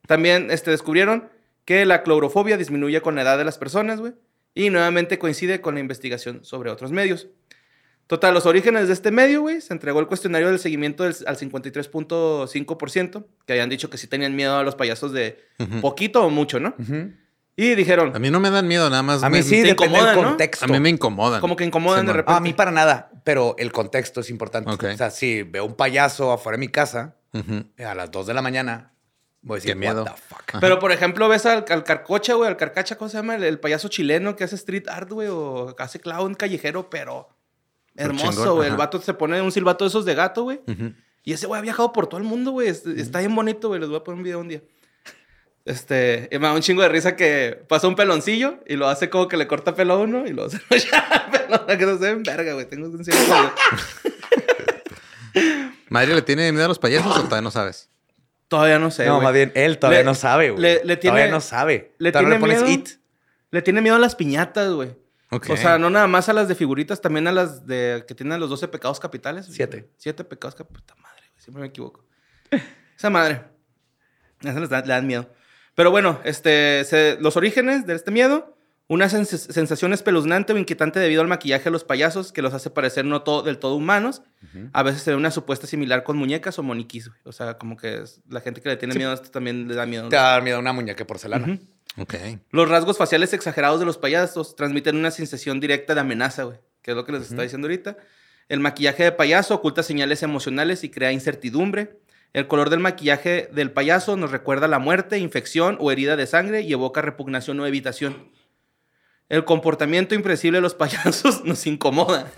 También 0.07 0.51
este, 0.51 0.71
descubrieron 0.71 1.31
que 1.65 1.85
la 1.85 2.03
clorofobia 2.03 2.57
disminuye 2.57 3.01
con 3.01 3.15
la 3.15 3.23
edad 3.23 3.39
de 3.39 3.45
las 3.45 3.59
personas, 3.59 4.01
güey. 4.01 4.15
Y 4.55 4.71
nuevamente 4.71 5.19
coincide 5.19 5.61
con 5.61 5.75
la 5.75 5.81
investigación 5.81 6.45
sobre 6.45 6.71
otros 6.71 6.93
medios. 6.93 7.29
Total, 8.13 8.35
los 8.35 8.45
orígenes 8.45 8.89
de 8.89 8.93
este 8.93 9.11
medio, 9.11 9.41
güey, 9.41 9.63
se 9.63 9.73
entregó 9.73 9.99
el 9.99 10.07
cuestionario 10.07 10.49
del 10.49 10.59
seguimiento 10.59 11.03
del- 11.05 11.17
al 11.27 11.39
53.5%, 11.39 13.25
que 13.47 13.53
habían 13.55 13.69
dicho 13.71 13.89
que 13.91 13.97
sí 13.97 14.07
tenían 14.07 14.37
miedo 14.37 14.57
a 14.57 14.63
los 14.63 14.75
payasos 14.75 15.13
de 15.13 15.39
poquito 15.81 16.23
o 16.25 16.29
mucho, 16.31 16.61
¿no? 16.61 16.75
Y 17.57 17.75
dijeron, 17.75 18.15
A 18.15 18.19
mí 18.19 18.31
no 18.31 18.41
me 18.41 18.51
dan 18.51 18.67
miedo, 18.69 18.89
nada 18.91 19.03
más. 19.03 19.23
A 19.23 19.29
me- 19.31 19.39
mí 19.39 19.43
sí, 19.43 19.63
te 19.63 19.69
depende 19.69 19.85
incomodan, 19.97 20.15
del 20.15 20.23
¿no? 20.25 20.29
contexto. 20.31 20.65
A 20.65 20.69
mí 20.69 20.81
me 20.81 20.89
incomodan. 20.91 21.41
como 21.41 21.57
que 21.57 21.65
incomodan 21.65 22.07
de 22.07 22.13
repente. 22.13 22.37
A 22.37 22.41
mí 22.41 22.53
para 22.55 22.71
nada, 22.71 23.11
pero 23.25 23.55
el 23.59 23.73
contexto 23.73 24.21
es 24.21 24.31
importante. 24.31 24.71
O 24.71 24.97
sea, 24.97 25.11
si 25.11 25.43
veo 25.43 25.65
un 25.65 25.75
payaso 25.75 26.33
afuera 26.33 26.57
de 26.57 26.61
mi 26.61 26.69
casa 26.69 27.17
a 27.79 27.95
las 27.95 28.11
2 28.11 28.27
de 28.27 28.35
la 28.35 28.43
mañana, 28.43 28.93
voy 29.43 29.55
a 29.55 29.57
decir, 29.57 29.73
Qué 29.73 29.79
miedo. 29.79 30.05
what 30.05 30.13
the 30.15 30.21
fuck. 30.29 30.61
Pero, 30.61 30.79
por 30.79 30.93
ejemplo, 30.93 31.29
ves 31.29 31.45
al, 31.47 31.65
al 31.69 31.85
carcocha, 31.85 32.35
güey, 32.35 32.49
al 32.49 32.57
carcacha, 32.57 32.97
¿cómo 32.97 33.09
se 33.09 33.17
llama? 33.17 33.37
El, 33.37 33.45
el 33.45 33.59
payaso 33.61 33.89
chileno 33.89 34.35
que 34.37 34.45
hace 34.45 34.57
street 34.57 34.89
art, 34.89 35.11
güey, 35.11 35.29
o 35.29 35.75
hace 35.79 35.99
clown 36.01 36.35
callejero, 36.35 36.89
Pero 36.91 37.29
hermoso, 37.97 38.55
güey. 38.57 38.69
El 38.71 38.77
vato 38.77 39.01
se 39.01 39.15
pone 39.15 39.41
un 39.41 39.53
silbato 39.53 39.85
de 39.85 39.89
esos 39.89 40.05
de 40.05 40.15
gato, 40.15 40.43
güey. 40.45 40.61
Y 41.25 41.33
ese 41.33 41.47
güey 41.47 41.59
ha 41.59 41.63
viajado 41.63 41.93
por 41.93 42.07
todo 42.09 42.19
el 42.19 42.25
mundo, 42.27 42.51
güey. 42.53 42.69
Es- 42.69 42.85
Está 42.87 43.21
bien 43.21 43.35
bonito, 43.35 43.69
güey. 43.69 43.81
Les 43.81 43.89
voy 43.89 43.99
a 43.99 44.05
poner 44.05 44.19
un 44.19 44.25
video 44.25 44.41
un 44.41 44.49
día. 44.49 44.63
Este, 45.65 46.29
y 46.33 46.39
me 46.41 46.49
da 46.49 46.55
un 46.55 46.61
chingo 46.61 46.83
de 46.83 46.89
risa 46.89 47.15
que 47.15 47.65
pasa 47.69 47.87
un 47.87 47.95
peloncillo 47.95 48.59
y 48.67 48.75
lo 48.75 48.89
hace 48.89 49.09
como 49.09 49.29
que 49.29 49.37
le 49.37 49.47
corta 49.47 49.77
pelo 49.77 49.95
a 49.95 49.99
uno 49.99 50.27
y 50.27 50.33
lo 50.33 50.47
hace 50.47 50.59
pelón, 50.69 51.67
que 51.79 51.87
no 51.87 51.93
se 51.99 52.05
ven 52.15 52.23
verga, 52.25 52.55
güey. 52.55 52.67
Tengo 52.69 52.89
un 52.89 53.01
¿Madre 55.89 56.15
le 56.15 56.23
tiene 56.23 56.51
miedo 56.53 56.65
a 56.65 56.69
los 56.69 56.79
payasos 56.79 57.17
o 57.17 57.23
todavía 57.23 57.43
no 57.43 57.51
sabes? 57.51 57.89
Todavía 58.49 58.79
no 58.79 58.91
sé, 58.91 59.07
no, 59.07 59.21
más 59.21 59.33
bien, 59.33 59.51
él 59.55 59.79
todavía 59.79 60.01
Le- 60.01 60.05
no 60.05 60.15
sabe, 60.15 60.51
güey. 60.51 60.61
le- 60.63 60.85
le 60.85 60.97
tiene- 60.99 61.15
todavía 61.17 61.33
no 61.33 61.41
sabe. 61.41 61.95
le 61.99 62.13
Todavía 62.13 62.31
tiene 62.31 62.35
le 62.35 62.57
pones 62.59 62.69
miedo. 62.69 62.81
it. 62.83 62.89
Le 63.51 63.63
tiene 63.63 63.81
miedo 63.81 63.97
a 63.97 63.99
las 63.99 64.15
piñatas, 64.15 64.71
güey. 64.73 64.95
O 65.55 65.57
sea, 65.57 65.79
no 65.79 65.89
nada 65.91 66.07
más 66.07 66.29
a 66.29 66.33
las 66.33 66.49
de 66.49 66.55
figuritas, 66.55 67.01
también 67.01 67.27
a 67.29 67.33
las 67.33 67.67
de 67.67 68.05
que 68.07 68.15
tienen 68.15 68.39
los 68.41 68.51
12 68.51 68.69
pecados 68.69 69.01
capitales. 69.01 69.47
Siete. 69.51 69.91
Siete 69.97 70.25
pecados 70.25 70.55
capitales. 70.55 70.83
Puta 70.83 70.95
madre, 71.03 71.23
güey. 71.31 71.43
Siempre 71.43 71.61
me 71.63 71.69
equivoco. 71.69 72.05
Esa 72.99 73.11
madre. 73.11 73.43
Esa 74.43 74.61
les 74.61 74.69
da- 74.69 74.81
le 74.83 74.89
dan 74.89 75.07
miedo. 75.07 75.31
Pero 75.75 75.91
bueno, 75.91 76.21
este, 76.25 76.85
se- 76.85 77.17
los 77.21 77.37
orígenes 77.37 77.87
de 77.87 77.95
este 77.95 78.11
miedo, 78.11 78.57
una 78.89 79.07
sens- 79.09 79.51
sensación 79.53 79.95
espeluznante 79.95 80.53
o 80.53 80.59
inquietante 80.59 81.01
debido 81.01 81.23
al 81.23 81.29
maquillaje 81.29 81.65
de 81.65 81.71
los 81.71 81.85
payasos 81.85 82.31
que 82.33 82.43
los 82.43 82.53
hace 82.53 82.69
parecer 82.69 83.07
no 83.07 83.23
todo, 83.23 83.43
del 83.43 83.59
todo 83.59 83.75
humanos. 83.77 84.23
A 84.75 84.83
veces 84.83 85.03
se 85.03 85.13
ve 85.13 85.17
una 85.17 85.31
supuesta 85.31 85.67
similar 85.67 86.03
con 86.03 86.19
muñecas 86.19 86.59
o 86.59 86.63
moniquis, 86.63 87.09
güey. 87.09 87.21
O 87.25 87.33
sea, 87.33 87.57
como 87.57 87.77
que 87.79 88.03
es- 88.03 88.21
la 88.29 88.41
gente 88.43 88.61
que 88.61 88.69
le 88.69 88.77
tiene 88.77 88.95
miedo 88.95 89.11
a 89.13 89.15
esto 89.15 89.31
también 89.31 89.67
le 89.67 89.75
da 89.75 89.87
miedo. 89.87 90.09
Te 90.11 90.17
va 90.17 90.29
a 90.29 90.33
dar 90.33 90.43
miedo 90.43 90.59
una 90.59 90.73
muñeca 90.75 91.07
porcelana. 91.07 91.59
Ok. 91.99 92.15
Los 92.51 92.69
rasgos 92.69 92.99
faciales 92.99 93.33
exagerados 93.33 93.81
de 93.81 93.87
los 93.87 93.99
payasos 93.99 94.57
transmiten 94.57 94.97
una 94.97 95.11
sensación 95.11 95.61
directa 95.61 95.95
de 95.95 96.01
amenaza, 96.01 96.45
güey. 96.45 96.59
Que 96.81 96.93
es 96.93 96.97
lo 96.97 97.05
que 97.05 97.13
les 97.13 97.31
está 97.31 97.43
diciendo 97.43 97.67
ahorita. 97.67 97.97
El 98.49 98.61
maquillaje 98.61 99.05
de 99.05 99.13
payaso 99.13 99.55
oculta 99.55 99.83
señales 99.83 100.23
emocionales 100.23 100.85
y 100.85 100.91
crea 100.91 101.13
incertidumbre. 101.13 102.01
El 102.33 102.49
color 102.49 102.71
del 102.71 102.81
maquillaje 102.81 103.49
del 103.53 103.71
payaso 103.71 104.17
nos 104.17 104.31
recuerda 104.31 104.67
la 104.69 104.79
muerte, 104.79 105.19
infección 105.19 105.77
o 105.81 105.93
herida 105.93 106.17
de 106.17 106.27
sangre 106.27 106.63
y 106.63 106.73
evoca 106.73 107.03
repugnación 107.03 107.61
o 107.61 107.67
evitación. 107.67 108.31
El 109.29 109.45
comportamiento 109.45 110.15
impredecible 110.15 110.59
de 110.59 110.63
los 110.63 110.75
payasos 110.77 111.45
nos 111.45 111.67
incomoda. 111.67 112.31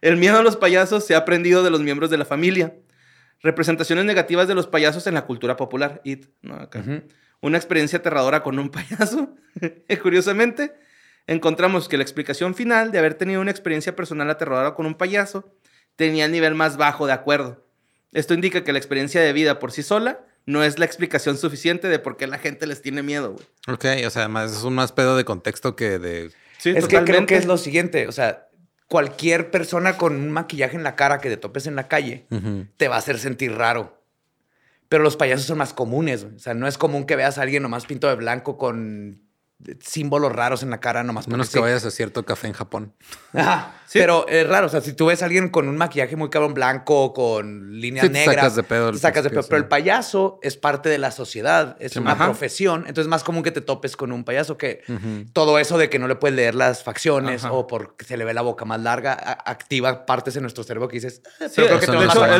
El 0.00 0.16
miedo 0.18 0.38
a 0.38 0.42
los 0.42 0.56
payasos 0.56 1.04
se 1.04 1.14
ha 1.14 1.18
aprendido 1.18 1.62
de 1.62 1.70
los 1.70 1.80
miembros 1.80 2.10
de 2.10 2.18
la 2.18 2.24
familia. 2.24 2.74
Representaciones 3.40 4.04
negativas 4.04 4.48
de 4.48 4.54
los 4.54 4.66
payasos 4.66 5.06
en 5.06 5.14
la 5.14 5.24
cultura 5.24 5.56
popular. 5.56 6.00
It, 6.04 6.26
¿no? 6.42 6.54
Acá. 6.54 6.82
Una 7.40 7.58
experiencia 7.58 7.98
aterradora 7.98 8.42
con 8.42 8.58
un 8.58 8.68
payaso. 8.70 9.36
Curiosamente, 10.02 10.74
encontramos 11.26 11.88
que 11.88 11.96
la 11.96 12.02
explicación 12.02 12.54
final 12.54 12.92
de 12.92 12.98
haber 12.98 13.14
tenido 13.14 13.40
una 13.40 13.50
experiencia 13.50 13.94
personal 13.94 14.30
aterradora 14.30 14.74
con 14.74 14.86
un 14.86 14.94
payaso 14.94 15.52
tenía 15.96 16.24
el 16.26 16.32
nivel 16.32 16.54
más 16.54 16.76
bajo 16.76 17.06
de 17.06 17.12
acuerdo. 17.12 17.64
Esto 18.12 18.34
indica 18.34 18.64
que 18.64 18.72
la 18.72 18.78
experiencia 18.78 19.20
de 19.20 19.32
vida 19.32 19.58
por 19.58 19.72
sí 19.72 19.82
sola 19.82 20.20
no 20.46 20.64
es 20.64 20.78
la 20.78 20.86
explicación 20.86 21.36
suficiente 21.36 21.88
de 21.88 21.98
por 21.98 22.16
qué 22.16 22.26
la 22.26 22.38
gente 22.38 22.66
les 22.66 22.80
tiene 22.80 23.02
miedo, 23.02 23.32
güey. 23.32 23.46
Ok, 23.68 24.06
o 24.06 24.10
sea, 24.10 24.28
más, 24.28 24.50
es 24.52 24.62
un 24.62 24.74
más 24.74 24.92
pedo 24.92 25.16
de 25.16 25.26
contexto 25.26 25.76
que 25.76 25.98
de... 25.98 26.30
Sí, 26.56 26.70
es 26.74 26.88
que 26.88 27.04
creo 27.04 27.26
que 27.26 27.36
es 27.36 27.44
lo 27.44 27.58
siguiente. 27.58 28.08
O 28.08 28.12
sea, 28.12 28.48
cualquier 28.88 29.50
persona 29.50 29.96
con 29.98 30.16
un 30.16 30.30
maquillaje 30.30 30.76
en 30.76 30.82
la 30.82 30.96
cara 30.96 31.18
que 31.18 31.28
te 31.28 31.36
topes 31.36 31.66
en 31.66 31.76
la 31.76 31.86
calle 31.86 32.26
te 32.78 32.88
va 32.88 32.96
a 32.96 32.98
hacer 32.98 33.18
sentir 33.18 33.52
raro. 33.52 33.97
Pero 34.88 35.02
los 35.02 35.16
payasos 35.16 35.46
son 35.46 35.58
más 35.58 35.74
comunes. 35.74 36.24
O 36.24 36.38
sea, 36.38 36.54
no 36.54 36.66
es 36.66 36.78
común 36.78 37.04
que 37.04 37.16
veas 37.16 37.38
a 37.38 37.42
alguien 37.42 37.62
nomás 37.62 37.86
pinto 37.86 38.08
de 38.08 38.14
blanco 38.14 38.56
con 38.56 39.27
símbolos 39.80 40.32
raros 40.32 40.62
en 40.62 40.70
la 40.70 40.78
cara 40.80 41.02
nomás. 41.02 41.26
Menos 41.28 41.48
que 41.48 41.54
sí. 41.54 41.58
vayas 41.58 41.84
a 41.84 41.90
cierto 41.90 42.24
café 42.24 42.46
en 42.46 42.52
Japón. 42.52 42.94
Ajá. 43.32 43.74
Sí. 43.88 43.98
Pero 43.98 44.28
es 44.28 44.46
raro. 44.46 44.66
O 44.66 44.68
sea, 44.68 44.80
si 44.82 44.92
tú 44.92 45.06
ves 45.06 45.22
a 45.22 45.24
alguien 45.24 45.48
con 45.48 45.66
un 45.66 45.76
maquillaje 45.76 46.14
muy 46.14 46.28
cabrón 46.30 46.52
blanco, 46.54 47.12
con 47.14 47.80
líneas 47.80 48.06
Sí, 48.06 48.12
te 48.12 48.18
negras, 48.18 48.36
sacas 48.36 48.56
de 48.56 48.62
pedo 48.62 48.92
te 48.92 48.98
sacas 48.98 49.24
de 49.24 49.30
principio, 49.30 49.40
pedo. 49.42 49.48
Pero 49.48 49.62
el 49.62 49.68
payaso 49.68 50.38
es 50.42 50.56
parte 50.56 50.88
de 50.90 50.98
la 50.98 51.10
sociedad, 51.10 51.76
es 51.80 51.92
Sí, 51.92 51.98
una 51.98 52.12
ajá. 52.12 52.26
profesión. 52.26 52.80
Entonces 52.82 53.06
es 53.06 53.08
más 53.08 53.24
común 53.24 53.42
que 53.42 53.50
te 53.50 53.60
topes 53.62 53.96
con 53.96 54.12
un 54.12 54.24
payaso 54.24 54.56
que 54.58 54.82
todo 55.32 55.58
eso 55.58 55.78
de 55.78 55.88
que 55.90 55.98
no 55.98 56.06
le 56.06 56.16
puedes 56.16 56.36
leer 56.36 56.54
las 56.54 56.82
facciones 56.84 57.44
Ajá. 57.44 57.52
o 57.54 57.66
porque 57.66 58.04
se 58.04 58.16
le 58.16 58.24
ve 58.24 58.34
la 58.34 58.42
boca 58.42 58.64
más 58.64 58.80
larga, 58.80 59.14
activa 59.44 60.06
partes 60.06 60.36
en 60.36 60.42
nuestro 60.42 60.64
cerebro 60.64 60.86
que 60.88 60.96
dices, 60.96 61.22
"Eh, 61.40 61.48
Sí, 61.48 61.52
pero 61.56 61.66
creo 61.68 61.80
que 61.80 61.86
tenemos 61.86 62.14
no 62.14 62.20
más 62.20 62.30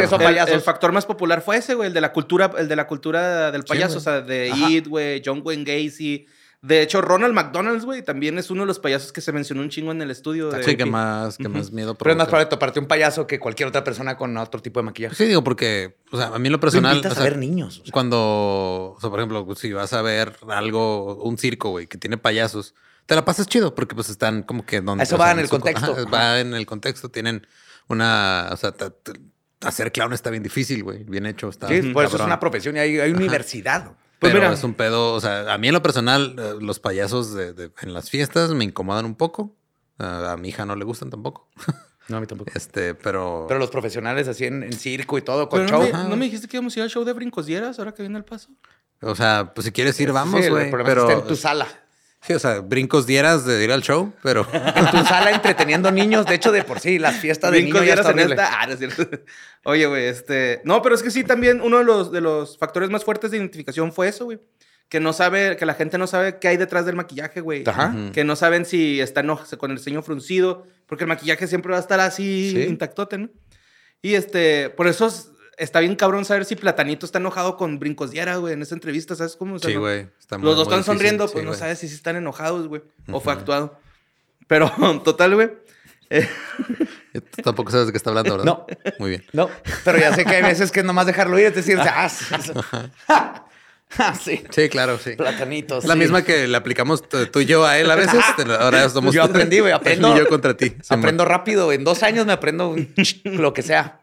el, 0.49 0.49
el- 0.55 0.61
factor 0.61 0.93
más 0.93 1.07
popular 1.07 1.41
fue 1.43 1.57
ese, 1.57 1.75
güey, 1.75 1.89
el 1.89 1.95
de 1.95 2.01
la 2.01 2.13
cultura, 2.13 2.53
el 2.59 2.69
de 2.69 2.77
la 2.77 2.87
cultura 2.87 3.51
del 3.51 3.65
payaso, 3.65 3.99
o 3.99 4.01
sea, 4.01 4.21
de. 4.21 4.49
It, 4.69 4.87
güey, 4.87 5.23
John 5.25 5.41
Wayne 5.45 5.65
Gacy. 5.65 6.27
De 6.61 6.83
hecho, 6.83 7.01
Ronald 7.01 7.35
McDonald's, 7.35 7.85
güey, 7.85 8.03
también 8.03 8.37
es 8.37 8.51
uno 8.51 8.63
de 8.63 8.67
los 8.67 8.81
payasos 8.81 9.13
que 9.13 9.21
se 9.21 9.31
mencionó 9.31 9.63
un 9.63 9.69
chingo 9.69 9.93
en 9.93 10.03
el 10.03 10.11
estudio. 10.11 10.51
De 10.51 10.65
Sí, 10.65 10.77
que 10.77 10.87
más, 10.87 11.37
que 11.37 11.49
más 11.49 11.71
miedo 11.71 11.95
Pero 11.95 12.11
es 12.11 12.17
más 12.17 12.27
probable 12.27 12.51
toparte 12.51 12.81
un 12.81 12.87
payaso 12.87 13.29
que 13.29 13.39
cualquier 13.39 13.69
otra 13.69 13.85
persona 13.85 14.17
con 14.17 14.37
otro 14.37 14.61
tipo 14.61 14.81
de 14.81 14.87
maquillaje. 14.87 15.15
Sí, 15.15 15.27
digo, 15.27 15.45
porque, 15.45 15.99
o 16.11 16.17
sea, 16.17 16.29
a 16.29 16.39
mí 16.41 16.49
lo 16.49 16.59
personal. 16.59 16.99
o 16.99 17.01
sea, 17.01 17.13
a 17.13 17.25
ver 17.25 17.39
niños. 17.39 17.79
o 17.79 17.85
sea. 17.85 17.93
Cuando, 17.93 18.95
o 18.97 18.99
sea, 19.01 19.09
por 19.09 19.21
ejemplo, 19.21 19.47
si 19.55 19.73
vas 19.73 19.93
a 19.93 20.03
ver 20.03 20.35
algo, 20.49 21.23
un 21.23 21.39
circo, 21.39 21.71
güey, 21.71 21.87
que 21.87 21.97
tiene 21.97 22.19
payasos, 22.19 22.75
te 23.07 23.15
la 23.15 23.25
pasas 23.25 23.47
chido 23.47 23.75
porque 23.77 23.95
pues 23.95 24.11
están 24.11 24.43
como 24.43 24.67
que 24.67 24.81
donde... 24.81 25.05
Eso 25.05 25.17
va 25.17 25.27
sea, 25.27 25.35
en 25.35 25.39
el 25.39 25.49
contexto. 25.49 25.93
ajá, 25.93 26.05
va 26.11 26.41
en 26.41 26.55
el 26.55 26.67
contexto. 26.67 27.09
Tienen 27.09 27.47
una, 27.87 28.49
o 28.51 28.57
sea, 28.57 28.75
hacer 29.61 29.93
clown 29.93 30.13
está 30.13 30.31
bien 30.31 30.43
difícil, 30.43 30.83
güey. 30.83 31.05
Bien 31.05 31.25
hecho. 31.25 31.49
Está 31.49 31.69
Sí, 31.69 31.83
por 31.93 32.05
eso 32.05 32.17
es 32.17 32.23
una 32.23 32.41
profesión 32.41 32.77
y 32.77 32.81
hay, 32.81 32.99
hay 32.99 33.13
universidad. 33.13 33.93
Pues 34.19 34.33
Pero 34.33 34.43
mira. 34.43 34.53
es 34.55 34.65
un 34.65 34.75
pedo, 34.75 35.15
o 35.15 35.21
sea, 35.21 35.53
a 35.53 35.59
mí 35.59 35.69
en 35.69 35.75
lo 35.75 35.83
personal, 35.83 36.35
eh, 36.39 36.55
los 36.61 36.81
payasos 36.81 37.35
de, 37.35 37.53
de- 37.53 37.71
en 37.83 37.95
las 37.95 38.11
fiestas 38.11 38.51
me 38.51 38.65
incomodan 38.65 39.05
un 39.05 39.15
poco. 39.15 39.55
A 39.99 40.37
mi 40.39 40.49
hija 40.51 40.65
no 40.65 40.77
le 40.77 40.85
gustan 40.85 41.11
tampoco. 41.11 41.49
No, 42.09 42.17
a 42.17 42.21
mí 42.21 42.27
tampoco. 42.27 42.51
Este, 42.55 42.95
pero. 42.95 43.45
Pero 43.49 43.61
los 43.61 43.69
profesionales 43.69 44.27
así 44.29 44.47
en, 44.47 44.63
en 44.63 44.73
circo 44.73 45.19
y 45.19 45.21
todo, 45.21 45.51
con 45.51 45.67
Pero 45.67 45.69
show. 45.83 45.93
no, 45.93 46.05
me, 46.05 46.09
¿no 46.09 46.17
me 46.17 46.25
dijiste 46.25 46.49
que 46.49 46.57
íbamos 46.57 46.75
a 46.75 46.79
ir 46.79 46.85
al 46.85 46.89
show 46.89 47.05
de 47.05 47.13
Brincos 47.13 47.45
Dieras 47.45 47.79
ahora 47.79 47.93
que 47.93 48.03
viene 48.03 48.17
el 48.17 48.25
paso? 48.25 48.49
O 49.03 49.15
sea, 49.15 49.53
pues 49.55 49.67
si 49.67 49.73
quieres 49.73 50.01
ir, 50.01 50.09
Sí, 50.09 50.13
vamos, 50.15 50.49
güey. 50.49 50.65
es 50.69 50.75
que 50.75 50.83
pero. 50.85 51.03
está 51.07 51.21
en 51.21 51.27
tu 51.29 51.37
sala. 51.37 51.67
Sí, 52.21 52.33
o 52.35 52.39
sea, 52.39 52.61
brincos 52.61 53.07
dieras 53.07 53.45
de 53.47 53.63
ir 53.63 53.71
al 53.71 53.83
show, 53.83 54.13
pero. 54.23 54.47
En 54.53 54.91
tu 54.91 55.05
sala 55.05 55.31
entreteniendo 55.31 55.91
niños. 55.91 56.27
De 56.27 56.35
hecho, 56.35 56.51
de 56.53 56.65
por 56.65 56.81
sí, 56.81 56.99
las 56.99 57.17
fiestas 57.17 57.53
de 57.53 57.59
Brincos 57.61 57.83
niños 57.83 57.97
ya 57.97 58.03
Dieras 58.03 58.11
está 58.11 58.23
en 58.23 58.31
esta. 58.31 58.61
Ah, 58.61 58.67
no 58.67 58.73
es 58.73 58.79
cierto. 58.79 59.09
Oye, 59.65 59.87
güey, 59.87 60.07
este. 60.07 60.61
No, 60.65 60.83
pero 60.83 60.95
es 60.95 61.03
que 61.03 61.11
sí, 61.11 61.23
también 61.25 61.61
uno 61.61 61.79
de 61.79 61.85
los, 61.85 62.11
de 62.11 62.21
los 62.21 62.59
factores 62.59 62.91
más 62.91 63.05
fuertes 63.05 63.31
de 63.31 63.37
identificación 63.37 63.93
fue 63.93 64.09
eso, 64.09 64.25
güey. 64.25 64.41
Que 64.89 65.01
no 65.01 65.13
sabe, 65.13 65.57
que 65.57 65.67
la 65.67 65.75
gente 65.75 65.99
no 65.99 66.07
sabe 66.07 66.39
qué 66.41 66.49
hay 66.49 66.57
detrás 66.57 66.87
del 66.87 66.97
maquillaje, 66.97 67.41
güey. 67.41 67.63
Ajá. 67.67 67.95
Que 68.13 68.25
no 68.25 68.37
saben 68.37 68.65
si 68.65 69.01
está 69.01 69.21
eno- 69.21 69.41
con 69.59 69.71
el 69.71 69.79
ceño 69.79 70.03
fruncido, 70.03 70.67
porque 70.87 71.05
el 71.05 71.09
maquillaje 71.09 71.47
siempre 71.47 71.73
va 71.73 71.77
a 71.77 71.81
estar 71.83 72.01
así 72.01 72.53
Sí. 72.55 72.63
intactote, 72.63 73.19
¿no? 73.19 73.29
Y 74.01 74.15
este, 74.15 74.71
por 74.71 74.89
eso 74.89 75.07
es- 75.09 75.31
está 75.59 75.81
bien 75.81 75.97
cabrón 75.97 76.25
saber 76.25 76.45
si 76.45 76.57
Platanito 76.57 77.05
está 77.07 77.19
enojado 77.19 77.57
con 77.57 77.79
Brincos 77.79 78.11
Diera, 78.11 78.37
güey, 78.37 78.55
en 78.55 78.63
esta 78.63 78.75
entrevista, 78.75 79.15
¿sabes 79.15 79.37
cómo? 79.37 79.57
O 79.57 79.59
sea, 79.59 79.69
Sí, 79.69 79.75
no- 79.75 79.81
güey. 79.81 80.05
muy- 80.05 80.43
Los 80.43 80.57
dos 80.57 80.63
están 80.63 80.79
difícil. 80.79 80.85
sonriendo, 80.85 81.27
Sí, 81.29 81.33
pues 81.35 81.45
no 81.45 81.51
güey. 81.51 81.61
sabes 81.61 81.79
si 81.79 81.89
sí 81.89 81.95
están 81.95 82.17
enojados, 82.17 82.69
güey, 82.69 82.83
o 83.13 83.21
fue 83.21 83.33
actuado. 83.33 83.79
Pero, 84.47 84.71
total, 85.05 85.35
güey. 85.35 85.51
eh, 86.11 86.27
Tú 87.13 87.43
Tampoco 87.43 87.71
sabes 87.71 87.87
de 87.87 87.93
qué 87.93 87.99
está 87.99 88.11
hablando, 88.11 88.31
¿verdad? 88.39 88.45
No. 88.45 88.67
Muy 88.99 89.11
bien. 89.11 89.25
No, 89.33 89.51
pero 89.85 89.99
ya 89.99 90.15
sé 90.15 90.25
que 90.25 90.37
hay 90.37 90.43
veces 90.43 90.71
que 90.71 90.83
nomás 90.83 91.07
dejarlo 91.07 91.39
ir, 91.39 91.47
es 91.47 91.55
decir, 91.57 91.77
sea, 91.83 92.05
ah, 92.05 92.09
sí, 92.09 92.25
sí. 92.43 92.53
Ah, 93.97 94.15
sí, 94.15 94.45
Sí, 94.51 94.69
claro, 94.69 94.99
sí. 94.99 95.13
platanitos. 95.17 95.87
La 95.87 95.95
sí. 95.95 96.01
misma 96.01 96.23
que 96.23 96.47
le 96.47 96.55
aplicamos 96.59 97.03
tú 97.09 97.41
y 97.41 97.47
yo 97.47 97.65
a 97.65 97.79
él 97.79 97.91
a 97.91 97.95
veces. 97.95 98.21
Ahora 98.61 98.87
somos 98.91 99.15
Yo 99.15 99.23
aprendí, 99.23 99.61
güey, 99.61 99.73
aprendo. 99.73 100.15
y 100.15 100.19
yo 100.19 100.29
contra 100.29 100.55
ti. 100.55 100.77
Aprendo 100.91 101.25
rápido, 101.25 101.73
en 101.73 101.85
dos 101.85 102.03
años 102.03 102.27
me 102.27 102.35
aprendo 102.35 102.77
lo 103.25 103.53
que 103.55 103.63
sea. 103.63 104.01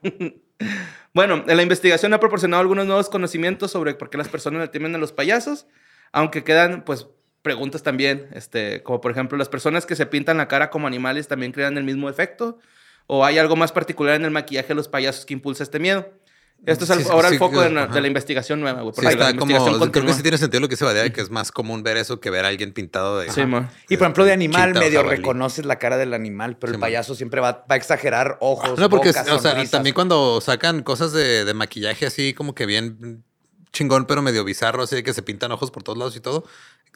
Bueno, 1.14 1.43
en 1.47 1.58
la 1.58 1.64
investigación 1.64 2.14
ha 2.14 2.20
proporcionado 2.20 2.62
algunos 2.62 2.86
nuevos 2.86 3.10
conocimientos 3.10 3.72
sobre 3.72 3.93
por 3.93 4.10
qué 4.10 4.18
las 4.18 4.28
personas 4.28 4.62
le 4.62 4.68
temen 4.68 4.93
a 4.95 4.97
los 4.97 5.14
payasos, 5.14 5.66
aunque 6.12 6.43
quedan, 6.43 6.84
pues, 6.84 7.08
preguntas 7.41 7.84
también, 7.84 8.28
este, 8.34 8.84
como 8.84 9.01
por 9.01 9.12
ejemplo, 9.12 9.38
las 9.38 9.49
personas 9.49 9.86
que 9.86 9.95
se 9.95 10.06
pintan 10.08 10.38
la 10.38 10.47
cara 10.47 10.70
como 10.70 10.88
animales 10.88 11.28
también 11.28 11.51
crean 11.51 11.78
el 11.78 11.84
mismo 11.84 12.10
efecto, 12.10 12.58
o 13.08 13.24
hay 13.24 13.38
algo 13.38 13.56
más 13.56 13.72
particular 13.72 14.16
en 14.16 14.26
el 14.26 14.32
maquillaje 14.32 14.70
de 14.70 14.76
los 14.76 14.88
payasos 14.88 15.26
que 15.26 15.34
impulsa 15.34 15.64
este 15.64 15.80
miedo. 15.80 16.12
Esto 16.66 16.84
es 16.86 16.89
Sí, 17.03 17.08
ahora 17.12 17.28
sí, 17.30 17.36
el 17.36 17.39
foco 17.39 17.62
de 17.62 17.70
la, 17.70 17.86
de 17.88 18.01
la 18.01 18.08
investigación 18.08 18.60
nueva, 18.60 18.82
güey. 18.82 18.93
Sí, 18.95 19.01
porque 19.01 19.16
la 19.18 19.30
está 19.30 19.38
como. 19.39 19.91
Creo 19.91 20.06
que 20.06 20.14
sí 20.14 20.22
tiene 20.24 20.38
sentido 20.38 20.62
lo 20.62 20.68
que 20.70 20.76
se 20.76 20.84
va 20.84 20.93
de 20.93 21.14
que 21.14 21.22
es 21.22 21.30
más 21.30 21.51
común 21.51 21.84
ver 21.84 21.97
eso 21.97 22.20
que 22.20 22.32
ver 22.32 22.43
a 22.43 22.47
alguien 22.47 22.74
pintado 22.74 23.20
de. 23.20 23.30
Sí, 23.32 23.45
mo. 23.45 23.70
Y 23.88 23.97
por 23.97 24.06
ejemplo, 24.06 24.26
de 24.26 24.34
animal 24.34 24.70
Chita 24.70 24.80
o 24.80 24.84
medio 24.84 24.99
jabalí. 25.01 25.18
reconoces 25.18 25.66
la 25.66 25.78
cara 25.78 25.97
del 25.97 26.14
animal, 26.16 26.58
pero 26.58 26.72
Sí, 26.72 26.76
el 26.76 26.80
man. 26.80 26.88
payaso 26.88 27.14
siempre 27.14 27.39
va, 27.39 27.51
va 27.51 27.66
a 27.70 27.76
exagerar 27.76 28.38
ojos, 28.41 28.80
No, 28.80 28.89
porque, 28.89 29.10
bocas, 29.10 29.30
o 29.30 29.39
sea, 29.39 29.64
también 29.70 29.93
cuando 29.93 30.41
sacan 30.41 30.82
cosas 30.82 31.12
de, 31.14 31.45
de 31.45 31.53
maquillaje 31.53 32.08
así 32.08 32.34
como 32.34 32.56
que 32.56 32.66
bien 32.66 33.24
chingón, 33.72 34.06
pero 34.06 34.22
medio 34.24 34.43
bizarro, 34.43 34.84
así 34.84 34.95
de 34.95 35.03
que 35.03 35.14
se 35.14 35.22
pintan 35.22 35.51
ojos 35.51 35.70
por 35.70 35.84
todos 35.84 35.97
lados 35.99 36.16
y 36.16 36.20
todo, 36.22 36.45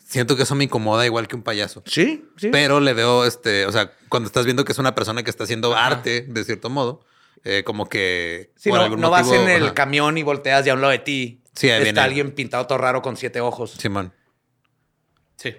siento 0.04 0.36
que 0.36 0.44
eso 0.44 0.56
me 0.56 0.64
incomoda 0.64 1.06
igual 1.06 1.28
que 1.28 1.36
un 1.36 1.44
payaso. 1.44 1.84
Sí, 1.86 2.26
sí. 2.38 2.50
Pero 2.52 2.80
le 2.80 2.94
veo, 2.94 3.26
este, 3.26 3.66
o 3.68 3.72
sea, 3.72 3.92
cuando 4.08 4.28
estás 4.28 4.46
viendo 4.46 4.64
que 4.66 4.72
es 4.72 4.78
una 4.80 4.96
persona 4.96 5.22
que 5.22 5.30
está 5.30 5.44
haciendo 5.44 5.76
arte, 5.76 6.26
de 6.28 6.44
cierto 6.46 6.70
modo, 6.70 7.02
eh, 7.44 7.64
como 7.64 7.88
que 7.88 8.52
Sí, 8.56 8.70
por 8.70 8.80
no, 8.80 8.84
algún 8.86 9.02
no 9.02 9.10
vas 9.10 9.32
en 9.32 9.50
el 9.50 9.64
ajá. 9.66 9.74
camión 9.74 10.18
y 10.18 10.24
volteas 10.24 10.66
y 10.66 10.70
a 10.70 10.74
un 10.74 10.82
lado 10.82 10.92
de 10.92 11.00
ti. 11.00 11.42
Sí, 11.56 11.68
ahí 11.70 11.74
está 11.78 11.84
viene. 11.84 12.00
alguien 12.02 12.32
pintado 12.32 12.66
todo 12.68 12.78
raro 12.78 13.02
con 13.02 13.18
siete 13.18 13.42
ojos. 13.42 13.72
Simón, 13.72 14.14
Sí. 15.36 15.56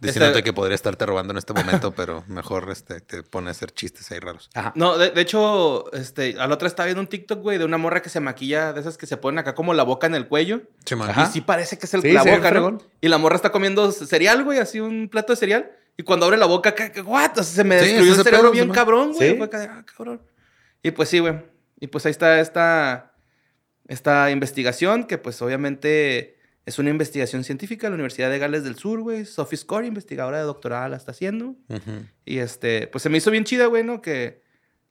diciéndote 0.00 0.38
Este- 0.38 0.42
que 0.44 0.52
podría 0.52 0.74
estarte 0.74 1.06
robando 1.06 1.32
en 1.32 1.38
este 1.38 1.52
momento, 1.52 1.92
pero 1.96 2.24
mejor 2.28 2.68
este, 2.70 3.00
te 3.00 3.22
pone 3.22 3.48
a 3.48 3.50
hacer 3.52 3.70
chistes 3.72 4.10
ahí 4.12 4.18
raros. 4.18 4.50
Ajá. 4.54 4.72
No, 4.76 4.98
de, 4.98 5.10
de 5.10 5.20
hecho, 5.20 5.90
este, 5.92 6.36
a 6.38 6.46
la 6.46 6.54
otra 6.54 6.68
estaba 6.68 6.86
viendo 6.86 7.00
un 7.00 7.06
TikTok, 7.06 7.40
güey, 7.40 7.58
de 7.58 7.64
una 7.64 7.78
morra 7.78 8.02
que 8.02 8.10
se 8.10 8.20
maquilla, 8.20 8.72
de 8.72 8.80
esas 8.80 8.98
que 8.98 9.06
se 9.06 9.16
ponen 9.16 9.38
acá 9.38 9.54
como 9.54 9.72
la 9.74 9.82
boca 9.82 10.06
en 10.06 10.14
el 10.14 10.28
cuello. 10.28 10.62
Simón. 10.84 11.10
Ajá. 11.10 11.24
Y 11.28 11.32
sí 11.32 11.40
parece 11.40 11.78
que 11.78 11.86
es 11.86 11.94
el, 11.94 12.02
Sí, 12.02 12.12
la 12.12 12.22
ve 12.22 12.36
boca, 12.36 12.50
¿no? 12.50 12.78
Y 13.00 13.08
la 13.08 13.18
morra 13.18 13.36
está 13.36 13.50
comiendo 13.50 13.90
cereal, 13.92 14.44
güey, 14.44 14.58
así 14.58 14.80
un 14.80 15.08
plato 15.08 15.32
de 15.32 15.36
cereal. 15.36 15.72
Y 15.96 16.02
cuando 16.02 16.26
abre 16.26 16.36
la 16.38 16.46
boca, 16.46 16.74
what? 17.04 17.30
O 17.38 17.42
sea, 17.42 17.44
se 17.44 17.64
me 17.64 17.78
Sí, 17.78 17.86
destruyó 17.86 18.12
el 18.14 18.18
cerebro 18.24 18.40
pedo, 18.42 18.50
bien 18.52 18.64
Simón. 18.64 18.74
cabrón, 18.74 19.12
güey. 19.12 19.30
Sí. 19.36 19.38
Ah, 19.70 19.84
cabrón. 19.96 20.20
Y 20.84 20.92
pues 20.92 21.08
sí, 21.08 21.18
güey. 21.18 21.34
Y 21.80 21.88
pues 21.88 22.06
ahí 22.06 22.10
está 22.10 22.38
esta, 22.38 23.16
esta 23.88 24.30
investigación 24.30 25.04
que 25.04 25.18
pues 25.18 25.42
obviamente 25.42 26.36
es 26.66 26.78
una 26.78 26.90
investigación 26.90 27.42
científica 27.42 27.86
de 27.86 27.90
la 27.90 27.94
Universidad 27.94 28.30
de 28.30 28.38
Gales 28.38 28.64
del 28.64 28.76
Sur, 28.76 29.00
güey. 29.00 29.24
Sophie 29.24 29.58
Score, 29.58 29.86
investigadora 29.86 30.38
de 30.38 30.44
doctorado, 30.44 30.90
la 30.90 30.96
está 30.96 31.10
haciendo. 31.10 31.56
Y 32.24 32.38
este, 32.38 32.86
pues 32.86 33.02
se 33.02 33.08
me 33.08 33.18
hizo 33.18 33.30
bien 33.30 33.44
chida, 33.44 33.66
güey, 33.66 33.82
¿no? 33.82 34.00
Que, 34.02 34.42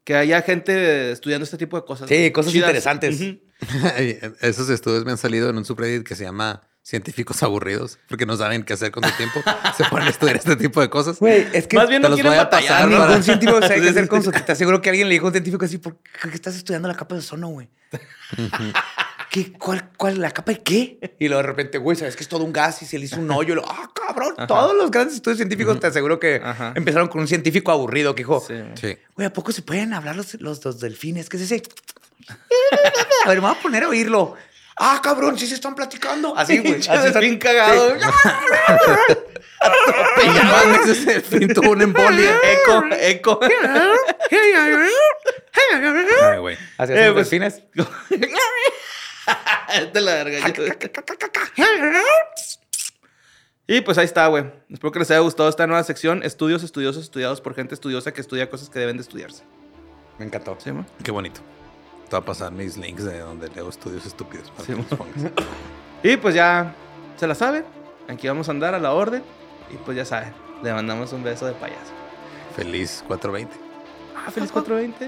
que 0.04 0.16
haya 0.16 0.42
gente 0.42 1.12
estudiando 1.12 1.44
este 1.46 1.58
tipo 1.58 1.80
de 1.80 1.86
cosas. 1.86 2.10
Sí, 2.10 2.32
cosas 2.32 2.52
Chidas. 2.52 2.70
interesantes. 2.70 3.20
Esos 4.42 4.70
estudios 4.70 5.06
me 5.06 5.12
han 5.12 5.18
salido 5.18 5.50
en 5.50 5.58
un 5.58 5.66
subreddit 5.66 6.06
que 6.06 6.16
se 6.16 6.24
llama 6.24 6.68
Científicos 6.84 7.42
aburridos, 7.44 7.98
porque 8.08 8.26
no 8.26 8.36
saben 8.38 8.64
qué 8.64 8.74
hacer 8.74 8.92
con 8.92 9.04
su 9.04 9.12
tiempo. 9.16 9.42
Se 9.76 9.86
ponen 9.86 10.08
a 10.08 10.12
estudiar 10.12 10.36
este 10.36 10.56
tipo 10.58 10.82
de 10.82 10.90
cosas. 10.90 11.18
Güey, 11.20 11.48
es 11.54 11.66
que 11.66 11.78
Más 11.78 11.88
bien 11.90 12.02
te 12.02 12.10
no 12.10 12.10
los 12.10 12.18
quieren 12.18 12.32
voy 12.34 12.40
a 12.40 12.44
batallar, 12.44 12.90
pasar 12.90 13.08
ningún 13.08 13.24
científico 13.24 13.62
sabe 13.62 13.82
qué 13.82 13.90
hacer 13.90 14.08
con 14.08 14.22
su... 14.22 14.32
Te 14.32 14.52
aseguro 14.52 14.82
que 14.82 14.90
alguien 14.90 15.08
le 15.08 15.14
dijo 15.16 15.26
a 15.26 15.30
un 15.30 15.34
científico 15.34 15.64
así, 15.66 15.78
¿por 15.78 15.98
qué 15.98 16.30
estás 16.34 16.56
estudiando 16.56 16.88
la 16.88 16.96
capa 16.96 17.16
de 17.16 17.20
ozono, 17.20 17.48
güey? 17.48 17.70
¿Qué? 19.32 19.52
¿Cuál, 19.54 19.90
¿Cuál? 19.98 20.20
¿La 20.22 20.30
capa 20.32 20.52
de 20.52 20.62
qué? 20.62 21.16
Y 21.20 21.28
luego 21.28 21.42
de 21.42 21.48
repente, 21.48 21.78
güey, 21.80 21.98
¿sabes 21.98 22.16
que 22.16 22.22
es 22.24 22.30
todo 22.30 22.44
un 22.44 22.54
gas? 22.54 22.82
Y 22.84 22.86
se 22.86 23.00
le 23.00 23.06
hizo 23.06 23.20
un 23.20 23.32
hoyo. 23.32 23.54
Y 23.54 23.56
lo, 23.56 23.64
ah, 23.68 23.90
cabrón. 23.96 24.36
Todos 24.48 24.76
los 24.76 24.92
grandes 24.92 25.16
estudios 25.16 25.38
científicos 25.38 25.80
te 25.80 25.88
aseguro 25.88 26.20
que 26.20 26.40
Ajá. 26.44 26.74
empezaron 26.76 27.08
con 27.08 27.22
un 27.22 27.28
científico 27.28 27.72
aburrido 27.72 28.14
que 28.14 28.24
dijo, 28.24 28.44
Sí. 28.48 28.54
Sí. 28.80 28.98
güey, 29.16 29.26
¿a 29.28 29.34
poco 29.34 29.52
se 29.52 29.64
pueden 29.64 29.94
hablar 29.94 30.16
los, 30.16 30.36
los, 30.42 30.64
los 30.64 30.80
delfines? 30.80 31.30
¿Qué 31.30 31.38
es 31.38 31.44
ese? 31.44 31.64
A 33.26 33.30
ver, 33.30 33.38
me 33.42 33.48
voy 33.48 33.56
a 33.58 33.62
poner 33.62 33.84
a 33.84 33.90
oírlo. 33.90 34.36
Ah, 34.78 35.02
cabrón, 35.04 35.38
sí 35.38 35.46
se 35.48 35.56
están 35.56 35.76
platicando. 35.76 36.34
Así, 36.38 36.60
güey. 36.60 36.76
Así 36.76 36.82
están- 36.90 37.04
delfín 37.14 37.38
cagado. 37.40 37.96
Sí. 37.96 38.00
Ese 40.92 41.06
delfín 41.14 41.54
tuvo 41.54 41.72
una 41.72 41.84
embolia. 41.86 42.38
Eco, 42.44 42.84
eco. 43.00 43.40
Ay, 46.22 46.40
güey. 46.40 46.58
Así 46.78 46.94
Eh, 46.94 47.12
pues- 47.14 47.30
delfines. 47.30 47.62
de 49.94 50.02
la 50.02 50.14
verga. 50.24 50.40
Y 53.68 53.82
pues 53.82 53.98
ahí 53.98 54.06
está, 54.06 54.28
güey. 54.28 54.46
Espero 54.70 54.92
que 54.92 55.00
les 55.00 55.10
haya 55.12 55.22
gustado 55.22 55.50
esta 55.50 55.66
nueva 55.68 55.84
sección. 55.84 56.22
Estudios 56.24 56.64
estudiosos 56.64 57.04
estudiados 57.04 57.40
por 57.40 57.56
gente 57.56 57.74
estudiosa 57.74 58.12
que 58.12 58.22
estudia 58.22 58.50
cosas 58.50 58.70
que 58.70 58.80
deben 58.80 58.98
de 58.98 59.04
estudiarse. 59.04 59.44
Me 60.20 60.26
encantó. 60.26 60.58
¿Sí? 60.60 60.72
Qué 61.04 61.12
bonito. 61.12 61.40
Te 62.10 62.16
voy 62.16 62.22
a 62.22 62.26
pasar 62.26 62.52
mis 62.52 62.78
links 62.78 63.04
de 63.04 63.20
donde 63.20 63.50
leo 63.50 63.70
estudios 63.70 64.06
estúpidos 64.06 64.50
para 64.52 64.66
Sí, 64.66 64.74
que 64.74 64.78
los 64.78 64.86
pongas. 64.88 65.32
Y 66.04 66.18
pues 66.18 66.36
ya 66.36 66.76
se 67.16 67.26
la 67.28 67.36
saben. 67.36 67.64
Aquí 68.10 68.28
vamos 68.28 68.50
a 68.50 68.52
andar 68.52 68.76
a 68.76 68.80
la 68.80 68.92
orden. 68.94 69.24
Y 69.74 69.78
pues 69.78 69.96
ya 69.96 70.04
saben. 70.06 70.34
Le 70.62 70.74
mandamos 70.74 71.14
un 71.14 71.24
beso 71.24 71.46
de 71.46 71.54
payaso. 71.54 71.92
Feliz 72.56 73.04
420. 73.08 73.56
Ah, 74.16 74.30
feliz 74.32 74.52
420. 74.52 75.08